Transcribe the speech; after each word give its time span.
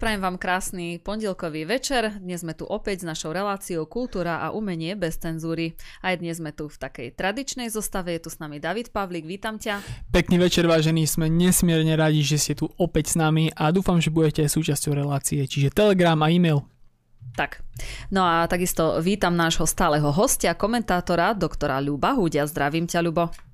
prajem 0.00 0.24
vám 0.24 0.40
krásny 0.40 0.96
pondelkový 0.96 1.68
večer. 1.68 2.16
Dnes 2.24 2.40
sme 2.40 2.56
tu 2.56 2.64
opäť 2.64 3.04
s 3.04 3.12
našou 3.12 3.36
reláciou 3.36 3.84
Kultúra 3.84 4.40
a 4.40 4.48
umenie 4.48 4.96
bez 4.96 5.20
cenzúry. 5.20 5.76
Aj 6.00 6.16
dnes 6.16 6.40
sme 6.40 6.56
tu 6.56 6.72
v 6.72 6.80
takej 6.80 7.12
tradičnej 7.12 7.68
zostave. 7.68 8.16
Je 8.16 8.24
tu 8.24 8.32
s 8.32 8.40
nami 8.40 8.56
David 8.56 8.96
Pavlik, 8.96 9.28
vítam 9.28 9.60
ťa. 9.60 9.84
Pekný 10.08 10.40
večer, 10.40 10.64
vážení, 10.64 11.04
sme 11.04 11.28
nesmierne 11.28 11.92
radi, 12.00 12.24
že 12.24 12.40
ste 12.40 12.56
tu 12.56 12.72
opäť 12.80 13.12
s 13.12 13.20
nami 13.20 13.52
a 13.52 13.68
dúfam, 13.68 14.00
že 14.00 14.08
budete 14.08 14.40
aj 14.40 14.56
súčasťou 14.56 14.96
relácie, 14.96 15.44
čiže 15.44 15.68
Telegram 15.68 16.16
a 16.24 16.32
e-mail. 16.32 16.64
Tak, 17.36 17.60
no 18.08 18.24
a 18.24 18.48
takisto 18.48 19.04
vítam 19.04 19.36
nášho 19.36 19.68
stáleho 19.68 20.08
hostia, 20.16 20.56
komentátora, 20.56 21.36
doktora 21.36 21.76
Ľuba 21.76 22.16
Hudia. 22.16 22.48
Zdravím 22.48 22.88
ťa, 22.88 23.04
Ľubo. 23.04 23.49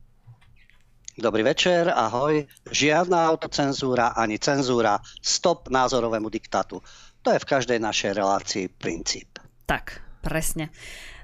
Dobrý 1.16 1.48
večer, 1.48 1.88
ahoj. 1.88 2.44
Žiadna 2.68 3.24
autocenzúra 3.32 4.12
ani 4.12 4.36
cenzúra. 4.36 5.00
Stop 5.24 5.72
názorovému 5.72 6.28
diktátu. 6.28 6.84
To 7.24 7.32
je 7.32 7.40
v 7.40 7.48
každej 7.56 7.80
našej 7.80 8.12
relácii 8.12 8.68
princíp. 8.68 9.40
Tak, 9.64 10.04
presne. 10.20 10.68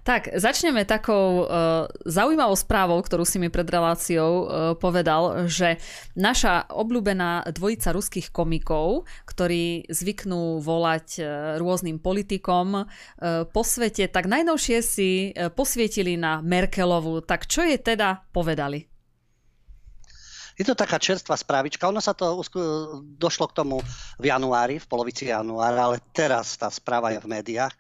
Tak, 0.01 0.33
začneme 0.33 0.89
takou 0.89 1.45
uh, 1.45 1.93
zaujímavou 2.09 2.57
správou, 2.57 3.05
ktorú 3.05 3.29
si 3.29 3.37
mi 3.37 3.53
pred 3.53 3.69
reláciou 3.69 4.33
uh, 4.33 4.45
povedal, 4.81 5.45
že 5.45 5.77
naša 6.17 6.73
obľúbená 6.73 7.53
dvojica 7.53 7.93
ruských 7.93 8.33
komikov, 8.33 9.05
ktorí 9.29 9.93
zvyknú 9.93 10.65
volať 10.65 11.09
uh, 11.21 11.27
rôznym 11.61 12.01
politikom 12.01 12.81
uh, 12.81 12.87
po 13.45 13.61
svete, 13.61 14.09
tak 14.09 14.25
najnovšie 14.25 14.79
si 14.81 15.11
uh, 15.37 15.53
posvietili 15.53 16.17
na 16.17 16.41
Merkelovu. 16.41 17.21
Tak 17.29 17.45
čo 17.45 17.61
je 17.61 17.77
teda 17.77 18.25
povedali? 18.33 18.92
Je 20.57 20.65
to 20.65 20.77
taká 20.77 21.01
čerstvá 21.01 21.37
správička. 21.37 21.89
Ono 21.89 22.01
sa 22.01 22.13
to 22.13 22.41
došlo 23.17 23.49
k 23.49 23.57
tomu 23.63 23.81
v 24.21 24.25
januári, 24.29 24.77
v 24.81 24.89
polovici 24.89 25.29
januára, 25.29 25.89
ale 25.93 25.99
teraz 26.13 26.57
tá 26.61 26.69
správa 26.69 27.13
je 27.13 27.21
v 27.21 27.31
médiách. 27.31 27.73
E, 27.73 27.79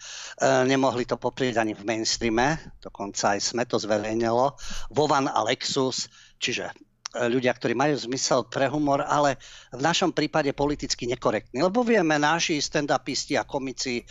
nemohli 0.69 1.05
to 1.05 1.21
poprieť 1.21 1.61
ani 1.61 1.77
v 1.77 1.85
mainstreame, 1.85 2.57
dokonca 2.81 3.37
aj 3.37 3.41
sme 3.41 3.65
to 3.69 3.77
zverejnilo. 3.77 4.57
Vovan 4.93 5.29
a 5.29 5.41
Lexus, 5.45 6.09
čiže 6.41 6.73
ľudia, 7.13 7.53
ktorí 7.53 7.77
majú 7.77 7.93
zmysel 7.97 8.49
pre 8.49 8.73
humor, 8.73 9.05
ale 9.05 9.37
v 9.69 9.83
našom 9.85 10.17
prípade 10.17 10.49
politicky 10.57 11.05
nekorektní. 11.05 11.61
Lebo 11.61 11.85
vieme, 11.85 12.17
naši 12.17 12.57
stand-upisti 12.57 13.37
a 13.37 13.45
komici, 13.45 14.01
e, 14.01 14.05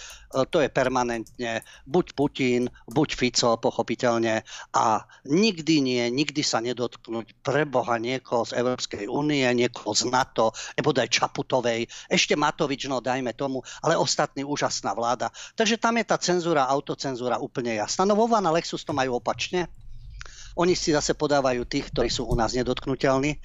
to 0.45 0.61
je 0.61 0.69
permanentne 0.69 1.66
buď 1.89 2.05
Putin, 2.13 2.69
buď 2.85 3.09
Fico, 3.17 3.57
pochopiteľne, 3.57 4.45
a 4.77 4.85
nikdy 5.25 5.81
nie, 5.81 6.03
nikdy 6.13 6.45
sa 6.45 6.61
nedotknúť 6.61 7.41
pre 7.41 7.66
Boha 7.66 7.97
niekoho 7.97 8.45
z 8.45 8.61
Európskej 8.61 9.09
únie, 9.09 9.45
niekoho 9.57 9.97
z 9.97 10.05
NATO, 10.13 10.53
nebo 10.77 10.94
aj 10.94 11.09
Čaputovej, 11.09 11.89
ešte 12.05 12.38
Matovič, 12.38 12.85
no 12.85 13.02
dajme 13.02 13.33
tomu, 13.33 13.66
ale 13.81 13.97
ostatní 13.97 14.45
úžasná 14.45 14.94
vláda. 14.94 15.33
Takže 15.57 15.81
tam 15.81 15.97
je 15.97 16.05
tá 16.05 16.17
cenzúra, 16.22 16.69
autocenzúra 16.69 17.41
úplne 17.41 17.81
jasná. 17.81 18.05
No 18.05 18.13
vo 18.13 18.29
Lexus 18.29 18.85
to 18.85 18.94
majú 18.94 19.17
opačne. 19.17 19.66
Oni 20.59 20.75
si 20.75 20.91
zase 20.91 21.16
podávajú 21.16 21.63
tých, 21.63 21.91
ktorí 21.95 22.11
sú 22.11 22.27
u 22.27 22.35
nás 22.35 22.52
nedotknutelní. 22.52 23.39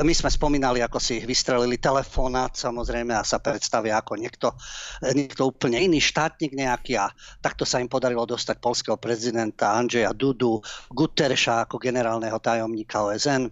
My 0.00 0.12
sme 0.12 0.28
spomínali, 0.28 0.84
ako 0.84 1.00
si 1.00 1.18
ich 1.18 1.26
vystrelili 1.26 1.80
telefonát, 1.80 2.52
samozrejme, 2.52 3.16
a 3.16 3.24
sa 3.24 3.40
predstavia 3.40 3.96
ako 4.00 4.20
niekto, 4.20 4.52
niekto 5.16 5.48
úplne 5.48 5.80
iný 5.80 5.98
štátnik 5.98 6.52
nejaký 6.52 7.00
a 7.00 7.08
takto 7.40 7.64
sa 7.64 7.80
im 7.80 7.88
podarilo 7.88 8.28
dostať 8.28 8.60
polského 8.60 8.96
prezidenta 9.00 9.72
Andžeja 9.72 10.12
Dudu, 10.12 10.60
Guterša 10.92 11.64
ako 11.64 11.80
generálneho 11.80 12.36
tajomníka 12.38 13.02
OSN 13.02 13.48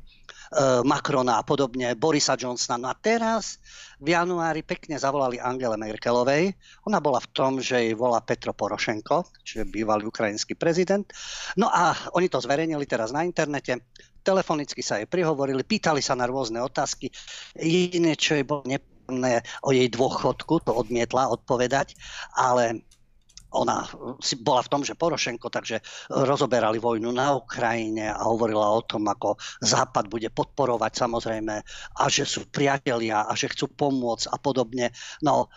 Macrona 0.84 1.36
a 1.36 1.44
podobne, 1.44 1.92
Borisa 1.92 2.32
Johnsona. 2.32 2.80
No 2.80 2.88
a 2.88 2.96
teraz 2.96 3.60
v 4.00 4.16
januári 4.16 4.64
pekne 4.64 4.96
zavolali 4.96 5.36
Angele 5.36 5.76
Merkelovej. 5.76 6.56
Ona 6.88 7.04
bola 7.04 7.20
v 7.20 7.28
tom, 7.36 7.52
že 7.60 7.84
jej 7.84 7.92
volá 7.92 8.24
Petro 8.24 8.56
Porošenko, 8.56 9.28
čiže 9.44 9.68
bývalý 9.68 10.08
ukrajinský 10.08 10.56
prezident. 10.56 11.04
No 11.60 11.68
a 11.68 11.92
oni 12.16 12.32
to 12.32 12.40
zverejnili 12.40 12.88
teraz 12.88 13.12
na 13.12 13.28
internete. 13.28 13.76
Telefonicky 14.24 14.80
sa 14.80 14.96
jej 14.96 15.08
prihovorili, 15.08 15.60
pýtali 15.64 16.00
sa 16.00 16.16
na 16.16 16.24
rôzne 16.24 16.64
otázky. 16.64 17.12
Jediné, 17.56 18.16
čo 18.16 18.36
jej 18.36 18.44
bolo 18.44 18.64
nepríjemné 18.64 19.44
o 19.64 19.72
jej 19.72 19.88
dôchodku, 19.88 20.64
to 20.64 20.72
odmietla 20.72 21.32
odpovedať, 21.32 21.96
ale 22.36 22.87
ona 23.58 23.82
si 24.22 24.38
bola 24.38 24.62
v 24.62 24.70
tom, 24.70 24.82
že 24.86 24.94
Porošenko, 24.94 25.50
takže 25.50 25.82
rozoberali 26.14 26.78
vojnu 26.78 27.10
na 27.10 27.34
Ukrajine 27.34 28.14
a 28.14 28.22
hovorila 28.22 28.70
o 28.70 28.86
tom, 28.86 29.10
ako 29.10 29.34
Západ 29.58 30.06
bude 30.06 30.30
podporovať 30.30 30.92
samozrejme 30.94 31.54
a 31.98 32.04
že 32.06 32.22
sú 32.22 32.46
priatelia 32.46 33.26
a 33.26 33.32
že 33.34 33.50
chcú 33.50 33.74
pomôcť 33.74 34.30
a 34.30 34.36
podobne. 34.38 34.94
No, 35.26 35.50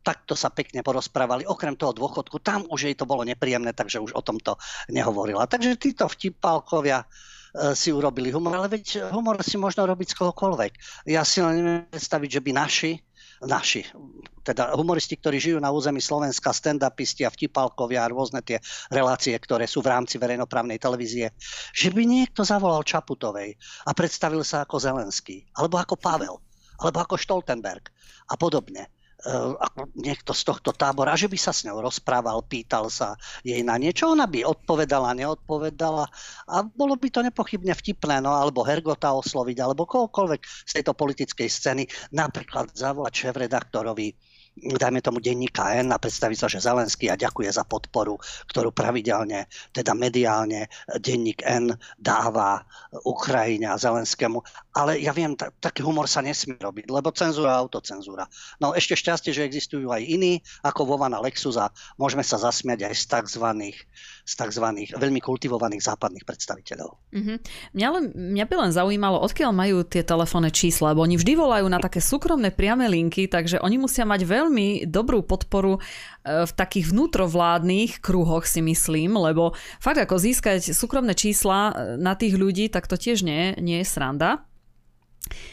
takto 0.00 0.32
sa 0.32 0.48
pekne 0.48 0.80
porozprávali. 0.80 1.44
Okrem 1.44 1.76
toho 1.76 1.92
dôchodku, 1.92 2.40
tam 2.40 2.64
už 2.70 2.88
jej 2.88 2.96
to 2.96 3.04
bolo 3.04 3.26
nepríjemné, 3.26 3.76
takže 3.76 4.00
už 4.00 4.16
o 4.16 4.24
tomto 4.24 4.56
nehovorila. 4.88 5.44
Takže 5.44 5.76
títo 5.76 6.08
vtipálkovia 6.08 7.04
e, 7.04 7.06
si 7.76 7.92
urobili 7.92 8.32
humor, 8.32 8.56
ale 8.56 8.72
veď 8.80 9.12
humor 9.12 9.42
si 9.44 9.60
možno 9.60 9.84
robiť 9.84 10.16
z 10.16 10.18
kohokoľvek. 10.18 10.72
Ja 11.12 11.26
si 11.26 11.44
len 11.44 11.60
neviem 11.60 11.84
predstaviť, 11.92 12.40
že 12.40 12.40
by 12.40 12.50
naši 12.56 12.92
naši, 13.40 13.88
teda 14.44 14.76
humoristi, 14.76 15.16
ktorí 15.16 15.40
žijú 15.40 15.58
na 15.60 15.72
území 15.72 16.00
Slovenska, 16.00 16.52
stand-upisti 16.52 17.24
a 17.24 17.32
vtipalkovia 17.32 18.04
a 18.04 18.12
rôzne 18.12 18.44
tie 18.44 18.60
relácie, 18.92 19.32
ktoré 19.32 19.64
sú 19.64 19.80
v 19.80 19.92
rámci 19.96 20.20
verejnoprávnej 20.20 20.76
televízie, 20.76 21.32
že 21.72 21.88
by 21.88 22.04
niekto 22.04 22.44
zavolal 22.44 22.84
Čaputovej 22.84 23.56
a 23.88 23.90
predstavil 23.96 24.44
sa 24.44 24.68
ako 24.68 24.76
Zelenský, 24.76 25.48
alebo 25.56 25.80
ako 25.80 25.96
Pavel, 25.96 26.36
alebo 26.84 26.98
ako 27.00 27.16
Stoltenberg 27.16 27.88
a 28.28 28.36
podobne 28.36 28.99
ako 29.60 29.92
niekto 29.96 30.32
z 30.32 30.42
tohto 30.48 30.72
tábora, 30.72 31.12
že 31.16 31.28
by 31.28 31.36
sa 31.36 31.52
s 31.52 31.68
ňou 31.68 31.84
rozprával, 31.84 32.40
pýtal 32.48 32.88
sa 32.88 33.16
jej 33.44 33.60
na 33.60 33.76
niečo, 33.76 34.08
ona 34.08 34.24
by 34.24 34.44
odpovedala, 34.44 35.12
neodpovedala 35.12 36.08
a 36.48 36.56
bolo 36.64 36.96
by 36.96 37.08
to 37.12 37.20
nepochybne 37.20 37.76
vtipné, 37.76 38.24
no 38.24 38.32
alebo 38.32 38.64
Hergota 38.64 39.12
osloviť, 39.12 39.56
alebo 39.60 39.84
kohokoľvek 39.84 40.40
z 40.68 40.72
tejto 40.80 40.96
politickej 40.96 41.48
scény, 41.48 41.84
napríklad 42.16 42.72
zavolať 42.72 43.28
šéf-redaktorovi 43.28 44.16
dajme 44.60 45.00
tomu 45.00 45.22
denníka 45.22 45.78
N 45.78 45.94
a 45.94 46.02
predstaviť 46.02 46.36
sa, 46.36 46.50
že 46.50 46.60
Zelenský 46.60 47.08
a 47.08 47.16
ďakuje 47.16 47.48
za 47.54 47.64
podporu, 47.64 48.18
ktorú 48.50 48.74
pravidelne, 48.74 49.46
teda 49.72 49.94
mediálne 49.94 50.68
denník 50.98 51.40
N 51.46 51.72
dáva 51.96 52.66
Ukrajine 53.06 53.70
a 53.70 53.80
Zelenskému. 53.80 54.42
Ale 54.70 55.02
ja 55.02 55.10
viem, 55.10 55.34
t- 55.34 55.50
taký 55.58 55.82
humor 55.82 56.06
sa 56.06 56.22
nesmie 56.22 56.54
robiť, 56.54 56.90
lebo 56.90 57.10
cenzúra 57.10 57.58
a 57.58 57.60
autocenzúra. 57.62 58.30
No 58.62 58.70
ešte 58.70 58.94
šťastie, 58.94 59.34
že 59.34 59.42
existujú 59.42 59.90
aj 59.90 60.02
iní, 60.06 60.38
ako 60.62 60.94
Vovana 60.94 61.18
Lexus 61.18 61.58
a 61.58 61.74
môžeme 61.98 62.22
sa 62.22 62.38
zasmiať 62.38 62.86
aj 62.86 62.94
z 62.94 63.04
tzv 63.10 63.44
z 64.30 64.32
tzv. 64.38 64.66
veľmi 64.94 65.18
kultivovaných 65.18 65.82
západných 65.82 66.22
predstaviteľov. 66.22 66.90
Mm-hmm. 67.10 67.36
Mňa, 67.74 67.88
len, 67.90 68.04
mňa 68.14 68.44
by 68.46 68.54
len 68.62 68.70
zaujímalo, 68.70 69.18
odkiaľ 69.26 69.50
majú 69.50 69.82
tie 69.82 70.06
telefónne 70.06 70.54
čísla, 70.54 70.94
lebo 70.94 71.02
oni 71.02 71.18
vždy 71.18 71.32
volajú 71.34 71.66
na 71.66 71.82
také 71.82 71.98
súkromné 71.98 72.54
priame 72.54 72.86
linky, 72.86 73.26
takže 73.26 73.58
oni 73.58 73.82
musia 73.82 74.06
mať 74.06 74.22
veľmi 74.22 74.86
dobrú 74.86 75.26
podporu 75.26 75.82
v 76.24 76.52
takých 76.52 76.92
vnútrovládnych 76.92 78.04
kruhoch 78.04 78.44
si 78.44 78.60
myslím, 78.60 79.16
lebo 79.16 79.56
fakt 79.80 80.04
ako 80.04 80.20
získať 80.20 80.76
súkromné 80.76 81.16
čísla 81.16 81.72
e, 81.72 81.96
na 81.96 82.12
tých 82.12 82.36
ľudí, 82.36 82.68
tak 82.68 82.84
to 82.84 83.00
tiež 83.00 83.24
nie, 83.24 83.56
nie 83.56 83.80
je 83.80 83.88
sranda. 83.88 84.44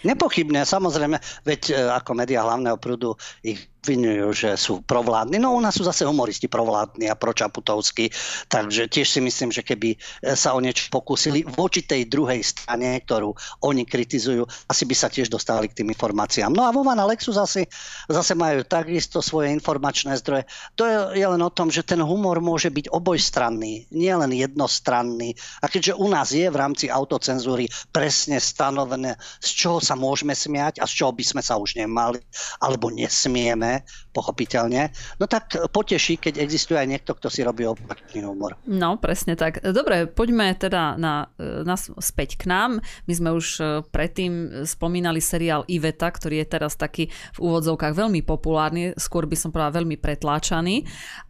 Nepochybne, 0.04 0.68
samozrejme, 0.68 1.20
veď 1.48 1.62
e, 1.72 1.74
ako 1.96 2.12
médiá 2.20 2.44
hlavného 2.44 2.76
prúdu 2.82 3.16
ich 3.44 3.72
obvinujú, 3.88 4.36
že 4.36 4.50
sú 4.60 4.84
provládni. 4.84 5.40
No 5.40 5.56
u 5.56 5.64
nás 5.64 5.80
sú 5.80 5.88
zase 5.88 6.04
humoristi 6.04 6.52
provládni 6.52 7.08
a 7.08 7.16
pročaputovskí, 7.16 8.12
takže 8.52 8.92
tiež 8.92 9.08
si 9.08 9.24
myslím, 9.24 9.56
že 9.56 9.64
keby 9.64 9.96
e, 9.96 10.36
sa 10.36 10.52
o 10.52 10.60
niečo 10.60 10.92
pokúsili 10.92 11.48
voči 11.48 11.88
tej 11.88 12.12
druhej 12.12 12.44
strane, 12.44 13.00
ktorú 13.00 13.32
oni 13.64 13.88
kritizujú, 13.88 14.44
asi 14.68 14.84
by 14.84 14.92
sa 14.92 15.08
tiež 15.08 15.32
dostali 15.32 15.72
k 15.72 15.80
tým 15.80 15.96
informáciám. 15.96 16.52
No 16.52 16.68
a 16.68 16.76
Vovan 16.76 17.00
a 17.00 17.08
Lexus 17.08 17.40
zase, 17.40 17.72
zase 18.12 18.36
majú 18.36 18.68
takisto 18.68 19.24
svoje 19.24 19.56
informačné 19.56 20.20
zdroje. 20.20 20.44
To 20.76 20.84
je, 20.84 21.24
je 21.24 21.28
len 21.32 21.40
o 21.40 21.48
tom, 21.48 21.72
že 21.72 21.88
ten 21.88 22.04
humor 22.04 22.44
môže 22.44 22.68
byť 22.68 22.92
obojstranný, 22.92 23.88
nie 23.96 24.12
len 24.12 24.36
jednostranný. 24.36 25.32
A 25.64 25.72
keďže 25.72 25.96
u 25.96 26.12
nás 26.12 26.36
je 26.36 26.44
v 26.44 26.60
rámci 26.60 26.92
autocenzúry 26.92 27.72
presne 27.96 28.44
stanovené, 28.44 29.16
z 29.40 29.50
čoho 29.56 29.80
sa 29.80 29.96
môžeme 29.96 30.36
smiať 30.36 30.84
a 30.84 30.86
z 30.92 31.00
čoho 31.00 31.16
by 31.16 31.24
sme 31.24 31.40
sa 31.40 31.56
už 31.56 31.80
nemali 31.80 32.20
alebo 32.60 32.92
nesmieme, 32.92 33.77
pochopiteľne, 34.14 34.90
no 35.20 35.26
tak 35.26 35.58
poteší, 35.70 36.18
keď 36.18 36.40
existuje 36.42 36.78
aj 36.78 36.88
niekto, 36.88 37.12
kto 37.18 37.28
si 37.28 37.42
robí 37.44 37.66
opačný 37.68 38.24
humor. 38.24 38.56
No, 38.68 38.98
presne 38.98 39.38
tak. 39.38 39.62
Dobre, 39.62 40.08
poďme 40.08 40.54
teda 40.58 40.96
na, 40.96 41.30
na, 41.40 41.76
späť 41.78 42.40
k 42.40 42.50
nám. 42.50 42.80
My 43.06 43.14
sme 43.14 43.30
už 43.34 43.48
e, 43.60 43.64
predtým 43.88 44.64
spomínali 44.66 45.22
seriál 45.22 45.68
Iveta, 45.68 46.10
ktorý 46.10 46.42
je 46.44 46.48
teraz 46.48 46.74
taký 46.80 47.10
v 47.36 47.40
úvodzovkách 47.40 47.94
veľmi 47.94 48.22
populárny, 48.24 48.94
skôr 48.96 49.30
by 49.30 49.38
som 49.38 49.50
povedala 49.54 49.84
veľmi 49.84 49.98
pretláčaný. 50.00 50.86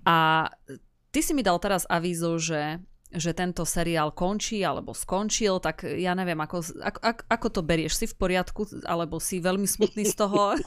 A 0.05 0.47
ty 1.11 1.19
si 1.19 1.31
mi 1.33 1.41
dal 1.41 1.57
teraz 1.57 1.83
avízo, 1.89 2.38
že 2.38 2.81
že 3.07 3.31
tento 3.31 3.63
seriál 3.63 4.12
končí 4.12 4.59
alebo 4.68 4.92
skončil, 4.92 5.63
tak 5.63 5.88
ja 5.88 6.12
neviem, 6.12 6.38
ako, 6.44 6.59
ako, 6.83 7.24
ako 7.31 7.48
to 7.51 7.62
berieš? 7.63 8.04
Si 8.04 8.06
v 8.06 8.15
poriadku 8.19 8.68
alebo 8.83 9.18
si 9.24 9.39
veľmi 9.39 9.65
smutný 9.65 10.04
z 10.04 10.15
toho? 10.15 10.59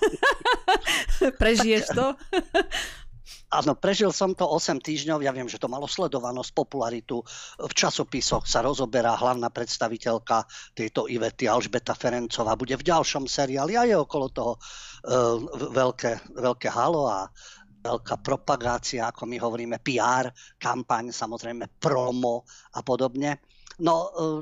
Prežiješ 1.42 1.92
to? 1.92 2.16
Áno, 3.50 3.74
prežil 3.74 4.14
som 4.14 4.30
to 4.30 4.46
8 4.46 4.78
týždňov, 4.78 5.26
ja 5.26 5.34
viem, 5.34 5.50
že 5.50 5.58
to 5.58 5.66
malo 5.66 5.90
sledovanosť, 5.90 6.54
popularitu. 6.54 7.26
V 7.58 7.72
časopisoch 7.74 8.46
sa 8.46 8.62
rozoberá 8.62 9.18
hlavná 9.18 9.50
predstaviteľka 9.50 10.46
tejto 10.70 11.10
Ivety 11.10 11.50
Alžbeta 11.50 11.98
Ferencová. 11.98 12.54
Bude 12.54 12.78
v 12.78 12.86
ďalšom 12.86 13.26
seriáli 13.26 13.74
a 13.74 13.90
je 13.90 13.98
okolo 13.98 14.26
toho 14.30 14.52
uh, 14.54 15.42
veľké, 15.74 16.38
veľké 16.38 16.68
halo 16.70 17.10
a 17.10 17.26
veľká 17.80 18.20
propagácia, 18.20 19.08
ako 19.08 19.24
my 19.24 19.36
hovoríme, 19.40 19.76
PR, 19.80 20.28
kampaň, 20.60 21.10
samozrejme 21.10 21.80
promo 21.80 22.44
a 22.76 22.80
podobne. 22.84 23.40
No, 23.80 23.94
uh, 24.12 24.40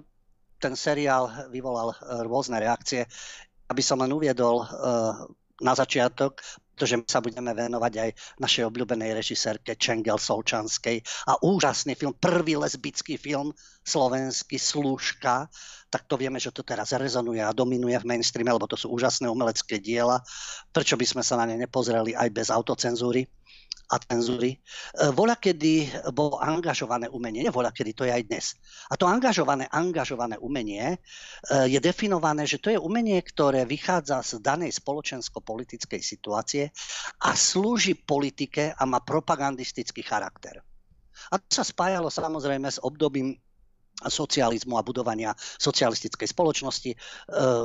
ten 0.59 0.75
seriál 0.75 1.51
vyvolal 1.55 1.95
rôzne 2.27 2.59
reakcie. 2.59 3.07
Aby 3.71 3.83
som 3.85 4.03
len 4.03 4.11
uviedol 4.11 4.65
na 5.63 5.73
začiatok, 5.77 6.43
pretože 6.79 6.95
my 6.95 7.11
sa 7.11 7.19
budeme 7.19 7.51
venovať 7.51 7.93
aj 7.99 8.11
našej 8.39 8.71
obľúbenej 8.71 9.11
režisérke 9.11 9.75
Čengel 9.75 10.15
Solčanskej 10.15 11.03
a 11.27 11.35
úžasný 11.43 11.99
film, 11.99 12.15
prvý 12.15 12.55
lesbický 12.55 13.19
film 13.19 13.51
slovenský 13.83 14.63
Služka, 14.63 15.51
tak 15.91 16.07
to 16.07 16.15
vieme, 16.15 16.39
že 16.39 16.55
to 16.55 16.63
teraz 16.63 16.95
rezonuje 16.95 17.43
a 17.43 17.51
dominuje 17.51 17.99
v 17.99 18.15
mainstreame, 18.15 18.55
lebo 18.55 18.71
to 18.71 18.79
sú 18.79 18.95
úžasné 18.95 19.27
umelecké 19.27 19.83
diela. 19.83 20.23
Prečo 20.71 20.95
by 20.95 21.03
sme 21.03 21.23
sa 21.27 21.35
na 21.35 21.51
ne 21.51 21.59
nepozreli 21.59 22.15
aj 22.15 22.31
bez 22.31 22.47
autocenzúry? 22.47 23.27
A 23.89 23.97
cenzúry. 23.97 24.53
E, 24.53 24.59
voľa 25.17 25.41
kedy 25.41 26.05
bolo 26.13 26.37
angažované 26.37 27.09
umenie, 27.09 27.49
nie 27.49 27.53
voľa 27.53 27.73
kedy, 27.73 27.97
to 27.97 28.05
je 28.05 28.13
aj 28.13 28.25
dnes. 28.29 28.47
A 28.93 29.01
to 29.01 29.09
angažované, 29.09 29.65
angažované 29.73 30.37
umenie 30.37 30.93
e, 30.93 30.99
je 31.73 31.81
definované, 31.81 32.45
že 32.45 32.61
to 32.61 32.69
je 32.69 32.77
umenie, 32.77 33.17
ktoré 33.25 33.65
vychádza 33.65 34.21
z 34.21 34.45
danej 34.45 34.77
spoločensko-politickej 34.77 36.01
situácie 36.05 36.69
a 37.25 37.33
slúži 37.33 37.97
politike 37.97 38.77
a 38.77 38.83
má 38.85 39.01
propagandistický 39.01 40.05
charakter. 40.05 40.61
A 41.33 41.41
to 41.41 41.51
sa 41.51 41.65
spájalo 41.65 42.13
samozrejme 42.13 42.69
s 42.69 42.79
obdobím 42.85 43.35
socializmu 44.07 44.79
a 44.79 44.87
budovania 44.87 45.35
socialistickej 45.39 46.31
spoločnosti. 46.31 46.91
E, 46.95 46.97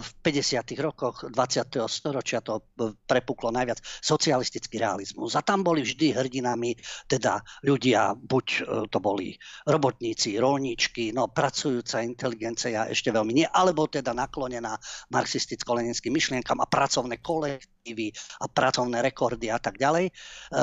v 0.01 0.09
50. 0.25 0.74
rokoch 0.81 1.30
20. 1.30 1.85
storočia 1.85 2.41
to 2.41 2.65
prepuklo 3.06 3.53
najviac 3.53 3.77
socialistický 4.01 4.81
realizmus. 4.81 5.38
A 5.38 5.45
tam 5.45 5.62
boli 5.62 5.85
vždy 5.85 6.18
hrdinami 6.18 6.74
teda 7.06 7.38
ľudia, 7.62 8.18
buď 8.18 8.45
e, 8.50 8.62
to 8.89 8.97
boli 8.97 9.38
robotníci, 9.69 10.41
rolníčky, 10.41 11.13
no 11.13 11.30
pracujúca 11.30 12.01
inteligencia 12.01 12.89
ešte 12.89 13.13
veľmi 13.13 13.33
nie, 13.38 13.47
alebo 13.47 13.85
teda 13.85 14.18
naklonená 14.18 14.74
marxisticko-leninským 15.13 16.09
myšlienkam 16.09 16.57
a 16.57 16.69
pracovné 16.69 17.21
kolektívy 17.21 17.72
a 18.39 18.45
pracovné 18.47 19.03
rekordy 19.03 19.51
a 19.51 19.59
tak 19.59 19.75
ďalej. 19.75 20.07
E, 20.07 20.12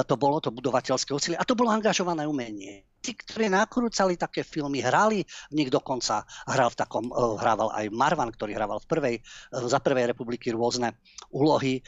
to 0.08 0.14
bolo 0.16 0.40
to 0.40 0.48
budovateľské 0.48 1.12
úsilie 1.12 1.36
a 1.36 1.44
to 1.44 1.52
bolo 1.52 1.68
angažované 1.68 2.24
umenie 2.24 2.88
tí, 3.00 3.16
ktorí 3.16 3.48
nakrúcali 3.48 4.20
také 4.20 4.44
filmy, 4.44 4.84
hrali 4.84 5.24
v 5.48 5.54
nich 5.56 5.72
dokonca, 5.72 6.22
hral 6.44 6.68
v 6.68 6.76
takom, 6.76 7.08
uh, 7.08 7.40
hrával 7.40 7.72
aj 7.72 7.88
Marvan, 7.88 8.28
ktorý 8.28 8.52
hrával 8.52 8.78
v 8.84 8.86
prvej, 8.86 9.16
uh, 9.16 9.64
za 9.64 9.80
prvej 9.80 10.12
republiky 10.12 10.52
rôzne 10.52 11.00
úlohy. 11.32 11.80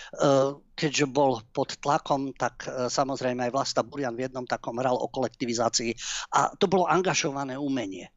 Keďže 0.73 1.07
bol 1.13 1.45
pod 1.53 1.77
tlakom, 1.77 2.33
tak 2.33 2.65
samozrejme 2.89 3.45
aj 3.45 3.53
Vlasta 3.53 3.83
Burian 3.85 4.17
v 4.17 4.25
jednom 4.25 4.49
takom 4.49 4.81
hral 4.81 4.97
o 4.97 5.11
kolektivizácii 5.11 5.93
a 6.33 6.49
to 6.57 6.65
bolo 6.65 6.89
angažované 6.89 7.61
umenie. 7.61 8.09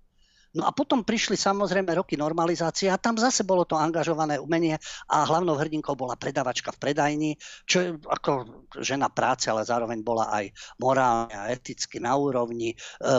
No 0.56 0.64
a 0.64 0.72
potom 0.72 1.04
prišli 1.04 1.36
samozrejme 1.36 1.92
roky 1.92 2.16
normalizácie 2.16 2.88
a 2.88 2.96
tam 2.96 3.20
zase 3.20 3.44
bolo 3.44 3.68
to 3.68 3.76
angažované 3.76 4.40
umenie 4.40 4.80
a 5.12 5.28
hlavnou 5.28 5.60
hrdinkou 5.60 6.00
bola 6.00 6.16
predavačka 6.16 6.72
v 6.72 6.80
predajni, 6.80 7.32
čo 7.68 7.78
je 7.84 7.90
ako 8.08 8.64
žena 8.80 9.12
práce, 9.12 9.52
ale 9.52 9.68
zároveň 9.68 10.00
bola 10.00 10.32
aj 10.32 10.56
morálne 10.80 11.36
a 11.36 11.52
eticky 11.52 12.00
na 12.00 12.16
úrovni, 12.16 12.72
e, 12.72 12.76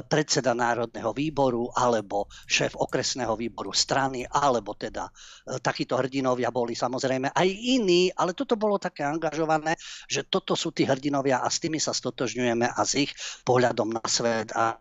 predseda 0.08 0.56
Národného 0.56 1.12
výboru 1.12 1.68
alebo 1.76 2.24
šéf 2.48 2.72
okresného 2.72 3.36
výboru 3.36 3.76
strany, 3.76 4.24
alebo 4.24 4.72
teda 4.72 5.04
e, 5.04 5.60
takíto 5.60 6.00
hrdinovia 6.00 6.48
boli 6.48 6.72
samozrejme 6.72 7.36
aj 7.36 7.48
iní, 7.52 8.08
ale 8.16 8.32
toto 8.32 8.56
bolo 8.56 8.80
také 8.80 9.04
angažované, 9.04 9.76
že 10.08 10.24
toto 10.24 10.56
sú 10.56 10.72
tí 10.72 10.88
hrdinovia 10.88 11.44
a 11.44 11.52
s 11.52 11.60
tými 11.60 11.76
sa 11.76 11.92
stotožňujeme 11.92 12.64
a 12.64 12.80
s 12.80 12.96
ich 12.96 13.12
pohľadom 13.44 13.92
na 13.92 14.04
svet 14.08 14.56
a 14.56 14.80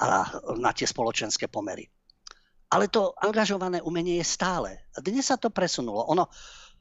a 0.00 0.28
na 0.56 0.70
tie 0.72 0.86
spoločenské 0.88 1.48
pomery. 1.48 1.88
Ale 2.66 2.90
to 2.90 3.14
angažované 3.22 3.78
umenie 3.78 4.18
je 4.18 4.26
stále. 4.26 4.90
Dnes 4.98 5.30
sa 5.30 5.38
to 5.38 5.54
presunulo. 5.54 6.02
Ono, 6.10 6.26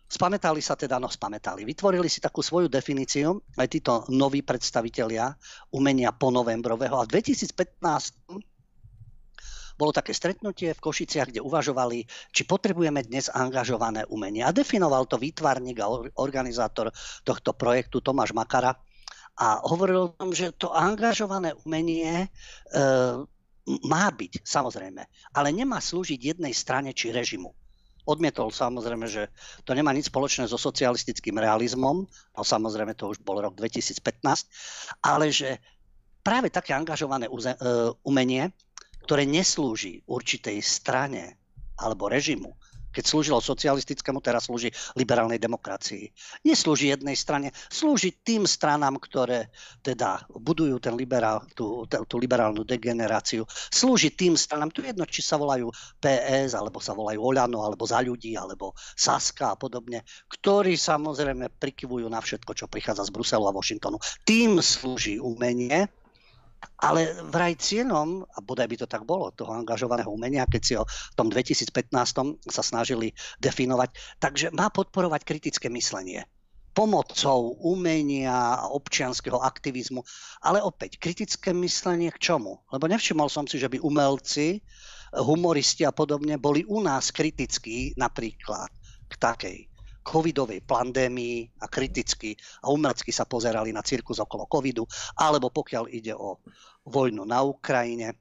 spametali 0.09 0.61
sa 0.61 0.73
teda, 0.73 0.97
no 0.97 1.09
spametali. 1.09 1.61
Vytvorili 1.61 2.09
si 2.09 2.21
takú 2.21 2.41
svoju 2.41 2.69
definíciu, 2.69 3.37
aj 3.57 3.67
títo 3.69 3.93
noví 4.09 4.41
predstavitelia 4.41 5.29
umenia 5.73 6.09
po 6.13 6.33
novembrového. 6.33 6.97
A 6.97 7.05
v 7.05 7.21
2015 7.21 8.55
bolo 9.75 9.91
také 9.91 10.15
stretnutie 10.15 10.71
v 10.71 10.79
Košiciach, 10.79 11.35
kde 11.35 11.43
uvažovali, 11.43 12.07
či 12.31 12.47
potrebujeme 12.47 13.03
dnes 13.03 13.27
angažované 13.27 14.07
umenie. 14.07 14.41
A 14.41 14.55
definoval 14.55 15.03
to 15.05 15.19
výtvarník 15.19 15.83
a 15.83 15.91
organizátor 16.15 16.95
tohto 17.27 17.51
projektu 17.51 17.99
Tomáš 17.99 18.31
Makara 18.31 18.71
a 19.35 19.59
hovoril 19.67 20.09
o 20.09 20.13
tom, 20.15 20.31
že 20.31 20.55
to 20.55 20.71
angažované 20.71 21.51
umenie 21.67 22.25
e, 22.25 22.27
má 23.83 24.05
byť, 24.07 24.45
samozrejme, 24.45 25.01
ale 25.35 25.47
nemá 25.51 25.83
slúžiť 25.83 26.37
jednej 26.37 26.53
strane 26.55 26.95
či 26.95 27.11
režimu. 27.11 27.51
Odmietol 28.05 28.53
samozrejme, 28.53 29.09
že 29.09 29.33
to 29.65 29.73
nemá 29.73 29.89
nič 29.89 30.13
spoločné 30.13 30.45
so 30.45 30.61
socialistickým 30.61 31.41
realizmom, 31.41 32.05
no 32.05 32.41
samozrejme 32.45 32.93
to 32.93 33.09
už 33.09 33.19
bol 33.25 33.41
rok 33.41 33.57
2015, 33.57 35.01
ale 35.01 35.33
že 35.33 35.57
práve 36.21 36.53
také 36.53 36.77
angažované 36.77 37.25
e, 37.25 37.31
umenie, 38.05 38.53
ktoré 39.03 39.25
neslúži 39.27 40.05
určitej 40.05 40.61
strane 40.63 41.37
alebo 41.75 42.07
režimu, 42.07 42.55
keď 42.95 43.03
slúžilo 43.03 43.43
socialistickému, 43.43 44.23
teraz 44.23 44.47
slúži 44.47 44.71
liberálnej 44.95 45.35
demokracii. 45.35 46.07
Neslúži 46.47 46.95
jednej 46.95 47.19
strane, 47.19 47.51
slúži 47.67 48.15
tým 48.23 48.47
stranám, 48.47 48.95
ktoré 49.03 49.51
teda 49.83 50.23
budujú 50.31 50.79
ten 50.79 50.95
liberál, 50.95 51.43
tú, 51.51 51.83
tú 51.85 52.15
liberálnu 52.15 52.63
degeneráciu. 52.63 53.43
Slúži 53.67 54.15
tým 54.15 54.39
stranám, 54.39 54.71
tu 54.71 54.79
jedno, 54.79 55.03
či 55.03 55.19
sa 55.19 55.35
volajú 55.35 55.67
PS, 55.99 56.55
alebo 56.55 56.79
sa 56.79 56.95
volajú 56.95 57.19
Oľano, 57.19 57.67
alebo 57.67 57.83
za 57.83 57.99
ľudí, 57.99 58.39
alebo 58.39 58.71
Saska 58.95 59.51
a 59.51 59.59
podobne, 59.59 60.07
ktorí 60.31 60.79
samozrejme 60.79 61.51
prikyvujú 61.59 62.07
na 62.07 62.23
všetko, 62.23 62.55
čo 62.55 62.71
prichádza 62.71 63.03
z 63.03 63.11
Bruselu 63.11 63.43
a 63.43 63.51
Washingtonu. 63.51 63.99
Tým 64.23 64.63
slúži 64.63 65.19
umenie, 65.19 65.91
ale 66.79 67.13
vraj 67.29 67.55
cieľom, 67.57 68.23
a 68.25 68.39
bodaj 68.41 68.67
by 68.67 68.77
to 68.83 68.87
tak 68.89 69.03
bolo, 69.07 69.31
toho 69.31 69.53
angažovaného 69.53 70.09
umenia, 70.09 70.49
keď 70.49 70.61
si 70.61 70.73
ho 70.75 70.83
v 70.85 71.15
tom 71.17 71.27
2015 71.31 71.71
sa 72.45 72.63
snažili 72.63 73.13
definovať, 73.41 74.19
takže 74.19 74.51
má 74.51 74.69
podporovať 74.69 75.21
kritické 75.23 75.67
myslenie 75.71 76.25
pomocou 76.75 77.55
umenia 77.63 78.59
a 78.59 78.67
občianského 78.67 79.39
aktivizmu. 79.39 80.03
Ale 80.43 80.59
opäť, 80.59 80.99
kritické 80.99 81.55
myslenie 81.55 82.11
k 82.11 82.19
čomu? 82.19 82.67
Lebo 82.67 82.91
nevšimol 82.91 83.31
som 83.31 83.47
si, 83.47 83.55
že 83.55 83.71
by 83.71 83.79
umelci, 83.79 84.59
humoristi 85.15 85.87
a 85.87 85.95
podobne 85.95 86.35
boli 86.35 86.67
u 86.67 86.83
nás 86.83 87.15
kritickí 87.15 87.95
napríklad 87.95 88.67
k 89.07 89.13
takej 89.15 89.57
covidovej 90.05 90.61
pandémii 90.61 91.57
a 91.59 91.65
kriticky 91.65 92.37
a 92.61 92.69
umelecky 92.69 93.09
sa 93.09 93.25
pozerali 93.25 93.73
na 93.73 93.81
cirkus 93.81 94.21
okolo 94.21 94.45
covidu, 94.45 94.85
alebo 95.17 95.49
pokiaľ 95.49 95.89
ide 95.89 96.13
o 96.13 96.37
vojnu 96.85 97.25
na 97.25 97.41
Ukrajine, 97.41 98.13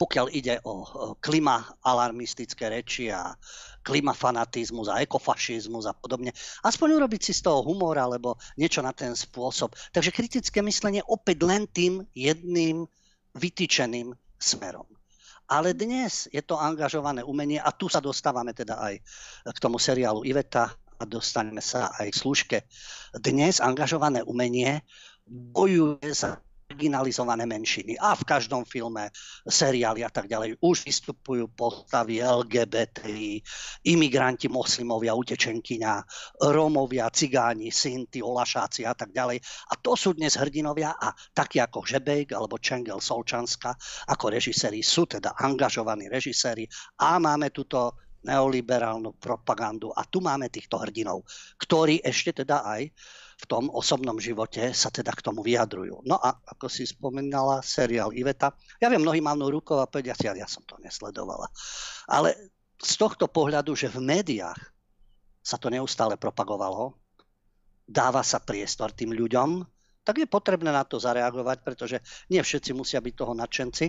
pokiaľ 0.00 0.26
ide 0.32 0.56
o 0.64 0.88
klima 1.20 1.60
alarmistické 1.84 2.72
reči 2.72 3.12
a 3.12 3.36
klimafanatizmus 3.84 4.88
a 4.88 5.04
ekofašizmus 5.04 5.84
a 5.84 5.94
podobne. 5.94 6.32
Aspoň 6.64 6.98
urobiť 6.98 7.20
si 7.20 7.32
z 7.36 7.44
toho 7.44 7.60
humor 7.62 8.00
alebo 8.00 8.40
niečo 8.56 8.80
na 8.80 8.96
ten 8.96 9.12
spôsob. 9.12 9.76
Takže 9.92 10.14
kritické 10.14 10.64
myslenie 10.64 11.04
opäť 11.04 11.44
len 11.44 11.68
tým 11.68 12.02
jedným 12.16 12.88
vytýčeným 13.36 14.16
smerom. 14.38 14.97
Ale 15.48 15.72
dnes 15.72 16.28
je 16.28 16.42
to 16.44 16.60
angažované 16.60 17.24
umenie 17.24 17.56
a 17.56 17.72
tu 17.72 17.88
sa 17.88 18.04
dostávame 18.04 18.52
teda 18.52 18.76
aj 18.76 18.94
k 19.48 19.58
tomu 19.58 19.80
seriálu 19.80 20.28
Iveta 20.28 20.68
a 20.98 21.02
dostaneme 21.08 21.64
sa 21.64 21.88
aj 21.96 22.12
k 22.12 22.20
služke. 22.20 22.58
Dnes 23.16 23.64
angažované 23.64 24.20
umenie 24.20 24.84
bojuje 25.28 26.12
za 26.12 26.36
marginalizované 26.78 27.42
menšiny. 27.42 27.98
A 27.98 28.14
v 28.14 28.22
každom 28.22 28.62
filme, 28.62 29.10
seriáli 29.42 30.06
a 30.06 30.10
tak 30.14 30.30
ďalej 30.30 30.62
už 30.62 30.86
vystupujú 30.86 31.50
postavy 31.50 32.22
LGBTI, 32.22 33.42
imigranti, 33.90 34.46
moslimovia, 34.46 35.18
utečenkyňa, 35.18 35.94
Rómovia, 36.54 37.10
Cigáni, 37.10 37.74
Sinti, 37.74 38.22
Olašáci 38.22 38.86
a 38.86 38.94
tak 38.94 39.10
ďalej. 39.10 39.42
A 39.42 39.74
to 39.82 39.98
sú 39.98 40.14
dnes 40.14 40.38
hrdinovia 40.38 40.94
a 40.94 41.10
takí 41.34 41.58
ako 41.58 41.82
Žebejk 41.82 42.38
alebo 42.38 42.62
Čengel 42.62 43.02
Solčanska 43.02 43.74
ako 44.06 44.30
režiséri 44.30 44.78
sú 44.78 45.10
teda 45.10 45.34
angažovaní 45.34 46.06
režiséri 46.06 46.62
a 47.02 47.18
máme 47.18 47.50
túto 47.50 47.98
neoliberálnu 48.22 49.18
propagandu 49.18 49.90
a 49.90 50.06
tu 50.06 50.22
máme 50.22 50.46
týchto 50.46 50.78
hrdinov, 50.78 51.26
ktorí 51.58 52.02
ešte 52.06 52.42
teda 52.46 52.62
aj 52.62 52.82
v 53.38 53.44
tom 53.46 53.70
osobnom 53.70 54.18
živote 54.18 54.74
sa 54.74 54.90
teda 54.90 55.14
k 55.14 55.22
tomu 55.22 55.46
vyjadrujú. 55.46 56.02
No 56.02 56.18
a 56.18 56.34
ako 56.34 56.66
si 56.66 56.82
spomínala, 56.90 57.62
seriál 57.62 58.10
Iveta, 58.10 58.50
ja 58.82 58.90
viem, 58.90 58.98
mnohí 58.98 59.22
mávnu 59.22 59.46
rukou 59.46 59.78
a 59.78 59.86
povedia 59.86 60.18
si, 60.18 60.26
ja 60.26 60.48
som 60.50 60.66
to 60.66 60.74
nesledovala. 60.82 61.46
Ale 62.10 62.34
z 62.78 62.94
tohto 62.98 63.30
pohľadu, 63.30 63.78
že 63.78 63.90
v 63.94 64.02
médiách 64.02 64.58
sa 65.38 65.54
to 65.54 65.70
neustále 65.70 66.18
propagovalo, 66.18 66.98
dáva 67.86 68.26
sa 68.26 68.42
priestor 68.42 68.90
tým 68.90 69.14
ľuďom, 69.14 69.62
tak 70.02 70.18
je 70.18 70.28
potrebné 70.28 70.74
na 70.74 70.82
to 70.82 70.98
zareagovať, 70.98 71.62
pretože 71.62 71.96
nie 72.32 72.42
všetci 72.42 72.74
musia 72.74 72.98
byť 72.98 73.14
toho 73.14 73.32
nadšenci. 73.38 73.86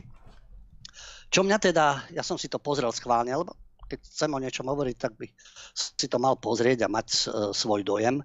Čo 1.30 1.42
mňa 1.42 1.58
teda, 1.58 1.86
ja 2.14 2.22
som 2.22 2.38
si 2.38 2.52
to 2.52 2.62
pozrel 2.62 2.92
schválne, 2.94 3.34
lebo 3.34 3.56
keď 3.90 4.00
chcem 4.06 4.30
o 4.30 4.42
niečom 4.42 4.70
hovoriť, 4.70 4.98
tak 5.00 5.18
by 5.18 5.26
si 5.74 6.06
to 6.06 6.22
mal 6.22 6.38
pozrieť 6.38 6.86
a 6.86 6.94
mať 6.94 7.08
e, 7.10 7.18
svoj 7.56 7.82
dojem. 7.82 8.22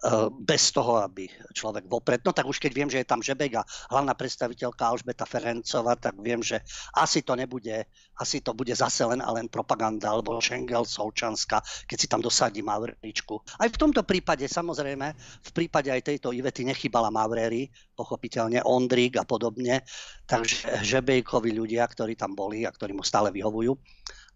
Eh, 0.00 0.32
bez 0.32 0.72
toho, 0.72 0.96
aby 1.04 1.28
človek 1.52 1.84
vopred, 1.84 2.24
no 2.24 2.32
tak 2.32 2.48
už 2.48 2.56
keď 2.56 2.72
viem, 2.72 2.88
že 2.88 3.04
je 3.04 3.10
tam 3.12 3.20
Žebek 3.20 3.60
a 3.60 3.68
hlavná 3.92 4.16
predstaviteľka 4.16 4.80
Alžbeta 4.80 5.28
Ferencová, 5.28 5.92
tak 5.92 6.16
viem, 6.16 6.40
že 6.40 6.64
asi 6.96 7.20
to 7.20 7.36
nebude, 7.36 7.84
asi 8.16 8.40
to 8.40 8.56
bude 8.56 8.72
zase 8.72 9.04
len 9.04 9.20
a 9.20 9.28
len 9.28 9.52
propaganda, 9.52 10.08
alebo 10.08 10.40
Schengel, 10.40 10.88
Solčanska, 10.88 11.60
keď 11.84 11.98
si 12.00 12.08
tam 12.08 12.24
dosadí 12.24 12.64
Mavreričku. 12.64 13.44
Aj 13.60 13.68
v 13.68 13.76
tomto 13.76 14.00
prípade, 14.08 14.48
samozrejme, 14.48 15.06
v 15.44 15.50
prípade 15.52 15.92
aj 15.92 16.08
tejto 16.08 16.32
Ivety 16.32 16.64
nechybala 16.64 17.12
Mavrery, 17.12 17.68
pochopiteľne 17.92 18.64
Ondrík 18.64 19.20
a 19.20 19.28
podobne, 19.28 19.84
takže 20.24 20.80
Žebejkovi 20.80 21.52
ľudia, 21.52 21.84
ktorí 21.84 22.16
tam 22.16 22.32
boli 22.32 22.64
a 22.64 22.72
ktorí 22.72 22.96
mu 22.96 23.04
stále 23.04 23.28
vyhovujú. 23.36 23.76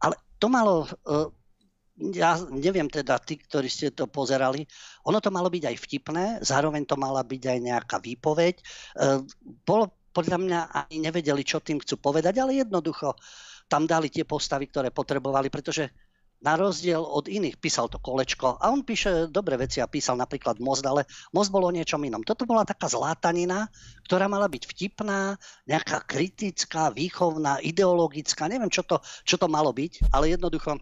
Ale 0.05 0.21
to 0.37 0.53
malo 0.53 0.85
uh, 1.09 1.33
ja 1.95 2.43
neviem 2.51 2.91
teda, 2.91 3.23
tí, 3.23 3.39
ktorí 3.39 3.71
ste 3.71 3.95
to 3.95 4.11
pozerali, 4.11 4.67
ono 5.07 5.23
to 5.23 5.31
malo 5.31 5.47
byť 5.47 5.65
aj 5.71 5.77
vtipné, 5.79 6.25
zároveň 6.43 6.83
to 6.87 6.99
mala 6.99 7.23
byť 7.23 7.43
aj 7.47 7.59
nejaká 7.63 7.97
výpoveď. 8.03 8.55
E, 8.59 8.63
bolo 9.63 9.95
podľa 10.11 10.39
mňa 10.39 10.61
ani 10.75 10.97
nevedeli, 11.07 11.47
čo 11.47 11.63
tým 11.63 11.79
chcú 11.79 11.99
povedať, 12.03 12.39
ale 12.43 12.63
jednoducho 12.63 13.15
tam 13.71 13.87
dali 13.87 14.11
tie 14.11 14.27
postavy, 14.27 14.67
ktoré 14.71 14.91
potrebovali, 14.91 15.51
pretože 15.51 15.91
na 16.45 16.61
rozdiel 16.61 17.01
od 17.01 17.25
iných 17.25 17.57
písal 17.57 17.89
to 17.89 17.97
kolečko 17.97 18.61
a 18.61 18.69
on 18.69 18.85
píše 18.85 19.33
dobré 19.33 19.57
veci 19.57 19.81
a 19.81 19.89
písal 19.89 20.21
napríklad 20.21 20.61
Most, 20.61 20.85
ale 20.85 21.09
Most 21.33 21.49
bolo 21.49 21.73
o 21.73 21.75
niečom 21.75 22.05
inom. 22.05 22.21
Toto 22.21 22.45
bola 22.45 22.69
taká 22.69 22.85
zlátanina, 22.85 23.73
ktorá 24.05 24.29
mala 24.29 24.45
byť 24.53 24.69
vtipná, 24.69 25.41
nejaká 25.65 26.05
kritická, 26.05 26.93
výchovná, 26.93 27.65
ideologická, 27.65 28.45
neviem, 28.45 28.69
čo 28.69 28.85
to, 28.85 29.01
čo 29.25 29.41
to 29.41 29.49
malo 29.49 29.73
byť, 29.73 30.13
ale 30.13 30.37
jednoducho 30.37 30.77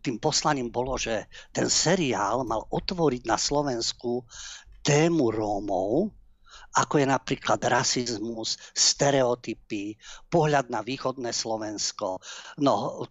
tým 0.00 0.16
poslaním 0.16 0.72
bolo, 0.72 0.96
že 0.96 1.28
ten 1.52 1.68
seriál 1.68 2.44
mal 2.48 2.64
otvoriť 2.72 3.22
na 3.28 3.36
Slovensku 3.36 4.24
tému 4.84 5.32
Rómov, 5.32 6.12
ako 6.74 6.94
je 6.98 7.06
napríklad 7.06 7.60
rasizmus, 7.70 8.58
stereotypy, 8.74 9.94
pohľad 10.26 10.68
na 10.68 10.82
východné 10.82 11.30
Slovensko. 11.30 12.18
No, 12.58 13.06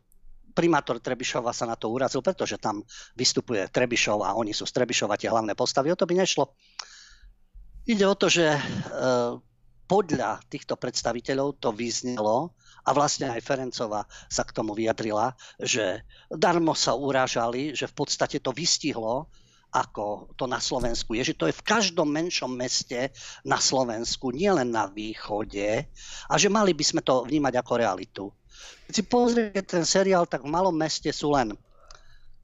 primátor 0.54 1.00
Trebišova 1.00 1.56
sa 1.56 1.66
na 1.66 1.80
to 1.80 1.90
urazil, 1.90 2.22
pretože 2.22 2.60
tam 2.60 2.84
vystupuje 3.16 3.64
Trebišov 3.72 4.22
a 4.22 4.36
oni 4.36 4.52
sú 4.52 4.68
z 4.68 4.76
Trebišova 4.76 5.18
tie 5.18 5.32
hlavné 5.32 5.56
postavy. 5.56 5.90
O 5.90 5.98
to 5.98 6.06
by 6.06 6.20
nešlo. 6.20 6.54
Ide 7.88 8.06
o 8.08 8.16
to, 8.16 8.28
že 8.32 8.48
e, 8.48 8.62
podľa 9.88 10.40
týchto 10.48 10.80
predstaviteľov 10.80 11.60
to 11.60 11.76
vyznelo, 11.76 12.56
a 12.84 12.90
vlastne 12.92 13.32
aj 13.32 13.44
Ferencová 13.44 14.04
sa 14.28 14.44
k 14.44 14.52
tomu 14.52 14.76
vyjadrila, 14.76 15.32
že 15.60 16.04
darmo 16.28 16.76
sa 16.76 16.94
urážali, 16.94 17.72
že 17.72 17.88
v 17.88 17.96
podstate 17.96 18.44
to 18.44 18.52
vystihlo, 18.52 19.32
ako 19.74 20.30
to 20.38 20.46
na 20.46 20.62
Slovensku 20.62 21.18
je, 21.18 21.34
že 21.34 21.38
to 21.40 21.50
je 21.50 21.58
v 21.58 21.66
každom 21.66 22.06
menšom 22.14 22.54
meste 22.54 23.10
na 23.42 23.58
Slovensku, 23.58 24.30
nielen 24.30 24.70
na 24.70 24.86
východe, 24.86 25.90
a 26.30 26.34
že 26.38 26.52
mali 26.52 26.78
by 26.78 26.86
sme 26.86 27.02
to 27.02 27.26
vnímať 27.26 27.54
ako 27.58 27.74
realitu. 27.82 28.26
Keď 28.86 28.94
si 28.94 29.04
pozriete 29.10 29.66
ten 29.66 29.88
seriál, 29.88 30.30
tak 30.30 30.46
v 30.46 30.54
malom 30.54 30.76
meste 30.76 31.10
sú 31.10 31.34
len 31.34 31.58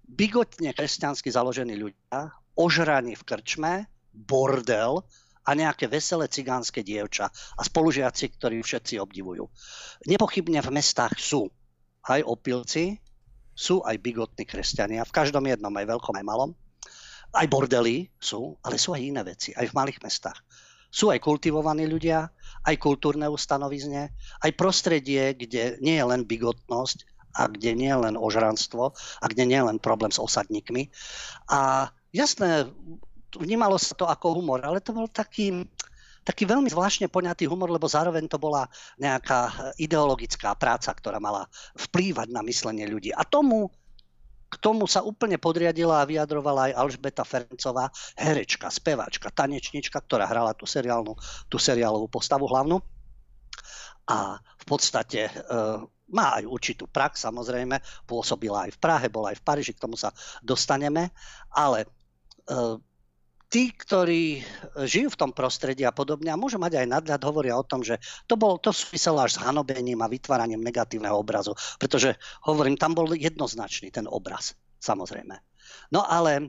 bigotne 0.10 0.74
kresťansky 0.74 1.30
založení 1.30 1.78
ľudia, 1.78 2.34
ožraní 2.58 3.14
v 3.14 3.24
krčme, 3.28 3.74
bordel, 4.10 5.06
a 5.50 5.58
nejaké 5.58 5.90
veselé 5.90 6.30
cigánske 6.30 6.86
dievča 6.86 7.26
a 7.34 7.62
spolužiaci, 7.66 8.38
ktorí 8.38 8.62
všetci 8.62 9.02
obdivujú. 9.02 9.50
Nepochybne 10.06 10.62
v 10.62 10.70
mestách 10.70 11.18
sú 11.18 11.50
aj 12.06 12.22
opilci, 12.22 13.02
sú 13.58 13.82
aj 13.82 13.98
bigotní 13.98 14.46
kresťania, 14.46 15.10
v 15.10 15.16
každom 15.16 15.50
jednom, 15.50 15.74
aj 15.74 15.90
veľkom, 15.90 16.14
aj 16.22 16.26
malom. 16.26 16.54
Aj 17.34 17.46
bordely 17.50 18.14
sú, 18.22 18.62
ale 18.62 18.78
sú 18.78 18.94
aj 18.94 19.02
iné 19.02 19.22
veci, 19.26 19.50
aj 19.58 19.74
v 19.74 19.78
malých 19.78 20.00
mestách. 20.06 20.38
Sú 20.90 21.10
aj 21.10 21.22
kultivovaní 21.22 21.86
ľudia, 21.86 22.30
aj 22.66 22.76
kultúrne 22.82 23.26
ustanovizne, 23.30 24.14
aj 24.42 24.52
prostredie, 24.54 25.34
kde 25.34 25.82
nie 25.82 25.98
je 25.98 26.06
len 26.06 26.26
bigotnosť 26.26 27.06
a 27.38 27.46
kde 27.50 27.78
nie 27.78 27.90
je 27.90 28.00
len 28.10 28.16
ožranstvo 28.18 28.94
a 28.98 29.26
kde 29.30 29.44
nie 29.46 29.58
je 29.58 29.68
len 29.70 29.78
problém 29.78 30.10
s 30.10 30.18
osadníkmi. 30.18 30.90
A 31.54 31.90
jasné, 32.10 32.70
vnímalo 33.38 33.78
sa 33.78 33.94
to 33.94 34.10
ako 34.10 34.42
humor, 34.42 34.64
ale 34.66 34.82
to 34.82 34.96
bol 34.96 35.06
taký, 35.06 35.68
taký 36.26 36.50
veľmi 36.50 36.72
zvláštne 36.72 37.12
poňatý 37.12 37.46
humor, 37.46 37.70
lebo 37.70 37.86
zároveň 37.86 38.26
to 38.26 38.42
bola 38.42 38.66
nejaká 38.98 39.74
ideologická 39.78 40.58
práca, 40.58 40.90
ktorá 40.96 41.22
mala 41.22 41.46
vplývať 41.78 42.34
na 42.34 42.42
myslenie 42.42 42.90
ľudí. 42.90 43.14
A 43.14 43.22
tomu, 43.22 43.70
k 44.50 44.56
tomu 44.58 44.90
sa 44.90 45.06
úplne 45.06 45.38
podriadila 45.38 46.02
a 46.02 46.10
vyjadrovala 46.10 46.74
aj 46.74 46.78
Alžbeta 46.78 47.22
Ferencová, 47.22 47.94
herečka, 48.18 48.74
speváčka, 48.74 49.30
tanečnička, 49.30 50.02
ktorá 50.02 50.26
hrala 50.26 50.58
tú, 50.58 50.66
seriálnu, 50.66 51.14
tú 51.46 51.62
seriálovú 51.62 52.10
postavu 52.10 52.50
hlavnú. 52.50 52.82
A 54.10 54.42
v 54.42 54.66
podstate 54.66 55.30
e, 55.30 55.32
má 56.10 56.42
aj 56.42 56.50
určitú 56.50 56.90
prax, 56.90 57.22
samozrejme, 57.30 57.78
pôsobila 58.10 58.66
aj 58.66 58.74
v 58.74 58.82
Prahe, 58.82 59.08
bola 59.14 59.30
aj 59.30 59.38
v 59.38 59.46
Paríži, 59.46 59.72
k 59.78 59.86
tomu 59.86 59.94
sa 59.94 60.10
dostaneme, 60.42 61.14
ale 61.54 61.86
e, 61.86 61.88
tí, 63.50 63.74
ktorí 63.74 64.46
žijú 64.86 65.10
v 65.10 65.20
tom 65.20 65.32
prostredí 65.34 65.82
a 65.84 65.92
podobne 65.92 66.30
a 66.30 66.40
môžu 66.40 66.62
mať 66.62 66.86
aj 66.86 66.88
nadhľad, 66.88 67.22
hovoria 67.26 67.58
o 67.58 67.66
tom, 67.66 67.82
že 67.82 67.98
to, 68.30 68.38
bol, 68.38 68.62
to 68.62 68.70
súviselo 68.70 69.26
až 69.26 69.36
s 69.36 69.42
hanobením 69.42 70.00
a 70.06 70.08
vytváraním 70.08 70.62
negatívneho 70.62 71.18
obrazu. 71.18 71.58
Pretože, 71.82 72.16
hovorím, 72.46 72.78
tam 72.78 72.94
bol 72.94 73.10
jednoznačný 73.18 73.90
ten 73.90 74.06
obraz, 74.06 74.54
samozrejme. 74.78 75.34
No 75.90 76.06
ale 76.06 76.32
e, 76.38 76.46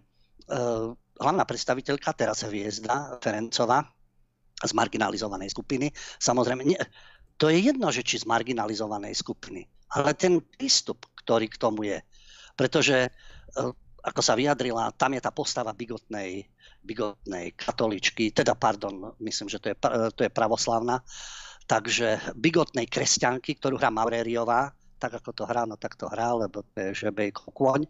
hlavná 1.17 1.45
predstaviteľka, 1.49 2.13
teraz 2.13 2.45
hviezda 2.45 3.17
Ferencová, 3.25 3.81
z 4.61 4.77
marginalizovanej 4.77 5.57
skupiny, 5.57 5.89
samozrejme, 6.21 6.63
nie, 6.69 6.77
to 7.41 7.49
je 7.49 7.65
jedno, 7.65 7.89
že 7.89 8.05
či 8.05 8.21
z 8.21 8.29
marginalizovanej 8.29 9.17
skupiny, 9.17 9.65
ale 9.97 10.13
ten 10.13 10.45
prístup, 10.45 11.09
ktorý 11.25 11.49
k 11.49 11.57
tomu 11.57 11.89
je. 11.89 12.05
Pretože, 12.61 13.09
e, 13.09 13.11
ako 14.01 14.21
sa 14.25 14.35
vyjadrila, 14.37 14.97
tam 14.97 15.17
je 15.17 15.21
tá 15.21 15.31
postava 15.31 15.77
bigotnej 15.77 16.49
bigotnej 16.81 17.53
katoličky, 17.53 18.33
teda 18.33 18.57
pardon, 18.57 19.13
myslím, 19.21 19.53
že 19.53 19.61
to 19.61 19.69
je, 19.73 19.77
to 20.17 20.21
je 20.25 20.33
pravoslavná, 20.33 21.05
takže 21.69 22.19
bigotnej 22.35 22.89
kresťanky, 22.89 23.61
ktorú 23.61 23.77
hrá 23.77 23.93
Maurériová, 23.93 24.73
tak 25.01 25.17
ako 25.25 25.33
to 25.33 25.45
hrá, 25.49 25.65
no 25.65 25.81
tak 25.81 25.97
to 25.97 26.05
hrá, 26.13 26.37
lebo 26.37 26.61
to 26.61 26.77
je 26.77 27.09
žebejko 27.09 27.49
kôň. 27.57 27.89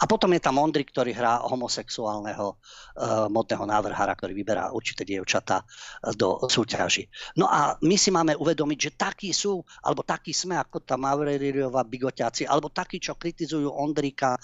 A 0.00 0.08
potom 0.08 0.32
je 0.32 0.40
tam 0.40 0.56
Ondry, 0.56 0.88
ktorý 0.88 1.12
hrá 1.12 1.44
homosexuálneho 1.44 2.56
uh, 2.56 3.28
modného 3.28 3.68
návrhára, 3.68 4.16
ktorý 4.16 4.32
vyberá 4.32 4.72
určité 4.72 5.04
dievčatá 5.04 5.62
eh, 5.62 6.16
do 6.16 6.40
súťaži. 6.48 7.06
No 7.36 7.46
a 7.46 7.76
my 7.84 7.96
si 8.00 8.08
máme 8.08 8.32
uvedomiť, 8.34 8.78
že 8.80 8.90
takí 8.96 9.30
sú, 9.36 9.60
alebo 9.84 10.00
takí 10.02 10.32
sme, 10.32 10.56
ako 10.56 10.80
tá 10.82 10.96
Maureriová 10.96 11.84
bigoťáci, 11.84 12.48
alebo 12.48 12.72
takí, 12.72 12.98
čo 12.98 13.14
kritizujú 13.14 13.68
Ondrika 13.68 14.34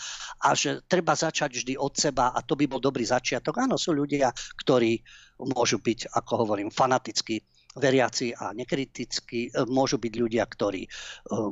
a 0.45 0.49
že 0.53 0.85
treba 0.85 1.17
začať 1.17 1.65
vždy 1.65 1.75
od 1.81 1.97
seba 1.97 2.31
a 2.37 2.45
to 2.45 2.55
by 2.55 2.69
bol 2.69 2.79
dobrý 2.79 3.03
začiatok. 3.09 3.65
Áno, 3.65 3.81
sú 3.81 3.97
ľudia, 3.97 4.31
ktorí 4.61 5.01
môžu 5.43 5.81
byť, 5.81 6.13
ako 6.13 6.45
hovorím, 6.45 6.69
fanatickí 6.69 7.41
veriaci 7.77 8.33
a 8.33 8.57
nekritickí, 8.57 9.53
e, 9.53 9.69
môžu 9.69 10.01
byť 10.01 10.15
ľudia, 10.17 10.45
ktorí 10.49 10.83
e, 10.87 10.91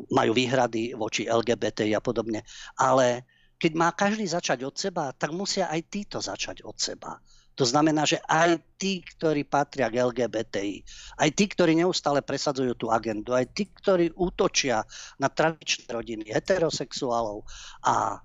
majú 0.09 0.33
výhrady 0.33 0.97
voči 0.97 1.29
LGBT 1.29 1.93
a 1.93 2.01
podobne. 2.01 2.41
Ale 2.81 3.29
keď 3.57 3.73
má 3.77 3.93
každý 3.93 4.25
začať 4.29 4.65
od 4.65 4.77
seba, 4.77 5.13
tak 5.17 5.33
musia 5.33 5.69
aj 5.69 5.81
títo 5.89 6.19
začať 6.21 6.65
od 6.65 6.77
seba. 6.77 7.21
To 7.57 7.65
znamená, 7.65 8.05
že 8.05 8.21
aj 8.29 8.61
tí, 8.77 9.01
ktorí 9.01 9.49
patria 9.49 9.89
k 9.89 10.05
LGBTI, 10.05 10.85
aj 11.17 11.31
tí, 11.33 11.45
ktorí 11.49 11.73
neustále 11.73 12.21
presadzujú 12.21 12.77
tú 12.77 12.93
agendu, 12.93 13.33
aj 13.33 13.49
tí, 13.57 13.73
ktorí 13.73 14.13
útočia 14.13 14.85
na 15.17 15.33
tradičné 15.33 15.89
rodiny, 15.89 16.29
heterosexuálov 16.29 17.49
a 17.81 18.21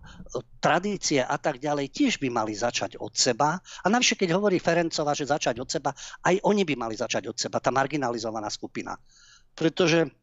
tradície 0.60 1.24
a 1.24 1.40
tak 1.40 1.64
ďalej, 1.64 1.96
tiež 1.96 2.20
by 2.20 2.28
mali 2.28 2.52
začať 2.52 3.00
od 3.00 3.16
seba. 3.16 3.56
A 3.56 3.88
navyše, 3.88 4.20
keď 4.20 4.36
hovorí 4.36 4.60
Ferencová, 4.60 5.16
že 5.16 5.32
začať 5.32 5.64
od 5.64 5.70
seba, 5.72 5.96
aj 6.28 6.44
oni 6.44 6.68
by 6.68 6.76
mali 6.76 7.00
začať 7.00 7.32
od 7.32 7.40
seba, 7.40 7.64
tá 7.64 7.72
marginalizovaná 7.72 8.52
skupina. 8.52 9.00
Pretože 9.56 10.21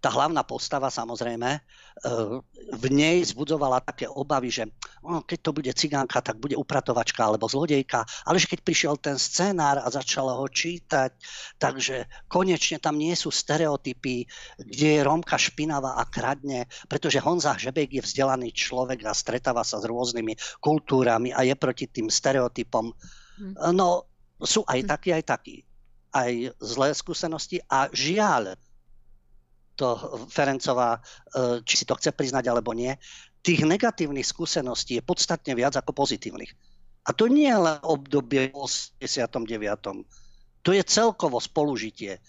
tá 0.00 0.08
hlavná 0.08 0.40
postava 0.48 0.88
samozrejme 0.88 1.50
e, 1.52 1.60
v 2.72 2.84
nej 2.88 3.20
zbudzovala 3.20 3.84
také 3.84 4.08
obavy, 4.08 4.48
že 4.48 4.64
no, 5.04 5.20
keď 5.20 5.38
to 5.44 5.50
bude 5.52 5.72
cigánka, 5.76 6.24
tak 6.24 6.40
bude 6.40 6.56
upratovačka 6.56 7.28
alebo 7.28 7.44
zlodejka, 7.44 8.08
ale 8.24 8.40
že 8.40 8.48
keď 8.48 8.60
prišiel 8.64 8.94
ten 8.96 9.20
scenár 9.20 9.84
a 9.84 9.92
začala 9.92 10.40
ho 10.40 10.48
čítať, 10.48 11.12
takže 11.60 12.08
konečne 12.32 12.80
tam 12.80 12.96
nie 12.96 13.12
sú 13.12 13.28
stereotypy, 13.28 14.24
kde 14.56 14.88
je 14.96 15.04
Rómka 15.04 15.36
špinavá 15.36 16.00
a 16.00 16.08
kradne, 16.08 16.64
pretože 16.88 17.20
Honza 17.20 17.60
Žebek 17.60 18.00
je 18.00 18.02
vzdelaný 18.02 18.56
človek 18.56 19.04
a 19.04 19.12
stretáva 19.12 19.60
sa 19.68 19.76
s 19.76 19.84
rôznymi 19.84 20.64
kultúrami 20.64 21.36
a 21.36 21.44
je 21.44 21.52
proti 21.60 21.92
tým 21.92 22.08
stereotypom. 22.08 22.88
Hm. 23.36 23.76
No, 23.76 24.08
sú 24.40 24.64
aj 24.64 24.80
hm. 24.80 24.88
takí, 24.88 25.08
aj 25.12 25.24
takí. 25.28 25.56
Aj 26.10 26.32
zlé 26.58 26.90
skúsenosti 26.90 27.62
a 27.70 27.86
žiaľ, 27.92 28.58
to 29.80 29.96
Ferencová, 30.28 31.00
e, 31.00 31.00
či 31.64 31.80
si 31.80 31.84
to 31.88 31.96
chce 31.96 32.12
priznať 32.12 32.52
alebo 32.52 32.76
nie, 32.76 32.92
tých 33.40 33.64
negatívnych 33.64 34.28
skúseností 34.28 35.00
je 35.00 35.04
podstatne 35.04 35.56
viac 35.56 35.72
ako 35.80 35.96
pozitívnych. 35.96 36.52
A 37.08 37.16
to 37.16 37.32
nie 37.32 37.48
je 37.48 37.56
len 37.56 37.80
obdobie 37.80 38.52
v 38.52 38.56
89. 38.60 40.04
To 40.60 40.70
je 40.76 40.82
celkovo 40.84 41.40
spolužitie. 41.40 42.20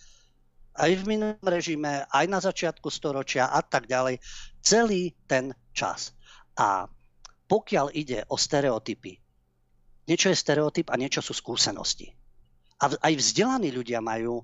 Aj 0.72 0.92
v 0.96 1.04
minulom 1.04 1.44
režime, 1.44 2.08
aj 2.08 2.26
na 2.32 2.40
začiatku 2.40 2.88
storočia 2.88 3.52
a 3.52 3.60
tak 3.60 3.92
ďalej. 3.92 4.24
Celý 4.64 5.12
ten 5.28 5.52
čas. 5.76 6.16
A 6.56 6.88
pokiaľ 7.52 7.92
ide 7.92 8.24
o 8.32 8.40
stereotypy, 8.40 9.20
niečo 10.08 10.32
je 10.32 10.40
stereotyp 10.40 10.88
a 10.88 10.96
niečo 10.96 11.20
sú 11.20 11.36
skúsenosti. 11.36 12.16
A 12.80 12.90
aj 13.12 13.14
vzdelaní 13.20 13.76
ľudia 13.76 14.00
majú 14.00 14.42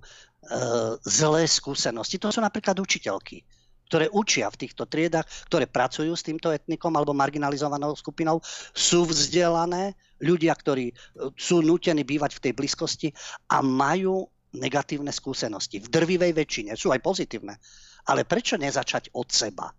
zlé 1.03 1.43
skúsenosti. 1.49 2.21
To 2.21 2.31
sú 2.31 2.39
napríklad 2.39 2.77
učiteľky, 2.79 3.43
ktoré 3.87 4.11
učia 4.11 4.51
v 4.51 4.67
týchto 4.67 4.83
triedach, 4.85 5.25
ktoré 5.47 5.65
pracujú 5.65 6.11
s 6.13 6.23
týmto 6.23 6.51
etnikom 6.51 6.91
alebo 6.93 7.15
marginalizovanou 7.15 7.95
skupinou, 7.95 8.43
sú 8.75 9.07
vzdelané, 9.07 9.95
ľudia, 10.21 10.53
ktorí 10.53 10.91
e, 10.91 10.93
sú 11.37 11.61
nutení 11.61 12.01
bývať 12.01 12.37
v 12.37 12.43
tej 12.49 12.53
blízkosti 12.57 13.13
a 13.53 13.61
majú 13.61 14.25
negatívne 14.57 15.13
skúsenosti. 15.13 15.77
V 15.77 15.91
drvivej 15.91 16.33
väčšine 16.33 16.73
sú 16.73 16.89
aj 16.89 17.05
pozitívne. 17.05 17.61
Ale 18.07 18.25
prečo 18.25 18.57
nezačať 18.57 19.13
od 19.13 19.29
seba? 19.29 19.69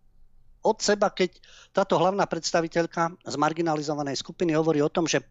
Od 0.62 0.79
seba, 0.79 1.11
keď 1.11 1.38
táto 1.73 1.97
hlavná 1.97 2.29
predstaviteľka 2.29 3.19
z 3.25 3.35
marginalizovanej 3.35 4.21
skupiny 4.21 4.55
hovorí 4.55 4.79
o 4.85 4.93
tom, 4.93 5.09
že 5.09 5.25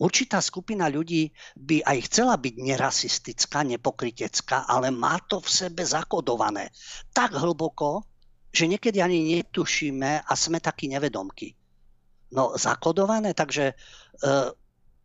Určitá 0.00 0.40
skupina 0.42 0.88
ľudí 0.88 1.30
by 1.56 1.84
aj 1.84 1.98
chcela 2.10 2.34
byť 2.36 2.54
nerasistická, 2.58 3.62
nepokritecká, 3.64 4.66
ale 4.66 4.90
má 4.90 5.20
to 5.24 5.38
v 5.40 5.48
sebe 5.48 5.82
zakodované 5.86 6.72
tak 7.12 7.36
hlboko, 7.36 8.04
že 8.52 8.68
niekedy 8.68 9.00
ani 9.00 9.40
netušíme 9.40 10.28
a 10.28 10.32
sme 10.36 10.60
takí 10.60 10.88
nevedomky. 10.88 11.56
No 12.32 12.56
zakodované, 12.56 13.36
takže 13.36 13.72
uh, 14.24 14.48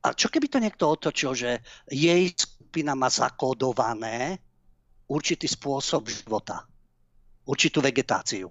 a 0.04 0.08
čo 0.16 0.32
keby 0.32 0.48
to 0.48 0.64
niekto 0.64 0.88
otočil, 0.88 1.36
že 1.36 1.60
jej 1.92 2.32
skupina 2.32 2.96
má 2.96 3.12
zakodované 3.12 4.40
určitý 5.12 5.48
spôsob 5.48 6.08
života, 6.08 6.64
určitú 7.48 7.84
vegetáciu, 7.84 8.48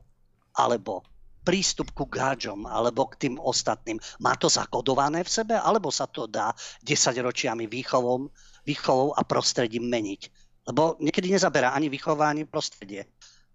alebo 0.57 1.05
prístup 1.47 1.95
ku 1.95 2.11
gáčom 2.11 2.67
alebo 2.67 3.07
k 3.07 3.31
tým 3.31 3.35
ostatným. 3.39 4.03
Má 4.19 4.35
to 4.35 4.51
zakodované 4.51 5.23
v 5.23 5.31
sebe, 5.31 5.55
alebo 5.55 5.95
sa 5.95 6.11
to 6.11 6.27
dá 6.27 6.51
10 6.83 7.15
ročiami 7.23 7.71
výchovou, 7.71 9.15
a 9.15 9.23
prostredím 9.23 9.87
meniť? 9.87 10.23
Lebo 10.67 10.99
niekedy 10.99 11.31
nezaberá 11.31 11.71
ani 11.71 11.87
vychovanie, 11.87 12.43
ani 12.43 12.51
prostredie. 12.51 13.07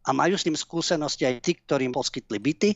A 0.08 0.16
majú 0.16 0.40
s 0.40 0.48
tým 0.48 0.56
skúsenosti 0.56 1.28
aj 1.28 1.44
tí, 1.44 1.60
ktorým 1.60 1.92
poskytli 1.92 2.40
byty, 2.40 2.70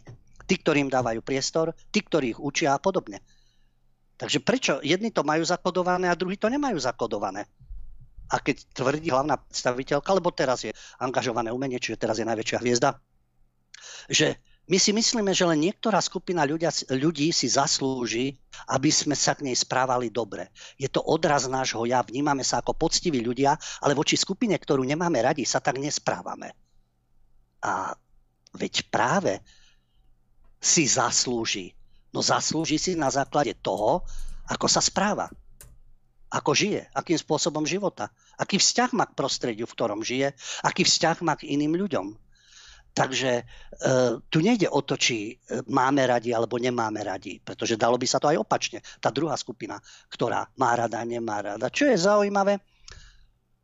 tí, 0.44 0.56
ktorým 0.60 0.92
dávajú 0.92 1.24
priestor, 1.24 1.72
tí, 1.96 2.04
ktorí 2.04 2.36
ich 2.36 2.40
učia 2.44 2.76
a 2.76 2.80
podobne. 2.84 3.24
Takže 4.20 4.44
prečo 4.44 4.84
jedni 4.84 5.16
to 5.16 5.24
majú 5.24 5.48
zakodované 5.48 6.12
a 6.12 6.20
druhí 6.20 6.36
to 6.36 6.52
nemajú 6.52 6.76
zakodované? 6.76 7.48
A 8.28 8.44
keď 8.44 8.68
tvrdí 8.76 9.08
hlavná 9.08 9.40
predstaviteľka, 9.40 10.10
lebo 10.12 10.36
teraz 10.36 10.68
je 10.68 10.76
angažované 11.00 11.56
umenie, 11.56 11.80
čiže 11.80 12.04
teraz 12.04 12.20
je 12.20 12.28
najväčšia 12.28 12.58
hviezda, 12.60 13.00
že 14.12 14.40
my 14.66 14.78
si 14.82 14.90
myslíme, 14.98 15.30
že 15.30 15.46
len 15.46 15.62
niektorá 15.62 16.02
skupina 16.02 16.42
ľudia, 16.42 16.74
ľudí 16.90 17.30
si 17.30 17.46
zaslúži, 17.46 18.34
aby 18.74 18.90
sme 18.90 19.14
sa 19.14 19.38
k 19.38 19.46
nej 19.46 19.54
správali 19.54 20.10
dobre. 20.10 20.50
Je 20.82 20.90
to 20.90 21.06
odraz 21.06 21.46
nášho 21.46 21.86
ja, 21.86 22.02
vnímame 22.02 22.42
sa 22.42 22.66
ako 22.66 22.74
poctiví 22.74 23.22
ľudia, 23.22 23.54
ale 23.86 23.94
voči 23.94 24.18
skupine, 24.18 24.58
ktorú 24.58 24.82
nemáme 24.82 25.22
radi, 25.22 25.46
sa 25.46 25.62
tak 25.62 25.78
nesprávame. 25.78 26.58
A 27.62 27.94
veď 28.58 28.90
práve 28.90 29.38
si 30.58 30.90
zaslúži. 30.90 31.78
No 32.10 32.26
zaslúži 32.26 32.82
si 32.82 32.92
na 32.98 33.14
základe 33.14 33.54
toho, 33.54 34.02
ako 34.50 34.66
sa 34.66 34.82
správa. 34.82 35.30
Ako 36.34 36.58
žije, 36.58 36.90
akým 36.90 37.22
spôsobom 37.22 37.70
života. 37.70 38.10
Aký 38.34 38.58
vzťah 38.58 38.98
má 38.98 39.06
k 39.06 39.14
prostrediu, 39.14 39.70
v 39.70 39.76
ktorom 39.78 40.02
žije, 40.02 40.34
aký 40.66 40.82
vzťah 40.82 41.22
má 41.22 41.38
k 41.38 41.54
iným 41.54 41.78
ľuďom 41.78 42.25
Takže 42.96 43.32
e, 43.36 43.44
tu 44.32 44.40
nejde 44.40 44.72
o 44.72 44.80
to, 44.80 44.96
či 44.96 45.36
e, 45.36 45.60
máme 45.68 46.08
radi 46.08 46.32
alebo 46.32 46.56
nemáme 46.56 47.04
radi, 47.04 47.44
pretože 47.44 47.76
dalo 47.76 48.00
by 48.00 48.08
sa 48.08 48.24
to 48.24 48.32
aj 48.32 48.40
opačne. 48.40 48.80
Tá 49.04 49.12
druhá 49.12 49.36
skupina, 49.36 49.76
ktorá 50.08 50.48
má 50.56 50.80
rada, 50.80 51.04
nemá 51.04 51.44
rada. 51.44 51.68
Čo 51.68 51.92
je 51.92 52.00
zaujímavé, 52.00 52.56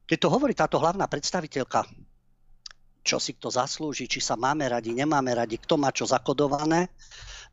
keď 0.03 0.17
to 0.19 0.27
hovorí 0.27 0.51
táto 0.51 0.83
hlavná 0.83 1.07
predstaviteľka, 1.07 1.87
čo 3.07 3.23
si 3.23 3.31
kto 3.39 3.47
zaslúži, 3.47 4.11
či 4.11 4.19
sa 4.19 4.35
máme 4.35 4.67
radi, 4.67 4.91
nemáme 4.91 5.31
radi, 5.31 5.55
kto 5.63 5.79
má 5.79 5.95
čo 5.95 6.03
zakodované, 6.03 6.91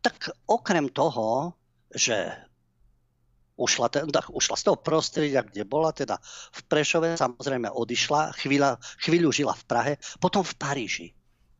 tak 0.03 0.35
okrem 0.51 0.91
toho, 0.91 1.55
že 1.95 2.27
ušla, 3.55 3.87
teda, 3.87 4.27
ušla 4.35 4.57
z 4.59 4.63
toho 4.67 4.77
prostredia, 4.83 5.47
kde 5.47 5.63
bola, 5.63 5.95
teda 5.95 6.19
v 6.59 6.61
Prešove, 6.67 7.15
samozrejme 7.15 7.71
odišla, 7.71 8.35
chvíľa, 8.35 8.83
chvíľu 8.99 9.31
žila 9.31 9.55
v 9.55 9.65
Prahe, 9.71 9.93
potom 10.19 10.43
v 10.43 10.55
Paríži 10.59 11.09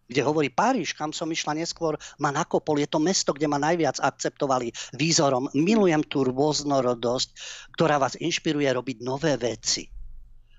kde 0.09 0.21
hovorí 0.25 0.49
Paríž, 0.49 0.97
kam 0.97 1.13
som 1.13 1.29
išla 1.29 1.53
neskôr, 1.53 2.01
ma 2.17 2.33
nakopol. 2.33 2.81
Je 2.81 2.89
to 2.89 2.97
mesto, 2.99 3.37
kde 3.37 3.45
ma 3.47 3.61
najviac 3.61 4.01
akceptovali 4.01 4.73
výzorom. 4.97 5.53
Milujem 5.53 6.01
tú 6.09 6.25
rôznorodosť, 6.25 7.29
ktorá 7.77 8.01
vás 8.01 8.17
inšpiruje 8.17 8.73
robiť 8.73 8.97
nové 9.05 9.37
veci. 9.37 9.87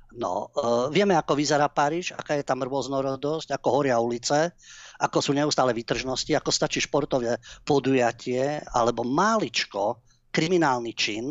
No, 0.10 0.50
uh, 0.58 0.90
vieme, 0.90 1.14
ako 1.14 1.38
vyzerá 1.38 1.70
Paríž, 1.70 2.18
aká 2.18 2.34
je 2.34 2.46
tam 2.46 2.66
rôznorodosť, 2.66 3.54
ako 3.54 3.68
horia 3.70 4.02
ulice, 4.02 4.58
ako 4.98 5.22
sú 5.22 5.32
neustále 5.38 5.70
vytržnosti, 5.74 6.34
ako 6.34 6.50
stačí 6.50 6.82
športové 6.82 7.38
podujatie 7.62 8.58
alebo 8.74 9.06
máličko 9.06 10.02
kriminálny 10.34 10.98
čin, 10.98 11.30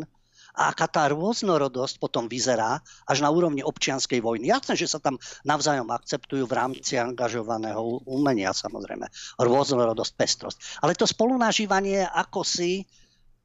a 0.59 0.75
aká 0.75 0.91
tá 0.91 1.07
rôznorodosť 1.07 2.03
potom 2.03 2.27
vyzerá 2.27 2.83
až 3.07 3.23
na 3.23 3.31
úrovni 3.31 3.63
občianskej 3.63 4.19
vojny. 4.19 4.51
Jasné, 4.51 4.75
že 4.75 4.91
sa 4.91 4.99
tam 4.99 5.15
navzájom 5.47 5.87
akceptujú 5.87 6.43
v 6.43 6.57
rámci 6.59 6.99
angažovaného 6.99 8.03
umenia 8.03 8.51
samozrejme. 8.51 9.07
Rôznorodosť, 9.39 10.13
pestrosť. 10.19 10.57
Ale 10.83 10.99
to 10.99 11.07
spolunažívanie 11.07 12.03
ako 12.03 12.43
si 12.43 12.83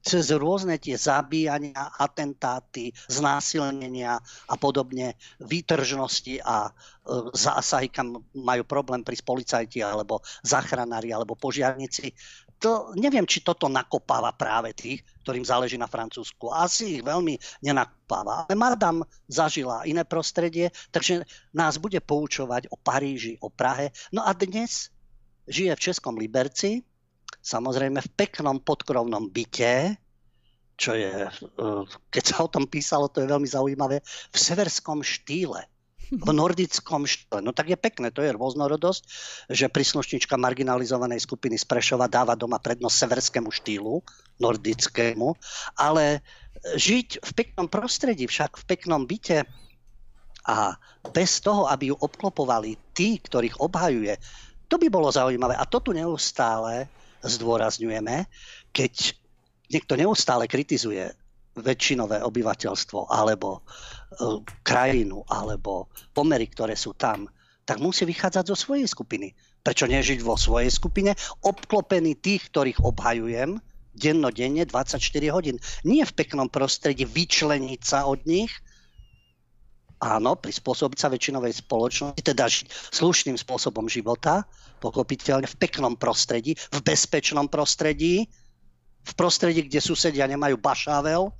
cez 0.04 0.28
rôzne 0.36 0.76
tie 0.76 1.00
zabíjania, 1.00 1.96
atentáty, 1.96 2.92
znásilnenia 3.08 4.20
a 4.52 4.54
podobne, 4.60 5.16
výtržnosti 5.40 6.44
a 6.44 6.68
e, 6.68 6.72
zásahy, 7.32 7.88
kam 7.88 8.20
majú 8.36 8.68
problém 8.68 9.00
pri 9.00 9.16
policajti 9.24 9.80
alebo 9.80 10.20
zachranári 10.44 11.08
alebo 11.08 11.40
požiarnici, 11.40 12.12
to 12.64 12.96
neviem, 12.96 13.28
či 13.28 13.44
toto 13.44 13.68
nakopáva 13.68 14.32
práve 14.32 14.72
tých, 14.72 15.04
ktorým 15.20 15.44
záleží 15.44 15.76
na 15.76 15.84
Francúzsku. 15.84 16.48
Asi 16.48 16.96
ich 16.96 17.04
veľmi 17.04 17.36
nenakopáva. 17.60 18.48
Ale 18.48 18.56
Madame 18.56 19.04
zažila 19.28 19.84
iné 19.84 20.08
prostredie, 20.08 20.72
takže 20.88 21.28
nás 21.52 21.76
bude 21.76 22.00
poučovať 22.00 22.72
o 22.72 22.80
Paríži, 22.80 23.36
o 23.44 23.52
Prahe. 23.52 23.92
No 24.16 24.24
a 24.24 24.32
dnes 24.32 24.88
žije 25.44 25.76
v 25.76 25.84
Českom 25.92 26.16
Liberci, 26.16 26.80
samozrejme 27.44 28.00
v 28.00 28.14
peknom 28.16 28.56
podkrovnom 28.64 29.28
byte, 29.28 30.00
čo 30.80 30.96
je, 30.96 31.28
eh, 31.28 31.82
keď 32.08 32.24
sa 32.24 32.36
o 32.40 32.48
tom 32.48 32.64
písalo, 32.64 33.12
to 33.12 33.20
je 33.20 33.28
veľmi 33.28 33.46
zaujímavé, 33.46 34.00
v 34.32 34.38
severskom 34.40 35.04
štýle 35.04 35.68
v 36.18 36.30
nordickom 36.30 37.04
štýle. 37.04 37.42
No 37.42 37.50
tak 37.50 37.70
je 37.70 37.78
pekné, 37.78 38.14
to 38.14 38.22
je 38.22 38.34
rôznorodosť, 38.34 39.02
že 39.50 39.70
príslušnička 39.70 40.38
marginalizovanej 40.38 41.22
skupiny 41.22 41.58
z 41.58 41.66
Prešova 41.66 42.06
dáva 42.06 42.38
doma 42.38 42.58
prednosť 42.62 42.96
severskému 42.96 43.50
štýlu, 43.50 44.00
nordickému, 44.38 45.34
ale 45.78 46.22
žiť 46.74 47.22
v 47.22 47.30
peknom 47.34 47.66
prostredí, 47.68 48.24
však 48.26 48.56
v 48.60 48.64
peknom 48.64 49.04
byte 49.04 49.44
a 50.44 50.76
bez 51.12 51.40
toho, 51.40 51.68
aby 51.68 51.92
ju 51.92 51.96
obklopovali 51.96 52.76
tí, 52.92 53.16
ktorých 53.20 53.60
obhajuje, 53.60 54.16
to 54.68 54.76
by 54.76 54.88
bolo 54.88 55.12
zaujímavé. 55.12 55.56
A 55.56 55.64
to 55.68 55.80
tu 55.80 55.92
neustále 55.92 56.88
zdôrazňujeme, 57.24 58.28
keď 58.72 59.16
niekto 59.72 59.96
neustále 59.96 60.44
kritizuje 60.44 61.08
väčšinové 61.54 62.20
obyvateľstvo 62.26 63.08
alebo 63.08 63.62
krajinu 64.62 65.22
alebo 65.28 65.90
pomery, 66.14 66.46
ktoré 66.48 66.74
sú 66.78 66.94
tam, 66.94 67.28
tak 67.64 67.80
musí 67.80 68.04
vychádzať 68.04 68.44
zo 68.52 68.56
svojej 68.56 68.84
skupiny. 68.84 69.32
Prečo 69.64 69.88
nežiť 69.88 70.20
vo 70.20 70.36
svojej 70.36 70.68
skupine, 70.68 71.16
obklopený 71.40 72.20
tých, 72.20 72.52
ktorých 72.52 72.84
obhajujem, 72.84 73.56
dennodenne 73.94 74.66
24 74.68 75.00
hodín. 75.32 75.56
Nie 75.86 76.04
v 76.04 76.12
peknom 76.12 76.50
prostredí 76.50 77.08
vyčleniť 77.08 77.80
sa 77.80 78.04
od 78.04 78.20
nich, 78.28 78.52
áno, 80.02 80.36
prispôsobiť 80.36 80.98
sa 81.00 81.08
väčšinovej 81.08 81.64
spoločnosti, 81.64 82.20
teda 82.20 82.44
žiť 82.44 82.66
slušným 82.92 83.40
spôsobom 83.40 83.88
života, 83.88 84.44
pochopiteľne 84.84 85.48
v 85.48 85.56
peknom 85.56 85.96
prostredí, 85.96 86.58
v 86.58 86.80
bezpečnom 86.84 87.48
prostredí, 87.48 88.28
v 89.04 89.12
prostredí, 89.16 89.64
kde 89.64 89.80
susedia 89.80 90.28
nemajú 90.28 90.60
bašável, 90.60 91.32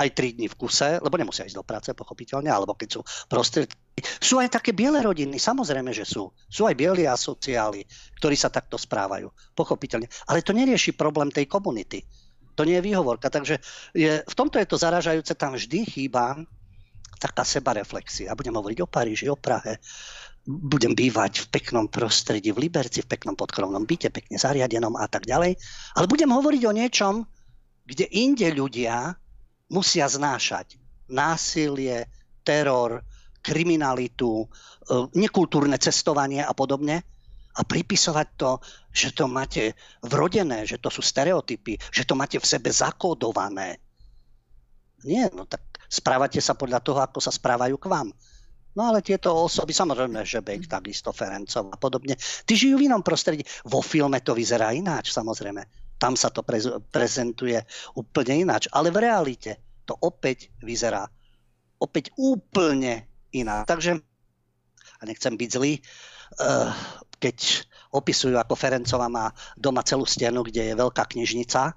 aj 0.00 0.08
3 0.16 0.40
dní 0.40 0.48
v 0.48 0.56
kuse, 0.56 0.96
lebo 0.96 1.20
nemusia 1.20 1.44
ísť 1.44 1.60
do 1.60 1.66
práce, 1.66 1.92
pochopiteľne, 1.92 2.48
alebo 2.48 2.72
keď 2.72 2.88
sú 2.88 3.00
prostredí. 3.28 3.68
Sú 4.00 4.40
aj 4.40 4.56
také 4.56 4.72
biele 4.72 5.04
rodiny, 5.04 5.36
samozrejme, 5.36 5.92
že 5.92 6.08
sú. 6.08 6.32
Sú 6.48 6.64
aj 6.64 6.72
bieli 6.72 7.04
asociáli, 7.04 7.84
ktorí 8.16 8.32
sa 8.32 8.48
takto 8.48 8.80
správajú, 8.80 9.28
pochopiteľne. 9.52 10.08
Ale 10.32 10.40
to 10.40 10.56
nerieši 10.56 10.96
problém 10.96 11.28
tej 11.28 11.44
komunity. 11.44 12.00
To 12.56 12.64
nie 12.64 12.80
je 12.80 12.86
výhovorka. 12.88 13.28
Takže 13.28 13.60
je, 13.92 14.24
v 14.24 14.34
tomto 14.34 14.56
je 14.56 14.68
to 14.68 14.80
zaražajúce, 14.80 15.36
tam 15.36 15.52
vždy 15.52 15.84
chýba 15.84 16.40
taká 17.20 17.44
sebareflexia. 17.44 18.32
Budem 18.32 18.56
hovoriť 18.56 18.78
o 18.80 18.88
Paríži, 18.88 19.28
o 19.28 19.36
Prahe, 19.36 19.76
budem 20.48 20.96
bývať 20.96 21.44
v 21.44 21.46
peknom 21.52 21.84
prostredí, 21.92 22.48
v 22.56 22.64
Liberci, 22.64 23.04
v 23.04 23.10
peknom 23.12 23.36
podkrovnom 23.36 23.84
byte, 23.84 24.08
pekne 24.08 24.40
zariadenom 24.40 24.96
a 24.96 25.04
tak 25.04 25.28
ďalej. 25.28 25.60
Ale 26.00 26.08
budem 26.08 26.32
hovoriť 26.32 26.62
o 26.64 26.72
niečom, 26.72 27.14
kde 27.84 28.08
inde 28.08 28.48
ľudia 28.56 29.19
musia 29.70 30.10
znášať 30.10 30.76
násilie, 31.10 32.06
teror, 32.46 33.02
kriminalitu, 33.42 34.44
e, 34.44 34.46
nekultúrne 35.16 35.78
cestovanie 35.80 36.44
a 36.44 36.52
podobne 36.52 37.02
a 37.56 37.60
pripisovať 37.66 38.28
to, 38.38 38.50
že 38.94 39.16
to 39.16 39.26
máte 39.26 39.74
vrodené, 40.06 40.66
že 40.66 40.78
to 40.78 40.92
sú 40.92 41.02
stereotypy, 41.02 41.78
že 41.90 42.06
to 42.06 42.14
máte 42.14 42.38
v 42.38 42.46
sebe 42.46 42.70
zakódované. 42.70 43.82
Nie, 45.02 45.32
no 45.32 45.48
tak 45.48 45.62
správate 45.90 46.38
sa 46.38 46.54
podľa 46.54 46.80
toho, 46.84 47.00
ako 47.02 47.18
sa 47.18 47.32
správajú 47.34 47.74
k 47.80 47.90
vám. 47.90 48.08
No 48.70 48.86
ale 48.86 49.02
tieto 49.02 49.34
osoby, 49.34 49.74
samozrejme, 49.74 50.22
že 50.22 50.46
Beck, 50.46 50.70
takisto 50.70 51.10
Ferencov 51.10 51.74
a 51.74 51.76
podobne, 51.80 52.14
tí 52.46 52.54
žijú 52.54 52.78
v 52.78 52.86
inom 52.86 53.02
prostredí. 53.02 53.42
Vo 53.66 53.82
filme 53.82 54.22
to 54.22 54.30
vyzerá 54.30 54.70
ináč, 54.70 55.10
samozrejme. 55.10 55.66
Tam 56.00 56.16
sa 56.16 56.32
to 56.32 56.40
prez- 56.40 56.80
prezentuje 56.88 57.60
úplne 57.92 58.48
ináč. 58.48 58.72
Ale 58.72 58.88
v 58.88 59.04
realite 59.04 59.60
to 59.84 59.92
opäť 60.00 60.48
vyzerá 60.64 61.04
opäť 61.80 62.12
úplne 62.16 63.08
iná. 63.32 63.64
Takže, 63.64 64.00
a 65.00 65.02
nechcem 65.08 65.32
byť 65.36 65.48
zlý, 65.48 65.80
uh, 65.80 66.72
keď 67.20 67.68
opisujú, 67.92 68.36
ako 68.36 68.54
Ferencova 68.56 69.08
má 69.08 69.32
doma 69.56 69.80
celú 69.84 70.04
stenu, 70.04 70.44
kde 70.44 70.72
je 70.72 70.78
veľká 70.78 71.04
knižnica, 71.08 71.72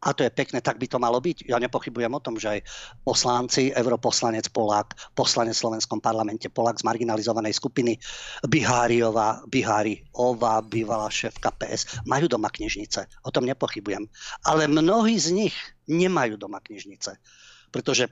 a 0.00 0.16
to 0.16 0.24
je 0.24 0.32
pekné, 0.32 0.64
tak 0.64 0.80
by 0.80 0.88
to 0.88 0.96
malo 0.96 1.20
byť. 1.20 1.44
Ja 1.44 1.60
nepochybujem 1.60 2.08
o 2.16 2.24
tom, 2.24 2.40
že 2.40 2.56
aj 2.56 2.60
poslanci, 3.04 3.68
europoslanec 3.68 4.48
Polák, 4.48 5.12
poslanec 5.12 5.52
v 5.52 5.62
Slovenskom 5.68 6.00
parlamente 6.00 6.48
Polák 6.48 6.80
z 6.80 6.88
marginalizovanej 6.88 7.52
skupiny 7.52 8.00
Biháriova, 8.48 9.44
Biháriova, 9.44 10.64
bývalá 10.64 11.12
šéfka 11.12 11.52
PS, 11.52 12.00
majú 12.08 12.32
doma 12.32 12.48
knižnice. 12.48 13.28
O 13.28 13.30
tom 13.30 13.44
nepochybujem. 13.44 14.08
Ale 14.48 14.64
mnohí 14.72 15.20
z 15.20 15.36
nich 15.36 15.56
nemajú 15.84 16.40
doma 16.40 16.64
knižnice. 16.64 17.20
Pretože 17.68 18.08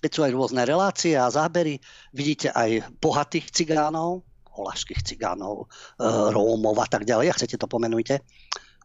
keď 0.00 0.10
sú 0.14 0.20
aj 0.24 0.32
rôzne 0.32 0.62
relácie 0.64 1.20
a 1.20 1.28
zábery, 1.28 1.76
vidíte 2.16 2.48
aj 2.54 2.96
bohatých 2.96 3.52
cigánov, 3.52 4.24
olašských 4.56 5.04
cigánov, 5.04 5.66
e, 6.00 6.06
Rómov 6.32 6.78
a 6.80 6.88
tak 6.88 7.04
ďalej, 7.04 7.30
ak 7.30 7.38
chcete 7.42 7.58
to 7.58 7.66
pomenujte, 7.70 8.22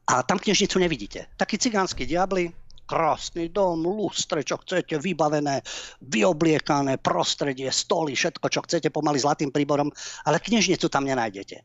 a 0.03 0.23
tam 0.23 0.39
knižnicu 0.39 0.79
nevidíte. 0.79 1.31
Takí 1.39 1.55
cigánsky 1.55 2.03
diabli, 2.03 2.51
krásny 2.83 3.47
dom, 3.49 3.87
lustre, 3.87 4.43
čo 4.43 4.59
chcete, 4.59 4.99
vybavené, 4.99 5.63
vyobliekané, 6.03 6.99
prostredie, 6.99 7.71
stoly, 7.71 8.13
všetko, 8.13 8.45
čo 8.51 8.59
chcete, 8.67 8.91
pomaly 8.91 9.23
zlatým 9.23 9.49
príborom, 9.49 9.87
ale 10.27 10.43
knižnicu 10.43 10.91
tam 10.91 11.07
nenájdete. 11.07 11.63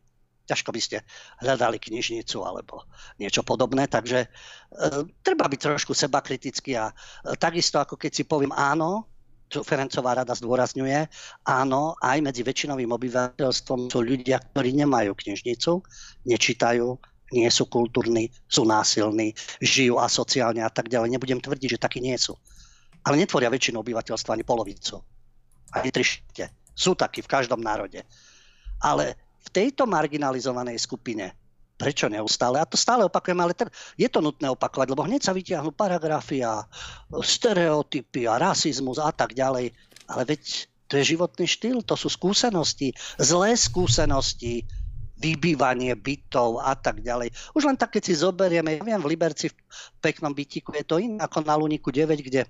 Ťažko 0.48 0.72
by 0.72 0.80
ste 0.80 1.04
hľadali 1.44 1.76
knižnicu 1.76 2.40
alebo 2.40 2.88
niečo 3.20 3.44
podobné, 3.44 3.84
takže 3.84 4.24
e, 4.24 4.28
treba 5.20 5.44
byť 5.44 5.60
trošku 5.60 5.92
seba 5.92 6.24
kritický 6.24 6.72
a 6.80 6.88
e, 6.88 7.36
takisto 7.36 7.76
ako 7.76 8.00
keď 8.00 8.10
si 8.16 8.24
poviem 8.24 8.56
áno, 8.56 9.04
čo 9.52 9.60
Ferencová 9.60 10.16
rada 10.16 10.32
zdôrazňuje, 10.32 11.08
áno, 11.44 11.96
aj 12.00 12.18
medzi 12.20 12.40
väčšinovým 12.44 12.88
obyvateľstvom 12.96 13.92
sú 13.92 14.00
ľudia, 14.00 14.40
ktorí 14.40 14.72
nemajú 14.76 15.12
knižnicu, 15.12 15.84
nečítajú, 16.24 16.96
nie 17.32 17.48
sú 17.52 17.68
kultúrni, 17.68 18.32
sú 18.48 18.64
násilní, 18.64 19.36
žijú 19.60 20.00
asociálne 20.00 20.64
a 20.64 20.70
tak 20.72 20.88
ďalej. 20.88 21.12
Nebudem 21.12 21.40
tvrdiť, 21.40 21.76
že 21.76 21.82
takí 21.82 22.00
nie 22.00 22.16
sú. 22.16 22.36
Ale 23.04 23.20
netvoria 23.20 23.52
väčšinu 23.52 23.80
obyvateľstva 23.80 24.36
ani 24.36 24.44
polovicu. 24.44 25.00
Ani 25.76 25.92
trište. 25.92 26.72
Sú 26.72 26.96
takí 26.96 27.20
v 27.20 27.30
každom 27.30 27.60
národe. 27.60 28.00
Ale 28.80 29.16
v 29.44 29.48
tejto 29.52 29.84
marginalizovanej 29.88 30.80
skupine 30.80 31.36
prečo 31.78 32.10
neustále? 32.10 32.58
A 32.58 32.66
to 32.66 32.74
stále 32.74 33.06
opakujem, 33.06 33.38
ale 33.38 33.54
ter- 33.54 33.70
je 33.94 34.10
to 34.10 34.18
nutné 34.18 34.50
opakovať, 34.50 34.90
lebo 34.90 35.06
hneď 35.06 35.22
sa 35.22 35.32
vytiahnu 35.32 35.70
paragrafy 35.70 36.42
a 36.42 36.66
stereotypy 37.22 38.26
a 38.26 38.42
rasizmus 38.42 38.98
a 38.98 39.14
tak 39.14 39.38
ďalej. 39.38 39.70
Ale 40.10 40.22
veď 40.26 40.66
to 40.90 40.98
je 40.98 41.14
životný 41.14 41.46
štýl, 41.46 41.86
to 41.86 41.94
sú 41.94 42.10
skúsenosti, 42.10 42.90
zlé 43.22 43.54
skúsenosti, 43.54 44.66
vybývanie 45.18 45.98
bytov 45.98 46.62
a 46.62 46.78
tak 46.78 47.02
ďalej. 47.02 47.34
Už 47.52 47.66
len 47.66 47.74
tak, 47.74 47.98
keď 47.98 48.02
si 48.06 48.14
zoberieme, 48.14 48.78
ja 48.78 48.82
viem, 48.86 49.02
v 49.02 49.10
Liberci 49.10 49.50
v 49.50 49.98
peknom 49.98 50.30
bytiku 50.30 50.72
je 50.78 50.86
to 50.86 51.02
iné 51.02 51.18
ako 51.18 51.42
na 51.42 51.58
Luniku 51.58 51.90
9, 51.90 52.14
kde 52.22 52.46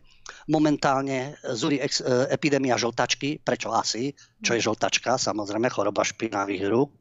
momentálne 0.52 1.40
zúri 1.56 1.80
ex, 1.80 2.04
e, 2.04 2.28
epidémia 2.28 2.76
žltačky. 2.76 3.40
Prečo 3.40 3.72
asi? 3.72 4.12
Čo 4.44 4.54
je 4.54 4.64
žltačka? 4.64 5.16
Samozrejme 5.16 5.72
choroba 5.72 6.04
špinavých 6.04 6.64
rúk 6.68 6.92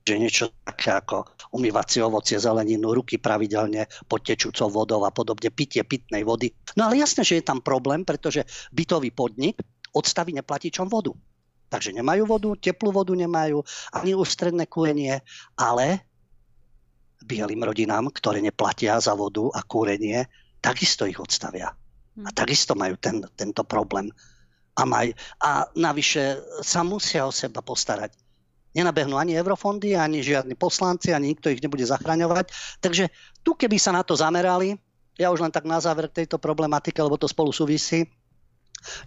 že 0.00 0.16
niečo 0.16 0.50
také 0.64 0.96
ako 0.96 1.28
umývacie 1.54 2.00
ovocie, 2.00 2.40
zeleninu, 2.40 2.96
ruky 2.96 3.20
pravidelne 3.20 3.86
pod 4.08 4.24
tečúcou 4.24 4.72
vodou 4.72 5.04
a 5.04 5.12
podobne, 5.12 5.52
pitie 5.52 5.84
pitnej 5.84 6.24
vody. 6.24 6.50
No 6.74 6.88
ale 6.88 6.98
jasné, 6.98 7.22
že 7.22 7.38
je 7.38 7.44
tam 7.46 7.60
problém, 7.60 8.02
pretože 8.02 8.42
bytový 8.72 9.12
podnik 9.12 9.60
odstaví 9.92 10.34
neplatičom 10.34 10.88
vodu. 10.88 11.14
Takže 11.70 11.94
nemajú 11.94 12.26
vodu, 12.26 12.50
teplú 12.58 12.90
vodu 12.90 13.14
nemajú, 13.14 13.62
ani 13.94 14.18
ústredné 14.18 14.66
kúrenie, 14.66 15.22
ale 15.54 16.02
bielým 17.22 17.62
rodinám, 17.62 18.10
ktoré 18.10 18.42
neplatia 18.42 18.98
za 18.98 19.14
vodu 19.14 19.46
a 19.54 19.62
kúrenie, 19.62 20.26
takisto 20.58 21.06
ich 21.06 21.22
odstavia. 21.22 21.70
A 22.26 22.30
hm. 22.30 22.34
takisto 22.34 22.74
majú 22.74 22.98
ten, 22.98 23.22
tento 23.38 23.62
problém. 23.62 24.10
A, 24.74 24.82
maj, 24.82 25.14
a 25.38 25.70
navyše 25.78 26.42
sa 26.64 26.82
musia 26.82 27.22
o 27.22 27.32
seba 27.32 27.62
postarať. 27.62 28.18
Nenabehnú 28.70 29.18
ani 29.18 29.34
eurofondy, 29.34 29.98
ani 29.98 30.22
žiadni 30.22 30.54
poslanci, 30.54 31.10
ani 31.10 31.34
nikto 31.34 31.50
ich 31.50 31.58
nebude 31.58 31.82
zachraňovať. 31.86 32.54
Takže 32.78 33.10
tu, 33.42 33.58
keby 33.58 33.78
sa 33.82 33.90
na 33.90 34.06
to 34.06 34.14
zamerali, 34.14 34.78
ja 35.18 35.28
už 35.34 35.42
len 35.42 35.52
tak 35.52 35.66
na 35.66 35.82
záver 35.82 36.06
tejto 36.06 36.38
problematike, 36.38 37.02
lebo 37.02 37.18
to 37.18 37.26
spolu 37.26 37.50
súvisí, 37.50 38.06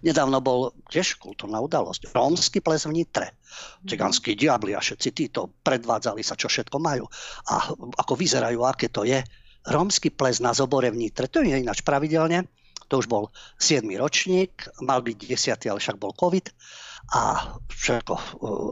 Nedávno 0.05 0.39
bol 0.39 0.73
tiež 0.89 1.17
kultúrna 1.17 1.59
udalosť. 1.61 2.13
Rómsky 2.13 2.59
ples 2.61 2.85
v 2.85 3.01
Nitre. 3.01 3.37
Cigánsky 3.85 4.37
diabli 4.37 4.73
a 4.73 4.81
všetci 4.81 5.09
títo 5.13 5.49
predvádzali 5.61 6.21
sa, 6.25 6.37
čo 6.37 6.49
všetko 6.49 6.77
majú 6.81 7.05
a 7.49 7.73
ako 7.99 8.13
vyzerajú, 8.17 8.59
aké 8.65 8.89
to 8.89 9.05
je. 9.05 9.21
Rómsky 9.69 10.11
ples 10.11 10.43
na 10.43 10.51
zobore 10.51 10.91
v 10.91 11.07
Nitre. 11.07 11.29
To 11.31 11.41
je 11.41 11.55
ináč 11.55 11.81
pravidelne. 11.81 12.45
To 12.91 12.99
už 12.99 13.07
bol 13.07 13.31
7. 13.57 13.87
ročník, 13.97 14.69
mal 14.83 15.01
byť 15.01 15.17
10. 15.17 15.71
ale 15.71 15.79
však 15.79 15.97
bol 15.97 16.13
COVID 16.13 16.51
a 17.11 17.55
všetko 17.67 18.13
uh, 18.15 18.23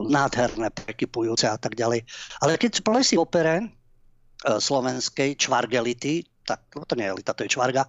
nádherné, 0.08 0.72
prekypujúce 0.72 1.48
a 1.48 1.56
tak 1.60 1.76
ďalej. 1.76 2.06
Ale 2.40 2.56
keď 2.56 2.80
plesy 2.80 3.20
opere 3.20 3.66
uh, 3.66 4.62
slovenskej 4.62 5.36
čvargelity, 5.36 6.24
tak 6.42 6.64
no 6.74 6.86
to 6.88 6.96
nie 6.98 7.06
je 7.06 7.12
elita, 7.12 7.36
to 7.36 7.44
je 7.46 7.54
čvarga, 7.54 7.86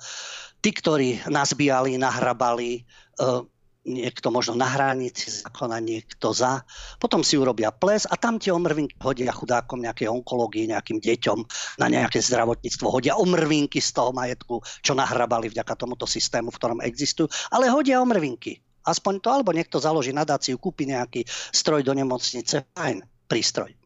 tí, 0.63 0.71
ktorí 0.71 1.27
nazbíjali, 1.27 1.99
nahrabali, 1.99 2.87
uh, 3.19 3.43
niekto 3.83 4.31
možno 4.31 4.55
na 4.55 4.71
hranici 4.71 5.27
zákona, 5.27 5.83
niekto 5.83 6.31
za. 6.31 6.63
Potom 7.03 7.19
si 7.19 7.35
urobia 7.35 7.69
ples 7.75 8.07
a 8.07 8.15
tam 8.15 8.39
tie 8.39 8.55
omrvinky 8.55 8.95
hodia 9.03 9.35
chudákom 9.35 9.83
nejakej 9.83 10.07
onkológii, 10.07 10.71
nejakým 10.71 11.03
deťom 11.03 11.39
na 11.83 11.87
nejaké 11.91 12.23
zdravotníctvo. 12.23 12.87
Hodia 12.87 13.19
omrvinky 13.19 13.83
z 13.83 13.91
toho 13.91 14.15
majetku, 14.15 14.63
čo 14.79 14.95
nahrabali 14.95 15.51
vďaka 15.51 15.75
tomuto 15.75 16.07
systému, 16.07 16.49
v 16.55 16.59
ktorom 16.63 16.79
existujú. 16.79 17.27
Ale 17.51 17.67
hodia 17.67 17.99
omrvinky. 17.99 18.63
Aspoň 18.83 19.13
to, 19.23 19.29
alebo 19.31 19.55
niekto 19.55 19.79
založí 19.79 20.11
nadáciu, 20.15 20.59
kúpi 20.59 20.87
nejaký 20.87 21.27
stroj 21.51 21.83
do 21.83 21.95
nemocnice. 21.95 22.67
Fajn, 22.75 23.03
prístroj 23.27 23.82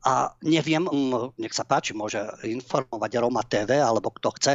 a 0.00 0.32
neviem, 0.40 0.88
nech 1.36 1.52
sa 1.52 1.68
páči, 1.68 1.92
môže 1.92 2.16
informovať 2.44 3.20
Roma 3.20 3.44
TV 3.44 3.76
alebo 3.76 4.08
kto 4.16 4.32
chce, 4.40 4.52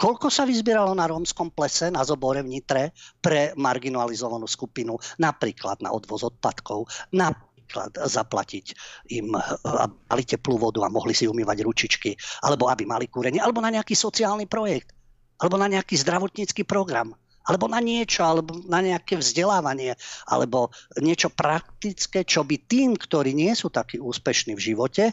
koľko 0.00 0.32
sa 0.32 0.48
vyzbieralo 0.48 0.96
na 0.96 1.04
rómskom 1.04 1.52
plese 1.52 1.92
na 1.92 2.00
zobore 2.00 2.40
v 2.40 2.56
Nitre 2.56 2.96
pre 3.20 3.52
marginalizovanú 3.60 4.48
skupinu, 4.48 4.96
napríklad 5.20 5.84
na 5.84 5.92
odvoz 5.92 6.24
odpadkov, 6.24 6.88
napríklad 7.12 7.92
zaplatiť 7.92 8.66
im, 9.12 9.36
aby 9.64 9.94
mali 10.08 10.24
teplú 10.24 10.56
vodu 10.56 10.80
a 10.86 10.92
mohli 10.92 11.12
si 11.12 11.28
umývať 11.28 11.60
ručičky, 11.60 12.16
alebo 12.46 12.72
aby 12.72 12.88
mali 12.88 13.10
kúrenie, 13.10 13.42
alebo 13.42 13.60
na 13.60 13.68
nejaký 13.68 13.92
sociálny 13.92 14.48
projekt, 14.48 14.96
alebo 15.36 15.60
na 15.60 15.68
nejaký 15.68 16.00
zdravotnícky 16.00 16.64
program 16.64 17.12
alebo 17.46 17.70
na 17.70 17.78
niečo, 17.78 18.26
alebo 18.26 18.58
na 18.66 18.82
nejaké 18.82 19.18
vzdelávanie, 19.18 19.94
alebo 20.26 20.74
niečo 20.98 21.30
praktické, 21.30 22.26
čo 22.26 22.42
by 22.42 22.66
tým, 22.66 22.98
ktorí 22.98 23.32
nie 23.32 23.54
sú 23.54 23.70
takí 23.70 24.02
úspešní 24.02 24.58
v 24.58 24.64
živote, 24.74 25.04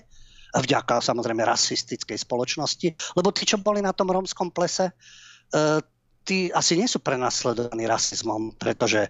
vďaka 0.54 1.02
samozrejme 1.02 1.42
rasistickej 1.42 2.18
spoločnosti, 2.18 3.18
lebo 3.18 3.34
tí, 3.34 3.50
čo 3.50 3.58
boli 3.58 3.82
na 3.82 3.94
tom 3.94 4.14
rómskom 4.14 4.54
plese, 4.54 4.94
e, 4.94 4.94
tí 6.22 6.54
asi 6.54 6.78
nie 6.78 6.86
sú 6.86 7.02
prenasledovaní 7.02 7.90
rasizmom, 7.90 8.54
pretože 8.62 9.10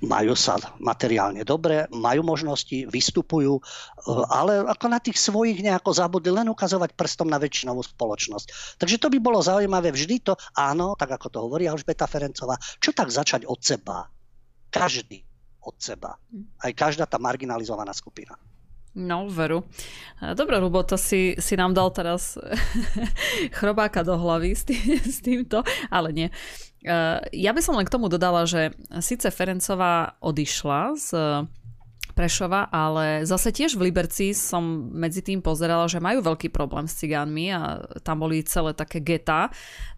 majú 0.00 0.32
sa 0.32 0.56
materiálne 0.80 1.44
dobre, 1.44 1.84
majú 1.92 2.24
možnosti, 2.24 2.88
vystupujú, 2.88 3.60
eh, 3.60 4.24
ale 4.32 4.64
ako 4.64 4.86
na 4.88 5.00
tých 5.00 5.20
svojich 5.20 5.60
nejako 5.60 5.92
zabudli 5.92 6.32
len 6.32 6.48
ukazovať 6.48 6.96
prstom 6.96 7.28
na 7.28 7.36
väčšinovú 7.36 7.84
spoločnosť. 7.84 8.76
Takže 8.80 8.96
to 8.96 9.12
by 9.12 9.18
bolo 9.20 9.44
zaujímavé 9.44 9.92
vždy 9.92 10.24
to, 10.24 10.32
áno, 10.56 10.96
tak 10.96 11.16
ako 11.20 11.26
to 11.28 11.38
hovorí 11.44 11.68
Alžbeta 11.68 12.08
Ferencová, 12.08 12.56
čo 12.80 12.96
tak 12.96 13.12
začať 13.12 13.44
od 13.44 13.60
seba. 13.60 14.08
Každý 14.72 15.20
od 15.60 15.76
seba. 15.76 16.16
Aj 16.60 16.72
každá 16.72 17.04
tá 17.04 17.20
marginalizovaná 17.20 17.92
skupina. 17.92 18.32
No, 18.90 19.30
veru. 19.30 19.62
Dobre, 20.34 20.58
Rubo, 20.58 20.82
to 20.82 20.98
si, 20.98 21.38
si 21.38 21.54
nám 21.54 21.70
dal 21.78 21.94
teraz 21.94 22.34
chrobáka 23.58 24.02
do 24.02 24.18
hlavy 24.18 24.50
s, 24.50 24.66
tým, 24.66 24.82
s 24.98 25.22
týmto, 25.22 25.62
ale 25.94 26.10
nie. 26.10 26.28
Ja 27.32 27.52
by 27.52 27.60
som 27.60 27.76
len 27.76 27.84
k 27.84 27.92
tomu 27.92 28.08
dodala, 28.08 28.48
že 28.48 28.72
síce 29.04 29.28
Ferencová 29.28 30.16
odišla 30.24 30.96
z 30.96 31.08
Prešova, 32.10 32.68
ale 32.68 33.24
zase 33.24 33.54
tiež 33.54 33.78
v 33.78 33.88
Liberci 33.88 34.36
som 34.36 34.92
medzi 34.92 35.24
tým 35.24 35.40
pozerala, 35.40 35.88
že 35.88 36.02
majú 36.02 36.20
veľký 36.20 36.52
problém 36.52 36.84
s 36.84 36.98
cigánmi 37.00 37.54
a 37.54 37.86
tam 38.02 38.20
boli 38.20 38.44
celé 38.44 38.76
také 38.76 39.00
geta, 39.00 39.48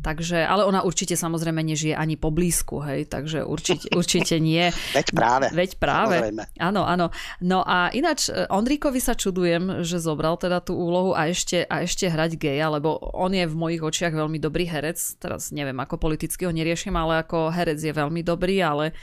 takže, 0.04 0.44
ale 0.44 0.62
ona 0.62 0.84
určite 0.86 1.16
samozrejme 1.18 1.58
nežije 1.64 1.96
ani 1.96 2.20
po 2.20 2.30
blízku, 2.30 2.84
hej, 2.84 3.08
takže 3.10 3.42
určite, 3.42 3.90
určite 4.00 4.38
nie. 4.38 4.70
Veď 4.94 5.08
práve. 5.10 5.46
Veď 5.50 5.70
práve. 5.80 6.14
Samozrejme. 6.20 6.42
Áno, 6.62 6.82
áno. 6.84 7.06
No 7.42 7.64
a 7.64 7.90
ináč 7.90 8.28
e, 8.28 8.46
Ondríkovi 8.46 9.00
sa 9.02 9.16
čudujem, 9.16 9.82
že 9.82 9.98
zobral 9.98 10.36
teda 10.36 10.62
tú 10.62 10.78
úlohu 10.78 11.16
a 11.16 11.26
ešte, 11.26 11.64
a 11.66 11.82
ešte 11.82 12.06
hrať 12.06 12.38
geja, 12.38 12.70
lebo 12.70 13.02
on 13.16 13.32
je 13.34 13.48
v 13.48 13.56
mojich 13.56 13.82
očiach 13.82 14.14
veľmi 14.14 14.38
dobrý 14.38 14.68
herec, 14.68 15.00
teraz 15.18 15.50
neviem, 15.50 15.78
ako 15.80 15.98
politicky 15.98 16.44
ho 16.44 16.52
neriešim, 16.52 16.94
ale 16.94 17.24
ako 17.24 17.50
herec 17.50 17.80
je 17.80 17.90
veľmi 17.90 18.20
dobrý, 18.22 18.62
ale 18.62 18.94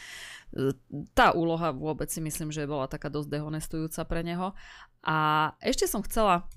tá 1.14 1.32
úloha 1.34 1.70
vôbec 1.70 2.10
si 2.10 2.20
myslím, 2.20 2.50
že 2.50 2.70
bola 2.70 2.90
taká 2.90 3.10
dosť 3.10 3.30
dehonestujúca 3.30 4.02
pre 4.06 4.22
neho. 4.26 4.58
A 5.06 5.52
ešte 5.62 5.86
som 5.86 6.02
chcela 6.02 6.50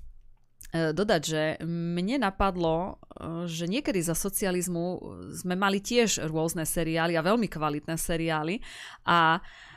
e, 0.73 0.91
dodať, 0.91 1.21
že 1.21 1.43
mne 1.65 2.25
napadlo, 2.25 2.97
e, 3.13 3.45
že 3.45 3.69
niekedy 3.69 4.01
za 4.01 4.17
socializmu 4.17 4.85
sme 5.29 5.53
mali 5.53 5.77
tiež 5.77 6.25
rôzne 6.25 6.65
seriály 6.65 7.13
a 7.13 7.25
veľmi 7.25 7.45
kvalitné 7.45 7.95
seriály 7.97 8.61
a 9.05 9.39
Uh, 9.43 9.72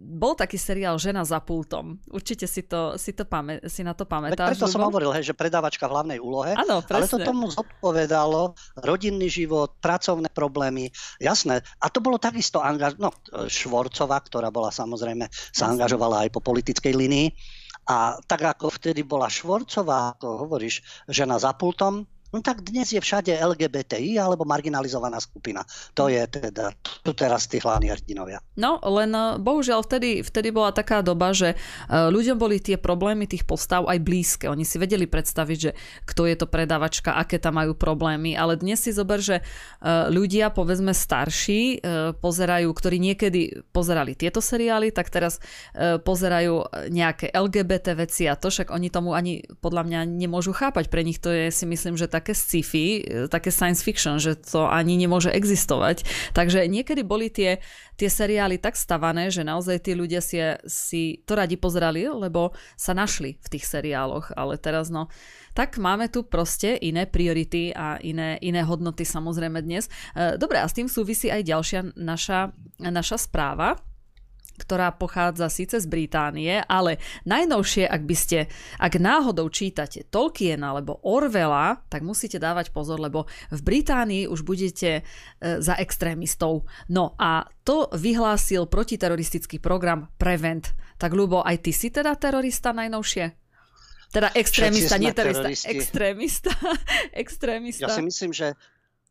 bol 0.00 0.32
taký 0.32 0.56
seriál 0.56 0.96
Žena 0.96 1.20
za 1.20 1.44
pultom. 1.44 2.00
Určite 2.08 2.48
si, 2.48 2.64
to, 2.64 2.96
si, 2.96 3.12
to 3.12 3.28
pamä, 3.28 3.60
si 3.68 3.84
na 3.84 3.92
to 3.92 4.08
pamätáš. 4.08 4.56
Veď 4.56 4.56
preto 4.56 4.72
som 4.72 4.80
hovoril, 4.88 5.12
hej, 5.12 5.28
že 5.28 5.34
predávačka 5.36 5.84
v 5.84 5.92
hlavnej 5.92 6.18
úlohe, 6.18 6.56
ano, 6.56 6.80
ale 6.80 7.04
to 7.04 7.20
tomu 7.20 7.52
zodpovedalo 7.52 8.56
rodinný 8.80 9.28
život, 9.28 9.76
pracovné 9.84 10.32
problémy, 10.32 10.88
jasné. 11.20 11.60
A 11.84 11.92
to 11.92 12.00
bolo 12.00 12.16
takisto 12.16 12.64
angaž... 12.64 12.96
no, 12.96 13.12
Švorcová, 13.52 14.16
ktorá 14.24 14.48
bola 14.48 14.72
samozrejme, 14.72 15.28
sa 15.52 15.68
angažovala 15.68 16.24
aj 16.24 16.32
po 16.32 16.40
politickej 16.40 16.96
linii. 16.96 17.28
A 17.88 18.20
tak 18.24 18.44
ako 18.44 18.68
vtedy 18.80 19.04
bola 19.04 19.28
Švorcová, 19.28 20.16
ako 20.16 20.48
hovoríš, 20.48 20.80
žena 21.08 21.36
za 21.40 21.52
pultom, 21.56 22.08
No 22.28 22.44
tak 22.44 22.60
dnes 22.60 22.92
je 22.92 23.00
všade 23.00 23.32
LGBTI 23.32 24.20
alebo 24.20 24.44
marginalizovaná 24.44 25.16
skupina. 25.16 25.64
To 25.96 26.12
je 26.12 26.20
teda 26.28 26.76
tu 27.00 27.16
teraz 27.16 27.48
tí 27.48 27.56
hlavní 27.56 27.88
hrdinovia. 27.88 28.44
No, 28.60 28.76
len 28.84 29.16
eh, 29.16 29.40
bohužiaľ 29.40 29.80
vtedy, 29.88 30.20
vtedy 30.20 30.52
bola 30.52 30.76
taká 30.76 31.00
doba, 31.00 31.32
že 31.32 31.56
eh, 31.56 32.12
ľuďom 32.12 32.36
boli 32.36 32.60
tie 32.60 32.76
problémy 32.76 33.24
tých 33.24 33.48
postav 33.48 33.88
aj 33.88 34.04
blízke. 34.04 34.44
Oni 34.52 34.68
si 34.68 34.76
vedeli 34.76 35.08
predstaviť, 35.08 35.58
že 35.58 35.72
kto 36.04 36.28
je 36.28 36.36
to 36.36 36.44
predávačka, 36.44 37.16
aké 37.16 37.40
tam 37.40 37.56
majú 37.56 37.72
problémy, 37.72 38.36
ale 38.36 38.60
dnes 38.60 38.84
si 38.84 38.92
zober, 38.92 39.24
že 39.24 39.40
eh, 39.40 40.12
ľudia, 40.12 40.52
povedzme 40.52 40.92
starší, 40.92 41.80
pozerajú, 42.18 42.68
ktorí 42.72 42.96
niekedy 43.00 43.64
pozerali 43.70 44.12
tieto 44.12 44.42
seriály, 44.42 44.90
tak 44.90 45.08
teraz 45.12 45.38
pozerajú 45.76 46.88
nejaké 46.90 47.30
LGBT 47.30 47.94
veci 47.94 48.26
a 48.26 48.34
to 48.34 48.50
však 48.50 48.74
oni 48.74 48.88
tomu 48.90 49.14
ani 49.14 49.44
podľa 49.62 49.82
mňa 49.86 50.00
nemôžu 50.08 50.52
chápať. 50.52 50.90
Pre 50.90 51.02
nich 51.04 51.22
to 51.22 51.30
je 51.30 51.52
si 51.52 51.64
myslím, 51.68 51.94
že 51.94 52.10
také 52.18 52.34
sci-fi, 52.34 53.00
e, 53.00 53.30
také 53.30 53.54
science 53.54 53.80
fiction, 53.80 54.18
že 54.18 54.34
to 54.34 54.66
ani 54.66 54.98
nemôže 54.98 55.30
existovať. 55.30 56.02
Takže 56.34 56.66
niekedy 56.66 57.06
boli 57.06 57.30
tie, 57.30 57.62
tie 57.94 58.10
seriály 58.10 58.58
tak 58.58 58.74
stavané, 58.74 59.30
že 59.30 59.46
naozaj 59.46 59.86
tí 59.86 59.94
ľudia 59.94 60.18
si, 60.18 60.42
si 60.66 61.22
to 61.22 61.38
radi 61.38 61.54
pozerali, 61.54 62.10
lebo 62.10 62.52
sa 62.74 62.92
našli 62.92 63.38
v 63.38 63.48
tých 63.48 63.64
seriáloch. 63.64 64.34
Ale 64.34 64.58
teraz 64.58 64.90
no, 64.90 65.06
tak 65.54 65.78
máme 65.78 66.10
tu 66.10 66.26
proste 66.26 66.74
iné 66.82 67.06
priority 67.06 67.70
a 67.72 68.02
iné, 68.02 68.36
iné 68.42 68.66
hodnoty 68.66 69.06
samozrejme 69.06 69.62
dnes. 69.62 69.86
E, 70.12 70.34
dobre, 70.34 70.58
a 70.58 70.66
s 70.66 70.76
tým 70.76 70.90
súvisí 70.90 71.30
aj 71.30 71.46
ďalšia 71.46 71.80
naša, 71.94 72.50
naša 72.82 73.16
správa 73.16 73.78
ktorá 74.58 74.90
pochádza 74.92 75.46
síce 75.46 75.78
z 75.78 75.86
Británie, 75.86 76.58
ale 76.66 76.98
najnovšie, 77.24 77.86
ak 77.86 78.02
by 78.02 78.16
ste, 78.18 78.38
ak 78.82 78.98
náhodou 78.98 79.46
čítate 79.48 80.04
Tolkien 80.10 80.60
alebo 80.60 80.98
Orwella, 81.06 81.80
tak 81.86 82.02
musíte 82.02 82.42
dávať 82.42 82.74
pozor, 82.74 82.98
lebo 82.98 83.30
v 83.54 83.60
Británii 83.62 84.26
už 84.26 84.42
budete 84.42 85.00
e, 85.00 85.02
za 85.62 85.78
extrémistov. 85.78 86.66
No 86.90 87.14
a 87.16 87.46
to 87.62 87.86
vyhlásil 87.94 88.66
protiteroristický 88.66 89.62
program 89.62 90.10
Prevent. 90.18 90.74
Tak 90.98 91.14
ľubo, 91.14 91.46
aj 91.46 91.62
ty 91.62 91.70
si 91.70 91.94
teda 91.94 92.18
terorista 92.18 92.74
najnovšie? 92.74 93.48
Teda 94.08 94.32
extrémista, 94.32 94.96
nie 94.96 95.12
terorista, 95.12 95.52
extrémista. 95.68 96.50
extrémista. 97.12 97.86
Ja 97.86 97.92
si 97.92 98.00
myslím, 98.00 98.32
že 98.32 98.56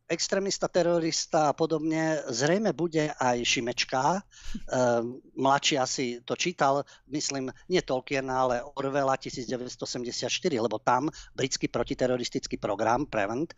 extrémista, 0.07 0.71
terorista 0.71 1.51
a 1.51 1.53
podobne, 1.53 2.23
zrejme 2.31 2.71
bude 2.71 3.11
aj 3.19 3.43
Šimečka. 3.43 4.23
Um, 4.71 5.19
mladší 5.45 5.75
asi 5.77 6.05
to 6.23 6.33
čítal, 6.39 6.87
myslím, 7.11 7.51
nie 7.67 7.83
Tolkien, 7.83 8.25
ale 8.31 8.63
Orwella 8.79 9.19
1984, 9.19 10.31
lebo 10.55 10.79
tam 10.79 11.11
britský 11.35 11.67
protiteroristický 11.67 12.55
program 12.57 13.05
Prevent 13.05 13.51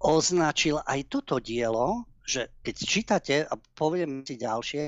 označil 0.00 0.80
aj 0.80 1.12
toto 1.12 1.36
dielo, 1.36 2.08
že 2.24 2.48
keď 2.64 2.74
čítate, 2.80 3.36
a 3.44 3.52
poviem 3.76 4.24
si 4.24 4.40
ďalšie, 4.40 4.82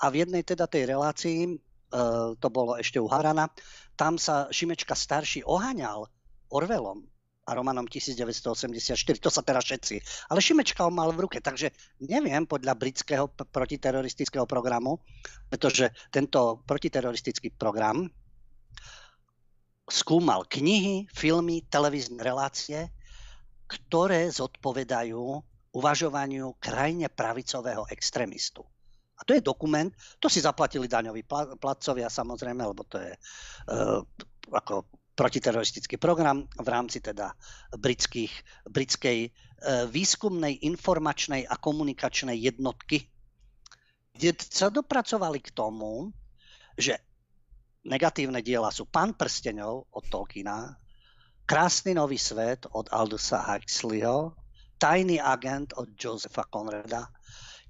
a 0.00 0.04
v 0.08 0.24
jednej 0.24 0.40
teda 0.40 0.64
tej 0.64 0.88
relácii, 0.88 1.38
uh, 1.52 2.32
to 2.40 2.48
bolo 2.48 2.80
ešte 2.80 2.96
u 2.96 3.04
Harana, 3.12 3.52
tam 3.92 4.16
sa 4.16 4.48
Šimečka 4.48 4.96
starší 4.96 5.44
oháňal 5.44 6.08
Orwellom 6.48 7.13
a 7.44 7.50
Romanom 7.52 7.84
1984. 7.84 9.20
To 9.20 9.28
sa 9.28 9.44
teraz 9.44 9.68
všetci. 9.68 10.00
Ale 10.32 10.40
Šimečka 10.40 10.88
ho 10.88 10.92
mal 10.92 11.12
v 11.12 11.28
ruke, 11.28 11.38
takže 11.44 11.70
neviem 12.00 12.48
podľa 12.48 12.72
britského 12.72 13.28
protiteroristického 13.28 14.48
programu, 14.48 15.04
pretože 15.52 15.92
tento 16.08 16.64
protiteroristický 16.64 17.52
program 17.52 18.08
skúmal 19.84 20.48
knihy, 20.48 21.04
filmy, 21.12 21.60
televízne 21.68 22.16
relácie, 22.24 22.88
ktoré 23.68 24.32
zodpovedajú 24.32 25.20
uvažovaniu 25.74 26.56
krajne 26.56 27.12
pravicového 27.12 27.84
extrémistu. 27.92 28.64
A 29.14 29.22
to 29.22 29.36
je 29.36 29.44
dokument, 29.44 29.92
to 30.18 30.26
si 30.26 30.42
zaplatili 30.42 30.90
daňoví 30.90 31.22
platcovia 31.60 32.10
samozrejme, 32.10 32.62
lebo 32.66 32.82
to 32.88 32.98
je 32.98 33.12
uh, 33.14 34.02
ako 34.50 34.86
protiteroristický 35.14 35.96
program 35.96 36.46
v 36.58 36.68
rámci 36.68 36.98
teda 36.98 37.30
britských, 37.78 38.34
britskej 38.66 39.18
e, 39.26 39.30
výskumnej, 39.86 40.66
informačnej 40.66 41.46
a 41.46 41.54
komunikačnej 41.54 42.34
jednotky. 42.34 43.06
kde 44.14 44.30
sa 44.38 44.70
dopracovali 44.70 45.42
k 45.42 45.50
tomu, 45.54 46.10
že 46.78 46.98
negatívne 47.86 48.42
diela 48.42 48.70
sú 48.70 48.86
Pán 48.86 49.14
prstenov 49.14 49.86
od 49.90 50.04
Tolkiena, 50.06 50.78
Krásny 51.44 51.92
nový 51.92 52.16
svet 52.16 52.64
od 52.72 52.88
Aldusa 52.88 53.36
Huxleyho, 53.44 54.32
Tajný 54.80 55.20
agent 55.20 55.76
od 55.76 55.92
Josepha 55.92 56.48
Conrada, 56.48 57.12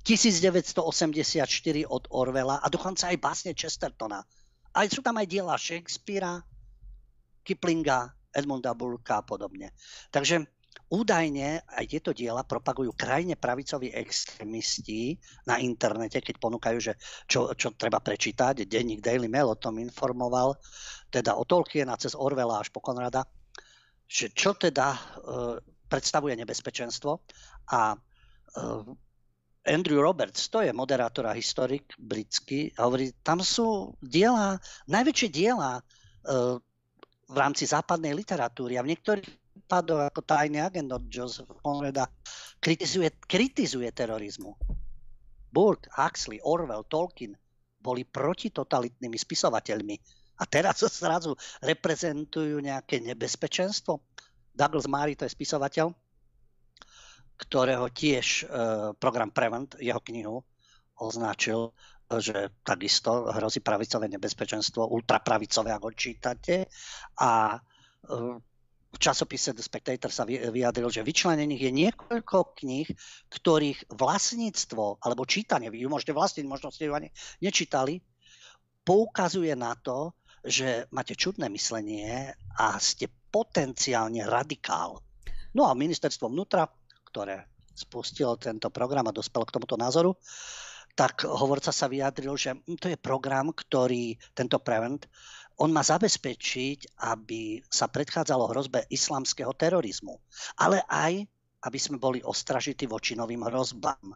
1984 0.06 0.78
od 1.88 2.04
Orwella 2.14 2.62
a 2.62 2.70
dokonca 2.70 3.10
aj 3.10 3.18
básne 3.18 3.52
Chestertona. 3.56 4.22
A 4.76 4.78
sú 4.86 5.02
tam 5.02 5.18
aj 5.18 5.26
diela 5.26 5.58
Shakespearea, 5.58 6.44
Kiplinga, 7.44 8.10
Edmunda 8.34 8.74
Burka 8.74 9.20
a 9.20 9.26
podobne. 9.26 9.70
Takže 10.10 10.42
údajne 10.90 11.62
aj 11.64 11.84
tieto 11.86 12.10
diela 12.10 12.42
propagujú 12.42 12.92
krajne 12.94 13.38
pravicoví 13.38 13.94
extrémisti 13.94 15.16
na 15.46 15.62
internete, 15.62 16.18
keď 16.20 16.36
ponúkajú, 16.42 16.78
že 16.82 16.92
čo, 17.30 17.54
čo 17.54 17.72
treba 17.78 18.02
prečítať. 18.02 18.66
Denník 18.66 19.00
Daily 19.00 19.30
Mail 19.30 19.54
o 19.54 19.60
tom 19.60 19.78
informoval, 19.78 20.58
teda 21.08 21.38
o 21.38 21.46
Tolkiena 21.46 21.94
cez 21.94 22.18
Orwella 22.18 22.60
až 22.60 22.74
po 22.74 22.82
Konrada, 22.82 23.22
že 24.04 24.34
čo 24.34 24.52
teda 24.58 24.92
e, 24.92 24.98
predstavuje 25.88 26.34
nebezpečenstvo 26.36 27.10
a 27.70 27.94
e, 27.94 27.98
Andrew 29.64 30.04
Roberts, 30.04 30.52
to 30.52 30.60
je 30.60 30.76
moderátor 30.76 31.24
a 31.24 31.32
historik 31.32 31.96
britský, 31.96 32.76
hovorí, 32.76 33.16
tam 33.24 33.40
sú 33.40 33.96
diela, 34.04 34.60
najväčšie 34.92 35.28
diela 35.32 35.80
e, 35.80 35.82
v 37.28 37.36
rámci 37.36 37.64
západnej 37.64 38.12
literatúry 38.12 38.76
a 38.76 38.84
v 38.84 38.92
niektorých 38.92 39.28
prípadov 39.54 40.04
ako 40.10 40.20
tajný 40.26 40.60
agent 40.60 40.90
od 40.92 41.04
Joseph 41.08 41.48
Conrada 41.62 42.10
kritizuje, 42.60 43.08
kritizuje 43.24 43.88
terorizmu. 43.94 44.52
Burke, 45.54 45.86
Huxley, 45.94 46.42
Orwell, 46.42 46.84
Tolkien 46.84 47.38
boli 47.78 48.02
protitotalitnými 48.02 49.14
spisovateľmi 49.14 49.96
a 50.40 50.44
teraz 50.50 50.82
zrazu 51.00 51.38
reprezentujú 51.62 52.58
nejaké 52.58 52.98
nebezpečenstvo. 52.98 54.02
Douglas 54.54 54.90
Murray, 54.90 55.14
to 55.14 55.26
je 55.26 55.34
spisovateľ, 55.34 55.94
ktorého 57.38 57.86
tiež 57.90 58.26
e, 58.26 58.44
program 58.98 59.30
Prevent, 59.30 59.78
jeho 59.78 59.98
knihu, 60.10 60.42
označil, 60.98 61.74
že 62.08 62.60
takisto 62.60 63.32
hrozí 63.32 63.64
pravicové 63.64 64.08
nebezpečenstvo, 64.12 64.92
ultrapravicové, 64.92 65.72
ako 65.72 65.88
čítate. 65.96 66.68
A 67.20 67.56
e, 67.56 67.58
v 68.94 68.98
časopise 69.02 69.50
The 69.50 69.64
Spectator 69.64 70.10
sa 70.12 70.22
vyjadril, 70.28 70.86
že 70.86 71.02
vyčlenených 71.02 71.62
je 71.66 71.72
niekoľko 71.74 72.38
kníh, 72.62 72.88
ktorých 73.26 73.90
vlastníctvo 73.90 75.02
alebo 75.02 75.26
čítanie, 75.26 75.66
vy 75.66 75.82
ju 75.82 75.88
môžete 75.90 76.14
vlastniť, 76.14 76.44
možno 76.46 76.70
ste 76.70 76.86
ju 76.86 76.94
ani 76.94 77.10
nečítali, 77.42 77.98
poukazuje 78.86 79.50
na 79.58 79.74
to, 79.74 80.14
že 80.44 80.86
máte 80.92 81.16
čudné 81.16 81.48
myslenie 81.50 82.36
a 82.60 82.76
ste 82.78 83.10
potenciálne 83.32 84.22
radikál. 84.28 85.00
No 85.56 85.66
a 85.66 85.74
ministerstvo 85.74 86.30
vnútra, 86.30 86.68
ktoré 87.10 87.48
spustilo 87.74 88.38
tento 88.38 88.70
program 88.70 89.10
a 89.10 89.16
dospelo 89.16 89.48
k 89.48 89.54
tomuto 89.58 89.74
názoru, 89.74 90.14
tak 90.94 91.26
hovorca 91.26 91.74
sa 91.74 91.90
vyjadril, 91.90 92.38
že 92.38 92.54
to 92.78 92.86
je 92.86 92.98
program, 92.98 93.50
ktorý, 93.50 94.14
tento 94.30 94.62
Prevent, 94.62 95.06
on 95.58 95.70
má 95.70 95.82
zabezpečiť, 95.86 96.98
aby 97.06 97.62
sa 97.66 97.86
predchádzalo 97.86 98.50
hrozbe 98.50 98.86
islamského 98.90 99.54
terorizmu, 99.54 100.18
ale 100.58 100.82
aj, 100.90 101.26
aby 101.66 101.78
sme 101.78 101.98
boli 101.98 102.22
ostražití 102.22 102.90
voči 102.90 103.14
novým 103.14 103.46
hrozbám. 103.46 104.14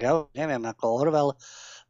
Ja 0.00 0.24
neviem, 0.36 0.64
ako 0.64 0.84
Orwell, 0.88 1.30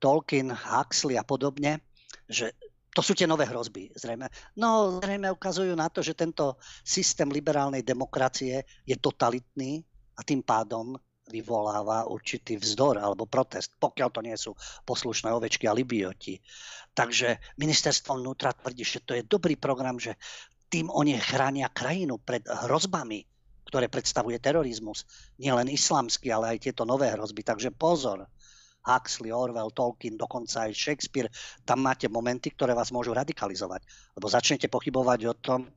Tolkien, 0.02 0.50
Huxley 0.50 1.18
a 1.18 1.26
podobne, 1.26 1.82
že 2.26 2.54
to 2.90 3.06
sú 3.06 3.14
tie 3.14 3.26
nové 3.26 3.46
hrozby, 3.46 3.94
zrejme. 3.94 4.26
No, 4.58 4.98
zrejme 4.98 5.30
ukazujú 5.30 5.74
na 5.78 5.86
to, 5.86 6.02
že 6.02 6.18
tento 6.18 6.58
systém 6.82 7.30
liberálnej 7.30 7.86
demokracie 7.86 8.66
je 8.82 8.98
totalitný 8.98 9.82
a 10.18 10.26
tým 10.26 10.42
pádom 10.42 10.98
vyvoláva 11.30 12.10
určitý 12.10 12.58
vzdor 12.58 12.98
alebo 12.98 13.30
protest, 13.30 13.78
pokiaľ 13.78 14.08
to 14.10 14.20
nie 14.20 14.34
sú 14.34 14.52
poslušné 14.82 15.30
ovečky 15.30 15.70
a 15.70 15.72
libioti. 15.72 16.42
Takže 16.90 17.38
ministerstvo 17.56 18.18
vnútra 18.18 18.50
tvrdí, 18.50 18.82
že 18.82 19.06
to 19.06 19.14
je 19.14 19.22
dobrý 19.22 19.54
program, 19.54 19.96
že 19.96 20.18
tým 20.66 20.90
oni 20.90 21.14
chránia 21.22 21.70
krajinu 21.70 22.18
pred 22.18 22.42
hrozbami, 22.46 23.22
ktoré 23.70 23.86
predstavuje 23.86 24.42
terorizmus. 24.42 25.06
Nielen 25.38 25.70
islamský, 25.70 26.34
ale 26.34 26.58
aj 26.58 26.66
tieto 26.66 26.82
nové 26.82 27.10
hrozby. 27.14 27.46
Takže 27.46 27.70
pozor. 27.70 28.26
Huxley, 28.80 29.28
Orwell, 29.28 29.76
Tolkien, 29.76 30.16
dokonca 30.16 30.64
aj 30.64 30.72
Shakespeare, 30.72 31.28
tam 31.68 31.84
máte 31.84 32.08
momenty, 32.08 32.48
ktoré 32.56 32.72
vás 32.72 32.88
môžu 32.88 33.12
radikalizovať. 33.12 33.84
Lebo 34.16 34.24
začnete 34.24 34.72
pochybovať 34.72 35.20
o 35.28 35.34
tom, 35.36 35.68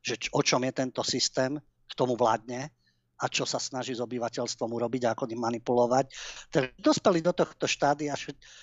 že 0.00 0.16
o 0.32 0.40
čom 0.40 0.64
je 0.64 0.72
tento 0.72 1.04
systém, 1.04 1.60
k 1.86 1.92
tomu 1.94 2.16
vládne 2.16 2.72
a 3.16 3.24
čo 3.32 3.48
sa 3.48 3.56
snaží 3.56 3.96
s 3.96 4.04
obyvateľstvom 4.04 4.68
urobiť 4.68 5.02
a 5.08 5.12
ako 5.16 5.24
ním 5.32 5.40
manipulovať. 5.40 6.12
Takže 6.52 6.76
dospeli 6.76 7.24
do 7.24 7.32
tohto 7.32 7.64
štádia 7.64 8.12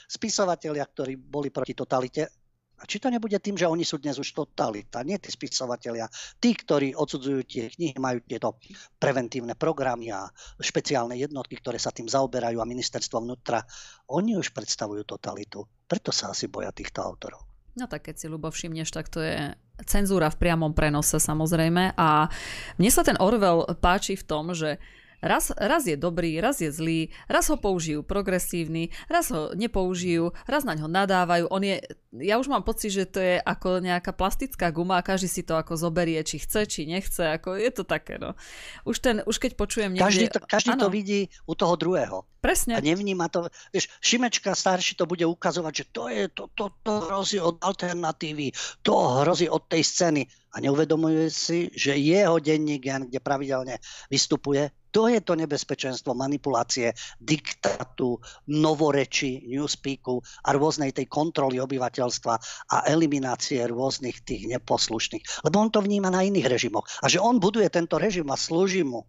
spisovatelia, 0.06 0.86
ktorí 0.86 1.18
boli 1.18 1.50
proti 1.50 1.74
totalite. 1.74 2.30
A 2.74 2.90
či 2.90 3.00
to 3.00 3.08
nebude 3.08 3.40
tým, 3.40 3.56
že 3.56 3.70
oni 3.70 3.88
sú 3.88 3.96
dnes 3.96 4.20
už 4.20 4.36
totalita, 4.36 5.08
nie 5.08 5.16
tí 5.16 5.32
spisovatelia. 5.32 6.04
Tí, 6.36 6.52
ktorí 6.52 6.92
odsudzujú 6.92 7.40
tie 7.48 7.72
knihy, 7.72 7.96
majú 7.96 8.20
tieto 8.28 8.60
preventívne 9.00 9.56
programy 9.56 10.12
a 10.12 10.28
špeciálne 10.60 11.16
jednotky, 11.16 11.56
ktoré 11.64 11.80
sa 11.80 11.96
tým 11.96 12.12
zaoberajú 12.12 12.60
a 12.60 12.68
ministerstvo 12.68 13.24
vnútra, 13.24 13.64
oni 14.12 14.36
už 14.36 14.52
predstavujú 14.52 15.08
totalitu. 15.08 15.64
Preto 15.88 16.12
sa 16.12 16.36
asi 16.36 16.52
boja 16.52 16.76
týchto 16.76 17.00
autorov. 17.00 17.48
No 17.80 17.88
tak 17.88 18.12
keď 18.12 18.16
si 18.20 18.28
Lubo 18.28 18.52
všimneš, 18.52 18.92
tak 18.92 19.08
to 19.08 19.24
je 19.24 19.56
cenzúra 19.82 20.30
v 20.30 20.40
priamom 20.40 20.72
prenose 20.72 21.18
samozrejme 21.18 21.98
a 21.98 22.30
mne 22.78 22.92
sa 22.94 23.02
ten 23.02 23.18
Orwell 23.18 23.66
páči 23.82 24.14
v 24.14 24.26
tom, 24.26 24.54
že 24.54 24.78
Raz, 25.24 25.56
raz 25.56 25.88
je 25.88 25.96
dobrý, 25.96 26.36
raz 26.44 26.60
je 26.60 26.68
zlý, 26.68 27.08
raz 27.32 27.48
ho 27.48 27.56
použijú 27.56 28.04
progresívny, 28.04 28.92
raz 29.08 29.32
ho 29.32 29.56
nepoužijú, 29.56 30.36
raz 30.44 30.68
na 30.68 30.76
ňo 30.76 30.92
nadávajú. 30.92 31.48
On 31.48 31.64
je, 31.64 31.80
ja 32.20 32.36
už 32.36 32.52
mám 32.52 32.68
pocit, 32.68 32.92
že 32.92 33.08
to 33.08 33.24
je 33.24 33.40
ako 33.40 33.80
nejaká 33.80 34.12
plastická 34.12 34.68
guma 34.76 35.00
a 35.00 35.06
každý 35.08 35.32
si 35.32 35.48
to 35.48 35.56
ako 35.56 35.80
zoberie, 35.80 36.20
či 36.28 36.44
chce, 36.44 36.68
či 36.68 36.84
nechce. 36.84 37.24
Ako 37.24 37.56
je 37.56 37.72
to 37.72 37.88
také, 37.88 38.20
no. 38.20 38.36
Už, 38.84 39.00
ten, 39.00 39.24
už 39.24 39.40
keď 39.40 39.56
počujem 39.56 39.96
niekde... 39.96 40.04
Každý, 40.04 40.28
to, 40.28 40.40
každý 40.44 40.76
to 40.76 40.92
vidí 40.92 41.32
u 41.48 41.56
toho 41.56 41.80
druhého. 41.80 42.28
Presne. 42.44 42.76
A 42.76 42.84
nevníma 42.84 43.32
to. 43.32 43.48
Vieš, 43.72 43.88
Šimečka 44.04 44.52
starší 44.52 45.00
to 45.00 45.08
bude 45.08 45.24
ukazovať, 45.24 45.72
že 45.72 45.86
to, 45.96 46.04
je, 46.12 46.24
to, 46.28 46.52
to, 46.52 46.76
to 46.84 46.92
hrozí 47.08 47.40
od 47.40 47.56
alternatívy, 47.64 48.52
to 48.84 49.24
hrozí 49.24 49.48
od 49.48 49.64
tej 49.72 49.80
scény. 49.80 50.28
A 50.52 50.60
neuvedomuje 50.60 51.32
si, 51.32 51.72
že 51.72 51.96
jeho 51.96 52.44
denník, 52.44 52.84
kde 52.84 53.24
pravidelne 53.24 53.80
vystupuje, 54.12 54.76
to 54.92 55.08
je 55.08 55.24
to 55.24 55.40
nebezpečenstvo 55.40 56.14
manipulácie, 56.14 56.92
diktátu, 57.18 58.20
novoreči, 58.52 59.48
newspeaku 59.48 60.20
a 60.46 60.54
rôznej 60.54 60.92
tej 60.92 61.08
kontroly 61.08 61.58
obyvateľstva 61.64 62.34
a 62.70 62.78
eliminácie 62.92 63.64
rôznych 63.66 64.22
tých 64.22 64.52
neposlušných. 64.52 65.48
Lebo 65.48 65.64
on 65.64 65.72
to 65.72 65.80
vníma 65.80 66.12
na 66.12 66.22
iných 66.28 66.52
režimoch. 66.52 66.86
A 67.02 67.08
že 67.08 67.24
on 67.24 67.40
buduje 67.40 67.72
tento 67.72 67.96
režim 67.96 68.28
a 68.30 68.38
slúži 68.38 68.84
mu, 68.84 69.08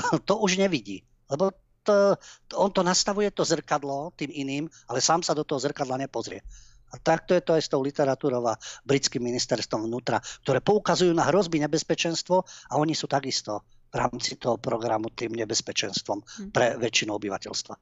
to 0.28 0.40
už 0.40 0.58
nevidí. 0.58 1.04
Lebo 1.28 1.52
on 2.54 2.70
to 2.72 2.82
nastavuje 2.82 3.30
to 3.30 3.44
zrkadlo 3.44 4.12
tým 4.16 4.30
iným, 4.32 4.64
ale 4.88 4.98
sám 5.02 5.22
sa 5.22 5.36
do 5.36 5.44
toho 5.44 5.60
zrkadla 5.60 5.98
nepozrie. 5.98 6.40
A 6.88 6.96
takto 6.96 7.36
je 7.36 7.44
to 7.44 7.52
aj 7.52 7.62
s 7.68 7.68
tou 7.68 7.84
literatúrou 7.84 8.40
a 8.48 8.56
britským 8.88 9.20
ministerstvom 9.20 9.84
vnútra, 9.84 10.24
ktoré 10.40 10.64
poukazujú 10.64 11.12
na 11.12 11.28
hrozby, 11.28 11.60
nebezpečenstvo 11.60 12.36
a 12.44 12.74
oni 12.80 12.96
sú 12.96 13.04
takisto 13.04 13.60
v 13.92 13.94
rámci 14.00 14.40
toho 14.40 14.56
programu 14.56 15.12
tým 15.12 15.36
nebezpečenstvom 15.36 16.18
hm. 16.20 16.48
pre 16.52 16.76
väčšinu 16.80 17.12
obyvateľstva. 17.16 17.74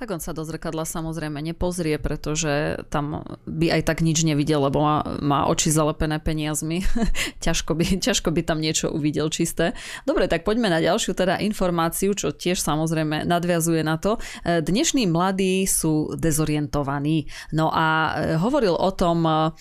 Tak 0.00 0.16
on 0.16 0.24
sa 0.24 0.32
do 0.32 0.40
zrkadla 0.48 0.88
samozrejme 0.88 1.44
nepozrie, 1.44 2.00
pretože 2.00 2.80
tam 2.88 3.20
by 3.44 3.68
aj 3.68 3.82
tak 3.84 4.00
nič 4.00 4.24
nevidel, 4.24 4.64
lebo 4.64 4.80
má, 4.80 5.04
má 5.20 5.44
oči 5.44 5.68
zalepené 5.68 6.16
peniazmi. 6.16 6.80
ťažko, 7.44 7.76
by, 7.76 8.00
ťažko 8.00 8.32
by 8.32 8.40
tam 8.40 8.64
niečo 8.64 8.88
uvidel 8.88 9.28
čisté. 9.28 9.76
Dobre, 10.08 10.24
tak 10.24 10.48
poďme 10.48 10.72
na 10.72 10.80
ďalšiu 10.80 11.12
teda 11.12 11.44
informáciu, 11.44 12.16
čo 12.16 12.32
tiež 12.32 12.64
samozrejme 12.64 13.28
nadviazuje 13.28 13.84
na 13.84 14.00
to. 14.00 14.16
E, 14.40 14.64
dnešní 14.64 15.04
mladí 15.04 15.68
sú 15.68 16.16
dezorientovaní. 16.16 17.28
No 17.52 17.68
a 17.68 18.16
e, 18.16 18.40
hovoril 18.40 18.72
o 18.72 18.90
tom 18.96 19.28
uh, 19.28 19.52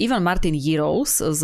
Ivan 0.00 0.24
Martin 0.24 0.56
Heroes 0.56 1.20
z, 1.20 1.42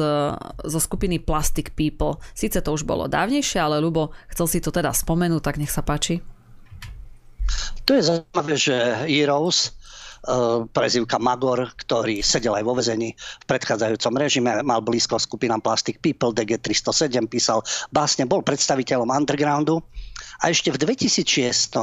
zo 0.65 0.81
skupiny 0.81 1.21
Plastic 1.21 1.77
People. 1.77 2.25
Sice 2.33 2.65
to 2.65 2.73
už 2.73 2.89
bolo 2.89 3.05
dávnejšie, 3.05 3.61
ale 3.61 3.85
Lubo 3.85 4.17
chcel 4.33 4.49
si 4.49 4.65
to 4.65 4.73
teda 4.73 4.97
spomenúť, 4.97 5.45
tak 5.45 5.61
nech 5.61 5.69
sa 5.69 5.85
páči. 5.85 6.38
To 7.85 7.97
je 7.97 8.03
zaujímavé, 8.05 8.55
že 8.57 8.77
Heroes 9.09 9.73
uh, 10.29 10.69
prezivka 10.69 11.17
Magor, 11.17 11.73
ktorý 11.77 12.21
sedel 12.21 12.57
aj 12.59 12.65
vo 12.65 12.77
vezení 12.77 13.17
v 13.17 13.45
predchádzajúcom 13.49 14.15
režime, 14.21 14.51
mal 14.63 14.85
blízko 14.85 15.17
skupinám 15.17 15.65
Plastic 15.65 15.99
People, 16.05 16.37
DG307, 16.37 17.29
písal 17.29 17.65
básne, 17.89 18.29
bol 18.29 18.45
predstaviteľom 18.45 19.09
undergroundu 19.09 19.81
a 20.45 20.53
ešte 20.53 20.69
v 20.69 20.79
2006 20.85 21.75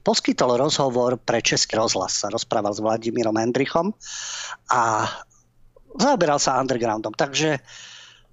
poskytol 0.00 0.56
rozhovor 0.56 1.20
pre 1.20 1.44
Český 1.44 1.76
rozhlas. 1.76 2.24
Sa 2.24 2.32
rozprával 2.32 2.72
s 2.72 2.80
Vladimírom 2.80 3.36
Hendrichom 3.36 3.92
a 4.72 5.04
zaoberal 5.98 6.40
sa 6.40 6.60
undergroundom. 6.60 7.12
Takže 7.12 7.60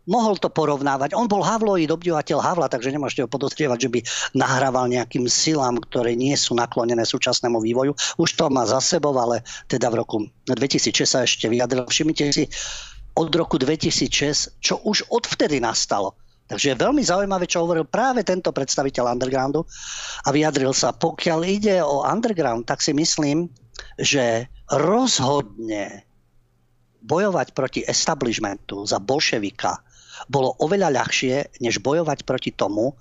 mohol 0.08 0.40
to 0.40 0.48
porovnávať. 0.48 1.14
On 1.14 1.28
bol 1.28 1.44
Havloid, 1.44 1.92
obdivateľ 1.92 2.40
Havla, 2.40 2.72
takže 2.72 2.96
nemôžete 2.96 3.28
ho 3.28 3.30
podozrievať, 3.30 3.78
že 3.86 3.90
by 3.92 4.00
nahrával 4.40 4.88
nejakým 4.88 5.28
silám, 5.28 5.78
ktoré 5.84 6.16
nie 6.16 6.34
sú 6.34 6.56
naklonené 6.56 7.04
súčasnému 7.04 7.60
vývoju. 7.60 7.94
Už 8.16 8.40
to 8.40 8.48
má 8.48 8.64
za 8.64 8.80
sebou, 8.80 9.14
ale 9.20 9.44
teda 9.68 9.92
v 9.92 10.00
roku 10.02 10.18
2006 10.48 11.04
sa 11.04 11.28
ešte 11.28 11.52
vyjadril. 11.52 11.86
Všimnite 11.86 12.24
si, 12.32 12.48
od 13.20 13.30
roku 13.36 13.60
2006, 13.60 14.64
čo 14.64 14.80
už 14.88 15.12
odvtedy 15.12 15.60
nastalo. 15.60 16.16
Takže 16.48 16.72
je 16.72 16.80
veľmi 16.80 17.04
zaujímavé, 17.04 17.44
čo 17.44 17.68
hovoril 17.68 17.84
práve 17.84 18.24
tento 18.24 18.56
predstaviteľ 18.56 19.20
undergroundu 19.20 19.68
a 20.24 20.32
vyjadril 20.32 20.72
sa, 20.72 20.96
pokiaľ 20.96 21.44
ide 21.44 21.84
o 21.84 22.08
underground, 22.08 22.64
tak 22.64 22.80
si 22.80 22.96
myslím, 22.96 23.52
že 24.00 24.48
rozhodne 24.72 26.08
bojovať 27.04 27.48
proti 27.52 27.82
establishmentu 27.84 28.88
za 28.88 29.04
bolševika 29.04 29.76
bolo 30.26 30.58
oveľa 30.58 30.90
ľahšie, 30.90 31.62
než 31.62 31.80
bojovať 31.86 32.26
proti 32.26 32.52
tomu, 32.52 32.98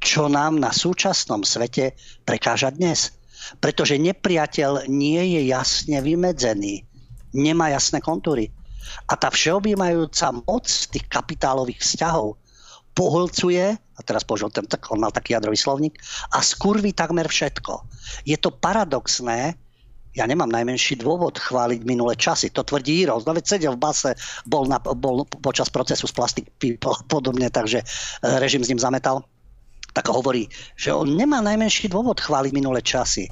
čo 0.00 0.32
nám 0.32 0.56
na 0.56 0.72
súčasnom 0.72 1.44
svete 1.44 1.92
prekáža 2.24 2.72
dnes. 2.72 3.12
Pretože 3.60 4.00
nepriateľ 4.00 4.88
nie 4.88 5.20
je 5.36 5.52
jasne 5.52 6.00
vymedzený, 6.00 6.88
nemá 7.36 7.68
jasné 7.68 8.00
kontúry. 8.00 8.48
A 9.08 9.16
tá 9.16 9.28
všeobjímajúca 9.28 10.32
moc 10.44 10.64
tých 10.68 11.04
kapitálových 11.08 11.80
vzťahov 11.84 12.40
pohlcuje, 12.94 13.74
a 13.74 14.00
teraz 14.06 14.22
použil 14.22 14.48
ten, 14.54 14.64
on 14.70 15.02
mal 15.02 15.10
taký 15.10 15.34
jadrový 15.34 15.58
slovník, 15.58 15.98
a 16.30 16.40
skurví 16.40 16.94
takmer 16.94 17.26
všetko. 17.26 17.84
Je 18.22 18.38
to 18.38 18.54
paradoxné, 18.54 19.58
ja 20.14 20.30
nemám 20.30 20.46
najmenší 20.46 21.02
dôvod 21.02 21.42
chváliť 21.42 21.82
minulé 21.82 22.14
časy. 22.14 22.54
To 22.54 22.62
tvrdí 22.62 23.02
Heroes. 23.02 23.26
No 23.26 23.34
veď 23.34 23.58
sedel 23.58 23.74
v 23.74 23.82
base, 23.82 24.14
bol, 24.46 24.70
na, 24.70 24.78
bol 24.78 25.26
počas 25.42 25.66
procesu 25.66 26.06
s 26.06 26.14
plastikmi 26.14 26.78
podobne, 27.10 27.50
takže 27.50 27.82
e, 27.82 27.84
režim 28.38 28.62
s 28.62 28.70
ním 28.70 28.78
zametal. 28.78 29.26
Tak 29.90 30.06
hovorí, 30.10 30.46
že 30.78 30.94
on 30.94 31.18
nemá 31.18 31.42
najmenší 31.42 31.90
dôvod 31.90 32.22
chváliť 32.22 32.54
minulé 32.54 32.78
časy. 32.82 33.26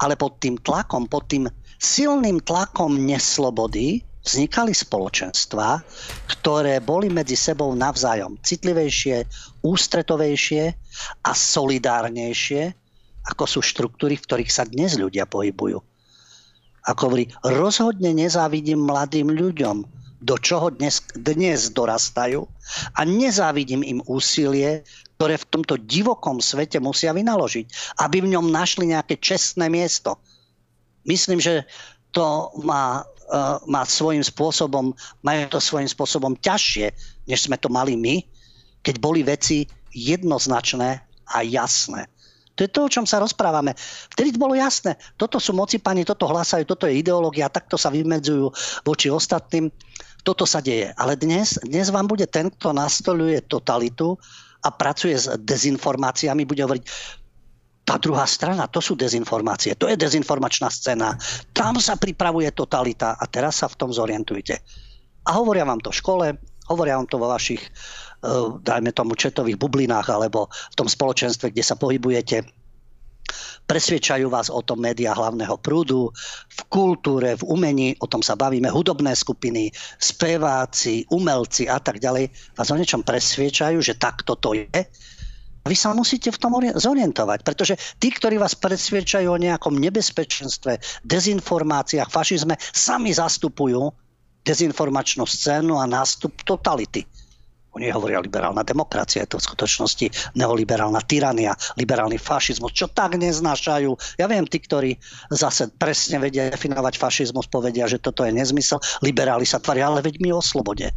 Ale 0.00 0.16
pod 0.16 0.40
tým 0.40 0.56
tlakom, 0.60 1.04
pod 1.04 1.28
tým 1.28 1.48
silným 1.76 2.40
tlakom 2.40 2.96
neslobody 2.96 4.00
vznikali 4.24 4.72
spoločenstva, 4.72 5.84
ktoré 6.28 6.80
boli 6.80 7.12
medzi 7.12 7.36
sebou 7.36 7.76
navzájom 7.76 8.40
citlivejšie, 8.40 9.24
ústretovejšie 9.64 10.64
a 11.24 11.30
solidárnejšie, 11.32 12.72
ako 13.28 13.44
sú 13.44 13.60
štruktúry, 13.60 14.16
v 14.16 14.24
ktorých 14.24 14.50
sa 14.52 14.64
dnes 14.64 14.96
ľudia 14.96 15.28
pohybujú 15.28 15.95
ako 16.86 17.00
hovorí, 17.10 17.24
rozhodne 17.42 18.14
nezávidím 18.14 18.86
mladým 18.86 19.34
ľuďom, 19.34 19.82
do 20.26 20.34
čoho 20.40 20.72
dnes, 20.72 21.04
dnes 21.14 21.70
dorastajú 21.70 22.48
a 22.96 23.00
nezávidím 23.04 23.84
im 23.84 24.00
úsilie, 24.08 24.82
ktoré 25.16 25.36
v 25.36 25.48
tomto 25.52 25.76
divokom 25.76 26.40
svete 26.40 26.80
musia 26.80 27.12
vynaložiť, 27.12 27.98
aby 28.00 28.24
v 28.24 28.32
ňom 28.34 28.50
našli 28.50 28.90
nejaké 28.90 29.20
čestné 29.20 29.68
miesto. 29.68 30.16
Myslím, 31.04 31.38
že 31.38 31.68
to 32.10 32.50
má, 32.64 33.04
uh, 33.04 33.60
má 33.68 33.84
svojím 33.84 34.24
spôsobom, 34.24 34.96
majú 35.20 35.42
to 35.52 35.60
svojím 35.60 35.88
spôsobom 35.88 36.32
ťažšie, 36.40 36.90
než 37.28 37.46
sme 37.46 37.60
to 37.60 37.68
mali 37.68 37.94
my, 37.94 38.24
keď 38.80 38.96
boli 38.98 39.20
veci 39.22 39.68
jednoznačné 39.92 41.00
a 41.32 41.36
jasné. 41.44 42.08
To 42.56 42.64
je 42.64 42.70
to, 42.72 42.80
o 42.88 42.92
čom 42.92 43.04
sa 43.04 43.20
rozprávame. 43.20 43.76
Vtedy 44.16 44.32
bolo 44.34 44.56
jasné. 44.56 44.96
Toto 45.20 45.36
sú 45.36 45.52
moci 45.52 45.76
pani, 45.76 46.08
toto 46.08 46.24
hlásajú, 46.24 46.64
toto 46.64 46.88
je 46.88 46.98
ideológia, 47.04 47.52
takto 47.52 47.76
sa 47.76 47.92
vymedzujú 47.92 48.48
voči 48.82 49.12
ostatným. 49.12 49.68
Toto 50.24 50.48
sa 50.48 50.64
deje. 50.64 50.90
Ale 50.96 51.14
dnes, 51.20 51.60
dnes 51.62 51.92
vám 51.92 52.08
bude 52.08 52.24
ten, 52.26 52.48
kto 52.50 52.72
nastoluje 52.72 53.44
totalitu 53.44 54.16
a 54.64 54.72
pracuje 54.72 55.14
s 55.14 55.30
dezinformáciami, 55.38 56.48
bude 56.48 56.64
hovoriť, 56.64 56.84
tá 57.86 58.02
druhá 58.02 58.26
strana, 58.26 58.66
to 58.66 58.82
sú 58.82 58.98
dezinformácie, 58.98 59.78
to 59.78 59.86
je 59.86 59.94
dezinformačná 59.94 60.66
scéna, 60.66 61.14
tam 61.54 61.78
sa 61.78 61.94
pripravuje 61.94 62.50
totalita 62.50 63.14
a 63.14 63.24
teraz 63.30 63.62
sa 63.62 63.70
v 63.70 63.78
tom 63.78 63.94
zorientujte. 63.94 64.58
A 65.22 65.38
hovoria 65.38 65.62
vám 65.62 65.78
to 65.78 65.94
v 65.94 65.98
škole, 66.02 66.26
hovoria 66.66 66.98
vám 66.98 67.06
to 67.06 67.22
vo 67.22 67.30
vašich 67.30 67.62
dajme 68.62 68.90
tomu 68.92 69.14
četových 69.14 69.58
bublinách 69.58 70.10
alebo 70.10 70.50
v 70.50 70.74
tom 70.76 70.88
spoločenstve, 70.90 71.54
kde 71.54 71.64
sa 71.64 71.78
pohybujete, 71.78 72.42
presviečajú 73.66 74.30
vás 74.30 74.46
o 74.46 74.62
tom 74.62 74.78
médiá 74.78 75.10
hlavného 75.12 75.58
prúdu, 75.58 76.14
v 76.46 76.60
kultúre, 76.70 77.34
v 77.34 77.42
umení, 77.42 77.88
o 77.98 78.06
tom 78.06 78.22
sa 78.22 78.38
bavíme, 78.38 78.70
hudobné 78.70 79.12
skupiny, 79.18 79.74
speváci, 79.98 81.02
umelci 81.10 81.66
a 81.66 81.82
tak 81.82 81.98
ďalej, 81.98 82.30
vás 82.54 82.70
o 82.70 82.78
niečom 82.78 83.02
presviečajú, 83.02 83.82
že 83.82 83.98
takto 83.98 84.38
to 84.38 84.54
je. 84.54 84.80
Vy 85.66 85.74
sa 85.74 85.90
musíte 85.90 86.30
v 86.30 86.38
tom 86.38 86.62
zorientovať, 86.62 87.42
pretože 87.42 87.74
tí, 87.98 88.14
ktorí 88.14 88.38
vás 88.38 88.54
presviečajú 88.54 89.34
o 89.34 89.42
nejakom 89.42 89.74
nebezpečenstve, 89.74 91.02
dezinformáciách, 91.02 92.06
fašizme, 92.06 92.54
sami 92.70 93.10
zastupujú 93.10 93.90
dezinformačnú 94.46 95.26
scénu 95.26 95.74
a 95.74 95.90
nástup 95.90 96.38
totality. 96.46 97.02
Oni 97.76 97.92
hovoria 97.92 98.24
liberálna 98.24 98.64
demokracia, 98.64 99.28
je 99.28 99.36
to 99.36 99.38
v 99.38 99.52
skutočnosti 99.52 100.06
neoliberálna 100.32 101.04
tyrania, 101.04 101.52
liberálny 101.76 102.16
fašizmus, 102.16 102.72
čo 102.72 102.88
tak 102.88 103.20
neznášajú. 103.20 104.16
Ja 104.16 104.24
viem, 104.32 104.48
tí, 104.48 104.64
ktorí 104.64 104.96
zase 105.28 105.68
presne 105.76 106.16
vedia 106.16 106.48
definovať 106.48 106.96
fašizmus, 106.96 107.52
povedia, 107.52 107.84
že 107.84 108.00
toto 108.00 108.24
je 108.24 108.32
nezmysel. 108.32 108.80
Liberáli 109.04 109.44
sa 109.44 109.60
tvaria, 109.60 109.92
ale 109.92 110.00
veď 110.00 110.24
my 110.24 110.32
o 110.32 110.40
slobode. 110.40 110.88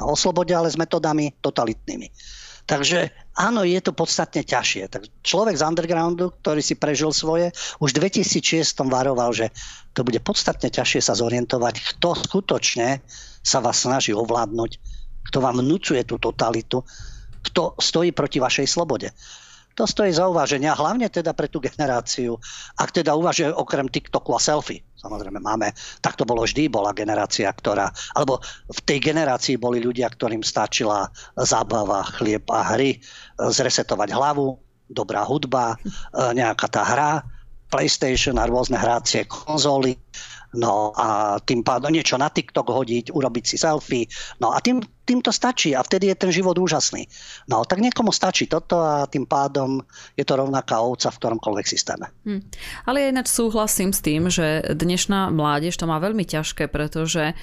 No 0.00 0.08
o 0.08 0.16
slobode, 0.16 0.56
ale 0.56 0.72
s 0.72 0.80
metodami 0.80 1.36
totalitnými. 1.44 2.08
Takže 2.64 3.12
áno, 3.36 3.60
je 3.68 3.76
to 3.84 3.92
podstatne 3.92 4.40
ťažšie. 4.40 4.88
Tak 4.88 5.02
človek 5.20 5.60
z 5.60 5.66
undergroundu, 5.68 6.32
ktorý 6.40 6.64
si 6.64 6.80
prežil 6.80 7.12
svoje, 7.12 7.52
už 7.84 7.92
v 7.92 8.08
2006 8.08 8.64
varoval, 8.88 9.36
že 9.36 9.52
to 9.92 10.00
bude 10.00 10.16
podstatne 10.24 10.72
ťažšie 10.72 11.04
sa 11.04 11.12
zorientovať, 11.12 11.74
kto 11.92 12.16
skutočne 12.16 13.04
sa 13.44 13.58
vás 13.60 13.84
snaží 13.84 14.16
ovládnuť 14.16 15.01
kto 15.28 15.38
vám 15.42 15.62
vnúcuje 15.62 16.02
tú 16.06 16.18
totalitu, 16.18 16.82
kto 17.42 17.74
stojí 17.78 18.14
proti 18.14 18.38
vašej 18.38 18.66
slobode. 18.70 19.10
To 19.80 19.88
stojí 19.88 20.12
za 20.12 20.28
uváženie 20.28 20.68
a 20.68 20.76
hlavne 20.76 21.08
teda 21.08 21.32
pre 21.32 21.48
tú 21.48 21.56
generáciu. 21.56 22.36
Ak 22.76 22.92
teda 22.92 23.16
uvažuje 23.16 23.56
okrem 23.56 23.88
TikToku 23.88 24.36
a 24.36 24.40
selfie, 24.40 24.84
samozrejme 25.00 25.40
máme, 25.40 25.72
tak 26.04 26.20
to 26.20 26.28
bolo 26.28 26.44
vždy, 26.44 26.68
bola 26.68 26.92
generácia, 26.92 27.48
ktorá, 27.48 27.88
alebo 28.12 28.36
v 28.68 28.80
tej 28.84 29.00
generácii 29.00 29.56
boli 29.56 29.80
ľudia, 29.80 30.12
ktorým 30.12 30.44
stačila 30.44 31.08
zábava, 31.40 32.04
chlieb 32.20 32.44
a 32.52 32.76
hry, 32.76 33.00
zresetovať 33.40 34.12
hlavu, 34.12 34.60
dobrá 34.92 35.24
hudba, 35.24 35.80
nejaká 36.12 36.68
tá 36.68 36.84
hra, 36.84 37.24
PlayStation 37.72 38.36
a 38.36 38.44
rôzne 38.44 38.76
hrácie 38.76 39.24
konzoly, 39.24 39.96
No 40.52 40.92
a 40.92 41.40
tým 41.40 41.64
pádom 41.64 41.88
niečo 41.88 42.20
na 42.20 42.28
TikTok 42.28 42.68
hodiť, 42.68 43.16
urobiť 43.16 43.44
si 43.44 43.56
selfie. 43.56 44.04
No 44.36 44.52
a 44.52 44.60
tým, 44.60 44.84
tým 45.08 45.24
to 45.24 45.32
stačí 45.32 45.72
a 45.72 45.80
vtedy 45.80 46.12
je 46.12 46.16
ten 46.20 46.30
život 46.30 46.60
úžasný. 46.60 47.08
No 47.48 47.64
tak 47.64 47.80
niekomu 47.80 48.12
stačí 48.12 48.44
toto 48.44 48.84
a 48.84 49.08
tým 49.08 49.24
pádom 49.24 49.80
je 50.12 50.24
to 50.28 50.36
rovnaká 50.36 50.84
ovca 50.84 51.08
v 51.08 51.18
ktoromkoľvek 51.18 51.66
systéme. 51.66 52.12
Hm. 52.28 52.40
Ale 52.84 52.96
ja 53.00 53.08
ináč 53.08 53.32
súhlasím 53.32 53.96
s 53.96 54.04
tým, 54.04 54.28
že 54.28 54.60
dnešná 54.76 55.32
mládež 55.32 55.80
to 55.80 55.88
má 55.88 55.96
veľmi 55.96 56.28
ťažké, 56.28 56.68
pretože 56.68 57.32
e, 57.32 57.34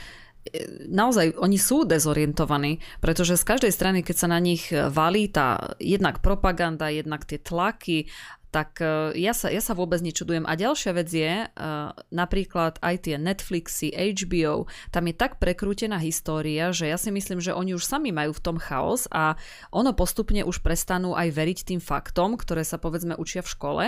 naozaj 0.86 1.34
oni 1.42 1.58
sú 1.58 1.90
dezorientovaní, 1.90 2.78
pretože 3.02 3.42
z 3.42 3.48
každej 3.58 3.74
strany, 3.74 4.00
keď 4.06 4.16
sa 4.22 4.28
na 4.30 4.38
nich 4.38 4.70
valí 4.70 5.34
tá 5.34 5.74
jednak 5.82 6.22
propaganda, 6.22 6.94
jednak 6.94 7.26
tie 7.26 7.42
tlaky 7.42 8.06
tak 8.50 8.82
e, 8.82 9.14
ja 9.22 9.34
sa, 9.38 9.54
ja 9.54 9.62
sa 9.62 9.78
vôbec 9.78 10.02
nečudujem. 10.02 10.46
A 10.50 10.58
ďalšia 10.58 10.92
vec 10.98 11.10
je, 11.10 11.46
uh, 11.46 11.94
napríklad 12.10 12.82
aj 12.82 12.96
tie 13.06 13.16
Netflixy, 13.22 13.94
HBO, 13.94 14.66
tam 14.90 15.06
je 15.06 15.14
tak 15.14 15.38
prekrútená 15.38 16.02
história, 16.02 16.74
že 16.74 16.90
ja 16.90 16.98
si 16.98 17.14
myslím, 17.14 17.38
že 17.38 17.54
oni 17.54 17.78
už 17.78 17.86
sami 17.86 18.10
majú 18.10 18.34
v 18.34 18.44
tom 18.44 18.58
chaos 18.58 19.06
a 19.14 19.38
ono 19.70 19.94
postupne 19.94 20.42
už 20.42 20.66
prestanú 20.66 21.14
aj 21.14 21.30
veriť 21.30 21.60
tým 21.74 21.82
faktom, 21.82 22.36
ktoré 22.38 22.66
sa 22.66 22.82
povedzme 22.82 23.14
učia 23.18 23.46
v 23.46 23.52
škole, 23.54 23.84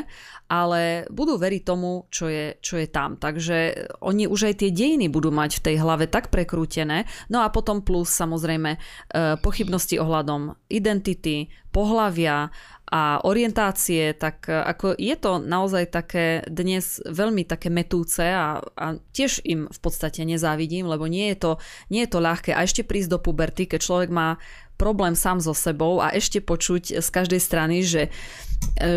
ale 0.45 0.81
budú 1.09 1.41
veriť 1.41 1.61
tomu, 1.65 2.05
čo 2.13 2.29
je, 2.29 2.57
čo 2.61 2.77
je 2.77 2.87
tam. 2.89 3.17
Takže 3.17 3.89
oni 4.05 4.29
už 4.29 4.53
aj 4.53 4.55
tie 4.61 4.69
dejiny 4.69 5.09
budú 5.09 5.33
mať 5.33 5.61
v 5.61 5.63
tej 5.71 5.75
hlave 5.81 6.05
tak 6.05 6.29
prekrútené. 6.29 7.09
No 7.33 7.41
a 7.41 7.49
potom 7.49 7.81
plus 7.81 8.13
samozrejme 8.13 8.77
uh, 8.77 9.37
pochybnosti 9.41 9.97
ohľadom 9.97 10.53
identity, 10.69 11.49
pohlavia 11.71 12.51
a 12.91 13.23
orientácie, 13.23 14.11
tak 14.19 14.51
e, 14.51 14.53
ako 14.53 14.99
je 14.99 15.15
to 15.15 15.39
naozaj 15.39 15.87
také 15.87 16.43
dnes 16.43 16.99
veľmi 17.07 17.47
také 17.47 17.71
metúce 17.71 18.27
a, 18.27 18.59
a 18.59 18.85
tiež 19.15 19.39
im 19.47 19.71
v 19.71 19.79
podstate 19.79 20.27
nezávidím, 20.27 20.91
lebo 20.91 21.07
nie 21.07 21.31
je, 21.31 21.37
to, 21.39 21.51
nie 21.87 22.03
je 22.03 22.11
to 22.11 22.19
ľahké. 22.19 22.51
A 22.51 22.67
ešte 22.67 22.83
prísť 22.83 23.15
do 23.15 23.19
puberty, 23.23 23.63
keď 23.63 23.79
človek 23.79 24.09
má 24.11 24.35
problém 24.81 25.13
sám 25.13 25.37
so 25.37 25.53
sebou 25.53 26.01
a 26.01 26.09
ešte 26.09 26.41
počuť 26.41 26.97
z 26.97 27.07
každej 27.13 27.37
strany, 27.37 27.85
že 27.85 28.09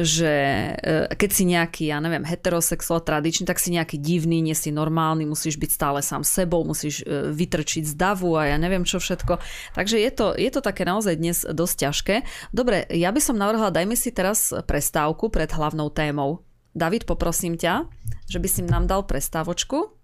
že 0.04 0.32
e, 0.76 1.08
keď 1.16 1.30
si 1.32 1.44
nejaký, 1.48 1.84
ja 1.88 1.98
neviem, 1.98 2.20
heterosexuál 2.24 3.00
tradičný, 3.00 3.48
tak 3.48 3.56
si 3.60 3.74
nejaký 3.74 3.96
divný, 3.96 4.44
nie 4.44 4.52
si 4.52 4.68
normálny, 4.68 5.24
musíš 5.24 5.56
byť 5.56 5.70
stále 5.72 6.00
sám 6.04 6.22
sebou, 6.22 6.62
musíš 6.62 7.02
e, 7.02 7.32
vytrčiť 7.32 7.88
z 7.88 7.94
davu 7.96 8.36
a 8.38 8.54
ja 8.54 8.56
neviem 8.60 8.84
čo 8.86 9.00
všetko. 9.00 9.40
Takže 9.72 9.96
je 9.98 10.10
to, 10.12 10.26
je 10.36 10.50
to 10.52 10.60
také 10.60 10.84
naozaj 10.84 11.16
dnes 11.16 11.48
dosť 11.48 11.76
ťažké. 11.80 12.14
Dobre, 12.52 12.86
ja 12.92 13.10
by 13.10 13.20
som 13.20 13.40
navrhla, 13.40 13.74
dajme 13.74 13.96
si 13.98 14.12
teraz 14.12 14.52
prestávku 14.52 15.28
pred 15.28 15.50
hlavnou 15.50 15.90
témou. 15.90 16.44
David, 16.74 17.06
poprosím 17.06 17.54
ťa, 17.54 17.86
že 18.28 18.38
by 18.42 18.48
si 18.50 18.60
nám 18.66 18.84
dal 18.90 19.06
prestávočku. 19.06 20.03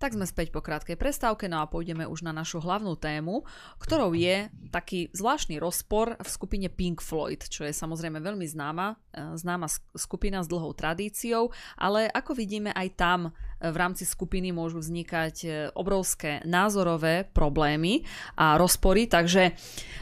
Tak 0.00 0.16
sme 0.16 0.24
späť 0.24 0.48
po 0.48 0.64
krátkej 0.64 0.96
prestávke, 0.96 1.44
no 1.44 1.60
a 1.60 1.68
pôjdeme 1.68 2.08
už 2.08 2.24
na 2.24 2.32
našu 2.32 2.56
hlavnú 2.56 2.96
tému, 2.96 3.44
ktorou 3.76 4.16
je 4.16 4.48
taký 4.72 5.12
zvláštny 5.12 5.60
rozpor 5.60 6.16
v 6.16 6.24
skupine 6.24 6.72
Pink 6.72 7.04
Floyd, 7.04 7.44
čo 7.44 7.68
je 7.68 7.72
samozrejme 7.76 8.16
veľmi 8.16 8.48
známa, 8.48 8.96
e, 9.12 9.36
známa 9.36 9.68
skupina 9.92 10.40
s 10.40 10.48
dlhou 10.48 10.72
tradíciou, 10.72 11.52
ale 11.76 12.08
ako 12.08 12.32
vidíme 12.32 12.72
aj 12.72 12.88
tam 12.96 13.20
e, 13.28 13.30
v 13.68 13.76
rámci 13.76 14.08
skupiny 14.08 14.56
môžu 14.56 14.80
vznikať 14.80 15.36
e, 15.44 15.48
obrovské 15.76 16.40
názorové 16.48 17.28
problémy 17.28 18.00
a 18.40 18.56
rozpory, 18.56 19.04
takže, 19.04 19.52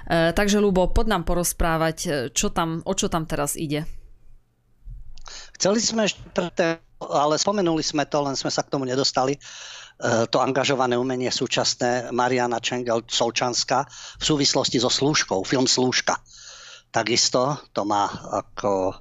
takže 0.07 0.63
Lubo, 0.63 0.95
pod 0.95 1.11
nám 1.11 1.27
porozprávať, 1.27 2.31
čo 2.31 2.55
tam, 2.55 2.87
o 2.87 2.95
čo 2.95 3.11
tam 3.11 3.27
teraz 3.27 3.59
ide. 3.59 3.83
Chceli 5.59 5.83
sme 5.83 6.07
ešte, 6.07 6.87
ale 7.03 7.35
spomenuli 7.35 7.83
sme 7.83 8.07
to, 8.07 8.23
len 8.23 8.39
sme 8.39 8.55
sa 8.55 8.63
k 8.63 8.71
tomu 8.71 8.87
nedostali 8.87 9.35
to 9.99 10.39
angažované 10.39 10.95
umenie 10.95 11.27
súčasné 11.27 12.15
Mariana 12.15 12.63
Čengel 12.63 13.03
Solčanska 13.11 13.83
v 14.19 14.25
súvislosti 14.25 14.79
so 14.79 14.87
slúžkou, 14.87 15.43
film 15.43 15.67
Slúžka. 15.67 16.23
Takisto 16.95 17.59
to 17.75 17.83
má 17.83 18.07
ako 18.31 18.95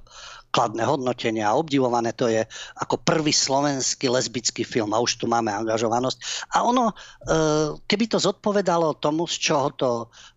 kladné 0.48 0.84
hodnotenie 0.88 1.44
a 1.44 1.56
obdivované 1.56 2.16
to 2.16 2.28
je 2.28 2.40
ako 2.80 2.96
prvý 3.04 3.32
slovenský 3.32 4.08
lesbický 4.08 4.64
film 4.64 4.96
a 4.96 4.98
už 4.98 5.20
tu 5.20 5.28
máme 5.28 5.52
angažovanosť. 5.52 6.18
A 6.56 6.64
ono, 6.64 6.90
eh, 6.90 7.76
keby 7.84 8.08
to 8.08 8.18
zodpovedalo 8.18 8.96
tomu, 8.96 9.28
z 9.28 9.36
čoho, 9.38 9.68
to, 9.76 9.90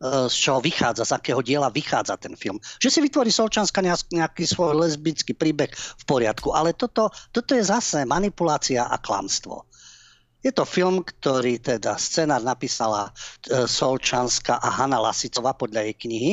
eh, 0.03 0.27
z 0.27 0.35
čoho 0.35 0.59
vychádza, 0.59 1.07
z 1.07 1.15
akého 1.15 1.39
diela 1.39 1.71
vychádza 1.71 2.19
ten 2.19 2.35
film, 2.35 2.59
že 2.77 2.91
si 2.91 2.99
vytvorí 2.99 3.31
Solčanska 3.31 3.79
nejaký 4.11 4.43
svoj 4.43 4.75
lesbický 4.83 5.31
príbeh 5.31 5.71
v 5.71 6.03
poriadku, 6.03 6.51
ale 6.51 6.75
toto, 6.75 7.07
toto 7.31 7.55
je 7.55 7.63
zase 7.63 8.03
manipulácia 8.03 8.91
a 8.91 8.99
klamstvo. 8.99 9.70
Je 10.41 10.49
to 10.49 10.65
film, 10.65 11.05
ktorý 11.05 11.61
teda 11.61 12.01
scenár 12.01 12.41
napísala 12.41 13.13
e, 13.45 13.69
Solčanská 13.69 14.57
a 14.57 14.69
Hanna 14.73 14.97
Lasicová 14.97 15.53
podľa 15.53 15.85
jej 15.85 15.95
knihy. 16.01 16.31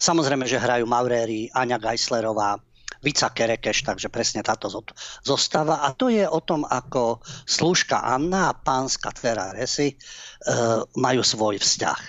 Samozrejme, 0.00 0.48
že 0.48 0.56
hrajú 0.56 0.88
Mauréry, 0.88 1.52
Aňa 1.52 1.76
Geislerová, 1.76 2.56
Vica 3.04 3.28
Kerekeš, 3.28 3.84
takže 3.84 4.08
presne 4.08 4.40
táto 4.40 4.72
zostava. 5.20 5.84
A 5.84 5.92
to 5.92 6.08
je 6.08 6.24
o 6.24 6.40
tom, 6.40 6.64
ako 6.64 7.20
slúžka 7.44 8.00
Anna 8.00 8.48
a 8.48 8.56
pánska 8.56 9.12
Tvera 9.12 9.52
Resi 9.52 9.92
e, 9.92 9.96
majú 10.96 11.20
svoj 11.20 11.60
vzťah. 11.60 12.00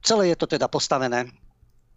Celé 0.00 0.32
je 0.32 0.36
to 0.40 0.48
teda 0.48 0.66
postavené 0.66 1.28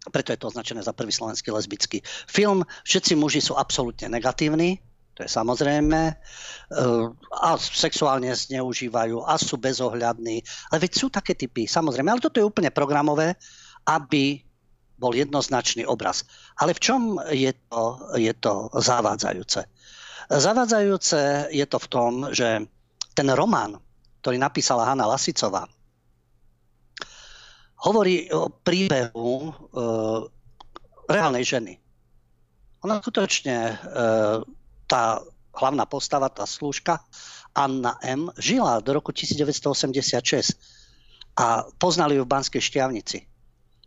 preto 0.06 0.30
je 0.30 0.38
to 0.38 0.46
označené 0.54 0.86
za 0.86 0.94
prvý 0.94 1.10
slovenský 1.10 1.50
lesbický 1.50 1.98
film. 2.30 2.62
Všetci 2.86 3.18
muži 3.18 3.42
sú 3.42 3.58
absolútne 3.58 4.06
negatívni, 4.06 4.78
to 5.16 5.24
je 5.24 5.30
samozrejme, 5.32 6.00
eh, 6.12 7.04
a 7.40 7.48
sexuálne 7.56 8.28
zneužívajú 8.36 9.24
a 9.24 9.40
sú 9.40 9.56
bezohľadní. 9.56 10.44
Ale 10.68 10.78
veď 10.84 10.92
sú 10.92 11.08
také 11.08 11.32
typy, 11.32 11.64
samozrejme, 11.64 12.12
ale 12.12 12.20
toto 12.20 12.36
je 12.36 12.44
úplne 12.44 12.68
programové, 12.68 13.32
aby 13.88 14.44
bol 15.00 15.16
jednoznačný 15.16 15.88
obraz. 15.88 16.28
Ale 16.60 16.76
v 16.76 16.80
čom 16.84 17.00
je 17.32 17.52
to, 17.72 18.12
je 18.16 18.32
to 18.36 18.68
zavádzajúce? 18.76 19.64
Zavádzajúce 20.26 21.52
je 21.52 21.66
to 21.68 21.78
v 21.80 21.88
tom, 21.88 22.12
že 22.32 22.64
ten 23.16 23.28
román, 23.32 23.80
ktorý 24.20 24.36
napísala 24.36 24.88
Hanna 24.88 25.08
Lasicová, 25.08 25.68
hovorí 27.86 28.26
o 28.32 28.48
príbehu 28.50 29.32
e, 29.46 29.50
reálnej 31.06 31.44
ženy. 31.44 31.78
Ona 32.82 32.98
skutočne 32.98 33.56
e, 33.56 33.74
tá 34.86 35.22
hlavná 35.56 35.84
postava, 35.88 36.28
tá 36.28 36.44
slúžka, 36.44 37.00
Anna 37.56 37.96
M., 38.04 38.28
žila 38.36 38.84
do 38.84 38.92
roku 38.92 39.10
1986 39.10 40.54
a 41.36 41.64
poznali 41.80 42.20
ju 42.20 42.24
v 42.24 42.32
Banskej 42.32 42.60
šťavnici 42.60 43.24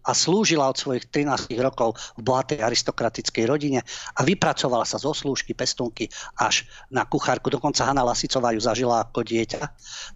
a 0.10 0.16
slúžila 0.16 0.72
od 0.72 0.80
svojich 0.80 1.12
13 1.12 1.54
rokov 1.60 1.94
v 2.18 2.22
bohatej 2.24 2.64
aristokratickej 2.64 3.46
rodine 3.46 3.86
a 4.18 4.20
vypracovala 4.26 4.88
sa 4.88 4.98
zo 4.98 5.12
slúžky, 5.12 5.54
pestunky 5.54 6.08
až 6.40 6.66
na 6.90 7.06
kuchárku. 7.06 7.52
Dokonca 7.52 7.86
Hanna 7.86 8.02
Lasicová 8.02 8.56
ju 8.56 8.62
zažila 8.64 9.06
ako 9.06 9.22
dieťa, 9.22 9.62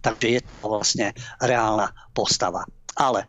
takže 0.02 0.26
je 0.26 0.40
to 0.40 0.66
vlastne 0.66 1.14
reálna 1.38 1.92
postava. 2.16 2.64
Ale 2.96 3.28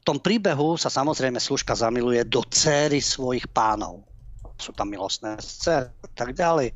v 0.00 0.04
tom 0.04 0.18
príbehu 0.18 0.80
sa 0.80 0.88
samozrejme 0.88 1.38
slúžka 1.38 1.76
zamiluje 1.76 2.24
do 2.26 2.42
céry 2.48 2.98
svojich 2.98 3.46
pánov 3.52 4.13
sú 4.58 4.70
tam 4.72 4.90
milostné 4.90 5.38
scény 5.42 5.90
a 5.90 6.08
tak 6.14 6.38
ďalej. 6.38 6.74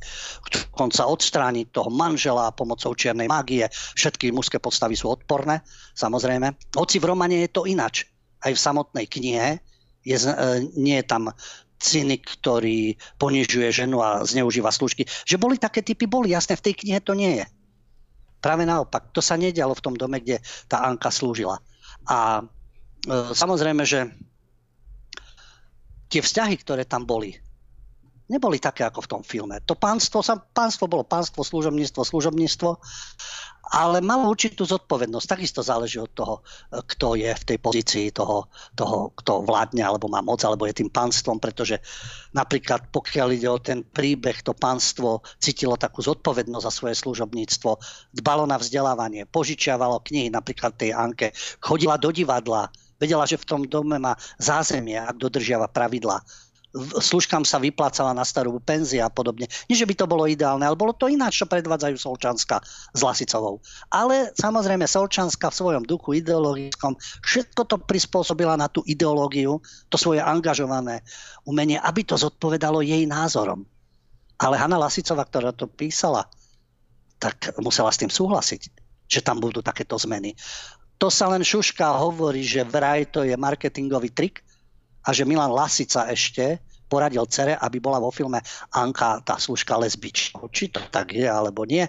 Konca 0.75 1.07
odstrániť 1.07 1.71
toho 1.71 1.91
manžela 1.91 2.51
pomocou 2.51 2.95
čiernej 2.95 3.31
mágie. 3.31 3.67
Všetky 3.71 4.35
mužské 4.35 4.59
postavy 4.59 4.99
sú 4.99 5.15
odporné, 5.15 5.63
samozrejme. 5.95 6.75
Hoci 6.75 6.99
v 6.99 7.09
romane 7.09 7.47
je 7.47 7.51
to 7.51 7.65
inač. 7.65 8.07
Aj 8.43 8.51
v 8.55 8.59
samotnej 8.59 9.07
knihe 9.07 9.59
je, 10.07 10.17
e, 10.19 10.35
nie 10.79 10.99
je 11.03 11.07
tam 11.07 11.31
cynik, 11.79 12.27
ktorý 12.43 12.99
ponižuje 13.23 13.71
ženu 13.71 14.03
a 14.03 14.27
zneužíva 14.27 14.75
služky. 14.75 15.07
Že 15.27 15.39
boli 15.39 15.57
také 15.59 15.83
typy, 15.83 16.11
boli. 16.11 16.35
Jasné, 16.35 16.59
v 16.59 16.65
tej 16.71 16.75
knihe 16.83 16.99
to 17.03 17.15
nie 17.15 17.43
je. 17.43 17.47
Práve 18.43 18.67
naopak. 18.67 19.11
To 19.15 19.23
sa 19.23 19.39
nedialo 19.39 19.75
v 19.75 19.85
tom 19.85 19.95
dome, 19.95 20.23
kde 20.23 20.43
tá 20.67 20.83
Anka 20.83 21.11
slúžila. 21.11 21.59
A 22.11 22.43
e, 22.43 23.35
samozrejme, 23.35 23.83
že 23.87 24.11
tie 26.11 26.23
vzťahy, 26.23 26.57
ktoré 26.63 26.83
tam 26.89 27.07
boli, 27.07 27.37
neboli 28.29 28.61
také 28.61 28.85
ako 28.85 29.01
v 29.05 29.11
tom 29.11 29.23
filme. 29.25 29.61
To 29.65 29.75
pánstvo, 29.75 30.21
pánstvo 30.53 30.87
bolo 30.87 31.05
pánstvo, 31.05 31.41
služobníctvo, 31.43 32.05
služobníctvo, 32.05 32.71
ale 33.69 34.01
malo 34.01 34.33
určitú 34.33 34.65
zodpovednosť. 34.65 35.27
Takisto 35.29 35.61
záleží 35.61 36.01
od 36.01 36.13
toho, 36.17 36.35
kto 36.73 37.21
je 37.21 37.29
v 37.29 37.45
tej 37.45 37.59
pozícii 37.61 38.07
toho, 38.17 38.49
toho, 38.73 39.13
kto 39.13 39.45
vládne, 39.45 39.85
alebo 39.85 40.09
má 40.09 40.25
moc, 40.25 40.41
alebo 40.41 40.65
je 40.65 40.81
tým 40.81 40.89
pánstvom, 40.89 41.37
pretože 41.37 41.77
napríklad 42.33 42.89
pokiaľ 42.89 43.29
ide 43.37 43.49
o 43.49 43.61
ten 43.61 43.85
príbeh, 43.85 44.41
to 44.41 44.57
pánstvo 44.57 45.21
cítilo 45.37 45.77
takú 45.77 46.01
zodpovednosť 46.01 46.65
za 46.65 46.73
svoje 46.73 46.95
služobníctvo, 46.97 47.71
dbalo 48.17 48.49
na 48.49 48.57
vzdelávanie, 48.57 49.29
požičiavalo 49.29 50.01
knihy, 50.01 50.33
napríklad 50.33 50.73
tej 50.77 50.97
Anke, 50.97 51.37
chodila 51.61 52.01
do 52.01 52.09
divadla, 52.09 52.73
vedela, 52.97 53.29
že 53.29 53.37
v 53.37 53.49
tom 53.49 53.63
dome 53.69 54.01
má 54.01 54.17
zázemie, 54.41 54.97
ak 54.97 55.21
dodržiava 55.21 55.69
pravidla 55.69 56.25
služkám 56.77 57.49
sa 57.49 57.57
vyplácala 57.57 58.13
na 58.13 58.25
starú 58.29 58.61
penzia 58.61 59.09
a 59.09 59.13
podobne. 59.13 59.49
Nie, 59.67 59.77
že 59.77 59.89
by 59.89 59.95
to 59.97 60.07
bolo 60.11 60.29
ideálne, 60.29 60.69
ale 60.69 60.77
bolo 60.77 60.93
to 60.93 61.09
ináč, 61.09 61.41
čo 61.41 61.47
predvádzajú 61.49 61.97
Solčanska 61.97 62.61
s 62.93 63.01
Lasicovou. 63.01 63.65
Ale 63.89 64.37
samozrejme 64.37 64.85
Solčanska 64.85 65.49
v 65.49 65.59
svojom 65.59 65.85
duchu 65.89 66.21
ideologickom 66.21 67.01
všetko 67.25 67.63
to 67.65 67.77
prispôsobila 67.81 68.61
na 68.61 68.69
tú 68.69 68.85
ideológiu, 68.85 69.65
to 69.89 69.97
svoje 69.97 70.21
angažované 70.21 71.01
umenie, 71.49 71.81
aby 71.81 72.05
to 72.05 72.21
zodpovedalo 72.21 72.85
jej 72.85 73.09
názorom. 73.09 73.65
Ale 74.39 74.61
Hanna 74.61 74.79
Lasicová, 74.79 75.25
ktorá 75.25 75.51
to 75.57 75.67
písala, 75.67 76.29
tak 77.19 77.59
musela 77.59 77.91
s 77.91 77.99
tým 77.99 78.13
súhlasiť, 78.13 78.63
že 79.09 79.25
tam 79.25 79.43
budú 79.43 79.65
takéto 79.65 79.99
zmeny. 79.99 80.37
To 80.99 81.11
sa 81.11 81.31
len 81.31 81.43
šuška 81.43 81.99
hovorí, 81.99 82.43
že 82.43 82.67
vraj 82.67 83.09
to 83.11 83.27
je 83.27 83.35
marketingový 83.35 84.11
trik, 84.15 84.47
a 85.05 85.09
že 85.15 85.29
Milan 85.29 85.55
Lasica 85.55 86.09
ešte 86.11 86.59
poradil 86.89 87.23
cere, 87.29 87.53
aby 87.55 87.79
bola 87.79 88.01
vo 88.01 88.09
filme 88.09 88.41
Anka, 88.73 89.21
tá 89.21 89.37
služka 89.37 89.77
lesbič. 89.77 90.33
Či 90.51 90.73
to 90.73 90.81
tak 90.89 91.13
je, 91.13 91.29
alebo 91.29 91.69
nie. 91.69 91.85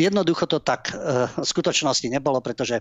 Jednoducho 0.00 0.48
to 0.48 0.64
tak 0.64 0.90
e, 0.90 1.28
v 1.28 1.44
skutočnosti 1.44 2.08
nebolo, 2.08 2.40
pretože 2.40 2.80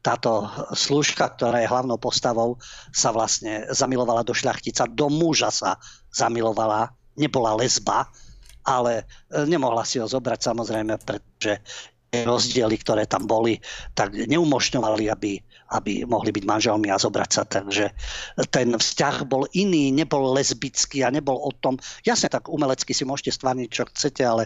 táto 0.00 0.48
služka, 0.72 1.36
ktorá 1.36 1.60
je 1.60 1.68
hlavnou 1.68 2.00
postavou, 2.00 2.56
sa 2.90 3.12
vlastne 3.12 3.68
zamilovala 3.68 4.24
do 4.24 4.32
šľachtica, 4.32 4.88
do 4.88 5.12
muža 5.12 5.52
sa 5.52 5.76
zamilovala, 6.08 6.88
nebola 7.20 7.52
lesba, 7.60 8.08
ale 8.64 9.04
e, 9.28 9.44
nemohla 9.44 9.84
si 9.84 10.00
ho 10.00 10.08
zobrať 10.08 10.40
samozrejme, 10.40 10.96
pretože 11.04 11.60
rozdiely, 12.22 12.78
ktoré 12.78 13.10
tam 13.10 13.26
boli, 13.26 13.58
tak 13.98 14.14
neumožňovali, 14.14 15.10
aby, 15.10 15.42
aby 15.72 16.04
mohli 16.04 16.30
byť 16.30 16.44
manželmi 16.44 16.88
a 16.92 17.00
zobrať 17.00 17.30
sa 17.30 17.42
ten, 17.48 17.64
že 17.72 17.90
ten 18.52 18.74
vzťah 18.74 19.24
bol 19.24 19.48
iný, 19.56 19.90
nebol 19.90 20.36
lesbický 20.36 21.00
a 21.02 21.12
nebol 21.12 21.40
o 21.40 21.50
tom, 21.56 21.80
jasne 22.04 22.28
tak 22.28 22.52
umelecky 22.52 22.92
si 22.92 23.08
môžete 23.08 23.32
stvárniť, 23.40 23.68
čo 23.72 23.84
chcete, 23.88 24.22
ale 24.22 24.44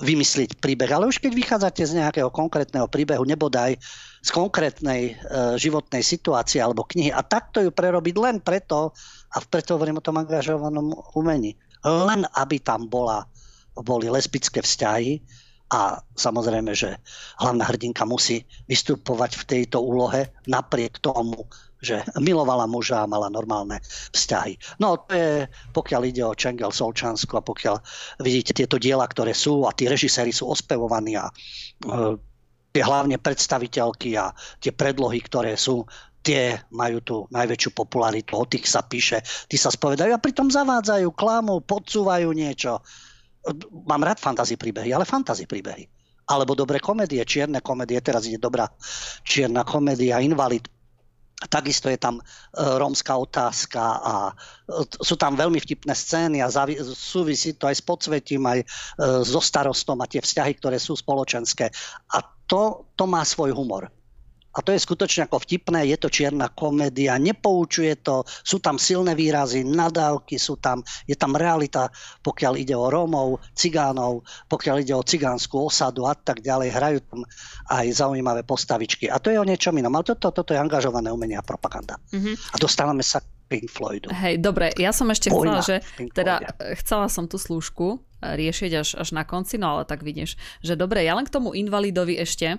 vymyslieť 0.00 0.60
príbeh. 0.60 0.88
Ale 0.88 1.08
už 1.08 1.20
keď 1.20 1.32
vychádzate 1.32 1.82
z 1.84 1.96
nejakého 2.00 2.32
konkrétneho 2.32 2.88
príbehu, 2.88 3.24
nebodaj 3.24 3.76
z 4.22 4.30
konkrétnej 4.32 5.16
uh, 5.16 5.56
životnej 5.60 6.00
situácie 6.00 6.60
alebo 6.62 6.86
knihy 6.88 7.12
a 7.12 7.20
takto 7.20 7.60
ju 7.60 7.68
prerobiť 7.72 8.14
len 8.16 8.36
preto, 8.40 8.92
a 9.32 9.36
preto 9.44 9.76
hovorím 9.76 10.00
o 10.00 10.04
tom 10.04 10.20
angažovanom 10.20 10.92
umení, 11.16 11.56
len 11.84 12.24
aby 12.36 12.60
tam 12.60 12.88
bola, 12.88 13.24
boli 13.76 14.08
lesbické 14.12 14.60
vzťahy 14.60 15.20
a 15.72 16.04
samozrejme, 16.20 16.76
že 16.76 17.00
hlavná 17.40 17.64
hrdinka 17.64 18.04
musí 18.04 18.44
vystupovať 18.68 19.40
v 19.40 19.44
tejto 19.48 19.80
úlohe 19.80 20.28
napriek 20.44 21.00
tomu, 21.00 21.48
že 21.80 22.04
milovala 22.20 22.68
muža 22.68 23.02
a 23.02 23.10
mala 23.10 23.32
normálne 23.32 23.80
vzťahy. 24.12 24.60
No 24.78 25.00
to 25.00 25.16
je, 25.16 25.48
pokiaľ 25.72 26.02
ide 26.06 26.22
o 26.22 26.36
Čengel 26.36 26.70
Solčansku 26.70 27.40
a 27.40 27.42
pokiaľ 27.42 27.80
vidíte 28.20 28.52
tieto 28.52 28.76
diela, 28.76 29.08
ktoré 29.08 29.32
sú 29.32 29.64
a 29.64 29.72
tí 29.72 29.88
režiséri 29.88 30.30
sú 30.30 30.52
ospevovaní 30.52 31.16
a 31.16 31.26
e, 31.26 31.32
tie 32.70 32.82
hlavne 32.84 33.16
predstaviteľky 33.16 34.14
a 34.14 34.30
tie 34.60 34.70
predlohy, 34.70 35.24
ktoré 35.24 35.56
sú, 35.56 35.88
tie 36.22 36.54
majú 36.70 37.02
tú 37.02 37.16
najväčšiu 37.34 37.70
popularitu, 37.74 38.38
o 38.38 38.46
tých 38.46 38.70
sa 38.70 38.84
píše, 38.86 39.24
tí 39.50 39.58
sa 39.58 39.72
spovedajú 39.74 40.14
a 40.14 40.22
pritom 40.22 40.52
zavádzajú, 40.52 41.10
klamu, 41.16 41.64
podsúvajú 41.66 42.30
niečo. 42.30 42.78
Mám 43.88 44.02
rád 44.06 44.22
fantasy 44.22 44.54
príbehy, 44.54 44.94
ale 44.94 45.08
fantasy 45.08 45.46
príbehy. 45.46 45.88
Alebo 46.30 46.54
dobré 46.54 46.78
komédie, 46.78 47.18
čierne 47.26 47.58
komédie, 47.58 47.98
teraz 47.98 48.30
ide 48.30 48.38
dobrá 48.38 48.70
čierna 49.26 49.66
komédia, 49.66 50.22
Invalid, 50.22 50.70
Takisto 51.48 51.90
je 51.90 51.98
tam 51.98 52.18
e, 52.18 52.22
rómska 52.54 53.18
otázka 53.18 53.82
a 53.98 54.14
e, 54.30 54.86
sú 55.02 55.18
tam 55.18 55.34
veľmi 55.34 55.58
vtipné 55.58 55.90
scény 55.90 56.38
a 56.38 56.52
súvisí 56.94 57.58
to 57.58 57.66
aj 57.66 57.76
s 57.78 57.82
podsvetím, 57.82 58.46
aj 58.46 58.58
e, 58.62 58.66
so 59.26 59.42
starostom 59.42 59.98
a 60.02 60.10
tie 60.10 60.22
vzťahy, 60.22 60.52
ktoré 60.62 60.78
sú 60.78 60.94
spoločenské. 60.94 61.70
A 62.14 62.18
to, 62.46 62.86
to 62.94 63.04
má 63.10 63.26
svoj 63.26 63.50
humor. 63.56 63.90
A 64.52 64.58
to 64.60 64.76
je 64.76 64.84
skutočne 64.84 65.24
ako 65.26 65.40
vtipné, 65.40 65.88
je 65.88 65.96
to 65.96 66.12
čierna 66.12 66.52
komédia, 66.52 67.16
nepoučuje 67.16 68.04
to, 68.04 68.24
sú 68.44 68.60
tam 68.60 68.76
silné 68.76 69.16
výrazy, 69.16 69.64
nadávky 69.64 70.36
sú 70.36 70.60
tam, 70.60 70.84
je 71.08 71.16
tam 71.16 71.32
realita, 71.32 71.88
pokiaľ 72.20 72.54
ide 72.60 72.76
o 72.76 72.92
Rómov, 72.92 73.40
Cigánov, 73.56 74.28
pokiaľ 74.52 74.76
ide 74.84 74.92
o 74.92 75.04
cigánskú 75.04 75.72
osadu 75.72 76.04
a 76.04 76.12
tak 76.12 76.44
ďalej, 76.44 76.68
hrajú 76.68 76.98
tam 77.08 77.20
aj 77.72 77.86
zaujímavé 77.92 78.44
postavičky. 78.44 79.08
A 79.08 79.16
to 79.16 79.32
je 79.32 79.40
o 79.40 79.48
niečom 79.48 79.72
inom, 79.72 79.92
ale 79.96 80.04
toto, 80.04 80.28
toto 80.28 80.52
je 80.52 80.60
angažované 80.60 81.08
umenie 81.08 81.40
a 81.40 81.44
propaganda. 81.44 81.96
Mm-hmm. 82.12 82.34
A 82.52 82.56
dostávame 82.60 83.00
sa 83.00 83.24
Pink 83.52 83.68
Floydu. 83.68 84.08
Hej, 84.08 84.40
dobre, 84.40 84.72
ja 84.80 84.96
som 84.96 85.12
ešte 85.12 85.28
Vojna 85.28 85.60
chcela, 85.60 85.68
že 85.68 85.76
teda 86.16 86.34
chcela 86.80 87.06
som 87.12 87.28
tú 87.28 87.36
slúžku 87.36 88.00
eh, 88.24 88.32
riešiť 88.40 88.72
až, 88.80 88.88
až 88.96 89.08
na 89.12 89.28
konci, 89.28 89.60
no 89.60 89.76
ale 89.76 89.82
tak 89.84 90.00
vidíš, 90.00 90.40
že 90.64 90.72
dobre, 90.72 91.04
ja 91.04 91.12
len 91.12 91.28
k 91.28 91.34
tomu 91.34 91.52
invalidovi 91.52 92.16
ešte. 92.16 92.56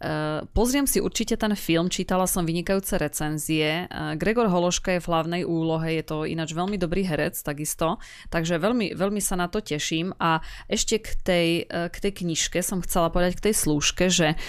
Uh, 0.00 0.48
pozriem 0.56 0.88
si 0.88 0.96
určite 0.96 1.36
ten 1.36 1.52
film, 1.52 1.92
čítala 1.92 2.24
som 2.24 2.48
vynikajúce 2.48 2.96
recenzie. 2.96 3.84
Uh, 3.92 4.16
Gregor 4.16 4.48
Hološka 4.48 4.96
je 4.96 5.04
v 5.04 5.10
hlavnej 5.12 5.42
úlohe, 5.44 5.92
je 6.00 6.04
to 6.08 6.24
ináč 6.24 6.56
veľmi 6.56 6.80
dobrý 6.80 7.04
herec 7.04 7.36
takisto, 7.36 8.00
takže 8.32 8.56
veľmi, 8.56 8.96
veľmi 8.96 9.20
sa 9.20 9.36
na 9.36 9.52
to 9.52 9.60
teším. 9.60 10.16
A 10.16 10.40
ešte 10.72 11.04
k 11.04 11.08
tej, 11.20 11.48
uh, 11.68 11.92
k 11.92 12.00
tej 12.08 12.24
knižke 12.24 12.64
som 12.64 12.80
chcela 12.80 13.12
povedať, 13.12 13.36
k 13.36 13.52
tej 13.52 13.54
slúžke, 13.60 14.08
že 14.08 14.40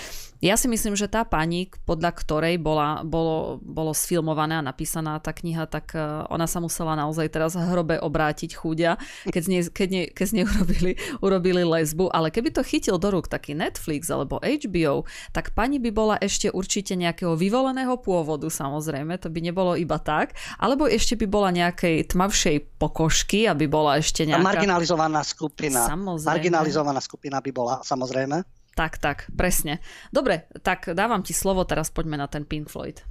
ja 0.41 0.57
si 0.57 0.65
myslím, 0.65 0.97
že 0.97 1.05
tá 1.05 1.21
pani, 1.21 1.69
podľa 1.85 2.17
ktorej 2.17 2.57
bola, 2.57 3.05
bolo, 3.05 3.61
bolo 3.61 3.93
sfilmovaná 3.93 4.65
a 4.65 4.67
napísaná 4.73 5.21
tá 5.21 5.37
kniha, 5.37 5.69
tak 5.69 5.93
e, 5.93 6.01
ona 6.33 6.49
sa 6.49 6.57
musela 6.57 6.97
naozaj 6.97 7.29
teraz 7.29 7.53
hrobe 7.53 8.01
obrátiť 8.01 8.57
chúďa, 8.57 8.97
keď 9.29 9.41
z 9.45 9.49
nej, 9.53 9.61
keď 9.69 9.87
nej, 9.93 10.05
keď 10.09 10.25
z 10.25 10.33
nej 10.33 10.45
urobili, 10.51 10.91
urobili 11.21 11.61
lesbu. 11.61 12.09
Ale 12.09 12.33
keby 12.33 12.57
to 12.57 12.65
chytil 12.65 12.97
do 12.97 13.13
rúk 13.13 13.29
taký 13.29 13.53
Netflix 13.53 14.09
alebo 14.09 14.41
HBO, 14.41 15.05
tak 15.29 15.53
pani 15.53 15.77
by 15.77 15.93
bola 15.93 16.15
ešte 16.17 16.49
určite 16.49 16.97
nejakého 16.97 17.37
vyvoleného 17.37 18.01
pôvodu, 18.01 18.49
samozrejme, 18.49 19.21
to 19.21 19.29
by 19.29 19.45
nebolo 19.45 19.77
iba 19.77 20.01
tak, 20.01 20.33
alebo 20.57 20.89
ešte 20.89 21.13
by 21.21 21.29
bola 21.29 21.53
nejakej 21.53 22.09
tmavšej 22.17 22.81
pokožky, 22.81 23.45
aby 23.45 23.69
bola 23.69 24.01
ešte 24.01 24.25
nejaká... 24.25 24.41
marginalizovaná 24.41 25.21
skupina. 25.21 25.85
Samozrejme. 25.85 26.33
Marginalizovaná 26.33 26.97
skupina 26.97 27.37
by 27.37 27.51
bola, 27.53 27.75
samozrejme. 27.85 28.61
Tak, 28.72 29.03
tak, 29.03 29.28
presne. 29.36 29.84
Dobre, 30.15 30.47
tak 30.63 30.95
dávam 30.95 31.19
ti 31.22 31.36
slovo, 31.36 31.67
teraz 31.67 31.91
poďme 31.91 32.15
na 32.15 32.32
ten 32.32 32.47
Pink 32.47 32.72
Floyd. 32.72 33.03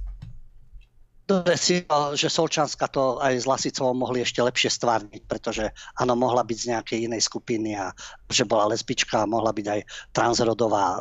Dobre 1.31 1.55
si, 1.55 1.87
že 2.17 2.27
Solčanska 2.27 2.91
to 2.91 3.15
aj 3.23 3.39
s 3.39 3.45
Lasicovou 3.47 3.95
mohli 3.95 4.19
ešte 4.19 4.43
lepšie 4.43 4.67
stvárniť, 4.67 5.23
pretože 5.31 5.69
áno, 5.95 6.17
mohla 6.17 6.43
byť 6.43 6.57
z 6.59 6.69
nejakej 6.75 6.99
inej 7.07 7.23
skupiny 7.23 7.77
a 7.77 7.95
že 8.27 8.43
bola 8.43 8.67
lesbička, 8.67 9.23
mohla 9.29 9.55
byť 9.55 9.65
aj 9.69 9.79
transrodová. 10.11 10.99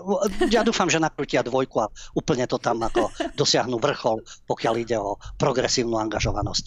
Ja 0.53 0.63
dúfam, 0.63 0.87
že 0.87 1.03
nakrutia 1.03 1.43
dvojku 1.43 1.83
a 1.83 1.91
úplne 2.15 2.47
to 2.47 2.63
tam 2.63 2.79
ako 2.79 3.11
dosiahnu 3.35 3.83
vrchol, 3.83 4.23
pokiaľ 4.47 4.75
ide 4.79 5.03
o 5.03 5.19
progresívnu 5.35 5.99
angažovanosť. 5.99 6.65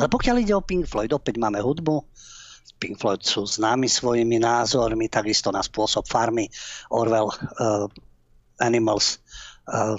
Ale 0.00 0.08
pokiaľ 0.10 0.36
ide 0.42 0.56
o 0.56 0.64
Pink 0.64 0.88
Floyd, 0.90 1.12
opäť 1.14 1.38
máme 1.38 1.62
hudbu, 1.62 2.08
Pink 2.80 3.00
Floyd 3.00 3.24
sú 3.24 3.48
známi 3.48 3.88
svojimi 3.88 4.40
názormi, 4.40 5.08
takisto 5.08 5.48
na 5.52 5.64
spôsob 5.64 6.04
farmy 6.08 6.48
Orwell 6.92 7.32
uh, 7.32 7.88
Animals 8.60 9.20
uh, 9.68 9.96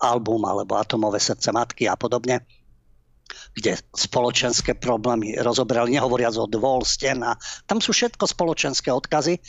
album 0.00 0.44
alebo 0.44 0.76
Atomové 0.76 1.20
srdce 1.20 1.52
matky 1.52 1.88
a 1.88 1.96
podobne 1.96 2.44
kde 3.56 3.74
spoločenské 3.90 4.78
problémy 4.78 5.34
rozoberali, 5.40 5.96
nehovoriac 5.98 6.36
o 6.38 6.46
dvol, 6.46 6.86
stena. 6.86 7.34
Tam 7.66 7.80
sú 7.82 7.90
všetko 7.90 8.22
spoločenské 8.28 8.92
odkazy 8.92 9.40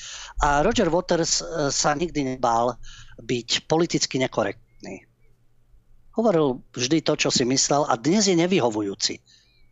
a 0.42 0.64
Roger 0.64 0.88
Waters 0.90 1.44
uh, 1.44 1.70
sa 1.70 1.94
nikdy 1.94 2.40
nebál 2.40 2.80
byť 3.22 3.70
politicky 3.70 4.18
nekorektný. 4.18 5.06
Hovoril 6.18 6.66
vždy 6.74 7.06
to, 7.06 7.14
čo 7.20 7.30
si 7.30 7.46
myslel 7.46 7.86
a 7.86 7.94
dnes 8.00 8.26
je 8.26 8.34
nevyhovujúci 8.34 9.22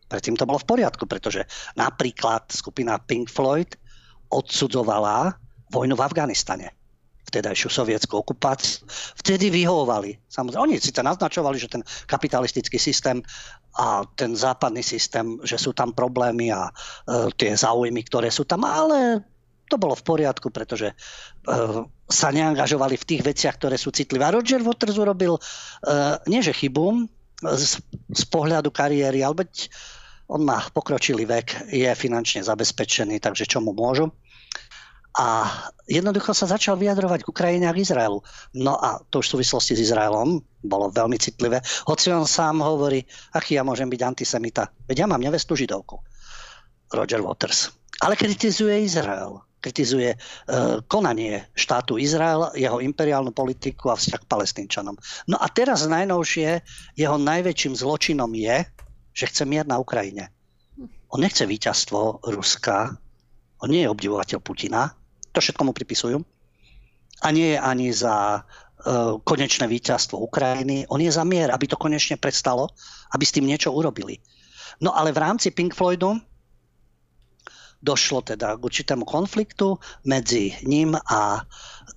Predtým 0.06 0.38
to 0.38 0.46
bolo 0.46 0.62
v 0.62 0.68
poriadku, 0.70 1.04
pretože 1.06 1.42
napríklad 1.74 2.50
skupina 2.54 2.98
Pink 3.02 3.26
Floyd 3.26 3.74
odsudzovala 4.30 5.34
vojnu 5.70 5.98
v 5.98 6.04
Afganistane 6.06 6.76
vtedajšiu 7.26 7.68
sovietskú 7.68 8.22
okupáciu. 8.22 8.86
Vtedy 9.18 9.50
vyhovovali. 9.50 10.14
Samozrejme, 10.30 10.62
oni 10.62 10.78
to 10.78 11.02
naznačovali, 11.02 11.58
že 11.58 11.68
ten 11.68 11.82
kapitalistický 12.06 12.78
systém 12.78 13.18
a 13.76 14.06
ten 14.16 14.32
západný 14.32 14.80
systém, 14.80 15.36
že 15.42 15.58
sú 15.60 15.74
tam 15.76 15.92
problémy 15.92 16.54
a 16.54 16.70
e, 16.70 16.72
tie 17.36 17.52
záujmy, 17.52 18.06
ktoré 18.08 18.32
sú 18.32 18.48
tam, 18.48 18.64
ale 18.64 19.20
to 19.66 19.76
bolo 19.76 19.98
v 19.98 20.06
poriadku, 20.06 20.48
pretože 20.54 20.88
e, 20.88 20.94
sa 22.08 22.28
neangažovali 22.30 22.94
v 22.96 23.04
tých 23.04 23.22
veciach, 23.26 23.58
ktoré 23.58 23.76
sú 23.76 23.92
citlivé. 23.92 24.24
A 24.24 24.32
Roger 24.32 24.62
Waters 24.62 24.96
urobil 24.96 25.36
e, 25.36 25.42
nie 26.30 26.40
že 26.40 26.56
chybu 26.56 27.10
z, 27.42 27.84
z 28.16 28.24
pohľadu 28.32 28.72
kariéry, 28.72 29.20
ale 29.20 29.44
on 30.26 30.42
má 30.42 30.58
pokročilý 30.74 31.26
vek, 31.26 31.70
je 31.70 31.86
finančne 31.94 32.42
zabezpečený, 32.42 33.22
takže 33.22 33.46
čo 33.46 33.62
mu 33.62 33.70
môžu. 33.70 34.10
A 35.16 35.48
jednoducho 35.88 36.36
sa 36.36 36.44
začal 36.44 36.76
vyjadrovať 36.76 37.24
k 37.24 37.30
Ukrajine 37.32 37.64
a 37.64 37.72
k 37.72 37.80
Izraelu. 37.80 38.20
No 38.52 38.76
a 38.76 39.00
to 39.08 39.24
už 39.24 39.32
v 39.32 39.32
súvislosti 39.40 39.72
s 39.72 39.88
Izraelom 39.88 40.44
bolo 40.60 40.92
veľmi 40.92 41.16
citlivé. 41.16 41.64
Hoci 41.88 42.12
on 42.12 42.28
sám 42.28 42.60
hovorí, 42.60 43.00
aký 43.32 43.56
ja 43.56 43.64
môžem 43.64 43.88
byť 43.88 44.00
antisemita. 44.04 44.68
Veď 44.84 44.96
ja 45.02 45.06
mám 45.08 45.24
nevestu 45.24 45.56
židovku. 45.56 45.96
Roger 46.92 47.24
Waters. 47.24 47.72
Ale 48.04 48.12
kritizuje 48.12 48.84
Izrael. 48.84 49.40
Kritizuje 49.56 50.12
e, 50.12 50.18
konanie 50.84 51.48
štátu 51.56 51.96
Izrael, 51.96 52.52
jeho 52.52 52.84
imperiálnu 52.84 53.32
politiku 53.32 53.88
a 53.88 53.96
vzťah 53.96 54.20
k 54.20 54.30
palestínčanom. 54.30 55.00
No 55.32 55.40
a 55.40 55.48
teraz 55.48 55.88
najnovšie 55.88 56.60
jeho 56.92 57.16
najväčším 57.16 57.72
zločinom 57.72 58.30
je, 58.36 58.68
že 59.16 59.32
chce 59.32 59.48
mier 59.48 59.64
na 59.64 59.80
Ukrajine. 59.80 60.28
On 61.08 61.16
nechce 61.16 61.48
víťazstvo 61.48 62.20
Ruska, 62.28 63.00
on 63.64 63.72
nie 63.72 63.88
je 63.88 63.88
obdivovateľ 63.88 64.38
Putina, 64.44 64.92
to 65.32 65.40
všetko 65.40 65.64
mu 65.64 65.72
pripisujú. 65.72 66.20
A 67.24 67.32
nie 67.32 67.56
je 67.56 67.58
ani 67.58 67.88
za 67.96 68.44
uh, 68.44 69.16
konečné 69.24 69.64
víťazstvo 69.64 70.20
Ukrajiny, 70.20 70.84
on 70.92 71.00
je 71.00 71.08
za 71.08 71.24
mier, 71.24 71.48
aby 71.48 71.64
to 71.64 71.80
konečne 71.80 72.20
prestalo, 72.20 72.68
aby 73.16 73.24
s 73.24 73.32
tým 73.32 73.48
niečo 73.48 73.72
urobili. 73.72 74.20
No 74.84 74.92
ale 74.92 75.16
v 75.16 75.24
rámci 75.24 75.48
Pink 75.48 75.72
Floydu 75.72 76.20
došlo 77.80 78.20
teda 78.20 78.60
k 78.60 78.64
určitému 78.68 79.08
konfliktu 79.08 79.80
medzi 80.04 80.52
ním 80.68 80.92
a 81.08 81.40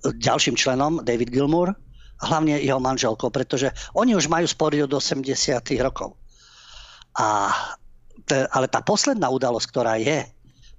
ďalším 0.04 0.56
členom, 0.56 1.04
David 1.04 1.28
Gilmour, 1.28 1.76
hlavne 2.20 2.60
jeho 2.60 2.80
manželkou, 2.80 3.32
pretože 3.32 3.72
oni 3.96 4.16
už 4.16 4.28
majú 4.28 4.44
spory 4.48 4.84
od 4.84 4.92
80. 4.92 5.28
rokov. 5.80 6.19
A 7.18 7.50
te, 8.28 8.46
ale 8.54 8.66
tá 8.70 8.84
posledná 8.84 9.26
udalosť, 9.26 9.66
ktorá 9.70 9.98
je, 9.98 10.22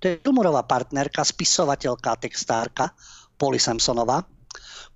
to 0.02 0.10
je 0.10 0.20
Gilmurová 0.24 0.66
partnerka, 0.66 1.22
spisovateľka, 1.22 2.18
textárka, 2.18 2.90
Polly 3.38 3.62
Samsonová, 3.62 4.26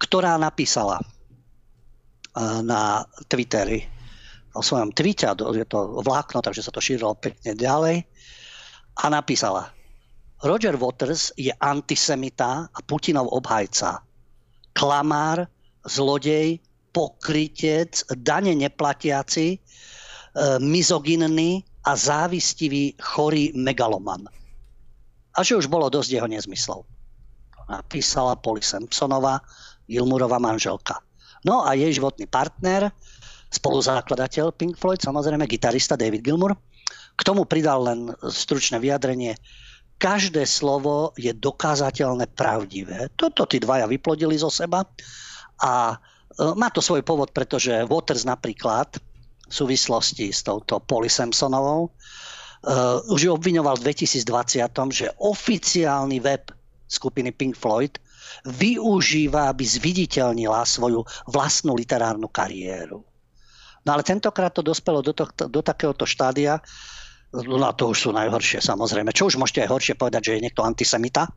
ktorá 0.02 0.40
napísala 0.40 0.98
e, 0.98 1.06
na 2.66 3.06
Twitteri, 3.30 3.86
o 4.56 4.64
svojom 4.64 4.96
tweete, 4.96 5.28
je 5.28 5.68
to 5.68 6.02
vlákno, 6.02 6.40
takže 6.40 6.64
sa 6.64 6.72
to 6.72 6.80
šírilo 6.80 7.14
pekne 7.20 7.54
ďalej, 7.54 8.08
a 8.96 9.06
napísala, 9.12 9.76
Roger 10.48 10.80
Waters 10.80 11.36
je 11.36 11.52
antisemita 11.52 12.72
a 12.72 12.80
Putinov 12.88 13.28
obhajca. 13.36 14.00
Klamár, 14.72 15.48
zlodej, 15.84 16.64
pokrytec, 16.96 18.08
dane 18.24 18.56
neplatiaci, 18.56 19.60
e, 20.36 20.60
mizoginný 20.60 21.64
a 21.88 21.96
závistivý 21.96 22.94
chorý 23.00 23.56
megaloman. 23.56 24.28
A 25.36 25.40
že 25.44 25.56
už 25.56 25.72
bolo 25.72 25.88
dosť 25.88 26.10
jeho 26.20 26.28
nezmyslov. 26.28 26.84
Napísala 27.66 28.38
Poli 28.38 28.62
Simpsonová, 28.62 29.42
Gilmurová 29.88 30.38
manželka. 30.38 31.02
No 31.46 31.66
a 31.66 31.78
jej 31.78 31.94
životný 31.94 32.26
partner, 32.26 32.90
spoluzakladateľ 33.54 34.54
Pink 34.58 34.76
Floyd, 34.82 35.02
samozrejme 35.02 35.46
gitarista 35.46 35.94
David 35.94 36.26
Gilmour, 36.26 36.58
k 37.16 37.22
tomu 37.22 37.46
pridal 37.46 37.86
len 37.86 38.00
stručné 38.28 38.82
vyjadrenie, 38.82 39.38
každé 39.96 40.44
slovo 40.44 41.16
je 41.16 41.32
dokázateľné 41.32 42.28
pravdivé. 42.36 43.08
Toto 43.16 43.48
tí 43.48 43.64
dvaja 43.64 43.88
vyplodili 43.88 44.36
zo 44.36 44.52
seba 44.52 44.84
a 45.64 45.96
e, 45.96 45.98
má 46.60 46.68
to 46.68 46.84
svoj 46.84 47.00
povod, 47.00 47.32
pretože 47.32 47.72
Waters 47.88 48.28
napríklad 48.28 49.00
v 49.46 49.54
súvislosti 49.54 50.34
s 50.34 50.42
touto 50.46 50.82
Polly 50.82 51.10
Samsonovou 51.10 51.90
uh, 51.90 53.14
už 53.14 53.30
ju 53.30 53.32
obviňoval 53.34 53.78
v 53.82 53.94
2020, 53.94 54.66
že 54.92 55.14
oficiálny 55.22 56.18
web 56.22 56.50
skupiny 56.86 57.34
Pink 57.34 57.58
Floyd 57.58 57.98
využíva, 58.46 59.54
aby 59.54 59.64
zviditeľnila 59.66 60.66
svoju 60.66 61.06
vlastnú 61.30 61.78
literárnu 61.78 62.30
kariéru. 62.30 63.06
No 63.86 63.90
ale 63.94 64.02
tentokrát 64.02 64.50
to 64.50 64.66
dospelo 64.66 65.06
do, 65.06 65.14
to, 65.14 65.30
do 65.46 65.62
takéhoto 65.62 66.10
štádia, 66.10 66.58
No 67.36 67.68
to 67.76 67.92
už 67.92 68.08
sú 68.08 68.10
najhoršie 68.16 68.64
samozrejme. 68.64 69.12
Čo 69.12 69.28
už 69.28 69.36
môžete 69.36 69.68
aj 69.68 69.70
horšie 69.76 69.96
povedať, 70.00 70.22
že 70.24 70.34
je 70.40 70.44
niekto 70.48 70.64
antisemita? 70.64 71.28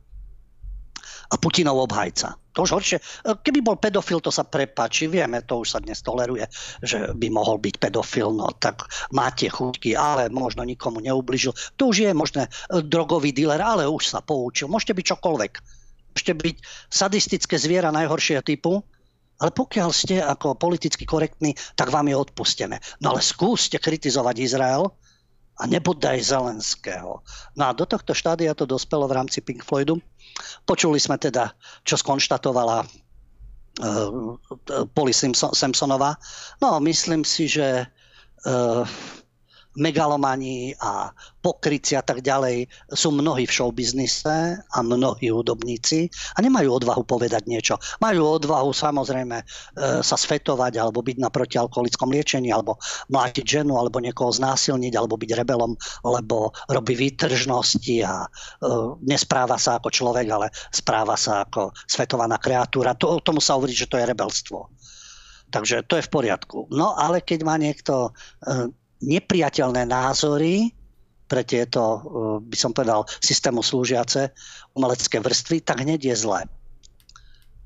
A 1.29 1.35
Putinov 1.37 1.85
obhajca. 1.85 2.35
To 2.57 2.65
už 2.65 2.71
horšie. 2.75 2.97
Keby 3.45 3.63
bol 3.63 3.77
pedofil, 3.79 4.19
to 4.19 4.33
sa 4.33 4.43
prepáči. 4.43 5.07
Vieme, 5.07 5.45
to 5.45 5.61
už 5.61 5.77
sa 5.77 5.79
dnes 5.79 6.01
toleruje, 6.03 6.43
že 6.83 7.13
by 7.15 7.27
mohol 7.29 7.61
byť 7.61 7.75
pedofil. 7.79 8.33
No 8.33 8.51
tak 8.57 8.89
máte 9.13 9.47
chuťky, 9.47 9.93
ale 9.93 10.27
možno 10.33 10.65
nikomu 10.65 10.99
neubližil. 10.99 11.53
To 11.79 11.93
už 11.93 12.09
je 12.09 12.11
možné 12.11 12.49
e, 12.49 12.81
drogový 12.83 13.31
dealer, 13.31 13.61
ale 13.61 13.87
už 13.87 14.11
sa 14.11 14.19
poučil. 14.19 14.67
Môžete 14.67 14.97
byť 14.97 15.05
čokoľvek. 15.15 15.53
Môžete 16.17 16.33
byť 16.35 16.55
sadistické 16.89 17.55
zviera 17.55 17.93
najhoršieho 17.93 18.41
typu, 18.41 18.81
ale 19.39 19.55
pokiaľ 19.55 19.89
ste 19.95 20.19
ako 20.19 20.59
politicky 20.59 21.07
korektní, 21.07 21.55
tak 21.79 21.95
vám 21.95 22.11
je 22.11 22.17
odpustené. 22.17 22.83
No 22.99 23.15
ale 23.15 23.23
skúste 23.23 23.79
kritizovať 23.79 24.35
Izrael, 24.41 24.91
a 25.59 25.67
nebodaj 25.67 26.23
Zelenského. 26.23 27.19
No 27.59 27.63
a 27.67 27.75
do 27.75 27.83
tohto 27.83 28.15
štádia 28.15 28.55
to 28.55 28.63
dospelo 28.63 29.11
v 29.11 29.15
rámci 29.19 29.43
Pink 29.43 29.67
Floydu. 29.67 29.99
Počuli 30.65 31.01
sme 31.01 31.17
teda, 31.17 31.51
čo 31.83 31.97
skonštatovala 31.97 32.77
uh, 32.83 32.87
Polly 34.93 35.13
Simpsonová. 35.53 36.15
No, 36.61 36.79
myslím 36.83 37.25
si, 37.25 37.49
že 37.49 37.85
uh, 38.45 38.83
megalomani 39.79 40.75
a 40.77 41.09
pokryci 41.39 41.95
a 41.95 42.03
tak 42.03 42.19
ďalej 42.19 42.67
sú 42.91 43.15
mnohí 43.15 43.47
v 43.47 43.55
showbiznise 43.55 44.59
a 44.59 44.77
mnohí 44.83 45.31
hudobníci 45.31 46.11
a 46.35 46.43
nemajú 46.43 46.83
odvahu 46.83 47.07
povedať 47.07 47.47
niečo. 47.47 47.79
Majú 48.03 48.43
odvahu 48.43 48.75
samozrejme 48.75 49.37
e, 49.39 49.45
sa 50.03 50.15
svetovať 50.19 50.75
alebo 50.77 50.99
byť 50.99 51.17
na 51.17 51.31
protialkoholickom 51.31 52.11
liečení 52.11 52.51
alebo 52.51 52.75
mlátiť 53.07 53.63
ženu 53.63 53.79
alebo 53.79 54.03
niekoho 54.03 54.35
znásilniť 54.35 54.93
alebo 54.99 55.15
byť 55.15 55.31
rebelom, 55.39 55.79
lebo 56.03 56.51
robí 56.67 56.99
výtržnosti 56.99 57.95
a 58.03 58.27
e, 58.27 58.29
nespráva 59.07 59.55
sa 59.55 59.79
ako 59.79 59.89
človek, 59.89 60.27
ale 60.27 60.51
správa 60.75 61.15
sa 61.15 61.47
ako 61.47 61.71
svetovaná 61.87 62.35
kreatúra. 62.35 62.99
To, 62.99 63.23
tomu 63.23 63.39
sa 63.39 63.55
hovorí, 63.55 63.71
že 63.71 63.87
to 63.87 63.95
je 63.95 64.05
rebelstvo. 64.05 64.67
Takže 65.49 65.81
to 65.89 65.97
je 65.97 66.05
v 66.05 66.13
poriadku. 66.13 66.69
No 66.69 66.93
ale 66.93 67.25
keď 67.25 67.39
má 67.41 67.57
niekto 67.57 68.13
e, 68.45 68.69
nepriateľné 68.99 69.87
názory 69.87 70.75
pre 71.29 71.45
tieto, 71.45 71.81
eh, 71.81 72.01
by 72.41 72.57
som 72.57 72.71
povedal, 72.73 73.05
systému 73.21 73.61
slúžiace 73.61 74.33
umelecké 74.73 75.21
vrstvy, 75.21 75.61
tak 75.61 75.85
hneď 75.85 76.13
je 76.13 76.15
zlé. 76.25 76.41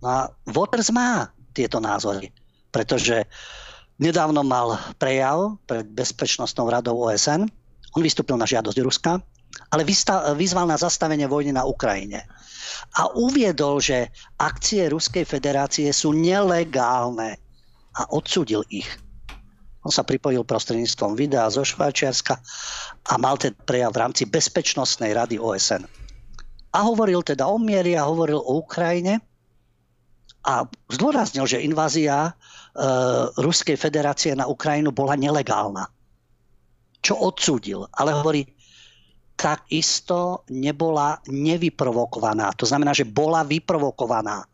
No 0.03 0.07
a 0.11 0.19
Waters 0.51 0.91
má 0.91 1.31
tieto 1.55 1.79
názory, 1.79 2.35
pretože 2.75 3.23
nedávno 4.01 4.43
mal 4.43 4.75
prejav 4.99 5.55
pred 5.63 5.87
Bezpečnostnou 5.87 6.67
radou 6.67 7.07
OSN. 7.07 7.47
On 7.95 8.01
vystúpil 8.03 8.35
na 8.35 8.43
žiadosť 8.43 8.77
Ruska, 8.83 9.23
ale 9.69 9.87
vyzval 10.35 10.65
na 10.67 10.75
zastavenie 10.75 11.29
vojny 11.29 11.53
na 11.53 11.63
Ukrajine. 11.63 12.25
A 12.97 13.09
uviedol, 13.13 13.79
že 13.79 14.09
akcie 14.41 14.89
Ruskej 14.89 15.23
federácie 15.23 15.87
sú 15.93 16.11
nelegálne 16.11 17.37
a 17.93 18.01
odsudil 18.09 18.65
ich. 18.73 18.89
On 19.83 19.91
sa 19.91 20.07
pripojil 20.07 20.47
prostredníctvom 20.47 21.19
videa 21.19 21.51
zo 21.51 21.63
Švajčiarska 21.67 22.39
a 23.11 23.13
mal 23.19 23.35
ten 23.35 23.51
prejav 23.67 23.91
v 23.91 24.01
rámci 24.07 24.23
Bezpečnostnej 24.23 25.11
rady 25.11 25.35
OSN. 25.35 25.83
A 26.73 26.79
hovoril 26.87 27.21
teda 27.21 27.45
o 27.45 27.59
miery 27.59 27.99
a 27.99 28.07
hovoril 28.07 28.39
o 28.39 28.63
Ukrajine 28.63 29.19
a 30.43 30.63
zdôraznil, 30.91 31.47
že 31.47 31.63
invázia 31.63 32.27
e, 32.27 32.31
Ruskej 33.39 33.75
federácie 33.79 34.31
na 34.35 34.47
Ukrajinu 34.47 34.91
bola 34.95 35.19
nelegálna. 35.19 35.87
Čo 37.03 37.19
odsúdil, 37.19 37.83
ale 37.99 38.15
hovorí, 38.15 38.47
takisto 39.35 40.47
nebola 40.51 41.19
nevyprovokovaná. 41.27 42.55
To 42.55 42.63
znamená, 42.63 42.95
že 42.95 43.03
bola 43.03 43.43
vyprovokovaná 43.43 44.47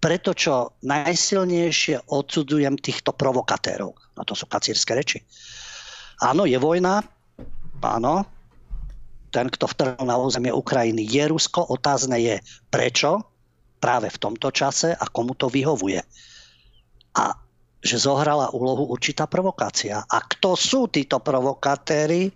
preto, 0.00 0.32
čo 0.32 0.80
najsilnejšie 0.80 2.08
odsudzujem 2.08 2.80
týchto 2.80 3.12
provokatérov. 3.12 3.92
No 3.92 4.22
to 4.24 4.32
sú 4.32 4.48
kacírske 4.48 4.96
reči. 4.96 5.20
Áno, 6.24 6.48
je 6.48 6.56
vojna, 6.56 7.04
áno, 7.84 8.24
ten, 9.30 9.46
kto 9.46 9.70
vtrhol 9.70 10.04
na 10.08 10.18
územie 10.18 10.50
Ukrajiny, 10.50 11.06
je 11.06 11.24
Rusko. 11.30 11.70
Otázne 11.70 12.18
je, 12.18 12.36
prečo 12.72 13.22
práve 13.78 14.10
v 14.10 14.20
tomto 14.20 14.50
čase 14.50 14.92
a 14.92 15.04
komu 15.08 15.38
to 15.38 15.46
vyhovuje. 15.46 16.02
A 17.16 17.24
že 17.80 17.96
zohrala 17.96 18.52
úlohu 18.52 18.92
určitá 18.92 19.24
provokácia. 19.24 20.04
A 20.04 20.20
kto 20.20 20.52
sú 20.52 20.92
títo 20.92 21.16
provokatéry, 21.16 22.28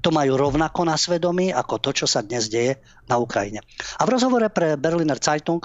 to 0.00 0.08
majú 0.08 0.40
rovnako 0.40 0.88
na 0.88 0.96
svedomí 0.96 1.52
ako 1.52 1.76
to, 1.84 1.90
čo 1.92 2.06
sa 2.08 2.24
dnes 2.24 2.48
deje 2.48 2.80
na 3.04 3.20
Ukrajine. 3.20 3.60
A 4.00 4.08
v 4.08 4.16
rozhovore 4.16 4.48
pre 4.48 4.80
Berliner 4.80 5.20
Zeitung 5.20 5.60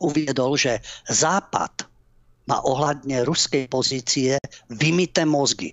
uviedol, 0.00 0.58
že 0.58 0.82
Západ 1.06 1.86
má 2.44 2.60
ohľadne 2.60 3.24
ruskej 3.24 3.68
pozície 3.72 4.36
vymité 4.68 5.24
mozgy. 5.24 5.72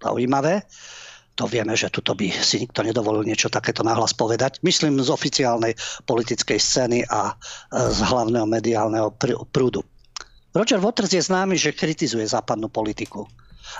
Zaujímavé. 0.00 0.64
To 1.36 1.48
vieme, 1.48 1.72
že 1.72 1.88
tuto 1.88 2.12
by 2.12 2.28
si 2.28 2.60
nikto 2.60 2.84
nedovolil 2.84 3.24
niečo 3.24 3.48
takéto 3.48 3.80
nahlas 3.80 4.12
povedať. 4.12 4.60
Myslím 4.60 5.00
z 5.00 5.08
oficiálnej 5.08 5.72
politickej 6.04 6.58
scény 6.60 7.00
a 7.08 7.32
e, 7.32 7.34
z 7.88 7.98
hlavného 8.04 8.44
mediálneho 8.44 9.08
prúdu. 9.48 9.80
Roger 10.52 10.82
Waters 10.82 11.14
je 11.14 11.22
známy, 11.22 11.56
že 11.56 11.72
kritizuje 11.72 12.26
západnú 12.28 12.68
politiku. 12.68 13.24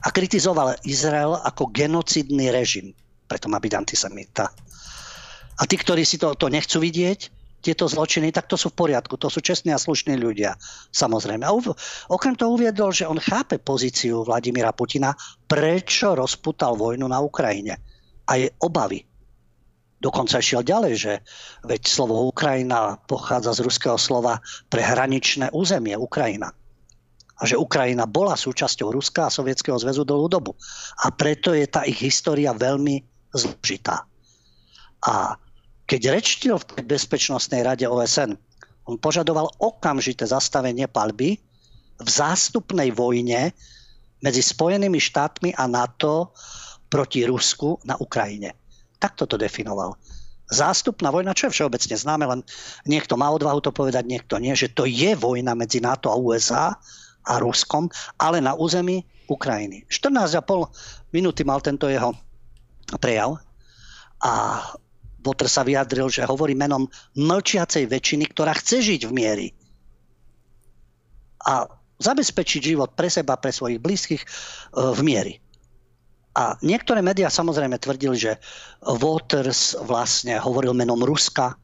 A 0.06 0.08
kritizoval 0.08 0.78
Izrael 0.86 1.36
ako 1.36 1.68
genocidný 1.68 2.48
režim. 2.54 2.94
Preto 3.26 3.50
má 3.50 3.58
byť 3.58 3.72
antisemita. 3.74 4.48
A 5.60 5.62
tí, 5.68 5.76
ktorí 5.76 6.06
si 6.08 6.16
to, 6.16 6.32
to 6.38 6.48
nechcú 6.48 6.80
vidieť, 6.80 7.39
tieto 7.60 7.84
zločiny, 7.84 8.32
tak 8.32 8.48
to 8.48 8.56
sú 8.56 8.72
v 8.72 8.88
poriadku. 8.88 9.20
To 9.20 9.28
sú 9.28 9.44
čestní 9.44 9.70
a 9.70 9.78
slušní 9.78 10.16
ľudia, 10.16 10.56
samozrejme. 10.90 11.44
A 11.44 11.52
okrem 12.08 12.34
toho 12.34 12.56
uviedol, 12.56 12.90
že 12.90 13.04
on 13.04 13.20
chápe 13.20 13.60
pozíciu 13.60 14.24
Vladimíra 14.24 14.72
Putina, 14.72 15.12
prečo 15.44 16.16
rozputal 16.16 16.74
vojnu 16.74 17.04
na 17.04 17.20
Ukrajine. 17.20 17.76
A 18.24 18.40
je 18.40 18.48
obavy. 18.64 19.04
Dokonca 20.00 20.40
išiel 20.40 20.64
ďalej, 20.64 20.94
že 20.96 21.12
veď 21.68 21.84
slovo 21.84 22.24
Ukrajina 22.24 22.96
pochádza 23.04 23.52
z 23.52 23.68
ruského 23.68 24.00
slova 24.00 24.40
pre 24.72 24.80
hraničné 24.80 25.52
územie 25.52 25.92
Ukrajina. 25.92 26.56
A 27.40 27.42
že 27.44 27.60
Ukrajina 27.60 28.08
bola 28.08 28.36
súčasťou 28.36 28.96
Ruska 28.96 29.28
a 29.28 29.32
Sovietskeho 29.32 29.76
zväzu 29.76 30.08
dlhú 30.08 30.28
dobu. 30.28 30.56
A 31.04 31.12
preto 31.12 31.52
je 31.52 31.68
tá 31.68 31.84
ich 31.84 32.00
história 32.00 32.56
veľmi 32.56 33.04
zložitá. 33.32 34.08
A 35.04 35.36
keď 35.90 36.14
rečtil 36.14 36.54
v 36.54 36.68
tej 36.70 36.84
bezpečnostnej 36.86 37.66
rade 37.66 37.82
OSN, 37.82 38.38
on 38.86 38.94
požadoval 38.94 39.50
okamžité 39.58 40.22
zastavenie 40.22 40.86
palby 40.86 41.34
v 41.98 42.08
zástupnej 42.08 42.94
vojne 42.94 43.50
medzi 44.22 44.38
Spojenými 44.38 45.02
štátmi 45.02 45.50
a 45.58 45.66
NATO 45.66 46.30
proti 46.86 47.26
Rusku 47.26 47.82
na 47.82 47.98
Ukrajine. 47.98 48.54
Takto 49.02 49.26
to 49.26 49.34
definoval. 49.34 49.98
Zástupná 50.50 51.10
vojna, 51.10 51.34
čo 51.34 51.50
je 51.50 51.58
všeobecne 51.58 51.94
známe, 51.98 52.24
len 52.26 52.40
niekto 52.86 53.18
má 53.18 53.26
odvahu 53.34 53.58
to 53.58 53.74
povedať, 53.74 54.06
niekto 54.06 54.38
nie, 54.38 54.54
že 54.54 54.70
to 54.70 54.86
je 54.86 55.18
vojna 55.18 55.58
medzi 55.58 55.82
NATO 55.82 56.10
a 56.10 56.18
USA 56.18 56.74
a 57.26 57.34
Ruskom, 57.42 57.90
ale 58.18 58.38
na 58.38 58.54
území 58.54 59.02
Ukrajiny. 59.26 59.86
14,5 59.90 61.14
minúty 61.14 61.42
mal 61.42 61.58
tento 61.62 61.86
jeho 61.90 62.14
prejav 62.98 63.38
a 64.22 64.62
Water 65.20 65.48
sa 65.48 65.62
vyjadril, 65.62 66.08
že 66.08 66.24
hovorí 66.24 66.56
menom 66.56 66.88
mlčiacej 67.16 67.88
väčšiny, 67.88 68.24
ktorá 68.32 68.56
chce 68.56 68.80
žiť 68.80 69.00
v 69.08 69.12
miery. 69.12 69.46
A 71.44 71.68
zabezpečiť 72.00 72.72
život 72.72 72.96
pre 72.96 73.12
seba, 73.12 73.36
pre 73.36 73.52
svojich 73.52 73.80
blízkych 73.80 74.22
e, 74.24 74.28
v 74.96 75.00
miery. 75.04 75.34
A 76.32 76.56
niektoré 76.64 77.04
médiá 77.04 77.28
samozrejme 77.28 77.76
tvrdili, 77.76 78.16
že 78.16 78.32
Waters 78.80 79.76
vlastne 79.84 80.40
hovoril 80.40 80.72
menom 80.72 81.02
Ruska, 81.02 81.58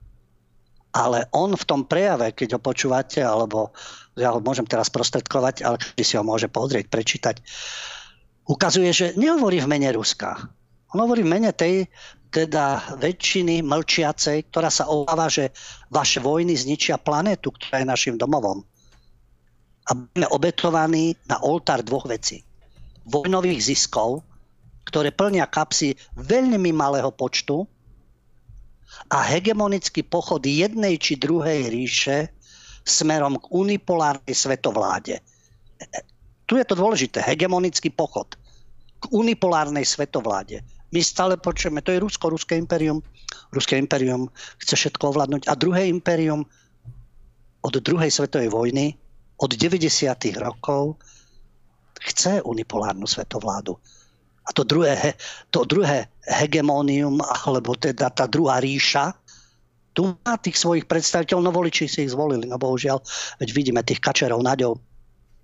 ale 0.92 1.28
on 1.32 1.52
v 1.56 1.64
tom 1.68 1.84
prejave, 1.84 2.32
keď 2.32 2.56
ho 2.56 2.60
počúvate, 2.60 3.20
alebo 3.20 3.72
ja 4.16 4.32
ho 4.32 4.40
môžem 4.40 4.64
teraz 4.64 4.88
prostredkovať, 4.88 5.64
ale 5.64 5.76
každý 5.76 6.02
si 6.04 6.16
ho 6.16 6.24
môže 6.24 6.48
pozrieť, 6.48 6.88
prečítať, 6.88 7.36
ukazuje, 8.48 8.90
že 8.90 9.06
nehovorí 9.14 9.60
v 9.60 9.70
mene 9.70 9.92
Ruska. 9.92 10.48
On 10.96 10.98
hovorí 11.04 11.20
v 11.20 11.32
mene 11.36 11.50
tej 11.52 11.84
teda 12.36 13.00
väčšiny 13.00 13.64
mlčiacej, 13.64 14.52
ktorá 14.52 14.68
sa 14.68 14.84
obáva, 14.92 15.32
že 15.32 15.56
vaše 15.88 16.20
vojny 16.20 16.52
zničia 16.52 17.00
planetu, 17.00 17.48
ktorá 17.48 17.80
je 17.80 17.88
našim 17.88 18.20
domovom. 18.20 18.60
A 19.88 19.96
budeme 19.96 20.28
obetovaní 20.28 21.16
na 21.24 21.40
oltár 21.40 21.80
dvoch 21.80 22.04
vecí. 22.04 22.44
Vojnových 23.08 23.72
ziskov, 23.72 24.20
ktoré 24.84 25.16
plnia 25.16 25.48
kapsy 25.48 25.96
veľmi 26.20 26.76
malého 26.76 27.08
počtu 27.08 27.64
a 29.08 29.24
hegemonický 29.24 30.04
pochod 30.04 30.44
jednej 30.44 31.00
či 31.00 31.16
druhej 31.16 31.72
ríše 31.72 32.28
smerom 32.84 33.40
k 33.40 33.48
unipolárnej 33.48 34.36
svetovláde. 34.36 35.24
Tu 36.44 36.60
je 36.60 36.64
to 36.68 36.76
dôležité, 36.76 37.24
hegemonický 37.24 37.88
pochod 37.88 38.36
k 39.00 39.04
unipolárnej 39.08 39.88
svetovláde 39.88 40.60
my 40.92 41.00
stále 41.02 41.34
počujeme, 41.36 41.82
to 41.82 41.90
je 41.90 42.02
Rusko, 42.02 42.30
Ruské 42.30 42.54
imperium. 42.54 43.02
Ruské 43.50 43.78
imperium 43.78 44.30
chce 44.62 44.74
všetko 44.76 45.14
ovládnuť. 45.14 45.50
A 45.50 45.58
druhé 45.58 45.90
imperium 45.90 46.46
od 47.66 47.74
druhej 47.82 48.10
svetovej 48.10 48.54
vojny, 48.54 48.94
od 49.42 49.50
90. 49.50 49.90
rokov, 50.38 50.96
chce 52.00 52.42
unipolárnu 52.42 53.06
svetovládu. 53.06 53.74
A 54.46 54.54
to 54.54 54.62
druhé, 54.62 55.18
to 55.50 55.66
druhé 55.66 56.06
hegemónium, 56.22 57.18
alebo 57.42 57.74
teda 57.74 58.14
tá 58.14 58.30
druhá 58.30 58.62
ríša, 58.62 59.10
tu 59.96 60.12
má 60.12 60.36
tých 60.38 60.60
svojich 60.60 60.84
predstaviteľov, 60.86 61.42
no 61.42 61.50
voliči 61.50 61.88
si 61.88 62.04
ich 62.06 62.12
zvolili, 62.12 62.46
no 62.46 62.60
bohužiaľ, 62.60 63.00
veď 63.42 63.48
vidíme 63.56 63.80
tých 63.82 63.98
kačerov, 63.98 64.44
naďov, 64.44 64.78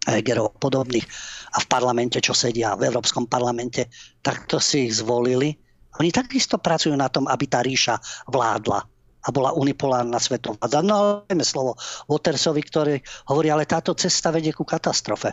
Hegerov 0.03 0.59
podobných 0.59 1.07
a 1.55 1.63
v 1.63 1.67
parlamente, 1.71 2.19
čo 2.19 2.35
sedia 2.35 2.75
v 2.75 2.91
Európskom 2.91 3.31
parlamente, 3.31 3.87
takto 4.19 4.59
si 4.59 4.91
ich 4.91 4.99
zvolili. 4.99 5.55
Oni 6.01 6.11
takisto 6.11 6.59
pracujú 6.59 6.97
na 6.97 7.07
tom, 7.07 7.29
aby 7.29 7.45
tá 7.47 7.63
ríša 7.63 8.01
vládla 8.27 8.81
a 9.23 9.29
bola 9.31 9.55
unipolárna 9.55 10.19
svetovláda. 10.19 10.83
No 10.83 11.23
ale 11.31 11.45
slovo 11.47 11.79
Watersovi, 12.11 12.63
ktorý 12.67 12.97
hovorí, 13.31 13.55
ale 13.55 13.69
táto 13.69 13.95
cesta 13.95 14.35
vedie 14.35 14.51
ku 14.51 14.67
katastrofe. 14.67 15.31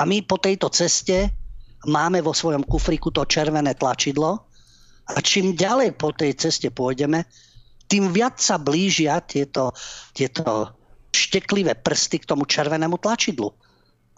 A 0.00 0.02
my 0.02 0.24
po 0.26 0.40
tejto 0.42 0.72
ceste 0.72 1.30
máme 1.86 2.24
vo 2.24 2.34
svojom 2.34 2.66
kufriku 2.66 3.14
to 3.14 3.22
červené 3.28 3.78
tlačidlo 3.78 4.50
a 5.06 5.18
čím 5.22 5.54
ďalej 5.54 5.94
po 5.94 6.10
tej 6.10 6.34
ceste 6.34 6.72
pôjdeme, 6.72 7.26
tým 7.90 8.14
viac 8.14 8.38
sa 8.38 8.58
blížia 8.58 9.18
tieto, 9.22 9.74
tieto 10.14 10.79
šteklivé 11.10 11.74
prsty 11.78 12.22
k 12.22 12.28
tomu 12.28 12.46
červenému 12.46 12.98
tlačidlu. 12.98 13.50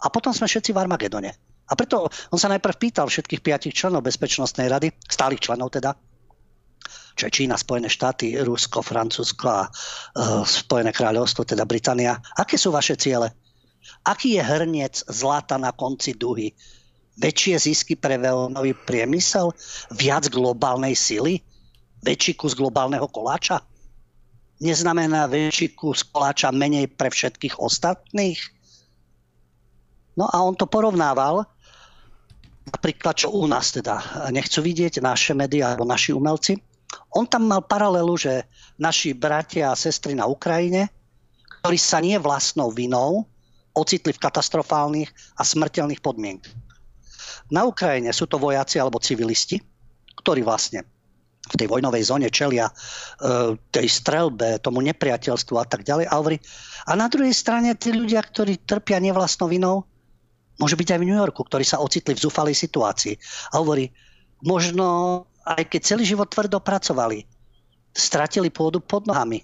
A 0.03 0.09
potom 0.09 0.33
sme 0.35 0.49
všetci 0.49 0.73
v 0.73 0.81
Armagedone. 0.81 1.31
A 1.69 1.73
preto 1.79 2.11
on 2.29 2.39
sa 2.39 2.51
najprv 2.51 2.75
pýtal 2.75 3.07
všetkých 3.07 3.41
piatich 3.41 3.73
členov 3.73 4.03
Bezpečnostnej 4.03 4.67
rady, 4.67 4.91
stálych 5.07 5.41
členov 5.41 5.71
teda, 5.71 5.95
čo 7.13 7.29
je 7.29 7.35
Čína, 7.39 7.55
Spojené 7.55 7.87
štáty, 7.87 8.35
Rusko, 8.41 8.81
Francúzsko 8.81 9.45
a 9.47 9.61
uh, 9.69 10.41
Spojené 10.43 10.91
kráľovstvo, 10.91 11.45
teda 11.45 11.63
Británia. 11.63 12.17
Aké 12.35 12.57
sú 12.57 12.73
vaše 12.73 12.97
ciele? 12.97 13.31
Aký 14.03 14.35
je 14.35 14.43
hrniec 14.43 15.05
zlata 15.07 15.55
na 15.61 15.71
konci 15.71 16.17
duhy? 16.17 16.51
Väčšie 17.21 17.69
zisky 17.69 17.93
pre 17.93 18.17
veľnový 18.17 18.73
priemysel? 18.89 19.53
Viac 19.93 20.33
globálnej 20.33 20.97
sily? 20.97 21.39
Väčší 22.01 22.33
kus 22.33 22.57
globálneho 22.57 23.05
koláča? 23.07 23.61
Neznamená 24.61 25.25
väčší 25.29 25.73
kus 25.73 26.05
koláča 26.05 26.53
menej 26.53 26.91
pre 26.91 27.09
všetkých 27.09 27.57
ostatných? 27.57 28.39
No 30.13 30.29
a 30.29 30.45
on 30.45 30.53
to 30.53 30.69
porovnával, 30.69 31.45
napríklad 32.69 33.17
čo 33.17 33.33
u 33.33 33.49
nás 33.49 33.73
teda 33.73 34.29
nechcú 34.29 34.61
vidieť 34.61 35.01
naše 35.01 35.33
médiá 35.33 35.73
alebo 35.73 35.89
naši 35.89 36.13
umelci. 36.13 36.53
On 37.17 37.25
tam 37.25 37.49
mal 37.49 37.65
paralelu, 37.65 38.13
že 38.13 38.45
naši 38.77 39.17
bratia 39.17 39.73
a 39.73 39.79
sestry 39.79 40.13
na 40.13 40.29
Ukrajine, 40.29 40.93
ktorí 41.61 41.77
sa 41.81 41.97
nie 41.97 42.17
vlastnou 42.21 42.69
vinou 42.69 43.25
ocitli 43.73 44.13
v 44.13 44.21
katastrofálnych 44.21 45.09
a 45.37 45.41
smrteľných 45.41 46.01
podmienkach. 46.01 46.53
Na 47.49 47.65
Ukrajine 47.65 48.13
sú 48.13 48.29
to 48.29 48.37
vojaci 48.37 48.77
alebo 48.77 49.01
civilisti, 49.01 49.57
ktorí 50.21 50.45
vlastne 50.45 50.85
v 51.43 51.55
tej 51.59 51.67
vojnovej 51.67 52.03
zóne 52.07 52.29
čelia 52.31 52.71
e, 52.71 52.73
tej 53.59 53.87
strelbe, 53.91 54.63
tomu 54.63 54.79
nepriateľstvu 54.79 55.55
a 55.59 55.65
tak 55.67 55.83
ďalej. 55.83 56.07
A, 56.07 56.13
hovorí, 56.15 56.39
a 56.87 56.95
na 56.95 57.11
druhej 57.11 57.35
strane 57.35 57.75
tí 57.75 57.91
ľudia, 57.91 58.23
ktorí 58.23 58.63
trpia 58.63 59.03
nevlastnou 59.03 59.51
vinou, 59.51 59.83
môže 60.55 60.79
byť 60.79 60.95
aj 60.95 60.99
v 61.03 61.07
New 61.11 61.19
Yorku, 61.19 61.43
ktorí 61.43 61.67
sa 61.67 61.83
ocitli 61.83 62.15
v 62.15 62.23
zúfalej 62.23 62.55
situácii. 62.55 63.19
A 63.51 63.59
hovorí, 63.59 63.91
možno 64.39 64.87
aj 65.43 65.67
keď 65.67 65.81
celý 65.83 66.07
život 66.07 66.31
tvrdo 66.31 66.63
pracovali, 66.63 67.27
stratili 67.91 68.47
pôdu 68.47 68.79
pod 68.79 69.03
nohami, 69.03 69.43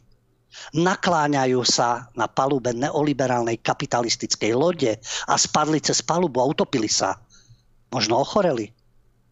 nakláňajú 0.74 1.62
sa 1.68 2.10
na 2.16 2.26
palube 2.26 2.74
neoliberálnej 2.74 3.60
kapitalistickej 3.60 4.52
lode 4.56 4.92
a 5.28 5.34
spadli 5.36 5.84
cez 5.84 6.00
palubu 6.02 6.42
a 6.42 6.50
utopili 6.50 6.90
sa. 6.90 7.20
Možno 7.92 8.22
ochoreli, 8.22 8.72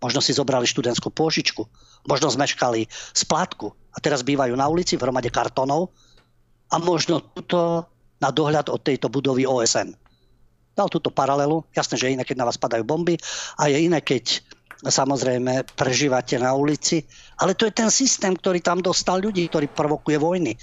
možno 0.04 0.20
si 0.22 0.36
zobrali 0.36 0.68
študentskú 0.68 1.10
pôžičku, 1.10 1.66
Možno 2.08 2.32
zmeškali 2.32 2.88
splátku 3.12 3.76
a 3.92 3.98
teraz 4.00 4.24
bývajú 4.24 4.56
na 4.56 4.66
ulici 4.72 4.96
v 4.96 5.04
hromade 5.04 5.28
kartonov 5.28 5.92
a 6.72 6.80
možno 6.80 7.20
tuto 7.20 7.86
na 8.18 8.32
dohľad 8.34 8.72
od 8.72 8.82
tejto 8.82 9.12
budovy 9.12 9.46
OSN. 9.46 9.94
Dal 10.78 10.88
túto 10.90 11.10
paralelu. 11.10 11.66
Jasné, 11.74 11.96
že 11.98 12.06
je 12.08 12.16
iné, 12.16 12.24
keď 12.24 12.38
na 12.42 12.48
vás 12.48 12.58
padajú 12.58 12.86
bomby 12.86 13.18
a 13.58 13.70
je 13.70 13.78
iné, 13.82 14.00
keď 14.02 14.42
samozrejme 14.86 15.66
prežívate 15.74 16.38
na 16.38 16.54
ulici. 16.54 17.02
Ale 17.42 17.58
to 17.58 17.66
je 17.66 17.74
ten 17.74 17.90
systém, 17.90 18.38
ktorý 18.38 18.62
tam 18.62 18.82
dostal 18.82 19.18
ľudí, 19.18 19.50
ktorý 19.50 19.68
provokuje 19.74 20.18
vojny, 20.22 20.54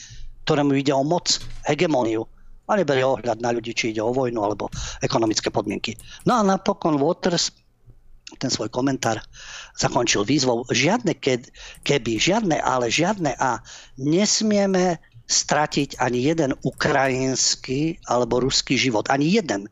ktorému 0.47 0.79
ide 0.79 0.95
o 0.95 1.03
moc, 1.03 1.43
hegemóniu 1.67 2.23
a 2.65 2.79
neberie 2.79 3.05
ohľad 3.05 3.43
na 3.43 3.51
ľudí, 3.53 3.77
či 3.77 3.93
ide 3.93 4.01
o 4.01 4.15
vojnu 4.15 4.41
alebo 4.41 4.71
ekonomické 5.05 5.51
podmienky. 5.51 5.99
No 6.25 6.41
a 6.41 6.47
napokon 6.47 6.97
Waters 6.97 7.53
ten 8.39 8.51
svoj 8.51 8.71
komentár 8.71 9.23
zakončil 9.79 10.27
výzvou. 10.27 10.67
Žiadne 10.71 11.15
keby, 11.83 12.13
žiadne 12.19 12.59
ale, 12.61 12.91
žiadne 12.91 13.35
a. 13.39 13.61
Nesmieme 13.99 14.99
stratiť 15.25 15.97
ani 16.01 16.29
jeden 16.29 16.53
ukrajinský 16.63 17.97
alebo 18.09 18.45
ruský 18.45 18.77
život. 18.77 19.09
Ani 19.09 19.33
jeden. 19.33 19.71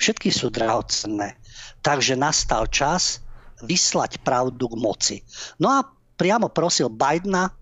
Všetky 0.00 0.32
sú 0.32 0.52
drahocenné. 0.52 1.36
Takže 1.84 2.16
nastal 2.16 2.68
čas 2.68 3.20
vyslať 3.64 4.20
pravdu 4.24 4.68
k 4.68 4.76
moci. 4.76 5.16
No 5.60 5.72
a 5.72 5.84
priamo 6.20 6.52
prosil 6.52 6.92
Bidena, 6.92 7.52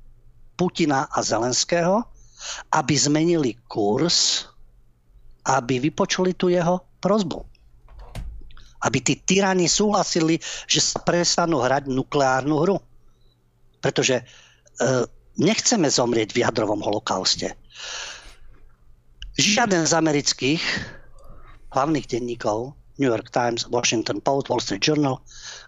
Putina 0.54 1.10
a 1.10 1.18
Zelenského, 1.22 2.02
aby 2.74 2.94
zmenili 2.94 3.58
kurz, 3.70 4.46
aby 5.46 5.82
vypočuli 5.82 6.34
tu 6.34 6.50
jeho 6.50 6.82
prozbu 7.02 7.53
aby 8.84 8.98
tí 9.00 9.16
tyrani 9.24 9.64
súhlasili, 9.64 10.36
že 10.68 10.80
sa 10.84 11.00
prestanú 11.00 11.64
hrať 11.64 11.88
nukleárnu 11.88 12.56
hru. 12.60 12.76
Pretože 13.80 14.20
e, 14.20 14.24
nechceme 15.40 15.88
zomrieť 15.88 16.36
v 16.36 16.44
jadrovom 16.44 16.84
holokauste. 16.84 17.56
Žiaden 19.34 19.88
z 19.88 19.92
amerických 19.98 20.62
hlavných 21.74 22.06
denníkov, 22.06 22.76
New 23.02 23.10
York 23.10 23.34
Times, 23.34 23.66
Washington 23.66 24.22
Post, 24.22 24.46
Wall 24.46 24.62
Street 24.62 24.86
Journal, 24.86 25.18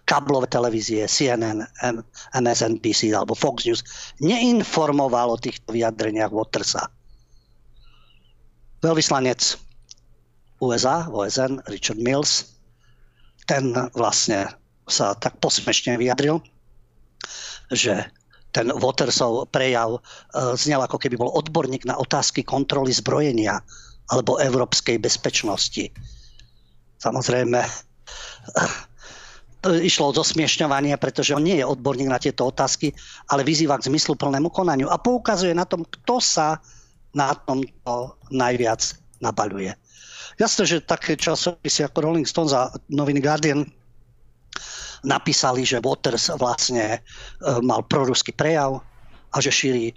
káblové 0.07 0.47
televízie, 0.47 1.03
CNN, 1.03 1.67
MSNBC 2.31 3.11
alebo 3.11 3.35
Fox 3.35 3.67
News 3.67 3.83
neinformoval 4.23 5.35
o 5.35 5.41
týchto 5.41 5.75
vyjadreniach 5.75 6.31
Watersa. 6.31 6.87
Veľvyslanec 8.79 9.59
USA, 10.63 11.11
OSN, 11.11 11.59
Richard 11.67 11.99
Mills, 11.99 12.56
ten 13.47 13.71
vlastne 13.95 14.51
sa 14.87 15.15
tak 15.15 15.39
posmešne 15.39 15.95
vyjadril, 15.95 16.43
že 17.71 18.07
ten 18.55 18.71
Watersov 18.71 19.51
prejav 19.51 19.99
e, 19.99 20.01
znel 20.55 20.83
ako 20.83 20.99
keby 20.99 21.19
bol 21.19 21.31
odborník 21.35 21.83
na 21.83 21.99
otázky 21.99 22.43
kontroly 22.47 22.95
zbrojenia 22.95 23.59
alebo 24.07 24.39
európskej 24.39 25.03
bezpečnosti. 25.03 25.91
Samozrejme, 26.97 27.59
išlo 29.83 30.09
o 30.09 30.15
zosmiešňovanie, 30.15 30.95
pretože 30.95 31.35
on 31.35 31.43
nie 31.43 31.59
je 31.59 31.67
odborník 31.67 32.07
na 32.07 32.21
tieto 32.21 32.47
otázky, 32.47 32.95
ale 33.27 33.43
vyzýva 33.43 33.75
k 33.75 33.91
zmysluplnému 33.91 34.47
konaniu 34.47 34.87
a 34.87 35.01
poukazuje 35.01 35.51
na 35.51 35.67
tom, 35.67 35.83
kto 35.83 36.23
sa 36.23 36.63
na 37.11 37.35
tomto 37.35 38.15
najviac 38.31 38.79
nabaľuje. 39.19 39.75
Jasné, 40.35 40.63
že 40.67 40.83
také 40.83 41.15
časopisy 41.15 41.87
ako 41.87 42.03
Rolling 42.03 42.27
Stones 42.27 42.51
a 42.51 42.67
noviny 42.91 43.23
Guardian 43.23 43.63
napísali, 45.07 45.63
že 45.63 45.79
Waters 45.79 46.33
vlastne 46.35 46.97
e, 46.97 46.99
mal 47.63 47.85
proruský 47.87 48.35
prejav 48.35 48.83
a 49.31 49.37
že 49.39 49.53
šíri 49.53 49.87
e, 49.91 49.93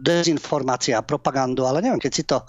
dezinformácia 0.00 0.96
a 0.96 1.04
propagandu, 1.04 1.68
ale 1.68 1.84
neviem, 1.84 2.00
keď 2.00 2.12
si 2.12 2.24
to 2.24 2.40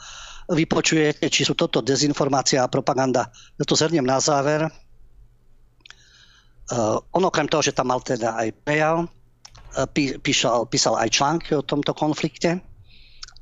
vypočujete, 0.51 1.27
či 1.31 1.47
sú 1.47 1.55
toto 1.55 1.79
dezinformácia 1.79 2.63
a 2.63 2.71
propaganda. 2.71 3.31
Ja 3.55 3.63
to 3.63 3.79
zhrniem 3.79 4.03
na 4.03 4.19
záver. 4.19 4.67
Uh, 6.71 6.95
on 7.11 7.27
okrem 7.27 7.47
toho, 7.51 7.59
že 7.59 7.75
tam 7.75 7.91
mal 7.91 7.99
teda 7.99 8.39
aj 8.39 8.55
prejav, 8.63 9.03
píšal, 10.23 10.63
písal 10.71 10.95
aj 10.95 11.11
články 11.11 11.51
o 11.59 11.65
tomto 11.65 11.91
konflikte 11.91 12.63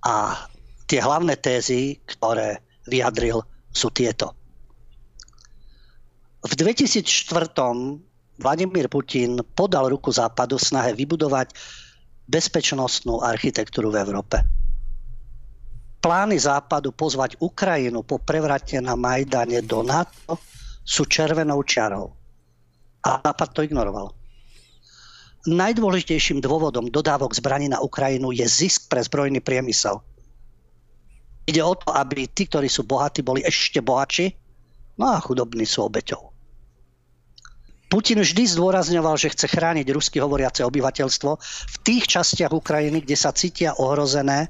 a 0.02 0.46
tie 0.90 1.00
hlavné 1.00 1.38
tézy, 1.38 2.02
ktoré 2.10 2.60
vyjadril, 2.90 3.46
sú 3.72 3.90
tieto. 3.92 4.36
V 6.44 6.54
2004. 6.56 7.02
Vladimír 8.42 8.90
Putin 8.90 9.40
podal 9.54 9.94
ruku 9.94 10.10
západu 10.10 10.58
v 10.58 10.66
snahe 10.66 10.92
vybudovať 10.98 11.54
bezpečnostnú 12.26 13.22
architektúru 13.22 13.94
v 13.94 14.02
Európe 14.02 14.42
plány 16.02 16.42
Západu 16.42 16.90
pozvať 16.92 17.38
Ukrajinu 17.38 18.02
po 18.02 18.18
prevrate 18.18 18.82
na 18.82 18.98
Majdane 18.98 19.62
do 19.62 19.86
NATO 19.86 20.42
sú 20.82 21.06
červenou 21.06 21.62
čiarou. 21.62 22.10
A 23.06 23.22
Západ 23.22 23.50
to 23.54 23.62
ignoroval. 23.62 24.18
Najdôležitejším 25.46 26.42
dôvodom 26.42 26.90
dodávok 26.90 27.34
zbraní 27.34 27.70
na 27.70 27.82
Ukrajinu 27.82 28.34
je 28.34 28.46
zisk 28.46 28.90
pre 28.90 29.02
zbrojný 29.02 29.42
priemysel. 29.42 30.02
Ide 31.50 31.62
o 31.66 31.74
to, 31.74 31.90
aby 31.94 32.30
tí, 32.30 32.46
ktorí 32.46 32.70
sú 32.70 32.86
bohatí, 32.86 33.26
boli 33.26 33.42
ešte 33.42 33.82
bohatší, 33.82 34.34
no 35.02 35.10
a 35.10 35.18
chudobní 35.18 35.66
sú 35.66 35.90
obeťou. 35.90 36.32
Putin 37.92 38.24
vždy 38.24 38.48
zdôrazňoval, 38.56 39.20
že 39.20 39.36
chce 39.36 39.52
chrániť 39.52 39.92
rusky 39.92 40.24
hovoriace 40.24 40.64
obyvateľstvo 40.64 41.32
v 41.44 41.76
tých 41.84 42.08
častiach 42.08 42.56
Ukrajiny, 42.56 43.04
kde 43.04 43.20
sa 43.20 43.36
cítia 43.36 43.76
ohrozené 43.76 44.48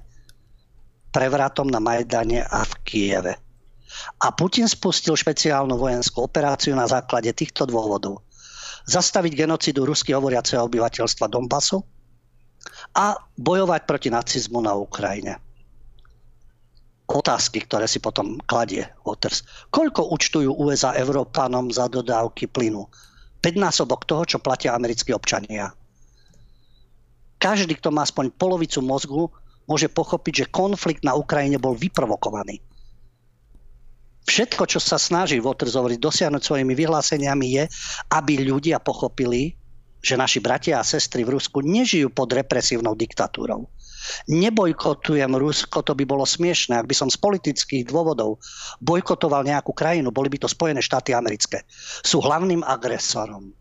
prevratom 1.09 1.65
na 1.65 1.81
Majdane 1.81 2.45
a 2.45 2.61
v 2.61 2.73
Kieve. 2.85 3.33
A 4.21 4.27
Putin 4.29 4.69
spustil 4.69 5.17
špeciálnu 5.17 5.73
vojenskú 5.73 6.29
operáciu 6.29 6.77
na 6.77 6.85
základe 6.85 7.33
týchto 7.33 7.65
dôvodov. 7.65 8.21
Zastaviť 8.85 9.33
genocidu 9.33 9.89
rusky 9.89 10.13
hovoriaceho 10.13 10.61
obyvateľstva 10.69 11.25
Donbasu 11.25 11.81
a 12.93 13.17
bojovať 13.41 13.81
proti 13.89 14.09
nacizmu 14.13 14.61
na 14.61 14.77
Ukrajine. 14.77 15.41
Otázky, 17.12 17.68
ktoré 17.68 17.91
si 17.91 17.99
potom 17.99 18.39
kladie 18.47 18.88
Waters. 19.03 19.43
Koľko 19.68 20.16
účtujú 20.16 20.55
USA 20.55 20.95
Európanom 20.95 21.68
za 21.68 21.91
dodávky 21.91 22.47
plynu? 22.47 22.88
5 23.43 23.57
násobok 23.57 24.07
toho, 24.07 24.24
čo 24.24 24.38
platia 24.39 24.72
americkí 24.72 25.12
občania. 25.12 25.76
Každý, 27.41 27.76
kto 27.82 27.89
má 27.89 28.05
aspoň 28.05 28.32
polovicu 28.38 28.80
mozgu, 28.86 29.28
môže 29.66 29.89
pochopiť, 29.89 30.34
že 30.45 30.51
konflikt 30.53 31.01
na 31.01 31.18
Ukrajine 31.18 31.57
bol 31.57 31.74
vyprovokovaný. 31.74 32.62
Všetko, 34.30 34.70
čo 34.70 34.78
sa 34.78 35.01
snaží 35.01 35.41
Waters 35.41 35.74
dosiahnuť 35.76 36.41
svojimi 36.45 36.78
vyhláseniami 36.78 37.47
je, 37.57 37.64
aby 38.14 38.45
ľudia 38.45 38.78
pochopili, 38.78 39.57
že 39.99 40.14
naši 40.14 40.38
bratia 40.38 40.78
a 40.78 40.86
sestry 40.86 41.26
v 41.26 41.41
Rusku 41.41 41.66
nežijú 41.66 42.14
pod 42.14 42.30
represívnou 42.30 42.93
diktatúrou. 42.93 43.66
Nebojkotujem 44.30 45.32
Rusko, 45.36 45.86
to 45.86 45.93
by 45.93 46.04
bolo 46.08 46.26
smiešné, 46.26 46.78
ak 46.78 46.89
by 46.89 46.95
som 46.97 47.10
z 47.10 47.18
politických 47.22 47.86
dôvodov 47.86 48.41
bojkotoval 48.82 49.45
nejakú 49.45 49.72
krajinu, 49.72 50.10
boli 50.10 50.30
by 50.30 50.41
to 50.41 50.49
Spojené 50.49 50.82
štáty 50.82 51.14
americké. 51.14 51.64
Sú 52.02 52.22
hlavným 52.22 52.66
agresorom 52.66 53.54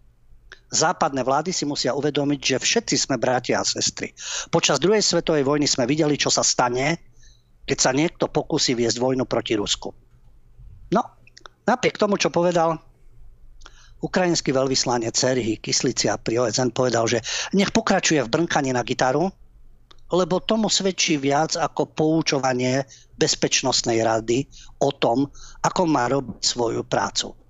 západné 0.70 1.26
vlády 1.26 1.50
si 1.50 1.66
musia 1.66 1.92
uvedomiť, 1.98 2.40
že 2.40 2.56
všetci 2.62 2.94
sme 2.94 3.16
bratia 3.18 3.58
a 3.58 3.66
sestry. 3.66 4.14
Počas 4.54 4.78
druhej 4.78 5.02
svetovej 5.02 5.42
vojny 5.42 5.66
sme 5.66 5.84
videli, 5.84 6.14
čo 6.14 6.30
sa 6.30 6.46
stane, 6.46 6.94
keď 7.66 7.78
sa 7.78 7.90
niekto 7.90 8.30
pokusí 8.30 8.78
viesť 8.78 9.02
vojnu 9.02 9.26
proti 9.26 9.58
Rusku. 9.58 9.90
No, 10.94 11.02
napriek 11.66 11.98
tomu, 11.98 12.16
čo 12.16 12.30
povedal 12.30 12.78
ukrajinský 14.00 14.56
veľvyslanec 14.56 15.12
Serhy 15.12 15.60
Kyslicia 15.60 16.16
pri 16.16 16.40
OSN 16.48 16.72
povedal, 16.72 17.04
že 17.04 17.20
nech 17.52 17.68
pokračuje 17.68 18.24
v 18.24 18.32
brnkaní 18.32 18.72
na 18.72 18.80
gitaru, 18.80 19.28
lebo 20.10 20.42
tomu 20.42 20.66
svedčí 20.66 21.16
viac 21.16 21.54
ako 21.54 21.94
poučovanie 21.94 22.84
Bezpečnostnej 23.14 24.02
rady 24.02 24.46
o 24.82 24.90
tom, 24.90 25.30
ako 25.62 25.82
má 25.86 26.10
robiť 26.10 26.40
svoju 26.42 26.82
prácu 26.84 27.40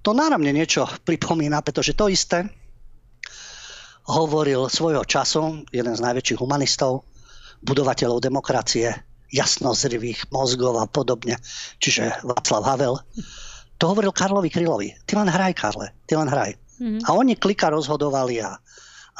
to 0.00 0.16
náramne 0.16 0.50
niečo 0.52 0.88
pripomína, 1.06 1.60
pretože 1.60 1.96
to 1.96 2.08
isté 2.08 2.48
hovoril 4.10 4.66
svojho 4.66 5.04
času 5.06 5.62
jeden 5.70 5.94
z 5.94 6.00
najväčších 6.02 6.40
humanistov, 6.40 7.06
budovateľov 7.62 8.18
demokracie, 8.24 8.90
jasnozrivých 9.30 10.26
mozgov 10.34 10.74
a 10.82 10.90
podobne, 10.90 11.38
čiže 11.78 12.18
Václav 12.26 12.66
Havel. 12.66 12.98
To 13.78 13.84
hovoril 13.94 14.10
Karlovi 14.10 14.50
Krylovi. 14.50 14.90
Ty 15.06 15.22
len 15.22 15.30
hraj, 15.30 15.54
Karle, 15.54 15.94
ty 16.10 16.18
len 16.18 16.26
hraj. 16.26 16.58
Mm-hmm. 16.82 17.06
A 17.06 17.08
oni 17.14 17.38
klika 17.38 17.70
rozhodovali 17.70 18.42
a 18.42 18.58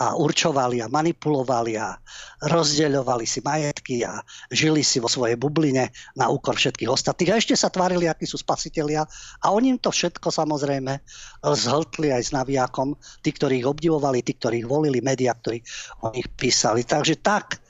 a 0.01 0.16
určovali 0.16 0.80
a 0.80 0.88
manipulovali 0.88 1.76
a 1.76 1.92
rozdeľovali 2.40 3.28
si 3.28 3.44
majetky 3.44 4.01
a 4.01 4.24
žili 4.48 4.80
si 4.80 4.96
vo 4.96 5.12
svojej 5.12 5.36
bubline 5.36 5.92
na 6.16 6.32
úkor 6.32 6.57
všetkých 6.57 6.88
ostatných. 6.88 7.30
A 7.36 7.36
ešte 7.36 7.53
sa 7.53 7.68
tvárili, 7.68 8.09
akí 8.09 8.24
sú 8.24 8.40
spasitelia. 8.40 9.05
A 9.44 9.53
oni 9.53 9.76
im 9.76 9.78
to 9.78 9.92
všetko 9.92 10.32
samozrejme 10.32 11.05
zhltli 11.44 12.16
aj 12.16 12.22
s 12.24 12.30
naviakom. 12.32 12.96
Tí, 13.20 13.28
ktorí 13.28 13.61
ich 13.61 13.68
obdivovali, 13.68 14.24
tí, 14.24 14.32
ktorí 14.40 14.64
ich 14.64 14.68
volili, 14.68 15.05
médiá, 15.05 15.36
ktorí 15.36 15.61
o 16.01 16.09
nich 16.16 16.32
písali. 16.32 16.80
Takže 16.80 17.20
tak, 17.20 17.61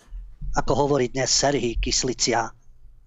ako 0.54 0.86
hovorí 0.86 1.10
dnes 1.10 1.34
Serhý 1.34 1.82
Kyslicia, 1.82 2.46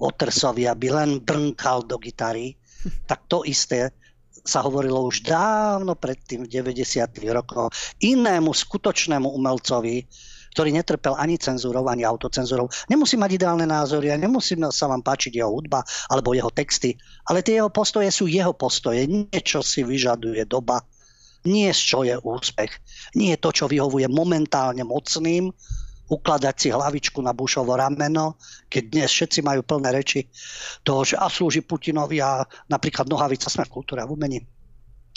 Watersovi, 0.04 0.68
aby 0.68 0.92
len 0.92 1.24
brnkal 1.24 1.88
do 1.88 1.96
gitary, 1.96 2.60
tak 3.08 3.24
to 3.32 3.48
isté 3.48 3.96
sa 4.44 4.60
hovorilo 4.60 5.08
už 5.08 5.24
dávno 5.24 5.96
predtým, 5.96 6.44
v 6.44 6.52
90. 6.52 7.00
rokoch, 7.32 7.72
inému 8.04 8.52
skutočnému 8.52 9.32
umelcovi, 9.32 10.04
ktorý 10.54 10.70
netrpel 10.70 11.18
ani 11.18 11.42
cenzúrou, 11.42 11.90
ani 11.90 12.06
autocenzúrou. 12.06 12.70
Nemusí 12.86 13.18
mať 13.18 13.42
ideálne 13.42 13.66
názory 13.66 14.14
a 14.14 14.22
nemusí 14.22 14.54
sa 14.70 14.86
vám 14.86 15.02
páčiť 15.02 15.42
jeho 15.42 15.50
hudba 15.50 15.82
alebo 16.14 16.38
jeho 16.38 16.54
texty, 16.54 16.94
ale 17.26 17.42
tie 17.42 17.58
jeho 17.58 17.74
postoje 17.74 18.14
sú 18.14 18.30
jeho 18.30 18.54
postoje. 18.54 19.10
Niečo 19.10 19.66
si 19.66 19.82
vyžaduje 19.82 20.46
doba, 20.46 20.86
nie 21.50 21.74
z 21.74 21.82
čo 21.82 22.00
je 22.06 22.16
úspech. 22.22 22.72
Nie 23.18 23.42
to, 23.42 23.50
čo 23.50 23.66
vyhovuje 23.66 24.06
momentálne 24.12 24.86
mocným, 24.86 25.50
ukladať 26.14 26.56
si 26.56 26.70
hlavičku 26.70 27.18
na 27.26 27.34
Bushovo 27.34 27.74
rameno, 27.74 28.38
keď 28.70 28.84
dnes 28.86 29.10
všetci 29.10 29.40
majú 29.42 29.66
plné 29.66 29.90
reči 29.90 30.30
toho, 30.86 31.02
že 31.02 31.18
a 31.18 31.26
slúži 31.26 31.66
Putinovi 31.66 32.22
a 32.22 32.46
napríklad 32.70 33.10
Nohavica 33.10 33.50
sme 33.50 33.66
v 33.66 33.74
kultúre 33.74 34.06
a 34.06 34.08
v 34.08 34.14
umení 34.14 34.40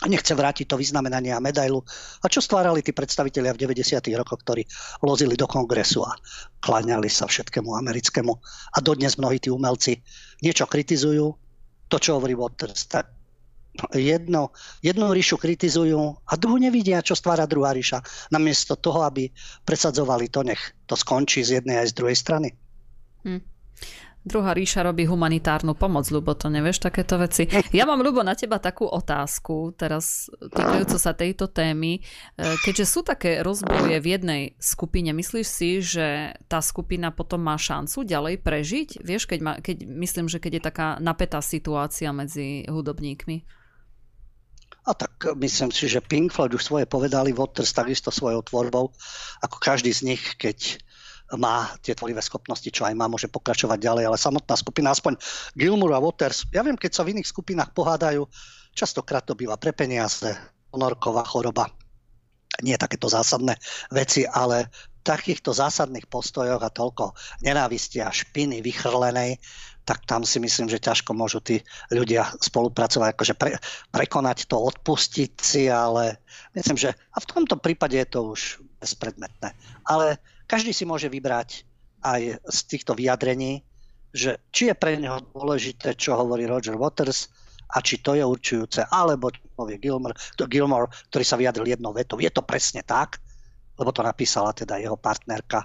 nechce 0.04 0.36
vrátiť 0.36 0.68
to 0.68 0.76
vyznamenanie 0.76 1.32
a 1.32 1.40
medailu. 1.40 1.80
A 2.20 2.28
čo 2.28 2.44
stvárali 2.44 2.84
tí 2.84 2.92
predstavitelia 2.92 3.56
v 3.56 3.64
90. 3.64 3.96
rokoch, 4.20 4.44
ktorí 4.44 4.68
lozili 5.00 5.40
do 5.40 5.48
kongresu 5.48 6.04
a 6.04 6.12
kláňali 6.60 7.08
sa 7.08 7.24
všetkému 7.24 7.72
americkému. 7.72 8.32
A 8.76 8.78
dodnes 8.84 9.16
mnohí 9.16 9.40
tí 9.40 9.48
umelci 9.48 9.96
niečo 10.44 10.68
kritizujú, 10.68 11.32
to, 11.88 11.96
čo 11.96 12.20
hovorí 12.20 12.36
Waters, 12.36 12.92
tak 12.92 13.15
jedno, 13.92 14.50
jednu 14.82 15.12
ríšu 15.12 15.36
kritizujú 15.36 16.18
a 16.24 16.32
druhú 16.34 16.58
nevidia, 16.58 17.04
čo 17.04 17.14
stvára 17.14 17.46
druhá 17.46 17.76
ríša. 17.76 18.02
Namiesto 18.32 18.76
toho, 18.76 19.04
aby 19.04 19.30
presadzovali 19.62 20.32
to, 20.32 20.42
nech 20.42 20.74
to 20.88 20.98
skončí 20.98 21.44
z 21.44 21.62
jednej 21.62 21.84
aj 21.84 21.92
z 21.92 21.96
druhej 21.96 22.16
strany. 22.16 22.48
Hm. 23.22 23.56
Druhá 24.26 24.58
ríša 24.58 24.82
robí 24.82 25.06
humanitárnu 25.06 25.78
pomoc, 25.78 26.10
Lubo, 26.10 26.34
to 26.34 26.50
nevieš 26.50 26.82
takéto 26.82 27.14
veci. 27.14 27.46
Ja 27.70 27.86
mám, 27.86 28.02
Lubo, 28.02 28.26
na 28.26 28.34
teba 28.34 28.58
takú 28.58 28.82
otázku, 28.90 29.70
teraz 29.78 30.26
týkajúco 30.42 30.98
sa 30.98 31.14
tejto 31.14 31.46
témy. 31.46 32.02
E, 32.02 32.58
keďže 32.66 32.90
sú 32.90 33.06
také 33.06 33.38
rozboje 33.46 34.02
v 34.02 34.06
jednej 34.18 34.42
skupine, 34.58 35.14
myslíš 35.14 35.46
si, 35.46 35.78
že 35.78 36.34
tá 36.50 36.58
skupina 36.58 37.14
potom 37.14 37.38
má 37.38 37.54
šancu 37.54 38.02
ďalej 38.02 38.42
prežiť? 38.42 38.88
Vieš, 38.98 39.30
keď, 39.30 39.38
má, 39.46 39.52
keď 39.62 39.86
myslím, 39.94 40.26
že 40.26 40.42
keď 40.42 40.58
je 40.58 40.62
taká 40.74 40.88
napätá 40.98 41.38
situácia 41.38 42.10
medzi 42.10 42.66
hudobníkmi? 42.66 43.46
A 44.86 44.94
tak 44.94 45.34
myslím 45.34 45.74
si, 45.74 45.90
že 45.90 45.98
Pink 45.98 46.30
Floyd 46.30 46.54
už 46.54 46.62
svoje 46.62 46.86
povedali, 46.86 47.34
Waters 47.34 47.74
takisto 47.74 48.14
svojou 48.14 48.46
tvorbou, 48.46 48.94
ako 49.42 49.56
každý 49.58 49.90
z 49.90 50.14
nich, 50.14 50.22
keď 50.38 50.78
má 51.34 51.66
tie 51.82 51.98
tvorivé 51.98 52.22
schopnosti, 52.22 52.70
čo 52.70 52.86
aj 52.86 52.94
má, 52.94 53.10
môže 53.10 53.26
pokračovať 53.26 53.82
ďalej, 53.82 54.04
ale 54.06 54.14
samotná 54.14 54.54
skupina, 54.54 54.94
aspoň 54.94 55.18
Gilmour 55.58 55.90
a 55.90 55.98
Waters, 55.98 56.46
ja 56.54 56.62
viem, 56.62 56.78
keď 56.78 56.92
sa 56.94 57.02
v 57.02 57.18
iných 57.18 57.26
skupinách 57.26 57.74
pohádajú, 57.74 58.30
častokrát 58.78 59.26
to 59.26 59.34
býva 59.34 59.58
pre 59.58 59.74
peniaze, 59.74 60.30
ponorková 60.70 61.26
choroba. 61.26 61.66
Nie 62.62 62.78
takéto 62.78 63.10
zásadné 63.10 63.58
veci, 63.90 64.22
ale 64.22 64.70
takýchto 65.06 65.54
zásadných 65.54 66.10
postojoch 66.10 66.58
a 66.58 66.74
toľko 66.74 67.14
nenávisti 67.46 68.02
a 68.02 68.10
špiny 68.10 68.58
vychrlenej, 68.58 69.38
tak 69.86 70.02
tam 70.02 70.26
si 70.26 70.42
myslím, 70.42 70.66
že 70.66 70.82
ťažko 70.82 71.14
môžu 71.14 71.38
tí 71.38 71.62
ľudia 71.94 72.26
spolupracovať, 72.42 73.08
akože 73.14 73.34
pre, 73.38 73.54
prekonať 73.94 74.50
to, 74.50 74.58
odpustiť 74.58 75.32
si, 75.38 75.70
ale 75.70 76.18
myslím, 76.58 76.74
že 76.74 76.90
a 76.90 77.22
v 77.22 77.30
tomto 77.30 77.54
prípade 77.62 77.94
je 77.94 78.08
to 78.10 78.34
už 78.34 78.58
bezpredmetné. 78.82 79.54
Ale 79.86 80.18
každý 80.50 80.74
si 80.74 80.82
môže 80.82 81.06
vybrať 81.06 81.62
aj 82.02 82.42
z 82.42 82.58
týchto 82.66 82.98
vyjadrení, 82.98 83.62
že 84.10 84.42
či 84.50 84.70
je 84.70 84.74
pre 84.74 84.98
neho 84.98 85.22
dôležité, 85.30 85.94
čo 85.94 86.18
hovorí 86.18 86.50
Roger 86.50 86.74
Waters, 86.74 87.30
a 87.74 87.82
či 87.82 87.98
to 87.98 88.14
je 88.14 88.22
určujúce, 88.22 88.86
alebo 88.94 89.34
povie 89.58 89.82
Gilmore, 89.82 90.14
Gilmore, 90.46 90.86
ktorý 91.10 91.24
sa 91.26 91.34
vyjadril 91.34 91.74
jednou 91.74 91.90
vetou. 91.90 92.22
Je 92.22 92.30
to 92.30 92.46
presne 92.46 92.86
tak, 92.86 93.18
lebo 93.76 93.92
to 93.92 94.02
napísala 94.02 94.52
teda 94.56 94.80
jeho 94.80 94.96
partnerka. 94.96 95.64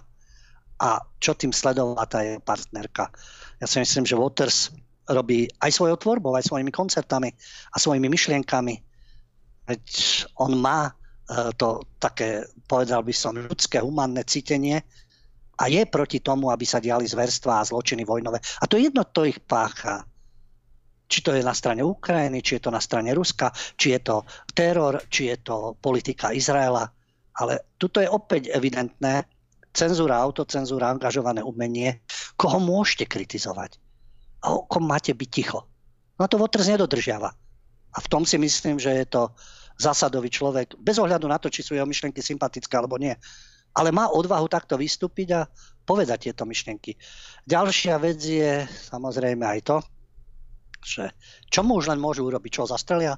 A 0.82 0.98
čo 1.22 1.38
tým 1.38 1.54
sledovala 1.54 2.06
tá 2.10 2.26
jeho 2.26 2.42
partnerka? 2.42 3.14
Ja 3.62 3.68
si 3.70 3.78
myslím, 3.78 4.06
že 4.06 4.18
Waters 4.18 4.74
robí 5.10 5.46
aj 5.62 5.72
svojou 5.74 5.98
tvorbou, 5.98 6.34
aj 6.34 6.50
svojimi 6.50 6.72
koncertami 6.74 7.30
a 7.74 7.78
svojimi 7.78 8.10
myšlienkami. 8.10 8.76
Veď 9.70 9.86
on 10.42 10.58
má 10.58 10.90
e, 10.90 10.92
to 11.58 11.86
také, 12.02 12.50
povedal 12.66 13.06
by 13.06 13.14
som, 13.14 13.38
ľudské, 13.38 13.78
humánne 13.78 14.26
cítenie 14.26 14.82
a 15.62 15.70
je 15.70 15.86
proti 15.86 16.26
tomu, 16.26 16.50
aby 16.50 16.66
sa 16.66 16.82
diali 16.82 17.06
zverstva 17.06 17.62
a 17.62 17.68
zločiny 17.68 18.02
vojnové. 18.02 18.42
A 18.42 18.66
to 18.66 18.82
jedno, 18.82 19.06
to 19.06 19.30
ich 19.30 19.38
pácha. 19.46 20.02
Či 21.12 21.20
to 21.22 21.36
je 21.36 21.44
na 21.44 21.54
strane 21.54 21.84
Ukrajiny, 21.84 22.42
či 22.42 22.58
je 22.58 22.64
to 22.66 22.72
na 22.72 22.80
strane 22.80 23.12
Ruska, 23.14 23.52
či 23.78 23.94
je 23.94 24.00
to 24.02 24.24
teror, 24.56 25.06
či 25.12 25.30
je 25.30 25.38
to 25.44 25.78
politika 25.78 26.32
Izraela. 26.32 26.88
Ale 27.38 27.64
tuto 27.80 28.04
je 28.04 28.10
opäť 28.12 28.52
evidentné, 28.52 29.24
cenzúra, 29.72 30.20
autocenzúra, 30.20 30.92
angažované 30.92 31.40
umenie, 31.40 32.04
koho 32.36 32.60
môžete 32.60 33.08
kritizovať 33.08 33.80
a 34.42 34.58
o 34.58 34.66
kom 34.66 34.84
máte 34.84 35.14
byť 35.14 35.30
ticho. 35.30 35.64
No 36.18 36.28
to 36.28 36.42
Waters 36.42 36.68
nedodržiava. 36.68 37.30
A 37.92 37.98
v 38.00 38.08
tom 38.10 38.24
si 38.26 38.40
myslím, 38.40 38.80
že 38.80 38.92
je 39.04 39.06
to 39.08 39.32
zásadový 39.78 40.30
človek, 40.30 40.78
bez 40.78 41.02
ohľadu 41.02 41.26
na 41.26 41.42
to, 41.42 41.50
či 41.50 41.66
sú 41.66 41.74
jeho 41.74 41.88
myšlienky 41.88 42.22
sympatické 42.22 42.74
alebo 42.78 42.98
nie. 43.02 43.14
Ale 43.72 43.96
má 43.96 44.12
odvahu 44.12 44.52
takto 44.52 44.76
vystúpiť 44.76 45.28
a 45.32 45.48
povedať 45.88 46.30
tieto 46.30 46.44
myšlienky. 46.44 47.00
Ďalšia 47.48 47.96
vec 47.98 48.20
je 48.20 48.68
samozrejme 48.68 49.44
aj 49.48 49.60
to, 49.64 49.78
že 50.82 51.04
čo 51.48 51.62
mu 51.64 51.78
už 51.80 51.94
len 51.94 52.02
môžu 52.02 52.28
urobiť, 52.28 52.52
čo 52.52 52.70
zastrelia? 52.70 53.16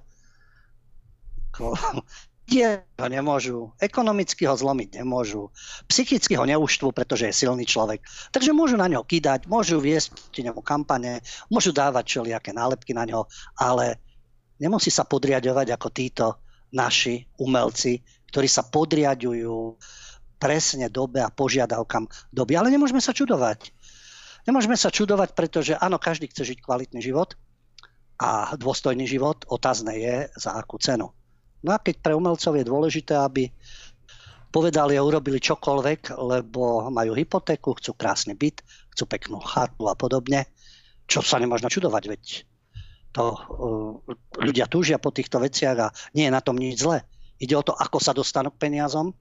Tie 2.48 2.84
ho 3.00 3.08
nemôžu, 3.08 3.72
ekonomicky 3.80 4.44
ho 4.48 4.56
zlomiť 4.56 5.00
nemôžu, 5.00 5.50
psychicky 5.88 6.36
ho 6.36 6.44
neuštvu, 6.44 6.92
pretože 6.92 7.32
je 7.32 7.40
silný 7.46 7.64
človek. 7.64 8.04
Takže 8.36 8.52
môžu 8.52 8.76
na 8.76 8.92
ňo 8.92 9.08
kýdať, 9.08 9.48
môžu 9.48 9.80
viesť 9.80 10.14
proti 10.14 10.42
nemu 10.44 10.60
kampane, 10.60 11.24
môžu 11.48 11.72
dávať 11.72 12.04
všelijaké 12.08 12.52
nálepky 12.52 12.92
na 12.92 13.08
ňo, 13.08 13.26
ale 13.56 14.00
nemusí 14.60 14.92
sa 14.92 15.08
podriadovať 15.08 15.68
ako 15.76 15.88
títo 15.90 16.26
naši 16.74 17.24
umelci, 17.40 18.02
ktorí 18.34 18.48
sa 18.50 18.66
podriadujú 18.66 19.78
presne 20.42 20.92
dobe 20.92 21.24
a 21.24 21.32
požiadavkám 21.32 22.10
doby. 22.36 22.60
Ale 22.60 22.74
nemôžeme 22.74 23.00
sa 23.00 23.16
čudovať. 23.16 23.72
Nemôžeme 24.44 24.76
sa 24.76 24.92
čudovať, 24.92 25.32
pretože 25.40 25.74
áno, 25.80 25.96
každý 25.96 26.28
chce 26.28 26.44
žiť 26.52 26.60
kvalitný 26.60 27.00
život 27.00 27.40
a 28.20 28.52
dôstojný 28.60 29.08
život. 29.08 29.48
Otázne 29.48 29.96
je, 29.96 30.16
za 30.36 30.60
akú 30.60 30.76
cenu. 30.84 31.16
No 31.64 31.76
a 31.76 31.80
keď 31.80 31.96
pre 32.04 32.14
umelcov 32.14 32.60
je 32.60 32.68
dôležité, 32.68 33.16
aby 33.16 33.48
povedali 34.54 34.94
a 35.00 35.02
urobili 35.02 35.42
čokoľvek, 35.42 36.14
lebo 36.20 36.92
majú 36.94 37.18
hypotéku, 37.18 37.74
chcú 37.80 37.98
krásny 37.98 38.38
byt, 38.38 38.62
chcú 38.94 39.04
peknú 39.10 39.42
chatu 39.42 39.90
a 39.90 39.98
podobne, 39.98 40.46
čo 41.10 41.26
sa 41.26 41.42
nemôžno 41.42 41.74
čudovať, 41.74 42.04
veď 42.06 42.24
to 43.14 43.24
uh, 43.34 43.94
ľudia 44.42 44.70
túžia 44.70 45.02
po 45.02 45.10
týchto 45.10 45.42
veciach 45.42 45.78
a 45.78 45.94
nie 46.14 46.30
je 46.30 46.36
na 46.36 46.42
tom 46.42 46.58
nič 46.58 46.82
zlé. 46.82 47.06
Ide 47.42 47.58
o 47.58 47.66
to, 47.66 47.74
ako 47.74 47.98
sa 47.98 48.14
dostanú 48.14 48.54
k 48.54 48.70
peniazom, 48.70 49.14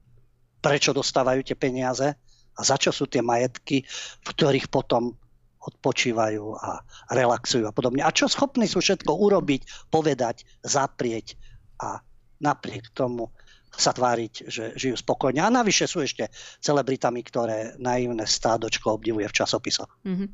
prečo 0.61 0.93
dostávajú 0.93 1.41
tie 1.41 1.57
peniaze 1.57 2.07
a 2.53 2.59
za 2.61 2.77
čo 2.77 2.93
sú 2.93 3.09
tie 3.09 3.25
majetky, 3.25 3.85
v 4.21 4.27
ktorých 4.27 4.69
potom 4.69 5.17
odpočívajú 5.63 6.43
a 6.59 6.83
relaxujú 7.09 7.65
a 7.65 7.73
podobne. 7.73 8.03
A 8.03 8.11
čo 8.11 8.27
schopní 8.27 8.67
sú 8.67 8.83
všetko 8.83 9.15
urobiť, 9.15 9.89
povedať, 9.89 10.43
zaprieť 10.61 11.39
a 11.79 12.03
napriek 12.41 12.89
tomu 12.93 13.29
sa 13.73 13.89
tváriť, 13.89 14.33
že 14.53 14.63
žijú 14.77 14.93
spokojne. 14.93 15.41
A 15.41 15.49
navyše 15.49 15.89
sú 15.89 16.05
ešte 16.05 16.29
celebritami, 16.61 17.25
ktoré 17.25 17.73
naivné 17.81 18.29
stádočko 18.29 19.01
obdivuje 19.01 19.25
v 19.25 19.33
časopisoch. 19.33 19.89
Mm-hmm. 20.05 20.27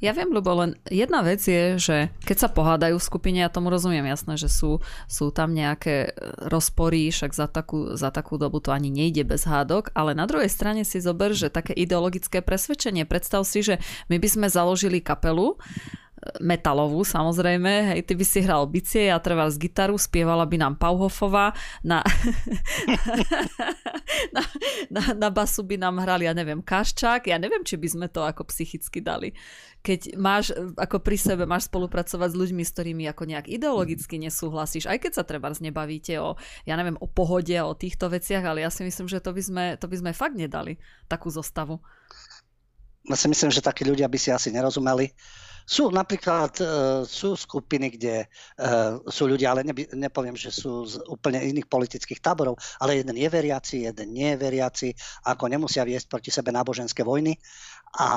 Ja 0.00 0.16
viem, 0.16 0.32
lebo 0.32 0.56
len 0.56 0.80
jedna 0.88 1.20
vec 1.20 1.44
je, 1.44 1.76
že 1.76 1.96
keď 2.24 2.36
sa 2.40 2.48
pohádajú 2.48 2.96
v 2.96 3.08
skupine, 3.08 3.44
ja 3.44 3.52
tomu 3.52 3.68
rozumiem 3.68 4.08
jasné, 4.08 4.40
že 4.40 4.48
sú, 4.48 4.80
sú 5.12 5.28
tam 5.28 5.52
nejaké 5.52 6.16
rozpory, 6.48 7.12
však 7.12 7.36
za 7.36 7.46
takú, 7.52 7.92
za 8.00 8.08
takú 8.08 8.40
dobu 8.40 8.64
to 8.64 8.72
ani 8.72 8.88
nejde 8.88 9.28
bez 9.28 9.44
hádok, 9.44 9.92
ale 9.92 10.16
na 10.16 10.24
druhej 10.24 10.48
strane 10.48 10.80
si 10.88 10.96
zober, 10.96 11.36
že 11.36 11.52
také 11.52 11.76
ideologické 11.76 12.40
presvedčenie. 12.40 13.04
Predstav 13.04 13.44
si, 13.44 13.60
že 13.60 13.76
my 14.08 14.16
by 14.16 14.28
sme 14.28 14.46
založili 14.48 15.04
kapelu, 15.04 15.60
metalovú 16.42 17.02
samozrejme, 17.02 17.94
hej, 17.94 18.00
ty 18.06 18.12
by 18.14 18.24
si 18.26 18.38
hral 18.42 18.66
bicie, 18.68 19.08
ja 19.08 19.18
trval 19.18 19.48
z 19.52 19.68
gitaru, 19.68 19.96
spievala 19.96 20.44
by 20.44 20.56
nám 20.60 20.74
Pauhofová, 20.76 21.54
na, 21.82 22.02
na, 24.36 24.42
na, 24.92 25.02
na 25.14 25.28
basu 25.30 25.62
by 25.62 25.80
nám 25.80 26.02
hrali, 26.02 26.28
ja 26.28 26.34
neviem, 26.34 26.62
Kaščák, 26.62 27.30
ja 27.30 27.38
neviem, 27.40 27.62
či 27.62 27.78
by 27.78 27.88
sme 27.88 28.06
to 28.10 28.22
ako 28.22 28.48
psychicky 28.50 29.00
dali. 29.00 29.32
Keď 29.86 30.18
máš, 30.18 30.50
ako 30.74 30.98
pri 30.98 31.14
sebe, 31.14 31.46
máš 31.46 31.70
spolupracovať 31.70 32.34
s 32.34 32.36
ľuďmi, 32.36 32.62
s 32.66 32.74
ktorými 32.74 33.04
ako 33.06 33.22
nejak 33.30 33.46
ideologicky 33.46 34.18
nesúhlasíš, 34.18 34.90
aj 34.90 34.98
keď 34.98 35.12
sa 35.14 35.24
treba 35.24 35.48
nebavíte 35.54 36.18
o, 36.18 36.34
ja 36.66 36.74
neviem, 36.74 36.98
o 36.98 37.06
pohode, 37.06 37.54
o 37.62 37.72
týchto 37.78 38.10
veciach, 38.10 38.42
ale 38.42 38.66
ja 38.66 38.70
si 38.70 38.82
myslím, 38.82 39.06
že 39.06 39.22
to 39.22 39.30
by 39.30 39.42
sme, 39.42 39.64
to 39.78 39.86
by 39.86 39.96
sme 39.96 40.10
fakt 40.10 40.34
nedali, 40.34 40.76
takú 41.06 41.30
zostavu. 41.30 41.78
Ja 43.06 43.14
si 43.14 43.30
myslím, 43.30 43.54
že 43.54 43.62
takí 43.62 43.86
ľudia 43.86 44.10
by 44.10 44.18
si 44.18 44.34
asi 44.34 44.50
nerozumeli 44.50 45.14
sú 45.66 45.90
napríklad 45.90 46.52
uh, 46.62 46.68
sú 47.02 47.34
skupiny, 47.34 47.98
kde 47.98 48.22
uh, 48.22 49.02
sú 49.10 49.26
ľudia, 49.26 49.50
ale 49.50 49.66
neby, 49.66 49.90
nepoviem, 49.98 50.38
že 50.38 50.54
sú 50.54 50.86
z 50.86 51.02
úplne 51.10 51.42
iných 51.42 51.66
politických 51.66 52.22
táborov, 52.22 52.54
ale 52.78 53.02
jeden 53.02 53.18
je 53.18 53.26
veriaci, 53.26 53.76
jeden 53.90 54.14
nie 54.14 54.30
je 54.32 54.38
veriaci, 54.38 54.88
ako 55.26 55.50
nemusia 55.50 55.82
viesť 55.82 56.06
proti 56.06 56.30
sebe 56.30 56.54
náboženské 56.54 57.02
vojny 57.02 57.34
a 57.96 58.08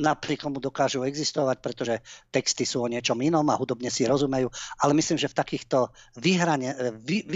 napriek 0.00 0.48
tomu 0.48 0.56
dokážu 0.58 1.04
existovať, 1.04 1.60
pretože 1.60 1.94
texty 2.32 2.64
sú 2.64 2.80
o 2.82 2.90
niečom 2.90 3.20
inom 3.20 3.44
a 3.52 3.58
hudobne 3.60 3.92
si 3.92 4.08
rozumejú. 4.08 4.48
Ale 4.80 4.96
myslím, 4.96 5.20
že 5.20 5.28
v 5.28 5.38
takýchto 5.38 5.92
vyhrane, 6.16 6.72
vy, 7.04 7.28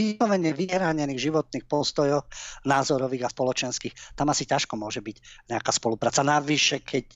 vyhranených 0.57 1.21
životných 1.21 1.69
postojoch 1.69 2.25
názorových 2.65 3.29
a 3.29 3.33
spoločenských, 3.33 4.17
tam 4.17 4.33
asi 4.33 4.49
ťažko 4.49 4.75
môže 4.81 5.05
byť 5.05 5.49
nejaká 5.53 5.71
spolupráca. 5.71 6.25
Navyše, 6.25 6.81
keď 6.81 7.07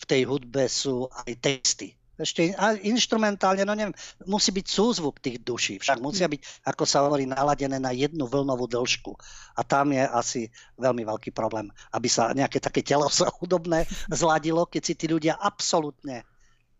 v 0.00 0.04
tej 0.08 0.22
hudbe 0.24 0.66
sú 0.66 1.06
aj 1.12 1.30
texty 1.38 2.01
ešte 2.20 2.52
instrumentálne, 2.84 3.64
no 3.64 3.72
neviem, 3.72 3.96
musí 4.28 4.52
byť 4.52 4.66
súzvuk 4.68 5.16
tých 5.24 5.40
duší, 5.40 5.80
však 5.80 5.98
musia 6.04 6.28
byť, 6.28 6.68
ako 6.68 6.84
sa 6.84 7.08
hovorí, 7.08 7.24
naladené 7.24 7.80
na 7.80 7.90
jednu 7.96 8.28
vlnovú 8.28 8.68
dĺžku. 8.68 9.16
A 9.56 9.60
tam 9.64 9.96
je 9.96 10.04
asi 10.04 10.40
veľmi 10.76 11.08
veľký 11.08 11.32
problém, 11.32 11.72
aby 11.96 12.08
sa 12.12 12.36
nejaké 12.36 12.60
také 12.60 12.84
telo 12.84 13.08
sa 13.12 13.32
hudobné 13.40 13.88
zladilo, 14.12 14.68
keď 14.68 14.82
si 14.84 14.94
tí 14.96 15.06
ľudia 15.08 15.40
absolútne 15.40 16.28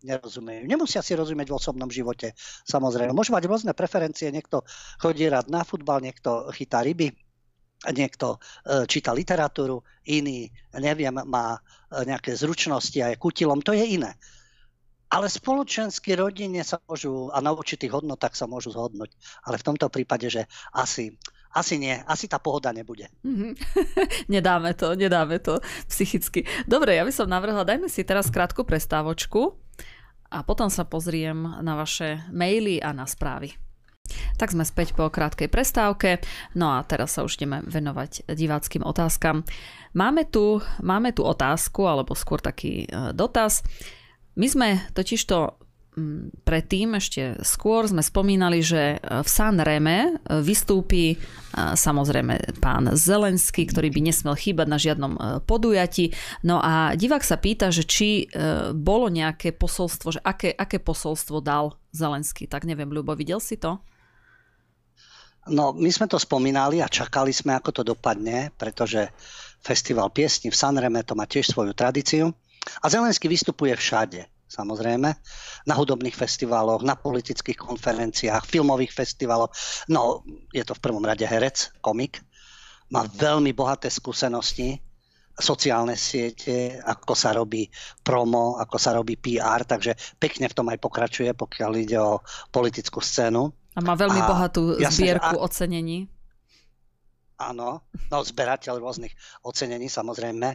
nerozumejú. 0.03 0.66
Nemusia 0.66 1.01
si 1.01 1.14
rozumieť 1.14 1.49
v 1.49 1.59
osobnom 1.62 1.89
živote, 1.89 2.35
samozrejme. 2.66 3.14
Môžu 3.14 3.33
mať 3.33 3.47
rôzne 3.47 3.72
preferencie, 3.72 4.35
niekto 4.35 4.66
chodí 4.99 5.30
rád 5.30 5.47
na 5.47 5.62
futbal, 5.62 6.03
niekto 6.03 6.51
chytá 6.51 6.83
ryby, 6.83 7.14
niekto 7.95 8.43
e, 8.66 8.87
číta 8.91 9.14
literatúru, 9.14 9.78
iný, 10.11 10.51
neviem, 10.74 11.14
má 11.14 11.55
e, 11.55 12.03
nejaké 12.03 12.35
zručnosti 12.35 12.99
a 12.99 13.14
je 13.14 13.16
kutilom, 13.22 13.62
to 13.62 13.74
je 13.74 13.87
iné 13.87 14.18
ale 15.13 15.29
spoločensky 15.29 16.17
rodine 16.17 16.65
sa 16.65 16.81
môžu 16.89 17.28
a 17.36 17.45
na 17.45 17.53
určitých 17.53 17.93
hodnotách 17.93 18.32
sa 18.32 18.49
môžu 18.49 18.73
zhodnúť. 18.73 19.12
Ale 19.45 19.61
v 19.61 19.66
tomto 19.69 19.93
prípade, 19.93 20.32
že 20.32 20.49
asi 20.73 21.12
asi 21.53 21.77
nie, 21.77 21.93
asi 22.09 22.32
tá 22.32 22.41
pohoda 22.41 22.73
nebude. 22.73 23.12
Mm-hmm. 23.28 23.53
nedáme 24.35 24.73
to, 24.73 24.97
nedáme 24.97 25.36
to 25.36 25.61
psychicky. 25.85 26.49
Dobre, 26.65 26.97
ja 26.97 27.05
by 27.05 27.12
som 27.12 27.28
navrhla, 27.28 27.69
dajme 27.69 27.93
si 27.93 28.09
teraz 28.09 28.32
krátku 28.32 28.65
prestávočku 28.65 29.53
a 30.32 30.41
potom 30.49 30.73
sa 30.73 30.89
pozriem 30.89 31.61
na 31.61 31.77
vaše 31.77 32.24
maily 32.32 32.81
a 32.81 32.97
na 32.97 33.05
správy. 33.05 33.53
Tak 34.41 34.57
sme 34.57 34.65
späť 34.65 34.97
po 34.97 35.12
krátkej 35.12 35.53
prestávke, 35.53 36.24
no 36.57 36.73
a 36.73 36.81
teraz 36.89 37.20
sa 37.20 37.23
už 37.23 37.36
ideme 37.36 37.61
venovať 37.69 38.32
diváckým 38.32 38.82
otázkam. 38.82 39.45
Máme 39.93 40.24
tu, 40.32 40.59
máme 40.81 41.12
tu 41.12 41.23
otázku, 41.23 41.85
alebo 41.85 42.16
skôr 42.16 42.41
taký 42.41 42.89
e, 42.89 43.12
dotaz. 43.12 43.61
My 44.33 44.47
sme 44.49 44.69
totižto 44.97 45.61
predtým, 46.49 46.97
ešte 46.97 47.37
skôr 47.45 47.85
sme 47.85 48.01
spomínali, 48.01 48.65
že 48.65 48.97
v 49.05 49.29
San 49.29 49.61
Reme 49.61 50.25
vystúpi 50.41 51.21
samozrejme 51.53 52.57
pán 52.65 52.97
Zelenský, 52.97 53.69
ktorý 53.69 53.93
by 53.93 54.01
nesmel 54.09 54.33
chýbať 54.33 54.67
na 54.73 54.81
žiadnom 54.81 55.13
podujati. 55.45 56.17
No 56.49 56.65
a 56.65 56.97
divák 56.97 57.21
sa 57.21 57.37
pýta, 57.37 57.69
že 57.69 57.85
či 57.85 58.25
bolo 58.73 59.13
nejaké 59.13 59.53
posolstvo, 59.53 60.17
že 60.17 60.21
aké, 60.25 60.57
aké 60.57 60.81
posolstvo 60.81 61.45
dal 61.45 61.77
Zelenský. 61.93 62.49
Tak 62.49 62.65
neviem, 62.65 62.89
Ľubo, 62.89 63.13
videl 63.13 63.37
si 63.37 63.61
to? 63.61 63.85
No, 65.53 65.77
my 65.77 65.93
sme 65.93 66.09
to 66.09 66.17
spomínali 66.17 66.81
a 66.81 66.89
čakali 66.89 67.37
sme, 67.37 67.53
ako 67.53 67.69
to 67.69 67.83
dopadne, 67.85 68.49
pretože 68.57 69.13
festival 69.61 70.09
piesni 70.09 70.49
v 70.49 70.57
Sanreme 70.57 71.05
to 71.05 71.13
má 71.13 71.29
tiež 71.29 71.53
svoju 71.53 71.77
tradíciu. 71.77 72.33
A 72.82 72.86
Zelenský 72.90 73.26
vystupuje 73.30 73.74
všade 73.74 74.26
samozrejme, 74.52 75.09
na 75.64 75.74
hudobných 75.74 76.12
festivaloch, 76.12 76.84
na 76.84 76.93
politických 76.93 77.56
konferenciách, 77.56 78.44
filmových 78.44 78.93
festivaloch. 78.93 79.48
No, 79.89 80.20
je 80.52 80.60
to 80.60 80.76
v 80.76 80.84
prvom 80.84 81.01
rade 81.01 81.24
herec, 81.24 81.72
komik. 81.80 82.20
Má 82.93 83.09
veľmi 83.09 83.56
bohaté 83.56 83.89
skúsenosti, 83.89 84.76
sociálne 85.32 85.97
siete, 85.97 86.76
ako 86.84 87.16
sa 87.16 87.32
robí 87.32 87.64
promo, 88.05 88.60
ako 88.60 88.76
sa 88.76 88.93
robí 88.93 89.16
PR, 89.16 89.64
takže 89.64 89.97
pekne 90.20 90.52
v 90.52 90.56
tom 90.60 90.68
aj 90.68 90.76
pokračuje, 90.76 91.32
pokiaľ 91.32 91.72
ide 91.80 91.97
o 91.97 92.20
politickú 92.52 93.01
scénu. 93.01 93.48
A 93.72 93.80
má 93.80 93.97
veľmi 93.97 94.20
a 94.20 94.28
bohatú 94.28 94.76
zbierku 94.76 95.40
a... 95.40 95.48
ocenení 95.48 96.12
áno, 97.51 97.82
no 98.10 98.16
zberateľ 98.23 98.78
rôznych 98.78 99.14
ocenení 99.43 99.90
samozrejme. 99.90 100.48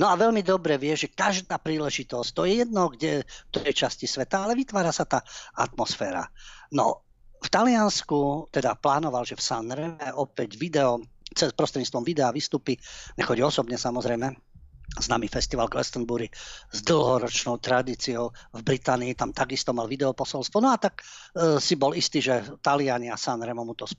No 0.00 0.08
a 0.08 0.16
veľmi 0.16 0.40
dobre 0.40 0.80
vie, 0.80 0.96
že 0.96 1.12
každá 1.12 1.60
príležitosť, 1.60 2.28
to 2.32 2.48
je 2.48 2.64
jedno, 2.64 2.88
kde 2.88 3.28
to 3.52 3.60
je 3.60 3.72
časti 3.74 4.08
sveta, 4.08 4.48
ale 4.48 4.56
vytvára 4.56 4.94
sa 4.94 5.04
tá 5.04 5.20
atmosféra. 5.58 6.24
No, 6.72 7.04
v 7.40 7.48
Taliansku 7.48 8.52
teda 8.52 8.76
plánoval, 8.76 9.24
že 9.24 9.36
v 9.36 9.44
Sanreme 9.44 10.06
opäť 10.16 10.60
video, 10.60 11.00
cez 11.32 11.52
prostredníctvom 11.56 12.04
videa 12.04 12.28
vystupy, 12.32 12.76
nechodí 13.16 13.40
osobne 13.40 13.80
samozrejme, 13.80 14.36
známy 14.98 15.30
festival 15.30 15.70
Glastonbury 15.70 16.26
s 16.72 16.82
dlhoročnou 16.82 17.62
tradíciou 17.62 18.34
v 18.50 18.60
Británii, 18.66 19.14
tam 19.14 19.30
takisto 19.30 19.70
mal 19.70 19.86
videoposolstvo. 19.86 20.58
No 20.58 20.74
a 20.74 20.78
tak 20.82 20.98
e, 20.98 21.62
si 21.62 21.78
bol 21.78 21.94
istý, 21.94 22.18
že 22.18 22.42
Taliani 22.58 23.06
a 23.06 23.20
Sanremo 23.20 23.62
mu 23.62 23.78
to 23.78 23.86
e, 23.86 23.94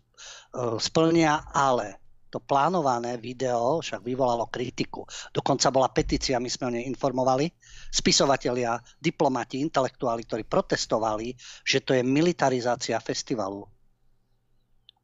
splnia, 0.83 1.47
ale 1.55 2.00
to 2.31 2.39
plánované 2.39 3.19
video 3.19 3.83
však 3.83 3.99
vyvolalo 3.99 4.47
kritiku. 4.47 5.03
Dokonca 5.35 5.67
bola 5.67 5.91
petícia, 5.91 6.39
my 6.39 6.47
sme 6.47 6.71
o 6.71 6.73
nej 6.79 6.87
informovali. 6.87 7.51
Spisovatelia, 7.91 8.79
diplomati, 9.03 9.59
intelektuáli, 9.59 10.23
ktorí 10.23 10.47
protestovali, 10.47 11.35
že 11.67 11.83
to 11.83 11.91
je 11.91 12.01
militarizácia 12.07 12.95
festivalu. 13.03 13.67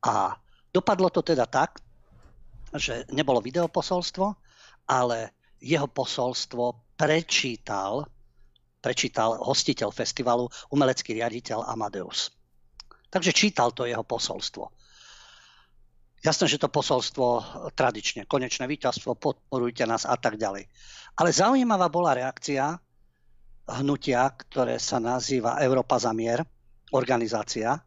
A 0.08 0.40
dopadlo 0.72 1.12
to 1.12 1.20
teda 1.20 1.44
tak, 1.52 1.84
že 2.72 3.04
nebolo 3.12 3.44
videoposolstvo, 3.44 4.26
ale 4.88 5.36
jeho 5.60 5.92
posolstvo 5.92 6.96
prečítal, 6.96 8.08
prečítal 8.80 9.36
hostiteľ 9.44 9.92
festivalu, 9.92 10.48
umelecký 10.72 11.12
riaditeľ 11.20 11.68
Amadeus. 11.68 12.32
Takže 13.12 13.36
čítal 13.36 13.76
to 13.76 13.84
jeho 13.84 14.04
posolstvo. 14.04 14.72
Jasné, 16.28 16.52
že 16.52 16.60
to 16.60 16.68
posolstvo 16.68 17.26
tradične, 17.72 18.28
konečné 18.28 18.68
víťazstvo, 18.68 19.16
podporujte 19.16 19.88
nás 19.88 20.04
a 20.04 20.20
tak 20.20 20.36
ďalej. 20.36 20.68
Ale 21.16 21.32
zaujímavá 21.32 21.88
bola 21.88 22.20
reakcia 22.20 22.76
hnutia, 23.80 24.28
ktoré 24.36 24.76
sa 24.76 25.00
nazýva 25.00 25.64
Európa 25.64 25.96
za 25.96 26.12
mier, 26.12 26.44
organizácia, 26.92 27.80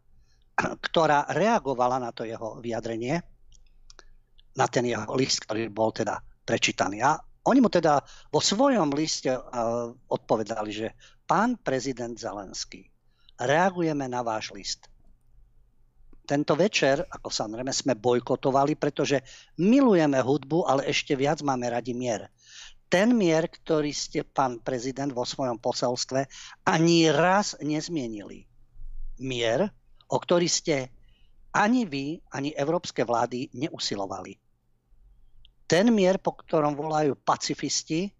ktorá 0.88 1.28
reagovala 1.36 2.00
na 2.00 2.16
to 2.16 2.24
jeho 2.24 2.56
vyjadrenie, 2.64 3.20
na 4.56 4.66
ten 4.72 4.88
jeho 4.88 5.12
list, 5.20 5.44
ktorý 5.44 5.68
bol 5.68 5.92
teda 5.92 6.16
prečítaný. 6.40 7.04
A 7.04 7.20
oni 7.44 7.60
mu 7.60 7.68
teda 7.68 8.00
vo 8.32 8.40
svojom 8.40 8.88
liste 8.96 9.36
odpovedali, 10.08 10.70
že 10.72 10.96
pán 11.28 11.60
prezident 11.60 12.16
Zelenský, 12.16 12.88
reagujeme 13.36 14.08
na 14.08 14.24
váš 14.24 14.48
list 14.56 14.89
tento 16.30 16.54
večer, 16.54 17.02
ako 17.02 17.26
samozrejme, 17.26 17.74
sme 17.74 17.98
bojkotovali, 17.98 18.78
pretože 18.78 19.18
milujeme 19.58 20.22
hudbu, 20.22 20.62
ale 20.62 20.86
ešte 20.86 21.18
viac 21.18 21.42
máme 21.42 21.66
radi 21.66 21.90
mier. 21.90 22.30
Ten 22.86 23.18
mier, 23.18 23.50
ktorý 23.50 23.90
ste, 23.90 24.22
pán 24.22 24.62
prezident, 24.62 25.10
vo 25.10 25.26
svojom 25.26 25.58
poselstve 25.58 26.30
ani 26.70 27.10
raz 27.10 27.58
nezmienili. 27.58 28.46
Mier, 29.18 29.74
o 30.06 30.16
ktorý 30.22 30.46
ste 30.46 30.94
ani 31.50 31.82
vy, 31.82 32.22
ani 32.30 32.54
európske 32.54 33.02
vlády 33.02 33.50
neusilovali. 33.50 34.38
Ten 35.66 35.90
mier, 35.90 36.22
po 36.22 36.38
ktorom 36.38 36.78
volajú 36.78 37.18
pacifisti 37.18 38.10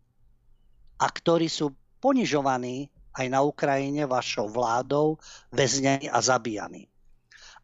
a 0.98 1.06
ktorí 1.06 1.46
sú 1.46 1.70
ponižovaní 2.02 2.90
aj 3.14 3.26
na 3.26 3.42
Ukrajine 3.42 4.06
vašou 4.06 4.50
vládou, 4.50 5.18
väznení 5.50 6.10
a 6.10 6.22
zabíjani. 6.22 6.90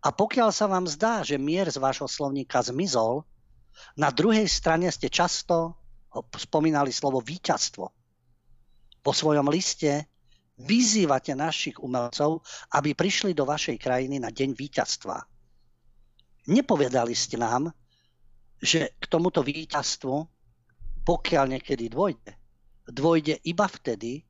A 0.07 0.15
pokiaľ 0.15 0.55
sa 0.55 0.70
vám 0.70 0.87
zdá, 0.87 1.27
že 1.27 1.35
mier 1.35 1.66
z 1.66 1.83
vášho 1.83 2.07
slovníka 2.07 2.62
zmizol, 2.62 3.27
na 3.99 4.15
druhej 4.15 4.47
strane 4.47 4.87
ste 4.95 5.11
často 5.11 5.74
spomínali 6.39 6.95
slovo 6.95 7.19
víťazstvo. 7.19 7.91
Po 9.03 9.11
svojom 9.11 9.51
liste 9.51 10.07
vyzývate 10.62 11.35
našich 11.35 11.83
umelcov, 11.83 12.47
aby 12.78 12.95
prišli 12.95 13.35
do 13.35 13.51
vašej 13.51 13.83
krajiny 13.83 14.23
na 14.23 14.31
deň 14.31 14.55
víťazstva. 14.55 15.27
Nepovedali 16.55 17.12
ste 17.19 17.43
nám, 17.43 17.74
že 18.62 18.95
k 19.03 19.05
tomuto 19.11 19.43
víťazstvu, 19.43 20.16
pokiaľ 21.03 21.59
niekedy 21.59 21.91
dôjde, 21.91 22.31
dôjde 22.87 23.43
iba 23.43 23.66
vtedy, 23.66 24.23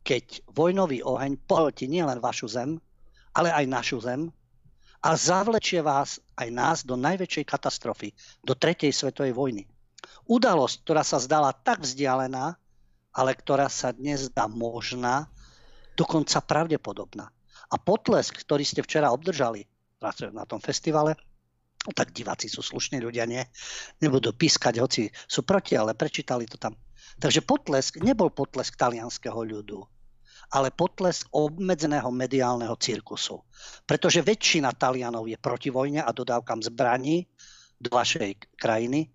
keď 0.00 0.48
vojnový 0.48 1.04
oheň 1.04 1.44
pohltí 1.44 1.92
nielen 1.92 2.24
vašu 2.24 2.48
zem, 2.48 2.80
ale 3.36 3.52
aj 3.52 3.68
našu 3.68 4.00
zem 4.00 4.32
a 5.00 5.16
zavlečie 5.16 5.80
vás 5.80 6.20
aj 6.36 6.48
nás 6.52 6.78
do 6.84 6.96
najväčšej 6.96 7.44
katastrofy, 7.48 8.12
do 8.44 8.52
tretej 8.52 8.92
svetovej 8.92 9.32
vojny. 9.32 9.64
Udalosť, 10.28 10.76
ktorá 10.84 11.02
sa 11.04 11.16
zdala 11.16 11.56
tak 11.56 11.80
vzdialená, 11.80 12.56
ale 13.10 13.30
ktorá 13.34 13.66
sa 13.72 13.90
dnes 13.90 14.28
zdá 14.28 14.46
možná, 14.46 15.26
dokonca 15.96 16.38
pravdepodobná. 16.44 17.32
A 17.70 17.74
potlesk, 17.80 18.44
ktorý 18.44 18.62
ste 18.62 18.84
včera 18.84 19.10
obdržali 19.10 19.66
na 20.32 20.44
tom 20.44 20.60
festivale, 20.60 21.16
tak 21.96 22.12
diváci 22.12 22.52
sú 22.52 22.60
slušní 22.60 23.00
ľudia, 23.00 23.24
nie? 23.24 23.40
Nebudú 24.04 24.36
pískať, 24.36 24.84
hoci 24.84 25.08
sú 25.24 25.44
proti, 25.48 25.80
ale 25.80 25.96
prečítali 25.96 26.44
to 26.44 26.60
tam. 26.60 26.76
Takže 27.16 27.40
potlesk 27.40 28.04
nebol 28.04 28.28
potlesk 28.28 28.76
talianského 28.76 29.40
ľudu 29.40 29.80
ale 30.50 30.74
potlesk 30.74 31.30
obmedzeného 31.30 32.10
mediálneho 32.10 32.74
cirkusu. 32.74 33.38
Pretože 33.86 34.26
väčšina 34.26 34.74
Talianov 34.74 35.30
je 35.30 35.38
proti 35.38 35.70
vojne 35.70 36.02
a 36.02 36.10
dodávkam 36.10 36.58
zbraní 36.62 37.26
do 37.78 37.88
vašej 37.94 38.58
krajiny, 38.58 39.08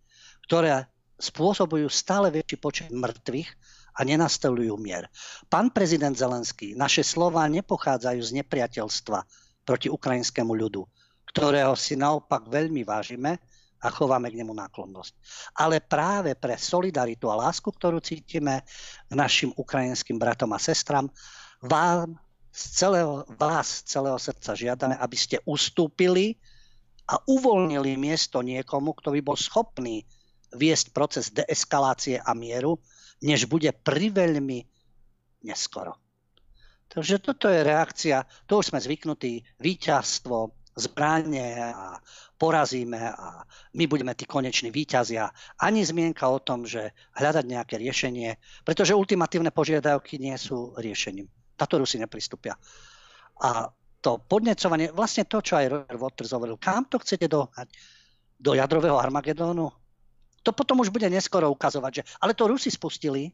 ktoré 0.48 0.88
spôsobujú 1.20 1.88
stále 1.92 2.32
väčší 2.32 2.58
počet 2.60 2.90
mŕtvych 2.92 3.50
a 3.96 4.04
nenastavujú 4.04 4.76
mier. 4.76 5.08
Pán 5.48 5.72
prezident 5.72 6.16
Zelenský, 6.16 6.76
naše 6.76 7.04
slova 7.04 7.48
nepochádzajú 7.48 8.20
z 8.20 8.32
nepriateľstva 8.44 9.20
proti 9.64 9.88
ukrajinskému 9.88 10.52
ľudu, 10.52 10.84
ktorého 11.32 11.76
si 11.80 11.96
naopak 11.96 12.48
veľmi 12.52 12.84
vážime 12.84 13.40
a 13.86 13.94
chováme 13.94 14.34
k 14.34 14.42
nemu 14.42 14.58
náklonnosť. 14.58 15.14
Ale 15.62 15.78
práve 15.86 16.34
pre 16.34 16.58
solidaritu 16.58 17.30
a 17.30 17.38
lásku, 17.46 17.70
ktorú 17.70 18.02
cítime 18.02 18.66
k 19.06 19.14
našim 19.14 19.54
ukrajinským 19.54 20.18
bratom 20.18 20.50
a 20.52 20.60
sestram, 20.60 21.06
vám 21.62 22.18
z 22.50 22.64
celého, 22.82 23.30
vás 23.38 23.86
z 23.86 23.94
celého 23.94 24.18
srdca 24.18 24.52
žiadame, 24.58 24.96
aby 24.98 25.18
ste 25.20 25.38
ustúpili 25.46 26.42
a 27.06 27.22
uvoľnili 27.22 27.94
miesto 28.02 28.42
niekomu, 28.42 28.98
kto 28.98 29.14
by 29.14 29.22
bol 29.22 29.38
schopný 29.38 30.02
viesť 30.56 30.90
proces 30.96 31.30
deeskalácie 31.30 32.18
a 32.18 32.32
mieru, 32.34 32.82
než 33.22 33.46
bude 33.46 33.70
priveľmi 33.70 34.66
neskoro. 35.46 36.00
Takže 36.90 37.20
toto 37.20 37.52
je 37.52 37.60
reakcia, 37.60 38.24
to 38.48 38.64
už 38.64 38.72
sme 38.72 38.80
zvyknutí, 38.80 39.44
víťazstvo, 39.60 40.65
zbranie 40.76 41.56
a 41.72 41.96
porazíme 42.36 43.00
a 43.16 43.48
my 43.80 43.88
budeme 43.88 44.12
tí 44.12 44.28
koneční 44.28 44.76
výťazia. 44.76 45.32
Ani 45.64 45.88
zmienka 45.88 46.28
o 46.28 46.44
tom, 46.44 46.68
že 46.68 46.92
hľadať 47.16 47.46
nejaké 47.48 47.76
riešenie, 47.80 48.36
pretože 48.68 48.92
ultimatívne 48.92 49.56
požiadavky 49.56 50.20
nie 50.20 50.36
sú 50.36 50.76
riešením. 50.76 51.32
Táto 51.56 51.80
Rusi 51.80 51.96
nepristúpia. 51.96 52.60
A 53.40 53.72
to 54.04 54.20
podnecovanie, 54.20 54.92
vlastne 54.92 55.24
to, 55.24 55.40
čo 55.40 55.56
aj 55.56 55.72
Robert 55.72 56.00
Waters 56.00 56.36
hovoril, 56.36 56.60
kam 56.60 56.86
to 56.86 57.00
chcete 57.00 57.26
dohnať? 57.32 57.72
Do 58.36 58.52
jadrového 58.52 59.00
Armagedónu? 59.00 59.72
To 60.44 60.52
potom 60.52 60.84
už 60.84 60.92
bude 60.92 61.08
neskoro 61.08 61.50
ukazovať, 61.50 61.92
že 61.96 62.04
ale 62.20 62.36
to 62.36 62.52
Rusi 62.52 62.70
spustili, 62.70 63.32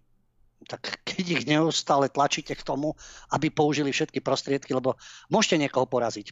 tak 0.69 1.01
keď 1.01 1.25
ich 1.25 1.43
neustále 1.49 2.05
tlačíte 2.07 2.53
k 2.53 2.61
tomu, 2.61 2.93
aby 3.33 3.49
použili 3.49 3.89
všetky 3.89 4.21
prostriedky, 4.21 4.77
lebo 4.77 4.93
môžete 5.33 5.57
niekoho 5.57 5.89
poraziť. 5.89 6.31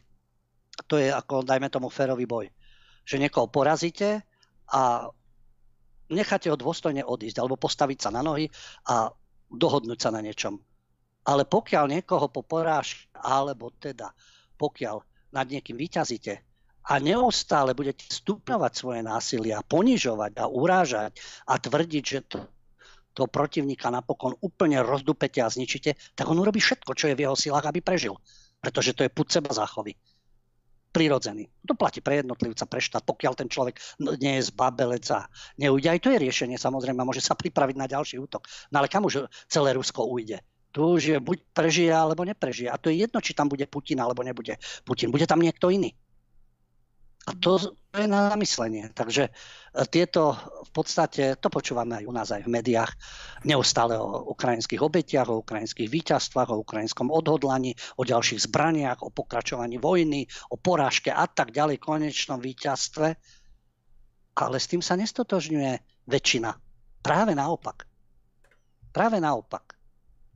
To 0.90 0.98
je 0.98 1.06
ako, 1.06 1.46
dajme 1.46 1.70
tomu, 1.70 1.86
férový 1.86 2.26
boj. 2.26 2.50
Že 3.06 3.22
niekoho 3.22 3.46
porazíte 3.46 4.26
a 4.74 5.06
necháte 6.10 6.50
ho 6.50 6.58
dôstojne 6.58 7.06
odísť, 7.06 7.38
alebo 7.38 7.54
postaviť 7.54 7.98
sa 8.02 8.10
na 8.10 8.26
nohy 8.26 8.50
a 8.90 9.08
dohodnúť 9.50 9.98
sa 10.02 10.10
na 10.10 10.20
niečom. 10.20 10.58
Ale 11.26 11.46
pokiaľ 11.46 11.84
niekoho 11.86 12.26
po 12.26 12.42
porážke, 12.42 13.06
alebo 13.14 13.70
teda 13.78 14.10
pokiaľ 14.58 15.00
nad 15.30 15.46
niekým 15.46 15.78
vyťazíte 15.78 16.34
a 16.90 16.92
neustále 16.98 17.70
budete 17.76 18.10
stupňovať 18.10 18.72
svoje 18.74 19.00
násilie 19.06 19.54
a 19.54 19.62
ponižovať 19.62 20.32
a 20.42 20.50
urážať 20.50 21.12
a 21.46 21.54
tvrdiť, 21.60 22.04
že 22.04 22.20
to 22.26 22.38
toho 23.10 23.26
protivníka 23.26 23.90
napokon 23.90 24.38
úplne 24.38 24.80
rozdupete 24.86 25.42
a 25.42 25.50
zničíte, 25.50 25.98
tak 26.14 26.30
on 26.30 26.38
urobí 26.38 26.62
všetko, 26.62 26.94
čo 26.94 27.10
je 27.10 27.18
v 27.18 27.26
jeho 27.26 27.34
silách, 27.34 27.66
aby 27.66 27.82
prežil. 27.82 28.14
Pretože 28.62 28.94
to 28.94 29.02
je 29.02 29.10
put 29.10 29.26
seba 29.26 29.50
záchovy. 29.50 29.98
Prirodzený. 30.90 31.46
To 31.70 31.78
platí 31.78 32.02
pre 32.02 32.18
jednotlivca, 32.18 32.66
pre 32.66 32.82
štát, 32.82 33.06
pokiaľ 33.06 33.32
ten 33.38 33.46
človek 33.46 33.78
nie 34.18 34.42
je 34.42 34.50
zbabelec 34.50 35.06
a 35.14 35.30
neujde. 35.54 35.86
Aj 35.86 36.02
to 36.02 36.10
je 36.10 36.18
riešenie, 36.18 36.58
samozrejme, 36.58 36.98
môže 37.06 37.22
sa 37.22 37.38
pripraviť 37.38 37.76
na 37.78 37.86
ďalší 37.86 38.18
útok. 38.18 38.50
No 38.74 38.82
ale 38.82 38.90
kam 38.90 39.06
už 39.06 39.30
celé 39.46 39.70
Rusko 39.78 40.10
ujde? 40.10 40.42
Tu 40.70 40.82
už 40.82 41.02
je 41.02 41.18
buď 41.18 41.38
prežije, 41.54 41.90
alebo 41.90 42.22
neprežije. 42.26 42.70
A 42.70 42.78
to 42.78 42.90
je 42.90 43.02
jedno, 43.02 43.18
či 43.22 43.34
tam 43.34 43.50
bude 43.50 43.66
Putin, 43.66 44.02
alebo 44.02 44.22
nebude 44.22 44.58
Putin. 44.86 45.10
Bude 45.10 45.26
tam 45.26 45.42
niekto 45.42 45.70
iný. 45.70 45.94
A 47.30 47.38
to, 47.38 47.62
je 47.94 48.06
na 48.10 48.30
zamyslenie. 48.34 48.90
Takže 48.90 49.30
e, 49.30 49.30
tieto 49.86 50.34
v 50.66 50.70
podstate, 50.74 51.38
to 51.38 51.46
počúvame 51.46 52.02
aj 52.02 52.04
u 52.06 52.14
nás 52.14 52.28
aj 52.34 52.42
v 52.46 52.52
médiách, 52.58 52.90
neustále 53.46 53.98
o 53.98 54.34
ukrajinských 54.34 54.82
obetiach, 54.82 55.30
o 55.30 55.42
ukrajinských 55.42 55.86
víťazstvách, 55.90 56.50
o 56.50 56.62
ukrajinskom 56.62 57.10
odhodlaní, 57.10 57.74
o 57.98 58.06
ďalších 58.06 58.50
zbraniach, 58.50 59.02
o 59.06 59.14
pokračovaní 59.14 59.78
vojny, 59.78 60.26
o 60.50 60.58
porážke 60.58 61.10
a 61.10 61.26
tak 61.26 61.50
ďalej, 61.54 61.82
konečnom 61.82 62.42
víťazstve. 62.42 63.08
Ale 64.38 64.56
s 64.58 64.66
tým 64.70 64.82
sa 64.82 64.94
nestotožňuje 64.98 66.06
väčšina. 66.06 66.50
Práve 67.02 67.34
naopak. 67.34 67.86
Práve 68.90 69.22
naopak 69.22 69.79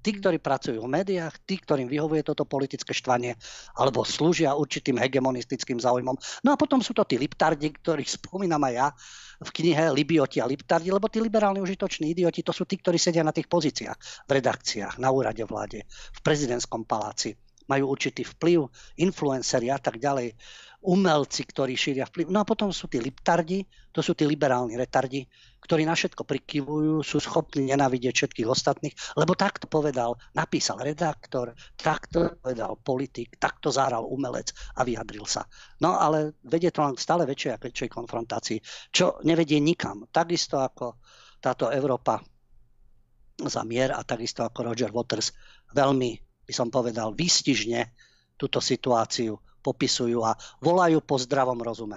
tí, 0.05 0.21
ktorí 0.21 0.37
pracujú 0.37 0.85
v 0.85 0.93
médiách, 1.01 1.41
tí, 1.49 1.57
ktorým 1.57 1.89
vyhovuje 1.89 2.21
toto 2.21 2.45
politické 2.45 2.93
štvanie, 2.93 3.33
alebo 3.81 4.05
slúžia 4.05 4.53
určitým 4.53 5.01
hegemonistickým 5.01 5.81
záujmom. 5.81 6.45
No 6.45 6.53
a 6.53 6.61
potom 6.61 6.85
sú 6.85 6.93
to 6.93 7.09
tí 7.09 7.17
liptardi, 7.17 7.73
ktorých 7.73 8.21
spomínam 8.21 8.61
aj 8.69 8.75
ja 8.77 8.87
v 9.41 9.51
knihe 9.51 9.89
Libioti 9.97 10.45
a 10.45 10.47
liptardi, 10.47 10.93
lebo 10.93 11.09
tí 11.09 11.25
liberálni 11.25 11.65
užitoční 11.65 12.13
idioti, 12.13 12.45
to 12.45 12.53
sú 12.53 12.69
tí, 12.69 12.77
ktorí 12.77 13.01
sedia 13.01 13.25
na 13.25 13.33
tých 13.33 13.49
pozíciách, 13.49 14.29
v 14.29 14.31
redakciách, 14.31 15.01
na 15.01 15.09
úrade 15.09 15.43
vláde, 15.49 15.89
v 15.89 16.21
prezidentskom 16.21 16.85
paláci 16.85 17.33
majú 17.65 17.97
určitý 17.97 18.29
vplyv, 18.29 18.69
influenceri 19.01 19.73
a 19.73 19.81
tak 19.81 19.97
ďalej 19.97 20.37
umelci, 20.85 21.49
ktorí 21.49 21.73
šíria 21.75 22.05
vplyv. 22.05 22.29
No 22.29 22.45
a 22.45 22.49
potom 22.49 22.69
sú 22.69 22.93
tí 22.93 23.01
liptardi, 23.01 23.65
to 23.89 24.05
sú 24.05 24.13
tí 24.13 24.29
liberálni 24.29 24.77
retardi, 24.77 25.25
ktorí 25.65 25.89
na 25.89 25.97
všetko 25.97 26.29
prikyvujú, 26.29 27.01
sú 27.01 27.17
schopní 27.25 27.73
nenávidieť 27.73 28.13
všetkých 28.13 28.49
ostatných, 28.49 28.93
lebo 29.17 29.33
takto 29.33 29.65
povedal, 29.65 30.21
napísal 30.37 30.85
redaktor, 30.85 31.57
takto 31.81 32.37
povedal 32.37 32.77
politik, 32.85 33.41
takto 33.41 33.73
zahral 33.73 34.05
umelec 34.05 34.53
a 34.77 34.85
vyjadril 34.85 35.25
sa. 35.25 35.49
No 35.81 35.97
ale 35.97 36.37
vedie 36.45 36.69
to 36.69 36.85
len 36.85 37.01
stále 37.01 37.25
väčšej 37.25 37.53
a 37.57 37.63
väčšej 37.65 37.89
konfrontácii, 37.89 38.59
čo 38.93 39.25
nevedie 39.25 39.57
nikam. 39.65 40.05
Takisto 40.13 40.61
ako 40.61 41.01
táto 41.41 41.73
Európa 41.73 42.21
za 43.41 43.65
mier 43.65 43.97
a 43.97 44.05
takisto 44.05 44.45
ako 44.45 44.69
Roger 44.69 44.93
Waters 44.93 45.33
veľmi, 45.73 46.13
by 46.45 46.53
som 46.53 46.69
povedal, 46.69 47.17
výstižne 47.17 47.81
túto 48.37 48.61
situáciu 48.61 49.33
popisujú 49.65 50.21
a 50.21 50.37
volajú 50.61 51.01
po 51.01 51.17
zdravom 51.17 51.57
rozume 51.57 51.97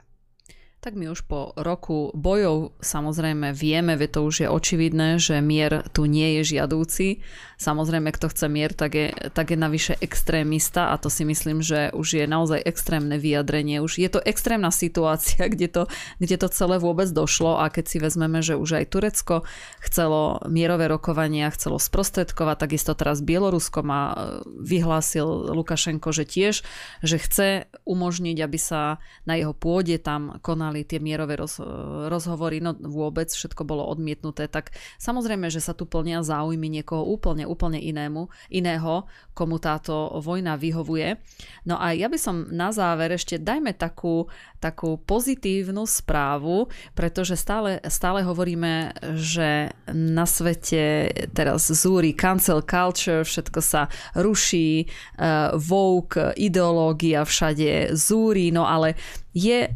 tak 0.87 0.95
my 0.95 1.11
už 1.11 1.27
po 1.27 1.51
roku 1.59 2.15
bojov 2.15 2.79
samozrejme 2.79 3.51
vieme, 3.51 3.99
ve 3.99 4.07
to 4.07 4.23
už 4.23 4.35
je 4.39 4.47
očividné, 4.47 5.19
že 5.19 5.43
mier 5.43 5.83
tu 5.91 6.07
nie 6.07 6.39
je 6.39 6.55
žiadúci. 6.55 7.19
Samozrejme, 7.59 8.13
kto 8.13 8.29
chce 8.29 8.47
mier, 8.47 8.71
tak 8.71 8.95
je, 8.95 9.09
tak 9.33 9.51
je 9.51 9.59
navyše 9.59 9.97
extrémista 9.99 10.93
a 10.93 11.01
to 11.01 11.11
si 11.11 11.25
myslím, 11.25 11.59
že 11.59 11.91
už 11.91 12.21
je 12.21 12.25
naozaj 12.29 12.63
extrémne 12.63 13.17
vyjadrenie. 13.17 13.83
Už 13.83 13.99
je 13.99 14.07
to 14.07 14.23
extrémna 14.23 14.71
situácia, 14.71 15.49
kde 15.51 15.67
to, 15.67 15.83
kde 16.23 16.39
to 16.39 16.47
celé 16.47 16.79
vôbec 16.79 17.11
došlo 17.11 17.59
a 17.59 17.67
keď 17.67 17.85
si 17.91 17.97
vezmeme, 17.99 18.39
že 18.39 18.55
už 18.55 18.79
aj 18.79 18.85
Turecko 18.87 19.43
chcelo 19.83 20.39
mierové 20.47 20.87
rokovania, 20.87 21.51
chcelo 21.51 21.83
sprostredkovať, 21.83 22.63
takisto 22.63 22.95
teraz 22.95 23.19
Bielorusko 23.19 23.83
má 23.83 24.37
vyhlásil 24.45 25.51
Lukašenko, 25.51 26.15
že 26.15 26.23
tiež, 26.23 26.55
že 27.03 27.17
chce 27.19 27.67
umožniť, 27.83 28.37
aby 28.39 28.59
sa 28.61 29.01
na 29.27 29.35
jeho 29.35 29.51
pôde 29.51 29.97
tam 29.97 30.37
konali 30.45 30.76
mali 30.77 30.85
tie 30.85 31.01
mierové 31.01 31.41
roz, 31.41 31.57
rozhovory, 32.05 32.61
no 32.61 32.77
vôbec 32.77 33.33
všetko 33.33 33.65
bolo 33.65 33.81
odmietnuté, 33.89 34.45
tak 34.45 34.77
samozrejme, 35.01 35.49
že 35.49 35.57
sa 35.57 35.73
tu 35.73 35.89
plnia 35.89 36.21
záujmy 36.21 36.69
niekoho 36.69 37.01
úplne, 37.01 37.49
úplne 37.49 37.81
inému, 37.81 38.29
iného, 38.53 39.09
komu 39.33 39.57
táto 39.57 40.21
vojna 40.21 40.53
vyhovuje. 40.53 41.17
No 41.65 41.81
a 41.81 41.97
ja 41.97 42.05
by 42.05 42.17
som 42.21 42.45
na 42.53 42.69
záver 42.69 43.17
ešte 43.17 43.41
dajme 43.41 43.73
takú, 43.73 44.29
takú 44.61 45.01
pozitívnu 45.01 45.89
správu, 45.89 46.69
pretože 46.93 47.33
stále, 47.33 47.81
stále 47.89 48.21
hovoríme, 48.21 48.93
že 49.17 49.73
na 49.89 50.29
svete 50.29 51.09
teraz 51.33 51.73
zúri 51.73 52.13
cancel 52.13 52.61
culture, 52.61 53.25
všetko 53.25 53.59
sa 53.65 53.89
ruší, 54.13 54.85
uh, 55.17 55.57
woke, 55.57 56.37
ideológia 56.37 57.25
všade 57.25 57.97
zúri, 57.97 58.53
no 58.53 58.69
ale 58.69 58.93
je 59.37 59.69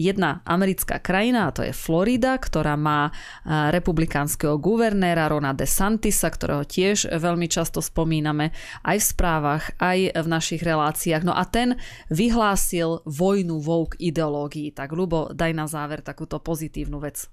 jedna 0.00 0.40
americká 0.48 0.96
krajina, 1.04 1.52
a 1.52 1.54
to 1.54 1.60
je 1.60 1.76
Florida, 1.76 2.40
ktorá 2.40 2.80
má 2.80 3.12
republikánskeho 3.44 4.56
guvernéra 4.56 5.28
Rona 5.28 5.52
DeSantisa, 5.52 6.32
ktorého 6.32 6.64
tiež 6.64 7.12
veľmi 7.12 7.44
často 7.52 7.84
spomíname 7.84 8.56
aj 8.88 8.96
v 8.96 9.08
správach, 9.12 9.64
aj 9.76 10.16
v 10.16 10.26
našich 10.32 10.64
reláciách. 10.64 11.28
No 11.28 11.36
a 11.36 11.44
ten 11.44 11.76
vyhlásil 12.08 13.04
vojnu 13.04 13.60
vouk 13.60 14.00
ideológií. 14.00 14.72
Tak 14.72 14.96
Lubo, 14.96 15.28
daj 15.36 15.52
na 15.52 15.68
záver 15.68 16.00
takúto 16.00 16.40
pozitívnu 16.40 16.96
vec. 16.96 17.28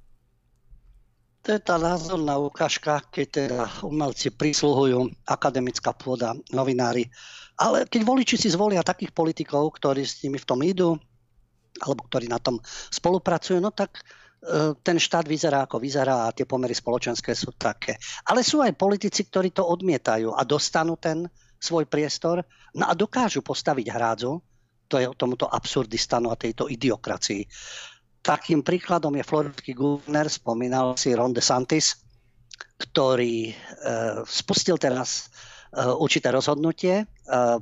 To 1.47 1.55
je 1.55 1.61
tá 1.63 1.79
názorná 1.79 2.35
ukážka, 2.35 2.99
keď 3.07 3.27
teda 3.31 3.63
umelci 3.87 4.27
prísluhujú, 4.27 5.07
akademická 5.23 5.95
pôda, 5.95 6.35
novinári. 6.51 7.07
Ale 7.55 7.87
keď 7.87 8.03
voliči 8.03 8.35
si 8.35 8.51
zvolia 8.51 8.83
takých 8.83 9.15
politikov, 9.15 9.79
ktorí 9.79 10.03
s 10.03 10.19
nimi 10.19 10.35
v 10.35 10.47
tom 10.47 10.59
idú, 10.59 10.99
alebo 11.77 12.05
ktorí 12.09 12.25
na 12.25 12.41
tom 12.41 12.57
spolupracujú, 12.89 13.61
no 13.61 13.69
tak 13.69 14.01
e, 14.01 14.73
ten 14.81 14.97
štát 14.97 15.29
vyzerá 15.29 15.69
ako 15.69 15.77
vyzerá 15.77 16.27
a 16.27 16.33
tie 16.33 16.49
pomery 16.49 16.73
spoločenské 16.73 17.37
sú 17.37 17.53
také. 17.53 17.99
Ale 18.25 18.41
sú 18.41 18.65
aj 18.65 18.73
politici, 18.75 19.27
ktorí 19.29 19.53
to 19.53 19.63
odmietajú 19.67 20.33
a 20.33 20.41
dostanú 20.43 20.97
ten 20.97 21.29
svoj 21.59 21.85
priestor 21.85 22.41
no 22.73 22.87
a 22.87 22.93
dokážu 22.95 23.43
postaviť 23.43 23.87
hrádzu 23.91 24.39
to 24.89 24.97
je 24.97 25.07
tomuto 25.13 25.45
absurdistanu 25.45 26.33
a 26.33 26.35
tejto 26.35 26.65
idiokracii. 26.65 27.45
Takým 28.19 28.65
príkladom 28.65 29.13
je 29.15 29.23
floridský 29.23 29.71
guvernér, 29.77 30.27
spomínal 30.27 30.97
si 30.97 31.13
Ron 31.13 31.31
DeSantis, 31.31 32.01
ktorý 32.75 33.47
e, 33.47 33.53
spustil 34.25 34.75
teraz 34.75 35.29
e, 35.71 35.85
určité 35.85 36.33
rozhodnutie, 36.33 36.95
e, 36.99 37.05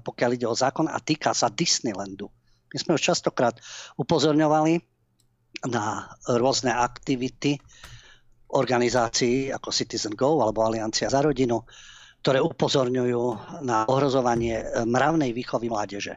pokiaľ 0.02 0.30
ide 0.34 0.48
o 0.50 0.56
zákon 0.58 0.90
a 0.90 0.98
týka 1.04 1.36
sa 1.36 1.52
Disneylandu. 1.52 2.32
My 2.73 2.77
sme 2.77 2.95
už 2.99 3.03
častokrát 3.14 3.56
upozorňovali 3.95 4.80
na 5.72 6.11
rôzne 6.27 6.69
aktivity 6.76 7.57
organizácií 8.53 9.52
ako 9.52 9.69
Citizen 9.73 10.15
Go 10.15 10.39
alebo 10.39 10.64
Aliancia 10.64 11.11
za 11.11 11.19
rodinu, 11.19 11.64
ktoré 12.23 12.39
upozorňujú 12.44 13.23
na 13.64 13.88
ohrozovanie 13.88 14.64
mravnej 14.88 15.31
výchovy 15.35 15.68
mládeže. 15.68 16.15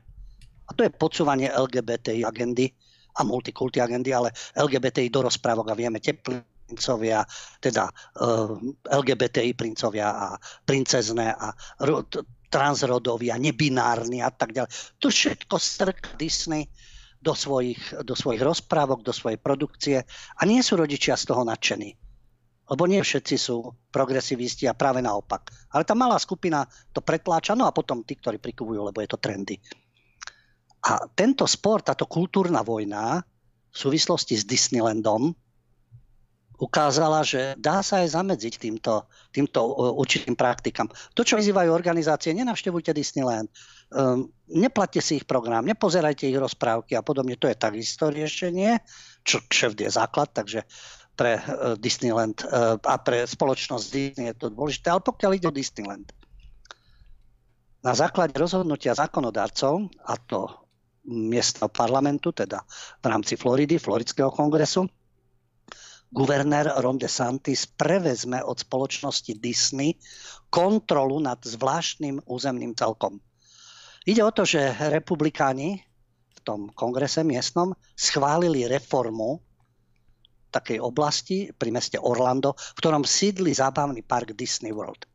A 0.67 0.71
to 0.75 0.87
je 0.87 0.95
podsúvanie 0.95 1.51
LGBTI 1.51 2.23
agendy 2.23 2.71
a 3.19 3.27
multikulty 3.27 3.83
agendy, 3.83 4.15
ale 4.15 4.31
LGBTI 4.55 5.11
do 5.11 5.27
rozprávok 5.27 5.75
a 5.75 5.79
vieme 5.79 5.99
teplincovia, 5.99 7.27
teda 7.59 7.91
uh, 7.91 8.55
eh, 8.55 8.95
LGBTI 8.95 9.59
princovia 9.59 10.15
a 10.15 10.27
princezné 10.63 11.35
a 11.35 11.51
transrodový 12.51 13.31
a 13.31 13.39
nebinárny 13.39 14.21
a 14.21 14.29
tak 14.35 14.53
ďalej. 14.53 14.71
To 14.99 15.07
všetko 15.09 15.57
strk 15.57 16.19
Disney 16.19 16.67
do 17.23 17.33
svojich, 17.33 18.03
do 18.03 18.19
svojich 18.19 18.43
rozprávok, 18.43 19.07
do 19.07 19.15
svojej 19.15 19.39
produkcie 19.39 20.03
a 20.37 20.43
nie 20.45 20.61
sú 20.61 20.75
rodičia 20.77 21.15
z 21.15 21.31
toho 21.31 21.47
nadšení. 21.47 21.95
Lebo 22.71 22.87
nie 22.87 23.03
všetci 23.03 23.37
sú 23.39 23.67
progresivisti 23.91 24.67
a 24.71 24.79
práve 24.79 25.03
naopak. 25.03 25.51
Ale 25.75 25.83
tá 25.83 25.95
malá 25.95 26.19
skupina 26.23 26.67
to 26.95 27.03
pretláča, 27.03 27.59
no 27.59 27.67
a 27.67 27.75
potom 27.75 28.07
tí, 28.07 28.15
ktorí 28.15 28.39
prikuvujú, 28.39 28.91
lebo 28.91 28.99
je 29.03 29.11
to 29.11 29.19
trendy. 29.19 29.59
A 30.87 31.05
tento 31.13 31.45
sport, 31.45 31.93
táto 31.93 32.07
kultúrna 32.07 32.65
vojna 32.65 33.21
v 33.71 33.77
súvislosti 33.77 34.39
s 34.39 34.49
Disneylandom 34.49 35.35
ukázala, 36.61 37.25
že 37.25 37.57
dá 37.57 37.81
sa 37.81 38.05
aj 38.05 38.13
zamedziť 38.13 38.55
týmto, 38.61 39.09
týmto 39.33 39.65
určitým 39.97 40.37
praktikám. 40.37 40.93
To, 41.17 41.25
čo 41.25 41.41
vyzývajú 41.41 41.73
organizácie, 41.73 42.37
nenavštevujte 42.37 42.93
Disneyland, 42.93 43.49
um, 43.97 44.29
neplatte 44.53 45.01
si 45.01 45.25
ich 45.25 45.27
program, 45.27 45.65
nepozerajte 45.65 46.29
ich 46.29 46.37
rozprávky 46.37 47.01
a 47.01 47.03
podobne, 47.03 47.41
to 47.41 47.49
je 47.49 47.57
takisto 47.57 48.13
riešenie, 48.13 48.77
čo 49.25 49.41
kšeft 49.49 49.81
je 49.81 49.89
základ, 49.89 50.29
takže 50.37 50.69
pre 51.17 51.41
uh, 51.41 51.75
Disneyland 51.81 52.45
uh, 52.45 52.77
a 52.77 52.95
pre 53.01 53.25
spoločnosť 53.25 53.85
Disney 53.89 54.29
je 54.29 54.37
to 54.37 54.53
dôležité, 54.53 54.93
ale 54.93 55.01
pokiaľ 55.01 55.31
ide 55.41 55.49
o 55.49 55.57
Disneyland, 55.57 56.13
na 57.81 57.97
základe 57.97 58.37
rozhodnutia 58.37 58.93
zákonodárcov, 58.93 59.89
a 60.05 60.15
to 60.21 60.53
miestneho 61.09 61.73
parlamentu, 61.73 62.29
teda 62.29 62.61
v 63.01 63.07
rámci 63.09 63.41
Floridy, 63.41 63.81
Floridského 63.81 64.29
kongresu, 64.29 64.85
guvernér 66.11 66.75
Ron 66.83 66.99
DeSantis 66.99 67.71
prevezme 67.71 68.43
od 68.43 68.59
spoločnosti 68.59 69.39
Disney 69.39 69.95
kontrolu 70.51 71.23
nad 71.23 71.39
zvláštnym 71.39 72.27
územným 72.27 72.75
celkom. 72.75 73.23
Ide 74.05 74.27
o 74.27 74.35
to, 74.35 74.43
že 74.43 74.75
republikáni 74.91 75.79
v 76.35 76.41
tom 76.43 76.61
kongrese 76.75 77.23
miestnom 77.23 77.71
schválili 77.95 78.67
reformu 78.67 79.39
takej 80.51 80.83
oblasti 80.83 81.47
pri 81.55 81.71
meste 81.71 81.95
Orlando, 82.03 82.59
v 82.59 82.79
ktorom 82.83 83.07
sídli 83.07 83.55
zábavný 83.55 84.03
park 84.03 84.35
Disney 84.35 84.75
World. 84.75 85.07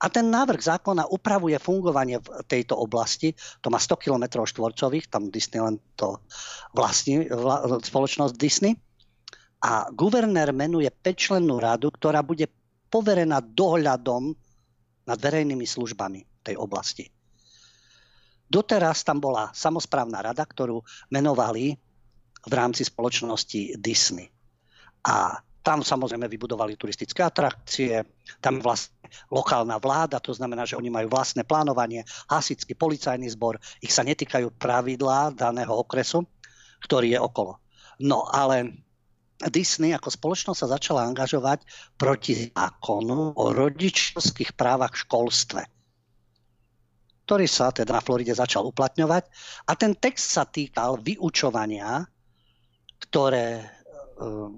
A 0.00 0.12
ten 0.12 0.28
návrh 0.28 0.60
zákona 0.60 1.08
upravuje 1.08 1.56
fungovanie 1.56 2.20
v 2.20 2.44
tejto 2.44 2.76
oblasti. 2.76 3.32
To 3.64 3.72
má 3.72 3.80
100 3.80 3.96
km 3.96 4.44
štvorcových, 4.44 5.08
tam 5.08 5.32
Disneyland 5.32 5.80
to 5.96 6.20
vlastní, 6.76 7.28
vla, 7.32 7.80
spoločnosť 7.80 8.36
Disney 8.36 8.76
a 9.62 9.88
guvernér 9.88 10.52
menuje 10.52 10.88
5-člennú 10.90 11.56
radu, 11.56 11.88
ktorá 11.88 12.20
bude 12.20 12.46
poverená 12.92 13.40
dohľadom 13.40 14.36
nad 15.06 15.18
verejnými 15.18 15.64
službami 15.64 16.44
tej 16.44 16.56
oblasti. 16.58 17.08
Doteraz 18.46 19.02
tam 19.02 19.18
bola 19.18 19.50
samozprávna 19.50 20.22
rada, 20.22 20.46
ktorú 20.46 20.78
menovali 21.10 21.74
v 22.46 22.52
rámci 22.54 22.86
spoločnosti 22.86 23.74
Disney. 23.82 24.30
A 25.02 25.42
tam 25.66 25.82
samozrejme 25.82 26.30
vybudovali 26.30 26.78
turistické 26.78 27.26
atrakcie, 27.26 28.06
tam 28.38 28.62
vlastne 28.62 29.10
lokálna 29.34 29.82
vláda, 29.82 30.22
to 30.22 30.30
znamená, 30.30 30.62
že 30.62 30.78
oni 30.78 30.94
majú 30.94 31.10
vlastné 31.10 31.42
plánovanie, 31.42 32.06
hasický 32.30 32.78
policajný 32.78 33.26
zbor, 33.34 33.58
ich 33.82 33.90
sa 33.90 34.06
netýkajú 34.06 34.54
pravidlá 34.62 35.34
daného 35.34 35.74
okresu, 35.74 36.22
ktorý 36.86 37.18
je 37.18 37.20
okolo. 37.22 37.58
No 37.98 38.30
ale 38.30 38.85
Disney 39.52 39.92
ako 39.92 40.08
spoločnosť 40.08 40.58
sa 40.58 40.72
začala 40.80 41.04
angažovať 41.04 41.64
proti 42.00 42.48
zákonu 42.52 43.36
o 43.36 43.44
rodičovských 43.52 44.56
právach 44.56 44.96
v 44.96 45.02
školstve 45.04 45.62
ktorý 47.26 47.50
sa 47.50 47.74
teda 47.74 47.98
na 47.98 48.00
Floride 48.00 48.38
začal 48.38 48.70
uplatňovať. 48.70 49.26
A 49.66 49.74
ten 49.74 49.98
text 49.98 50.30
sa 50.30 50.46
týkal 50.46 51.02
vyučovania, 51.02 52.06
ktoré 53.02 53.46
e, 53.58 53.64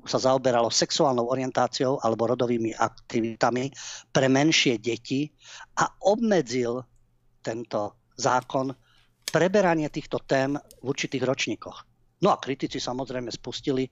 sa 0.05 0.19
zaoberalo 0.21 0.69
sexuálnou 0.69 1.33
orientáciou 1.33 1.97
alebo 2.05 2.29
rodovými 2.29 2.77
aktivitami 2.77 3.73
pre 4.13 4.29
menšie 4.29 4.77
deti 4.77 5.33
a 5.81 5.89
obmedzil 6.13 6.85
tento 7.41 8.13
zákon 8.21 8.69
preberanie 9.33 9.89
týchto 9.89 10.21
tém 10.29 10.53
v 10.53 10.85
určitých 10.85 11.25
ročníkoch. 11.25 11.88
No 12.19 12.35
a 12.35 12.41
kritici 12.43 12.83
samozrejme 12.83 13.31
spustili, 13.31 13.87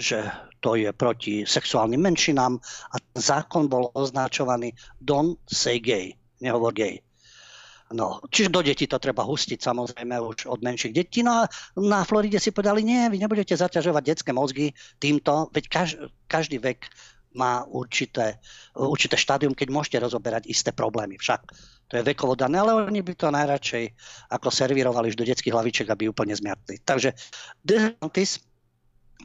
že 0.00 0.24
to 0.64 0.80
je 0.80 0.88
proti 0.96 1.44
sexuálnym 1.44 2.00
menšinám 2.00 2.56
a 2.92 2.96
zákon 3.12 3.68
bol 3.68 3.92
označovaný 3.92 4.72
Don't 4.96 5.36
say 5.44 5.76
gay, 5.76 6.16
nehovor 6.40 6.72
gay. 6.72 7.04
No, 7.94 8.18
čiže 8.34 8.50
do 8.50 8.66
detí 8.66 8.90
to 8.90 8.98
treba 8.98 9.22
hustiť 9.22 9.62
samozrejme 9.62 10.18
už 10.18 10.50
od 10.50 10.58
menších 10.58 10.90
detí. 10.90 11.22
No 11.22 11.46
a 11.46 11.52
na 11.78 12.02
Floride 12.02 12.42
si 12.42 12.50
povedali, 12.50 12.82
nie, 12.82 13.06
vy 13.06 13.22
nebudete 13.22 13.54
zaťažovať 13.54 14.02
detské 14.02 14.30
mozgy 14.34 14.74
týmto, 14.98 15.52
veď 15.54 15.64
každý, 15.70 15.96
každý 16.26 16.58
vek 16.58 16.90
má 17.36 17.62
určité, 17.68 18.40
určité 18.74 19.14
štádium, 19.14 19.54
keď 19.54 19.68
môžete 19.70 20.02
rozoberať 20.02 20.48
isté 20.50 20.72
problémy. 20.72 21.20
Však 21.20 21.46
to 21.86 22.02
je 22.02 22.02
vekovo 22.02 22.34
dané, 22.34 22.58
ale 22.58 22.90
oni 22.90 22.98
by 22.98 23.14
to 23.14 23.30
najradšej 23.30 23.84
ako 24.34 24.48
servírovali 24.50 25.14
do 25.14 25.22
detských 25.22 25.54
hlaviček, 25.54 25.86
aby 25.86 26.10
úplne 26.10 26.34
zmiatli. 26.34 26.82
Takže 26.82 27.14
DeSantis 27.62 28.42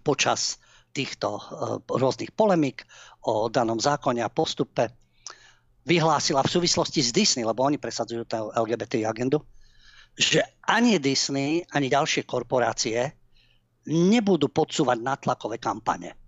počas 0.05 0.61
týchto 0.93 1.41
uh, 1.41 1.41
rôznych 1.89 2.35
polemik 2.37 2.85
o 3.25 3.49
danom 3.49 3.81
zákone 3.81 4.21
a 4.21 4.29
postupe 4.29 4.93
vyhlásila 5.89 6.45
v 6.45 6.53
súvislosti 6.53 7.01
s 7.01 7.09
Disney, 7.09 7.41
lebo 7.41 7.65
oni 7.65 7.81
presadzujú 7.81 8.29
tú 8.29 8.53
LGBT 8.53 9.09
agendu, 9.09 9.41
že 10.13 10.45
ani 10.69 11.01
Disney, 11.01 11.65
ani 11.73 11.89
ďalšie 11.89 12.29
korporácie 12.29 13.09
nebudú 13.89 14.53
podsúvať 14.53 15.01
natlakové 15.01 15.57
kampane. 15.57 16.20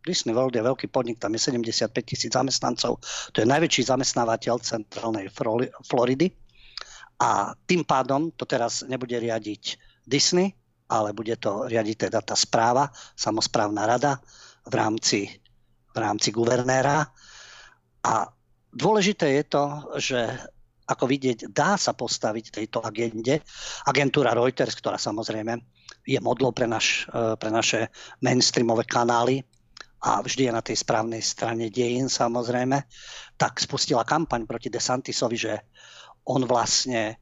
Disney 0.00 0.32
World 0.32 0.56
je 0.56 0.64
veľký 0.64 0.88
podnik, 0.88 1.20
tam 1.20 1.36
je 1.36 1.40
75 1.52 1.92
tisíc 2.04 2.32
zamestnancov, 2.32 3.00
to 3.32 3.44
je 3.44 3.46
najväčší 3.48 3.84
zamestnávateľ 3.84 4.56
centrálnej 4.64 5.28
Floridy. 5.84 6.32
A 7.20 7.52
tým 7.68 7.84
pádom 7.84 8.32
to 8.32 8.48
teraz 8.48 8.80
nebude 8.88 9.12
riadiť 9.12 9.76
Disney, 10.08 10.56
ale 10.88 11.12
bude 11.12 11.36
to 11.36 11.68
riadiť 11.68 12.08
teda 12.08 12.24
tá 12.24 12.32
správa, 12.32 12.88
samozprávna 13.12 13.84
rada 13.84 14.16
v 14.64 14.74
rámci, 14.74 15.28
v 15.92 15.98
rámci 16.00 16.32
guvernéra. 16.32 17.04
A 18.08 18.14
dôležité 18.72 19.36
je 19.36 19.44
to, 19.44 19.64
že 20.00 20.20
ako 20.88 21.04
vidieť, 21.06 21.52
dá 21.54 21.78
sa 21.78 21.94
postaviť 21.94 22.56
tejto 22.56 22.82
agende. 22.82 23.44
Agentúra 23.86 24.34
Reuters, 24.34 24.74
ktorá 24.74 24.98
samozrejme 24.98 25.60
je 26.08 26.18
modlou 26.18 26.50
pre, 26.50 26.66
naš, 26.66 27.06
pre 27.12 27.50
naše 27.52 27.92
mainstreamové 28.24 28.88
kanály, 28.88 29.44
a 30.00 30.24
vždy 30.24 30.48
je 30.48 30.52
na 30.52 30.64
tej 30.64 30.76
správnej 30.80 31.20
strane 31.20 31.68
dejín 31.68 32.08
samozrejme, 32.08 32.80
tak 33.36 33.60
spustila 33.60 34.04
kampaň 34.04 34.48
proti 34.48 34.72
DeSantisovi, 34.72 35.36
že 35.36 35.54
on 36.24 36.44
vlastne 36.48 37.12
e, 37.12 37.16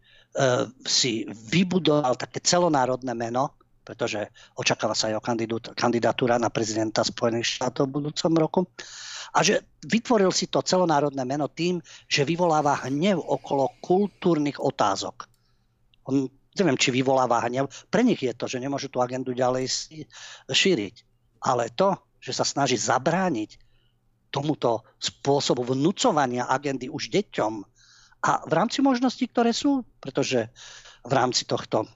si 0.87 1.27
vybudoval 1.27 2.15
také 2.15 2.39
celonárodné 2.39 3.15
meno, 3.19 3.59
pretože 3.83 4.31
očakáva 4.55 4.93
sa 4.93 5.09
jeho 5.09 5.23
kandidatúra 5.75 6.37
na 6.37 6.53
prezidenta 6.53 7.01
Spojených 7.01 7.57
štátov 7.57 7.89
v 7.89 7.95
budúcom 7.99 8.33
roku. 8.37 8.61
A 9.33 9.41
že 9.41 9.65
vytvoril 9.85 10.29
si 10.29 10.49
to 10.49 10.61
celonárodné 10.61 11.25
meno 11.25 11.49
tým, 11.49 11.81
že 12.05 12.29
vyvoláva 12.29 12.85
hnev 12.85 13.17
okolo 13.17 13.81
kultúrnych 13.81 14.61
otázok. 14.61 15.25
On, 16.09 16.29
neviem, 16.57 16.77
či 16.77 16.93
vyvoláva 16.93 17.45
hnev. 17.49 17.69
Pre 17.89 18.05
nich 18.05 18.21
je 18.21 18.33
to, 18.37 18.45
že 18.45 18.61
nemôžu 18.61 18.93
tú 18.93 19.01
agendu 19.01 19.33
ďalej 19.33 19.69
šíriť. 20.49 20.95
Ale 21.45 21.73
to, 21.73 21.97
že 22.19 22.33
sa 22.35 22.45
snaží 22.45 22.75
zabrániť 22.79 23.59
tomuto 24.29 24.85
spôsobu 25.01 25.73
vnúcovania 25.73 26.47
agendy 26.51 26.93
už 26.93 27.09
deťom 27.09 27.53
a 28.19 28.31
v 28.45 28.53
rámci 28.53 28.83
možností, 28.83 29.31
ktoré 29.31 29.55
sú, 29.55 29.87
pretože 30.03 30.51
v 31.07 31.13
rámci 31.15 31.47
tohto, 31.47 31.87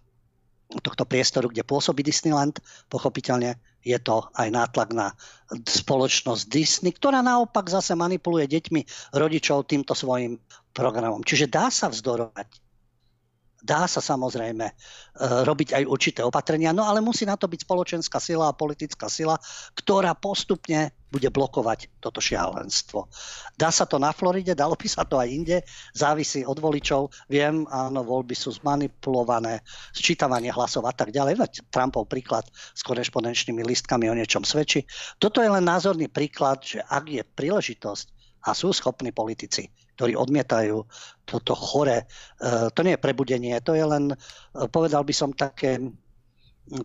tohto 0.81 1.05
priestoru, 1.05 1.51
kde 1.51 1.67
pôsobí 1.67 2.07
Disneyland, 2.07 2.63
pochopiteľne 2.87 3.59
je 3.83 3.99
to 3.99 4.23
aj 4.39 4.49
nátlak 4.55 4.95
na 4.95 5.11
spoločnosť 5.51 6.47
Disney, 6.47 6.95
ktorá 6.95 7.21
naopak 7.21 7.67
zase 7.67 7.99
manipuluje 7.99 8.47
deťmi 8.47 9.13
rodičov 9.19 9.67
týmto 9.67 9.99
svojim 9.99 10.39
programom. 10.71 11.27
Čiže 11.27 11.51
dá 11.51 11.67
sa 11.69 11.91
vzdorovať 11.91 12.62
Dá 13.63 13.87
sa 13.87 14.03
samozrejme 14.03 14.67
e, 14.67 14.75
robiť 15.47 15.79
aj 15.79 15.85
určité 15.87 16.21
opatrenia, 16.27 16.75
no 16.75 16.83
ale 16.83 16.99
musí 16.99 17.23
na 17.23 17.39
to 17.39 17.47
byť 17.47 17.63
spoločenská 17.63 18.19
sila 18.19 18.51
a 18.51 18.59
politická 18.59 19.07
sila, 19.07 19.39
ktorá 19.79 20.19
postupne 20.19 20.91
bude 21.15 21.31
blokovať 21.31 22.03
toto 22.03 22.19
šialenstvo. 22.19 23.07
Dá 23.55 23.71
sa 23.71 23.87
to 23.87 24.03
na 24.03 24.11
Floride, 24.11 24.59
dalo 24.59 24.75
by 24.75 24.89
sa 24.91 25.07
to 25.07 25.23
aj 25.23 25.29
inde, 25.31 25.63
závisí 25.95 26.43
od 26.43 26.59
voličov. 26.59 27.15
Viem, 27.31 27.69
áno, 27.71 28.03
voľby 28.03 28.35
sú 28.35 28.51
zmanipulované, 28.51 29.63
sčítavanie 29.95 30.51
hlasov 30.51 30.83
a 30.89 30.93
tak 30.97 31.15
ďalej. 31.15 31.39
Veď 31.39 31.53
Trumpov 31.71 32.11
príklad 32.11 32.51
s 32.51 32.83
korešpondenčnými 32.83 33.63
listkami 33.63 34.11
o 34.11 34.19
niečom 34.19 34.43
svedčí. 34.43 34.83
Toto 35.23 35.39
je 35.39 35.53
len 35.53 35.63
názorný 35.63 36.11
príklad, 36.11 36.67
že 36.67 36.83
ak 36.83 37.05
je 37.07 37.23
príležitosť 37.23 38.07
a 38.43 38.59
sú 38.59 38.75
schopní 38.75 39.15
politici 39.15 39.71
ktorí 39.97 40.17
odmietajú 40.17 40.77
toto 41.25 41.53
chore. 41.55 42.05
E, 42.05 42.05
to 42.73 42.81
nie 42.83 42.97
je 42.97 43.05
prebudenie, 43.05 43.55
to 43.61 43.77
je 43.77 43.85
len, 43.85 44.13
e, 44.13 44.17
povedal 44.69 45.05
by 45.05 45.15
som, 45.15 45.31
také, 45.33 45.79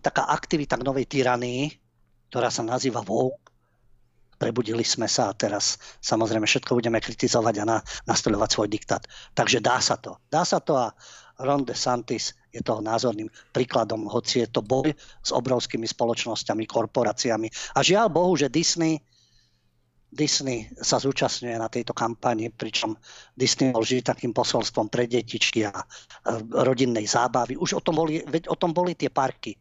taká 0.04 0.28
aktivita 0.28 0.76
k 0.76 0.86
novej 0.86 1.06
tyranii, 1.08 1.72
ktorá 2.28 2.52
sa 2.52 2.64
nazýva 2.64 3.00
woke. 3.04 3.48
Prebudili 4.38 4.86
sme 4.86 5.10
sa 5.10 5.34
a 5.34 5.36
teraz 5.36 5.82
samozrejme 5.98 6.46
všetko 6.46 6.78
budeme 6.78 7.02
kritizovať 7.02 7.54
a 7.58 7.64
na, 7.66 7.78
nastoľovať 8.06 8.50
svoj 8.54 8.68
diktát. 8.70 9.02
Takže 9.34 9.58
dá 9.58 9.82
sa 9.82 9.98
to. 9.98 10.22
Dá 10.30 10.46
sa 10.46 10.62
to 10.62 10.78
a 10.78 10.94
Ron 11.42 11.66
DeSantis 11.66 12.38
je 12.54 12.62
toho 12.62 12.78
názorným 12.78 13.26
príkladom, 13.50 14.06
hoci 14.06 14.46
je 14.46 14.48
to 14.50 14.62
boj 14.62 14.94
s 15.22 15.30
obrovskými 15.34 15.86
spoločnosťami, 15.86 16.70
korporáciami. 16.70 17.50
A 17.74 17.82
žiaľ 17.82 18.14
Bohu, 18.14 18.34
že 18.38 18.50
Disney 18.50 19.02
Disney 20.08 20.64
sa 20.80 20.96
zúčastňuje 20.96 21.56
na 21.60 21.68
tejto 21.68 21.92
kampani, 21.92 22.48
pričom 22.48 22.96
Disney 23.36 23.76
bol 23.76 23.84
vždy 23.84 24.00
takým 24.00 24.32
posolstvom 24.32 24.88
pre 24.88 25.04
detičky 25.04 25.68
a 25.68 25.72
rodinnej 26.64 27.04
zábavy. 27.04 27.60
Už 27.60 27.76
o 27.76 27.84
tom 27.84 28.00
boli, 28.00 28.24
o 28.24 28.56
tom 28.56 28.72
boli 28.72 28.96
tie 28.96 29.12
parky, 29.12 29.52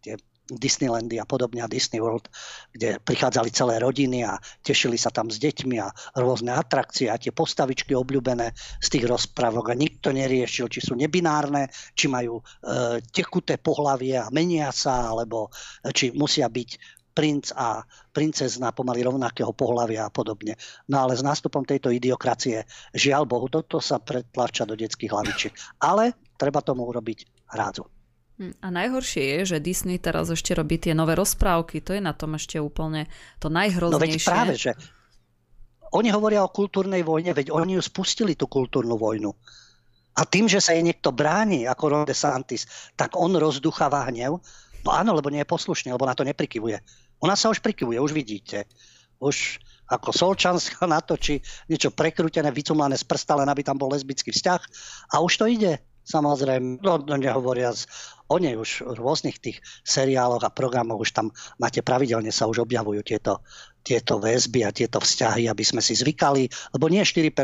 tie 0.00 0.16
Disneylandy 0.50 1.22
a 1.22 1.28
podobne 1.28 1.62
a 1.62 1.70
Disney 1.70 2.02
World, 2.02 2.26
kde 2.74 2.98
prichádzali 2.98 3.54
celé 3.54 3.78
rodiny 3.78 4.26
a 4.26 4.34
tešili 4.66 4.98
sa 4.98 5.14
tam 5.14 5.30
s 5.30 5.38
deťmi 5.38 5.76
a 5.78 5.92
rôzne 6.18 6.50
atrakcie 6.50 7.06
a 7.06 7.20
tie 7.20 7.30
postavičky 7.30 7.94
obľúbené 7.94 8.50
z 8.82 8.88
tých 8.90 9.06
rozprávok 9.06 9.70
a 9.70 9.78
nikto 9.78 10.10
neriešil, 10.10 10.66
či 10.66 10.82
sú 10.82 10.98
nebinárne, 10.98 11.70
či 11.94 12.10
majú 12.10 12.42
e, 12.42 12.98
tekuté 13.14 13.62
pohlavie 13.62 14.18
a 14.18 14.26
menia 14.34 14.74
sa, 14.74 15.14
alebo 15.14 15.54
e, 15.86 15.94
či 15.94 16.10
musia 16.10 16.50
byť 16.50 16.99
princ 17.10 17.52
a 17.52 17.82
princezna 18.14 18.70
pomaly 18.70 19.02
rovnakého 19.04 19.50
pohľavia 19.52 20.06
a 20.08 20.14
podobne. 20.14 20.54
No 20.88 21.04
ale 21.04 21.18
s 21.18 21.22
nástupom 21.22 21.66
tejto 21.66 21.90
idiokracie, 21.90 22.64
žiaľ 22.94 23.26
Bohu, 23.26 23.46
toto 23.50 23.82
sa 23.82 23.98
pretlača 23.98 24.64
do 24.64 24.78
detských 24.78 25.10
hlavičiek. 25.10 25.52
Ale 25.82 26.14
treba 26.38 26.62
tomu 26.62 26.86
urobiť 26.86 27.50
rádzu. 27.50 27.84
Hm, 28.40 28.56
a 28.64 28.68
najhoršie 28.72 29.22
je, 29.36 29.38
že 29.56 29.58
Disney 29.60 30.00
teraz 30.00 30.32
ešte 30.32 30.56
robí 30.56 30.80
tie 30.80 30.96
nové 30.96 31.12
rozprávky. 31.12 31.84
To 31.84 31.92
je 31.92 32.00
na 32.00 32.16
tom 32.16 32.40
ešte 32.40 32.56
úplne 32.56 33.04
to 33.36 33.52
najhroznejšie. 33.52 34.00
No 34.00 34.16
veď 34.16 34.24
práve, 34.24 34.54
že 34.56 34.72
oni 35.92 36.08
hovoria 36.08 36.46
o 36.46 36.54
kultúrnej 36.54 37.02
vojne, 37.02 37.34
veď 37.34 37.52
oni 37.52 37.76
ju 37.76 37.82
spustili, 37.82 38.38
tú 38.38 38.46
kultúrnu 38.48 38.96
vojnu. 38.96 39.34
A 40.16 40.26
tým, 40.26 40.48
že 40.48 40.58
sa 40.58 40.74
jej 40.74 40.82
niekto 40.82 41.12
bráni, 41.14 41.66
ako 41.66 41.84
Ron 41.86 42.06
DeSantis, 42.08 42.66
tak 42.96 43.14
on 43.14 43.36
rozducháva 43.36 44.08
hnev 44.10 44.42
áno, 44.88 45.12
lebo 45.12 45.28
nie 45.28 45.44
je 45.44 45.52
poslušný, 45.52 45.92
lebo 45.92 46.08
na 46.08 46.16
to 46.16 46.24
neprikyvuje. 46.24 46.80
Ona 47.20 47.36
sa 47.36 47.52
už 47.52 47.60
prikyvuje, 47.60 48.00
už 48.00 48.16
vidíte. 48.16 48.64
Už 49.20 49.60
ako 49.90 50.14
Solčanská 50.14 50.86
natočí 50.90 51.42
niečo 51.68 51.92
prekrútené, 51.92 52.48
vycumlané 52.54 52.96
z 52.96 53.04
prsta, 53.04 53.36
len 53.36 53.50
aby 53.50 53.60
tam 53.66 53.76
bol 53.76 53.92
lesbický 53.92 54.32
vzťah. 54.32 54.60
A 55.12 55.20
už 55.20 55.32
to 55.36 55.44
ide, 55.50 55.82
samozrejme. 56.06 56.80
No, 56.80 57.02
no 57.02 57.14
nehovoria 57.18 57.74
o 58.30 58.36
nej 58.38 58.54
už 58.54 58.86
v 58.86 58.94
rôznych 58.94 59.42
tých 59.42 59.58
seriáloch 59.82 60.46
a 60.46 60.54
programoch 60.54 61.02
už 61.02 61.10
tam 61.10 61.26
máte 61.58 61.82
pravidelne 61.82 62.30
sa 62.30 62.46
už 62.46 62.62
objavujú 62.62 63.02
tieto, 63.02 63.42
tieto 63.82 64.22
väzby 64.22 64.62
a 64.62 64.70
tieto 64.70 65.02
vzťahy, 65.02 65.50
aby 65.50 65.64
sme 65.66 65.82
si 65.82 65.98
zvykali, 65.98 66.46
lebo 66.78 66.86
nie 66.86 67.02
4% 67.02 67.34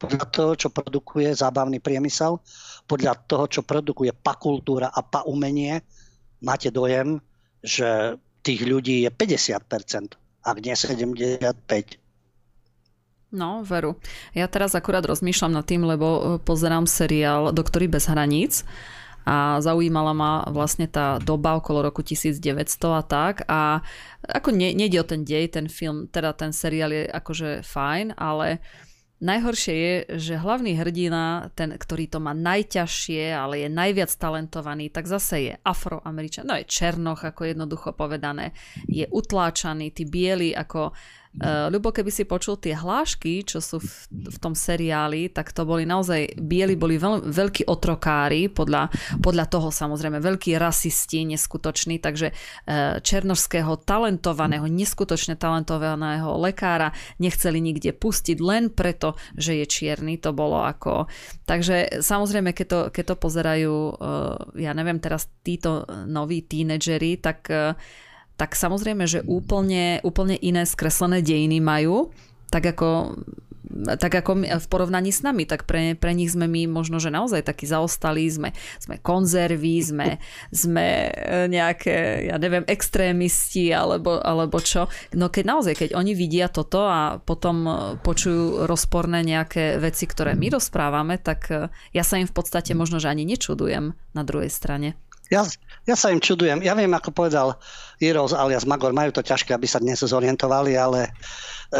podľa 0.00 0.24
toho, 0.32 0.52
čo 0.56 0.68
produkuje 0.72 1.36
zábavný 1.36 1.82
priemysel, 1.82 2.40
podľa 2.88 3.20
toho, 3.28 3.44
čo 3.50 3.60
produkuje 3.60 4.16
pakultúra 4.16 4.88
a 4.88 5.04
pa 5.04 5.28
umenie, 5.28 5.84
máte 6.40 6.72
dojem, 6.72 7.20
že 7.60 8.16
tých 8.40 8.64
ľudí 8.64 9.04
je 9.04 9.10
50%, 9.12 10.16
ak 10.44 10.56
nie 10.64 10.72
75%. 10.72 12.00
No, 13.30 13.62
veru. 13.62 13.94
Ja 14.34 14.50
teraz 14.50 14.74
akurát 14.74 15.06
rozmýšľam 15.06 15.54
nad 15.54 15.62
tým, 15.62 15.86
lebo 15.86 16.08
e, 16.08 16.22
pozerám 16.42 16.90
seriál 16.90 17.54
Doktory 17.54 17.86
bez 17.86 18.10
hraníc 18.10 18.66
a 19.22 19.62
zaujímala 19.62 20.10
ma 20.10 20.32
vlastne 20.50 20.90
tá 20.90 21.22
doba 21.22 21.54
okolo 21.54 21.86
roku 21.86 22.02
1900 22.02 22.42
a 22.90 23.02
tak 23.06 23.34
a 23.46 23.86
ako 24.26 24.50
ne, 24.50 24.74
nejde 24.74 24.98
o 24.98 25.06
ten 25.06 25.22
dej, 25.22 25.46
ten 25.54 25.70
film, 25.70 26.10
teda 26.10 26.34
ten 26.34 26.50
seriál 26.50 26.90
je 26.90 27.06
akože 27.06 27.62
fajn, 27.62 28.18
ale 28.18 28.58
uh, 28.58 28.89
Najhoršie 29.20 29.74
je, 29.76 29.94
že 30.16 30.40
hlavný 30.40 30.80
hrdina, 30.80 31.52
ten, 31.52 31.76
ktorý 31.76 32.08
to 32.08 32.24
má 32.24 32.32
najťažšie, 32.32 33.36
ale 33.36 33.64
je 33.64 33.68
najviac 33.68 34.08
talentovaný, 34.16 34.88
tak 34.88 35.04
zase 35.04 35.36
je 35.44 35.52
afroameričan, 35.60 36.48
no 36.48 36.56
je 36.56 36.64
černoch, 36.64 37.20
ako 37.20 37.52
jednoducho 37.52 37.92
povedané, 37.92 38.56
je 38.88 39.04
utláčaný, 39.04 39.92
tí 39.92 40.08
bieli 40.08 40.56
ako 40.56 40.96
Uh, 41.30 41.70
Ľubo, 41.70 41.94
keby 41.94 42.10
si 42.10 42.26
počul 42.26 42.58
tie 42.58 42.74
hlášky, 42.74 43.46
čo 43.46 43.62
sú 43.62 43.78
v, 43.78 43.90
v 44.10 44.36
tom 44.42 44.58
seriáli, 44.58 45.30
tak 45.30 45.54
to 45.54 45.62
boli 45.62 45.86
naozaj, 45.86 46.26
bieli 46.34 46.74
boli 46.74 46.98
veľ, 46.98 47.22
veľkí 47.22 47.70
otrokári, 47.70 48.50
podľa, 48.50 48.90
podľa 49.22 49.46
toho 49.46 49.70
samozrejme, 49.70 50.18
veľkí 50.18 50.58
rasisti, 50.58 51.22
neskutoční, 51.30 52.02
takže 52.02 52.34
uh, 52.34 52.98
černožského 52.98 53.78
talentovaného, 53.78 54.66
neskutočne 54.66 55.38
talentovaného 55.38 56.34
lekára 56.34 56.90
nechceli 57.22 57.62
nikde 57.62 57.94
pustiť 57.94 58.42
len 58.42 58.66
preto, 58.74 59.14
že 59.38 59.54
je 59.62 59.70
čierny, 59.70 60.18
to 60.18 60.34
bolo 60.34 60.66
ako... 60.66 61.06
Takže 61.46 62.02
samozrejme, 62.02 62.50
keď 62.50 62.66
to, 62.66 62.80
keď 62.90 63.04
to 63.06 63.16
pozerajú, 63.22 63.74
uh, 63.94 64.34
ja 64.58 64.74
neviem, 64.74 64.98
teraz 64.98 65.30
títo 65.46 65.86
noví 66.10 66.42
tínedžeri, 66.42 67.22
tak 67.22 67.46
tak 68.40 68.56
samozrejme, 68.56 69.04
že 69.04 69.20
úplne, 69.28 70.00
úplne 70.00 70.40
iné 70.40 70.64
skreslené 70.64 71.20
dejiny 71.20 71.60
majú, 71.60 72.08
tak 72.48 72.72
ako 72.72 73.20
tak 73.70 74.10
ako 74.10 74.42
v 74.42 74.66
porovnaní 74.66 75.14
s 75.14 75.22
nami, 75.22 75.46
tak 75.46 75.62
pre, 75.62 75.94
pre 75.94 76.10
nich 76.10 76.34
sme 76.34 76.50
my 76.50 76.66
možno, 76.66 76.98
že 76.98 77.14
naozaj 77.14 77.46
takí 77.46 77.70
zaostali, 77.70 78.26
sme, 78.26 78.50
sme 78.82 78.98
konzervy, 78.98 79.78
sme, 79.78 80.18
sme 80.50 81.06
e, 81.06 81.46
nejaké, 81.46 82.26
ja 82.26 82.36
neviem, 82.42 82.66
extrémisti 82.66 83.70
alebo, 83.70 84.18
alebo 84.18 84.58
čo. 84.58 84.90
No 85.14 85.30
keď 85.30 85.44
naozaj, 85.46 85.74
keď 85.86 85.90
oni 85.94 86.12
vidia 86.18 86.50
toto 86.50 86.82
a 86.82 87.22
potom 87.22 87.56
e, 87.62 87.72
počujú 88.02 88.66
rozporné 88.66 89.22
nejaké 89.22 89.78
veci, 89.78 90.10
ktoré 90.10 90.34
my 90.34 90.50
rozprávame, 90.50 91.22
tak 91.22 91.40
e, 91.54 91.70
ja 91.94 92.02
sa 92.02 92.18
im 92.18 92.26
v 92.26 92.34
podstate 92.34 92.74
možno, 92.74 92.98
že 92.98 93.06
ani 93.06 93.22
nečudujem 93.22 93.94
na 93.94 94.22
druhej 94.26 94.50
strane. 94.50 94.98
Ja, 95.30 95.46
ja 95.88 95.96
sa 95.96 96.12
im 96.12 96.20
čudujem. 96.20 96.60
Ja 96.60 96.76
viem, 96.76 96.92
ako 96.92 97.12
povedal 97.14 97.56
Heroes 98.00 98.32
alias 98.36 98.68
Magor, 98.68 98.92
majú 98.92 99.12
to 99.12 99.24
ťažké, 99.24 99.52
aby 99.52 99.68
sa 99.68 99.80
dnes 99.80 100.00
zorientovali, 100.00 100.76
ale 100.76 101.08
e, 101.08 101.10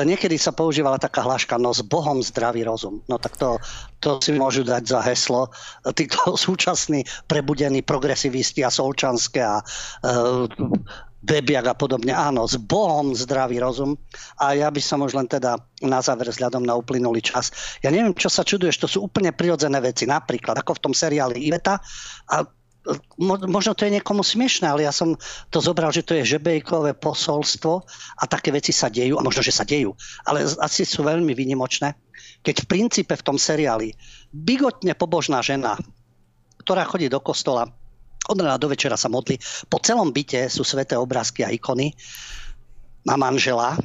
niekedy 0.05 0.37
sa 0.37 0.53
používala 0.53 1.01
taká 1.01 1.25
hláška, 1.25 1.57
no 1.57 1.73
s 1.73 1.81
Bohom 1.85 2.21
zdravý 2.21 2.65
rozum. 2.65 3.01
No 3.09 3.17
tak 3.21 3.37
to, 3.37 3.61
to 4.01 4.21
si 4.21 4.37
môžu 4.37 4.65
dať 4.65 4.83
za 4.85 5.01
heslo 5.05 5.49
títo 5.93 6.35
súčasní 6.45 7.05
prebudení 7.29 7.81
progresivisti 7.85 8.65
a 8.65 8.73
solčanské 8.73 9.41
a 9.41 9.61
uh, 9.61 10.45
Bebiak 11.21 11.69
a 11.69 11.77
podobne. 11.77 12.17
Áno, 12.17 12.49
s 12.49 12.57
Bohom 12.57 13.13
zdravý 13.13 13.61
rozum. 13.61 13.93
A 14.41 14.57
ja 14.57 14.73
by 14.73 14.81
som 14.81 15.05
už 15.05 15.13
len 15.13 15.29
teda 15.29 15.61
na 15.85 16.01
záver 16.01 16.33
vzhľadom 16.33 16.65
na 16.65 16.73
uplynulý 16.73 17.21
čas. 17.21 17.53
Ja 17.85 17.93
neviem, 17.93 18.17
čo 18.17 18.33
sa 18.33 18.41
čuduješ, 18.41 18.81
to 18.81 18.89
sú 18.89 18.99
úplne 19.05 19.29
prirodzené 19.37 19.85
veci. 19.85 20.09
Napríklad, 20.09 20.57
ako 20.65 20.81
v 20.81 20.83
tom 20.89 20.95
seriáli 20.97 21.45
Iveta. 21.45 21.77
A 22.33 22.41
možno 23.47 23.77
to 23.77 23.85
je 23.85 24.01
niekomu 24.01 24.24
smiešné, 24.24 24.65
ale 24.65 24.89
ja 24.89 24.93
som 24.93 25.16
to 25.52 25.61
zobral, 25.61 25.93
že 25.93 26.05
to 26.05 26.16
je 26.16 26.36
žebejkové 26.36 26.97
posolstvo 26.97 27.85
a 28.16 28.23
také 28.24 28.51
veci 28.51 28.73
sa 28.73 28.89
dejú, 28.89 29.20
a 29.20 29.24
možno, 29.24 29.44
že 29.44 29.52
sa 29.52 29.69
dejú, 29.69 29.93
ale 30.24 30.48
asi 30.65 30.89
sú 30.89 31.05
veľmi 31.05 31.36
vynimočné. 31.36 31.93
Keď 32.40 32.65
v 32.65 32.70
princípe 32.70 33.12
v 33.12 33.27
tom 33.27 33.36
seriáli 33.36 33.93
bigotne 34.32 34.97
pobožná 34.97 35.44
žena, 35.44 35.77
ktorá 36.65 36.89
chodí 36.89 37.12
do 37.12 37.20
kostola, 37.20 37.69
od 38.28 38.39
rána 38.39 38.61
do 38.61 38.70
večera 38.70 38.97
sa 38.97 39.12
modlí, 39.12 39.36
po 39.69 39.81
celom 39.81 40.12
byte 40.12 40.48
sú 40.48 40.65
sveté 40.65 40.97
obrázky 40.97 41.44
a 41.44 41.52
ikony, 41.52 41.93
má 43.05 43.16
manžela, 43.16 43.77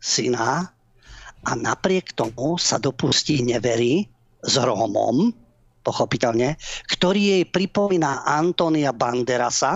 syna 0.00 0.72
a 1.44 1.50
napriek 1.56 2.12
tomu 2.16 2.56
sa 2.56 2.80
dopustí 2.80 3.40
neverí 3.44 4.08
s 4.44 4.54
Rómom, 4.56 5.47
pochopiteľne, 5.88 6.60
ktorý 6.92 7.40
jej 7.40 7.44
pripomína 7.48 8.28
Antonia 8.28 8.92
Banderasa 8.92 9.72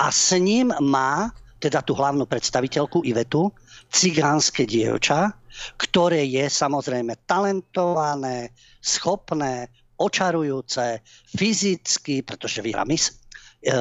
a 0.00 0.06
s 0.08 0.32
ním 0.40 0.72
má, 0.80 1.28
teda 1.60 1.84
tú 1.84 1.92
hlavnú 1.92 2.24
predstaviteľku 2.24 3.04
Ivetu, 3.04 3.52
cigánske 3.92 4.64
dievča, 4.64 5.36
ktoré 5.76 6.24
je 6.24 6.48
samozrejme 6.48 7.28
talentované, 7.28 8.56
schopné, 8.80 9.68
očarujúce, 10.00 11.04
fyzicky, 11.36 12.24
pretože 12.24 12.64
vyhrá 12.64 12.88
mis, 12.88 13.12
e, 13.60 13.76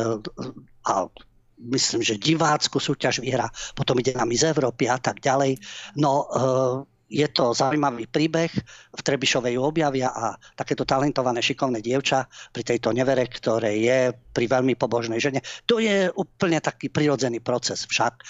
a 0.92 0.94
myslím, 1.58 2.04
že 2.04 2.20
divácku 2.20 2.78
súťaž 2.78 3.24
vyhrá, 3.24 3.48
potom 3.74 3.96
ide 4.04 4.12
na 4.12 4.28
Miss 4.28 4.44
Európy 4.44 4.92
a 4.92 5.00
tak 5.00 5.24
ďalej. 5.24 5.56
No, 5.96 6.28
e, 6.28 6.91
je 7.12 7.28
to 7.28 7.52
zaujímavý 7.52 8.08
príbeh, 8.08 8.52
v 8.92 9.02
Trebišovej 9.04 9.60
objavia 9.60 10.16
a 10.16 10.40
takéto 10.56 10.88
talentované 10.88 11.44
šikovné 11.44 11.84
dievča 11.84 12.24
pri 12.56 12.64
tejto 12.64 12.96
nevere, 12.96 13.28
ktoré 13.28 13.76
je 13.76 14.00
pri 14.32 14.46
veľmi 14.48 14.80
pobožnej 14.80 15.20
žene. 15.20 15.44
To 15.68 15.84
je 15.84 16.08
úplne 16.16 16.64
taký 16.64 16.88
prirodzený 16.88 17.44
proces 17.44 17.84
však. 17.84 18.14
E, 18.16 18.24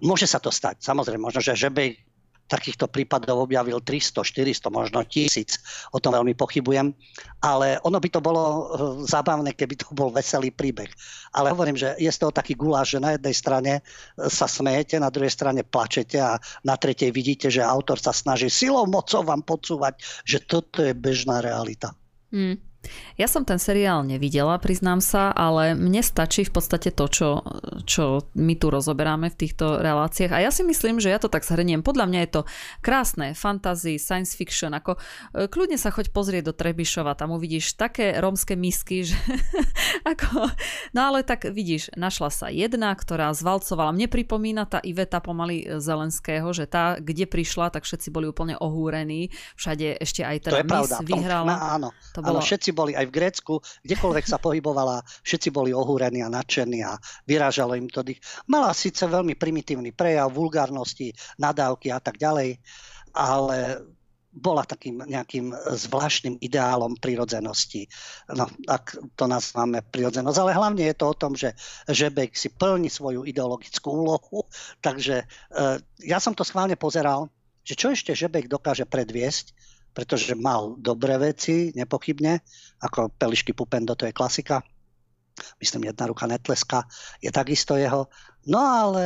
môže 0.00 0.24
sa 0.24 0.40
to 0.40 0.48
stať. 0.48 0.80
Samozrejme, 0.80 1.20
možno, 1.20 1.44
že 1.44 1.52
žebej 1.52 2.00
takýchto 2.44 2.86
prípadov 2.92 3.48
objavil 3.48 3.80
300, 3.80 4.20
400, 4.20 4.68
možno 4.68 5.00
tisíc. 5.08 5.58
O 5.90 5.98
tom 5.98 6.12
veľmi 6.12 6.36
pochybujem. 6.36 6.92
Ale 7.40 7.80
ono 7.82 7.98
by 7.98 8.08
to 8.12 8.20
bolo 8.20 8.42
eh, 8.44 8.58
zábavné, 9.08 9.56
keby 9.56 9.74
to 9.80 9.86
bol 9.96 10.12
veselý 10.12 10.52
príbeh. 10.52 10.88
Ale 11.32 11.50
hovorím, 11.50 11.76
že 11.76 11.96
je 11.96 12.10
z 12.12 12.20
toho 12.20 12.32
taký 12.32 12.54
guláš, 12.54 12.96
že 12.96 13.04
na 13.04 13.16
jednej 13.16 13.34
strane 13.34 13.72
eh, 13.80 13.82
sa 14.28 14.44
smejete, 14.44 15.00
na 15.00 15.08
druhej 15.08 15.32
strane 15.32 15.64
plačete 15.64 16.20
a 16.20 16.36
na 16.62 16.76
tretej 16.76 17.10
vidíte, 17.10 17.48
že 17.48 17.64
autor 17.64 17.96
sa 17.96 18.12
snaží 18.12 18.52
silou 18.52 18.84
mocou 18.84 19.24
vám 19.24 19.42
podsúvať, 19.42 19.98
že 20.28 20.44
toto 20.44 20.84
je 20.84 20.92
bežná 20.92 21.40
realita. 21.40 21.96
Hmm. 22.28 22.73
Ja 23.14 23.30
som 23.30 23.46
ten 23.46 23.62
seriál 23.62 24.02
nevidela, 24.02 24.58
priznám 24.58 24.98
sa, 24.98 25.30
ale 25.30 25.78
mne 25.78 26.02
stačí 26.02 26.42
v 26.42 26.52
podstate 26.52 26.90
to, 26.90 27.06
čo, 27.06 27.28
čo 27.86 28.26
my 28.34 28.54
tu 28.58 28.68
rozoberáme 28.68 29.30
v 29.30 29.38
týchto 29.38 29.78
reláciách. 29.80 30.34
A 30.34 30.42
ja 30.42 30.50
si 30.50 30.66
myslím, 30.66 30.98
že 30.98 31.14
ja 31.14 31.22
to 31.22 31.30
tak 31.30 31.46
zhrniem. 31.46 31.86
Podľa 31.86 32.06
mňa 32.10 32.20
je 32.26 32.30
to 32.30 32.42
krásne, 32.82 33.32
fantasy, 33.32 33.96
science 33.96 34.34
fiction. 34.34 34.74
Ako, 34.74 34.98
e, 35.34 35.46
kľudne 35.46 35.78
sa 35.78 35.94
choď 35.94 36.10
pozrieť 36.10 36.50
do 36.50 36.56
Trebišova, 36.56 37.14
tam 37.14 37.32
uvidíš 37.32 37.78
také 37.78 38.18
rómske 38.18 38.58
misky, 38.58 39.06
že 39.06 39.16
ako, 40.12 40.50
no 40.92 41.00
ale 41.14 41.22
tak 41.22 41.46
vidíš, 41.48 41.94
našla 41.94 42.30
sa 42.34 42.46
jedna, 42.50 42.92
ktorá 42.92 43.30
zvalcovala. 43.32 43.94
Mne 43.94 44.10
pripomína 44.10 44.66
tá 44.66 44.82
Iveta 44.82 45.22
pomaly 45.22 45.80
Zelenského, 45.80 46.50
že 46.50 46.66
tá, 46.66 46.98
kde 46.98 47.24
prišla, 47.30 47.70
tak 47.70 47.86
všetci 47.86 48.10
boli 48.10 48.26
úplne 48.28 48.58
ohúrení. 48.58 49.30
Všade 49.54 50.02
ešte 50.02 50.26
aj 50.26 50.50
teda 50.50 50.60
Miss 50.66 50.70
pravda. 50.70 50.96
vyhrala. 51.06 51.54
No, 51.54 51.56
áno, 51.56 51.88
to 52.12 52.18
bolo... 52.20 52.38
áno, 52.38 52.40
všetci 52.42 52.70
boli 52.74 52.92
aj 52.98 53.06
v 53.08 53.16
Grécku, 53.16 53.54
kdekoľvek 53.86 54.26
sa 54.26 54.42
pohybovala, 54.42 55.06
všetci 55.22 55.48
boli 55.54 55.70
ohúrení 55.70 56.20
a 56.20 56.32
nadšení 56.32 56.82
a 56.82 56.98
vyrážalo 57.24 57.78
im 57.78 57.86
to 57.86 58.02
dých. 58.02 58.18
Mala 58.50 58.74
síce 58.74 59.06
veľmi 59.06 59.38
primitívny 59.38 59.94
prejav, 59.94 60.34
vulgárnosti, 60.34 61.14
nadávky 61.38 61.94
a 61.94 62.02
tak 62.02 62.18
ďalej, 62.18 62.58
ale 63.14 63.86
bola 64.34 64.66
takým 64.66 65.06
nejakým 65.06 65.54
zvláštnym 65.54 66.42
ideálom 66.42 66.98
prirodzenosti. 66.98 67.86
No, 68.34 68.50
ak 68.66 68.98
to 69.14 69.30
nazváme 69.30 69.78
prirodzenosť. 69.86 70.38
Ale 70.42 70.58
hlavne 70.58 70.90
je 70.90 70.96
to 70.98 71.06
o 71.06 71.14
tom, 71.14 71.38
že 71.38 71.54
Žebek 71.86 72.34
si 72.34 72.50
plní 72.50 72.90
svoju 72.90 73.22
ideologickú 73.22 73.94
úlohu. 73.94 74.50
Takže 74.82 75.22
e, 75.22 75.26
ja 76.02 76.18
som 76.18 76.34
to 76.34 76.42
schválne 76.42 76.74
pozeral, 76.74 77.30
že 77.62 77.78
čo 77.78 77.94
ešte 77.94 78.12
Žebek 78.12 78.50
dokáže 78.50 78.90
predviesť, 78.90 79.54
pretože 79.94 80.34
mal 80.34 80.74
dobré 80.76 81.16
veci, 81.16 81.70
nepochybne, 81.72 82.42
ako 82.82 83.14
Pelišky 83.14 83.54
Pupendo, 83.54 83.94
to 83.94 84.10
je 84.10 84.12
klasika. 84.12 84.58
Myslím, 85.58 85.90
jedna 85.90 86.06
ruka 86.06 86.26
netleska 86.26 86.86
je 87.18 87.30
takisto 87.30 87.78
jeho. 87.78 88.10
No 88.46 88.60
ale 88.60 89.04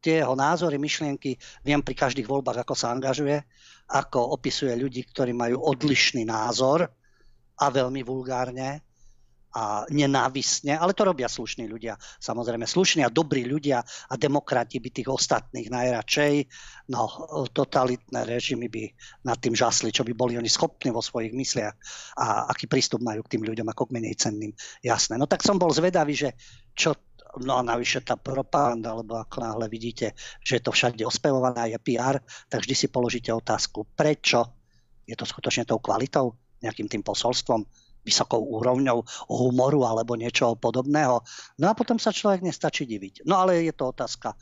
tie 0.00 0.24
jeho 0.24 0.34
názory, 0.38 0.78
myšlienky, 0.78 1.36
viem 1.62 1.82
pri 1.82 1.94
každých 1.94 2.26
voľbách, 2.26 2.64
ako 2.64 2.74
sa 2.74 2.94
angažuje, 2.94 3.36
ako 3.92 4.38
opisuje 4.38 4.72
ľudí, 4.74 5.04
ktorí 5.10 5.36
majú 5.36 5.60
odlišný 5.60 6.24
názor 6.24 6.88
a 7.58 7.64
veľmi 7.68 8.00
vulgárne 8.06 8.87
a 9.48 9.88
nenávisne, 9.88 10.76
ale 10.76 10.92
to 10.92 11.08
robia 11.08 11.24
slušní 11.24 11.64
ľudia. 11.64 11.96
Samozrejme, 12.20 12.68
slušní 12.68 13.00
a 13.04 13.12
dobrí 13.12 13.48
ľudia 13.48 13.80
a 13.80 14.14
demokrati 14.20 14.76
by 14.76 14.88
tých 14.92 15.08
ostatných 15.08 15.72
najradšej, 15.72 16.34
no 16.92 17.08
totalitné 17.48 18.28
režimy 18.28 18.68
by 18.68 18.84
nad 19.24 19.40
tým 19.40 19.56
žasli, 19.56 19.88
čo 19.88 20.04
by 20.04 20.12
boli 20.12 20.36
oni 20.36 20.48
schopní 20.52 20.92
vo 20.92 21.00
svojich 21.00 21.32
mysliach 21.32 21.74
a 22.20 22.52
aký 22.52 22.68
prístup 22.68 23.00
majú 23.00 23.24
k 23.24 23.36
tým 23.38 23.48
ľuďom 23.48 23.68
ako 23.72 23.88
k 23.88 23.94
menej 23.96 24.20
cenným. 24.20 24.52
Jasné. 24.84 25.16
No 25.16 25.24
tak 25.24 25.40
som 25.40 25.56
bol 25.56 25.72
zvedavý, 25.72 26.12
že 26.12 26.36
čo 26.76 26.92
No 27.38 27.60
a 27.60 27.62
navyše 27.62 28.00
tá 28.00 28.16
propaganda, 28.16 28.96
lebo 28.96 29.20
ako 29.20 29.44
náhle 29.44 29.68
vidíte, 29.68 30.16
že 30.40 30.58
je 30.58 30.62
to 30.64 30.72
všade 30.72 31.04
ospevované, 31.04 31.76
je 31.76 31.78
PR, 31.78 32.16
tak 32.48 32.64
vždy 32.64 32.74
si 32.74 32.88
položíte 32.88 33.28
otázku, 33.30 33.84
prečo 33.92 34.58
je 35.04 35.12
to 35.12 35.28
skutočne 35.28 35.68
tou 35.68 35.76
kvalitou, 35.76 36.34
nejakým 36.64 36.88
tým 36.88 37.02
posolstvom, 37.04 37.68
vysokou 38.08 38.40
úrovňou 38.40 39.04
humoru 39.28 39.84
alebo 39.84 40.16
niečoho 40.16 40.56
podobného. 40.56 41.20
No 41.60 41.66
a 41.68 41.76
potom 41.76 42.00
sa 42.00 42.08
človek 42.08 42.40
nestačí 42.40 42.88
diviť. 42.88 43.28
No 43.28 43.44
ale 43.44 43.68
je 43.68 43.74
to 43.76 43.92
otázka 43.92 44.32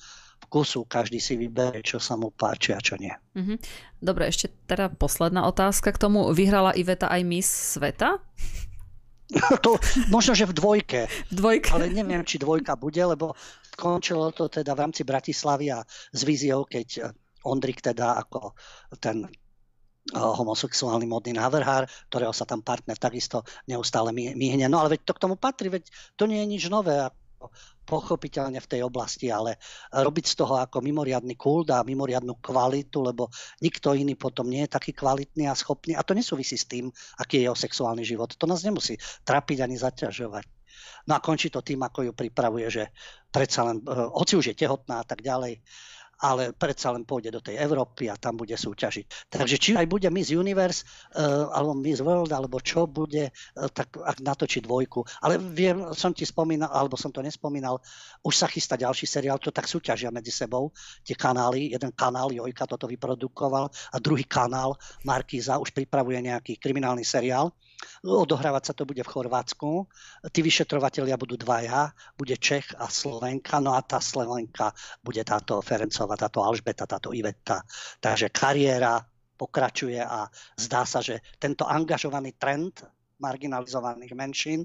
vkusu, 0.46 0.86
každý 0.86 1.18
si 1.18 1.34
vyberie, 1.34 1.82
čo 1.82 1.98
sa 1.98 2.14
mu 2.14 2.30
páči 2.30 2.70
a 2.70 2.78
čo 2.78 2.94
nie. 3.00 3.12
Mm-hmm. 3.34 3.58
Dobre, 3.98 4.30
ešte 4.30 4.52
teda 4.70 4.92
posledná 4.94 5.42
otázka 5.48 5.90
k 5.90 5.98
tomu. 5.98 6.30
Vyhrala 6.30 6.76
Iveta 6.78 7.10
aj 7.10 7.22
Miss 7.26 7.48
Sveta? 7.48 8.22
to, 9.64 9.74
možno, 10.06 10.38
že 10.38 10.46
v 10.46 10.54
dvojke. 10.54 11.00
V 11.32 11.34
dvojke. 11.34 11.74
Ale 11.74 11.90
neviem, 11.90 12.22
či 12.22 12.38
dvojka 12.38 12.78
bude, 12.78 13.02
lebo 13.02 13.34
končilo 13.74 14.30
to 14.30 14.46
teda 14.46 14.72
v 14.78 14.82
rámci 14.86 15.02
Bratislavy 15.02 15.74
a 15.74 15.82
s 16.14 16.20
víziou, 16.22 16.62
keď 16.62 17.10
Ondrik 17.46 17.82
teda 17.82 18.22
ako 18.22 18.54
ten 18.98 19.26
homosexuálny 20.14 21.06
modný 21.10 21.34
návrhár, 21.34 21.90
ktorého 22.06 22.30
sa 22.30 22.46
tam 22.46 22.62
partner 22.62 22.94
takisto 22.94 23.42
neustále 23.66 24.14
myhne. 24.14 24.70
No 24.70 24.78
ale 24.78 24.94
veď 24.94 25.00
to 25.02 25.16
k 25.18 25.22
tomu 25.26 25.34
patrí, 25.34 25.66
veď 25.66 25.90
to 26.14 26.30
nie 26.30 26.38
je 26.44 26.46
nič 26.46 26.62
nové 26.70 26.94
pochopiteľne 27.86 28.58
v 28.58 28.70
tej 28.70 28.80
oblasti, 28.82 29.30
ale 29.30 29.62
robiť 29.94 30.24
z 30.26 30.34
toho 30.34 30.58
ako 30.58 30.82
mimoriadný 30.82 31.38
kult 31.38 31.70
a 31.70 31.86
mimoriadnú 31.86 32.42
kvalitu, 32.42 32.98
lebo 33.06 33.30
nikto 33.62 33.94
iný 33.94 34.18
potom 34.18 34.50
nie 34.50 34.66
je 34.66 34.74
taký 34.74 34.90
kvalitný 34.90 35.46
a 35.46 35.54
schopný. 35.54 35.94
A 35.94 36.02
to 36.02 36.16
nesúvisí 36.16 36.58
s 36.58 36.66
tým, 36.66 36.90
aký 37.22 37.42
je 37.42 37.46
jeho 37.46 37.54
sexuálny 37.54 38.02
život. 38.02 38.34
To 38.34 38.46
nás 38.50 38.66
nemusí 38.66 38.98
trapiť 39.22 39.62
ani 39.62 39.78
zaťažovať. 39.78 40.46
No 41.06 41.14
a 41.14 41.22
končí 41.22 41.48
to 41.48 41.62
tým, 41.62 41.86
ako 41.86 42.10
ju 42.10 42.12
pripravuje, 42.12 42.66
že 42.68 42.84
predsa 43.30 43.62
len, 43.70 43.80
eh, 43.80 44.10
hoci 44.10 44.34
už 44.34 44.52
je 44.52 44.58
tehotná 44.58 45.00
a 45.00 45.06
tak 45.06 45.22
ďalej, 45.22 45.62
ale 46.20 46.56
predsa 46.56 46.92
len 46.92 47.04
pôjde 47.04 47.28
do 47.32 47.44
tej 47.44 47.60
Európy 47.60 48.08
a 48.08 48.16
tam 48.16 48.40
bude 48.40 48.56
súťažiť. 48.56 49.28
Takže 49.28 49.56
či 49.60 49.70
aj 49.76 49.84
bude 49.84 50.08
Miss 50.08 50.32
Universe, 50.32 50.84
uh, 51.12 51.52
alebo 51.52 51.76
Miss 51.76 52.00
World, 52.00 52.32
alebo 52.32 52.60
čo 52.64 52.88
bude, 52.88 53.28
uh, 53.28 53.68
tak 53.68 53.96
ak 54.00 54.24
natočí 54.24 54.64
dvojku. 54.64 55.04
Ale 55.20 55.36
viem, 55.36 55.92
som 55.92 56.16
ti 56.16 56.24
spomínal, 56.24 56.72
alebo 56.72 56.96
som 56.96 57.12
to 57.12 57.20
nespomínal, 57.20 57.80
už 58.24 58.34
sa 58.34 58.48
chystá 58.48 58.80
ďalší 58.80 59.04
seriál, 59.04 59.36
to 59.36 59.52
tak 59.52 59.68
súťažia 59.68 60.08
medzi 60.08 60.32
sebou, 60.32 60.72
tie 61.04 61.12
kanály. 61.12 61.76
Jeden 61.76 61.92
kanál, 61.92 62.32
Jojka 62.32 62.64
toto 62.64 62.88
vyprodukoval 62.88 63.68
a 63.68 63.96
druhý 64.00 64.24
kanál, 64.24 64.76
Markíza, 65.04 65.60
už 65.60 65.76
pripravuje 65.76 66.24
nejaký 66.24 66.56
kriminálny 66.56 67.04
seriál 67.04 67.52
Odohrávať 68.04 68.62
sa 68.70 68.74
to 68.76 68.86
bude 68.86 69.02
v 69.02 69.12
Chorvátsku. 69.12 69.88
Tí 70.30 70.40
vyšetrovatelia 70.40 71.18
budú 71.18 71.40
dvaja, 71.40 71.90
bude 72.14 72.36
Čech 72.38 72.76
a 72.78 72.86
Slovenka, 72.86 73.58
no 73.58 73.74
a 73.74 73.80
tá 73.82 73.98
Slovenka 73.98 74.72
bude 75.02 75.24
táto 75.24 75.58
Ferencová, 75.64 76.14
táto 76.14 76.44
Alžbeta, 76.44 76.86
táto 76.86 77.10
Iveta. 77.10 77.64
Takže 77.98 78.30
kariéra 78.30 79.00
pokračuje 79.36 80.00
a 80.00 80.24
zdá 80.56 80.88
sa, 80.88 81.04
že 81.04 81.20
tento 81.36 81.68
angažovaný 81.68 82.36
trend 82.40 82.80
marginalizovaných 83.20 84.12
menšín, 84.12 84.60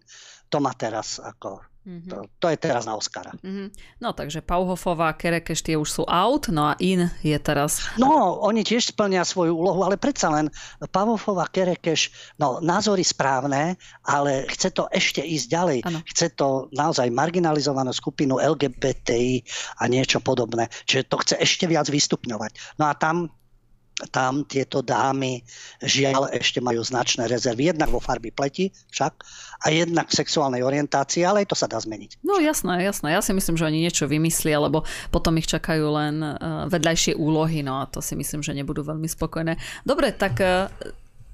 to 0.51 0.59
má 0.59 0.75
teraz 0.75 1.19
ako 1.23 1.70
Mm-hmm. 1.81 2.13
To, 2.13 2.17
to 2.37 2.47
je 2.53 2.57
teraz 2.61 2.85
na 2.85 2.93
Oscara. 2.93 3.33
Mm-hmm. 3.41 3.97
No 4.05 4.13
takže 4.13 4.45
Pauhofová, 4.45 5.17
Kerekeš 5.17 5.65
tie 5.65 5.73
už 5.73 5.89
sú 5.89 6.03
out, 6.05 6.53
no 6.53 6.69
a 6.69 6.77
In 6.77 7.09
je 7.25 7.33
teraz... 7.41 7.89
No, 7.97 8.37
oni 8.45 8.61
tiež 8.61 8.93
splnia 8.93 9.25
svoju 9.25 9.57
úlohu, 9.57 9.81
ale 9.81 9.97
predsa 9.97 10.29
len 10.29 10.53
Pauhofová, 10.93 11.49
Kerekeš, 11.49 12.13
no 12.37 12.61
názory 12.61 13.01
správne, 13.01 13.81
ale 14.05 14.45
chce 14.45 14.69
to 14.77 14.85
ešte 14.93 15.25
ísť 15.25 15.47
ďalej. 15.49 15.77
Ano. 15.89 15.99
Chce 16.05 16.27
to 16.37 16.69
naozaj 16.69 17.09
marginalizovanú 17.09 17.89
skupinu 17.89 18.37
LGBTI 18.37 19.41
a 19.81 19.89
niečo 19.89 20.21
podobné. 20.21 20.69
Čiže 20.85 21.09
to 21.09 21.17
chce 21.17 21.35
ešte 21.41 21.65
viac 21.65 21.89
vystupňovať. 21.89 22.77
No 22.77 22.89
a 22.89 22.93
tam 22.93 23.33
tam 24.09 24.47
tieto 24.47 24.81
dámy 24.81 25.43
žiaľ 25.83 26.33
ešte 26.33 26.63
majú 26.63 26.81
značné 26.81 27.29
rezervy. 27.29 27.69
Jednak 27.69 27.93
vo 27.93 28.01
farby 28.01 28.33
pleti 28.33 28.73
však 28.89 29.13
a 29.61 29.67
jednak 29.69 30.09
v 30.09 30.17
sexuálnej 30.17 30.65
orientácii, 30.65 31.21
ale 31.21 31.45
aj 31.45 31.53
to 31.53 31.57
sa 31.57 31.69
dá 31.69 31.77
zmeniť. 31.77 32.25
No 32.25 32.41
jasné, 32.41 32.81
jasné. 32.81 33.13
Ja 33.13 33.21
si 33.21 33.35
myslím, 33.35 33.55
že 33.59 33.67
oni 33.69 33.79
niečo 33.85 34.09
vymyslia, 34.09 34.57
lebo 34.57 34.87
potom 35.13 35.37
ich 35.37 35.45
čakajú 35.45 35.85
len 35.93 36.15
eh, 36.21 36.33
vedľajšie 36.71 37.13
úlohy, 37.13 37.61
no 37.61 37.81
a 37.81 37.89
to 37.89 38.01
si 38.01 38.17
myslím, 38.17 38.41
že 38.41 38.57
nebudú 38.57 38.81
veľmi 38.81 39.05
spokojné. 39.05 39.61
Dobre, 39.85 40.09
tak 40.15 40.41
eh, 40.41 40.65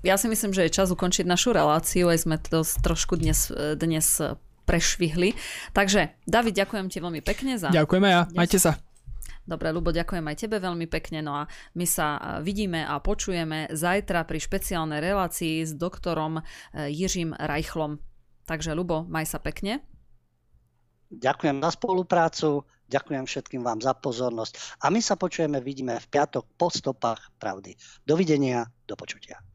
ja 0.04 0.16
si 0.20 0.28
myslím, 0.28 0.52
že 0.52 0.68
je 0.68 0.76
čas 0.76 0.92
ukončiť 0.92 1.24
našu 1.24 1.56
reláciu, 1.56 2.12
aj 2.12 2.28
sme 2.28 2.36
to 2.40 2.68
trošku 2.84 3.16
dnes, 3.16 3.48
eh, 3.54 3.80
dnes 3.80 4.20
prešvihli. 4.68 5.32
Takže, 5.72 6.12
David, 6.28 6.60
ďakujem 6.60 6.92
ti 6.92 7.00
veľmi 7.00 7.24
pekne 7.24 7.56
za... 7.56 7.72
Ďakujeme 7.72 8.10
ja, 8.12 8.28
majte 8.36 8.60
sa. 8.60 8.76
Dobre, 9.48 9.72
Lubo, 9.72 9.96
ďakujem 9.96 10.28
aj 10.28 10.38
tebe 10.44 10.60
veľmi 10.60 10.92
pekne. 10.92 11.24
No 11.24 11.40
a 11.40 11.44
my 11.80 11.88
sa 11.88 12.38
vidíme 12.44 12.84
a 12.84 13.00
počujeme 13.00 13.72
zajtra 13.72 14.28
pri 14.28 14.44
špeciálnej 14.44 15.00
relácii 15.00 15.64
s 15.64 15.72
doktorom 15.72 16.38
e, 16.38 16.42
Jiřím 16.92 17.32
Rajchlom. 17.32 18.04
Takže, 18.44 18.76
Lubo, 18.76 19.08
maj 19.08 19.24
sa 19.24 19.40
pekne. 19.40 19.88
Ďakujem 21.08 21.64
za 21.64 21.72
spoluprácu, 21.72 22.68
ďakujem 22.92 23.24
všetkým 23.24 23.64
vám 23.64 23.80
za 23.80 23.96
pozornosť 23.96 24.84
a 24.84 24.92
my 24.92 25.00
sa 25.00 25.16
počujeme, 25.16 25.64
vidíme 25.64 25.96
v 25.96 26.08
piatok 26.12 26.44
po 26.60 26.68
stopách 26.68 27.32
pravdy. 27.40 27.80
Dovidenia, 28.04 28.68
do 28.84 29.00
počutia. 29.00 29.47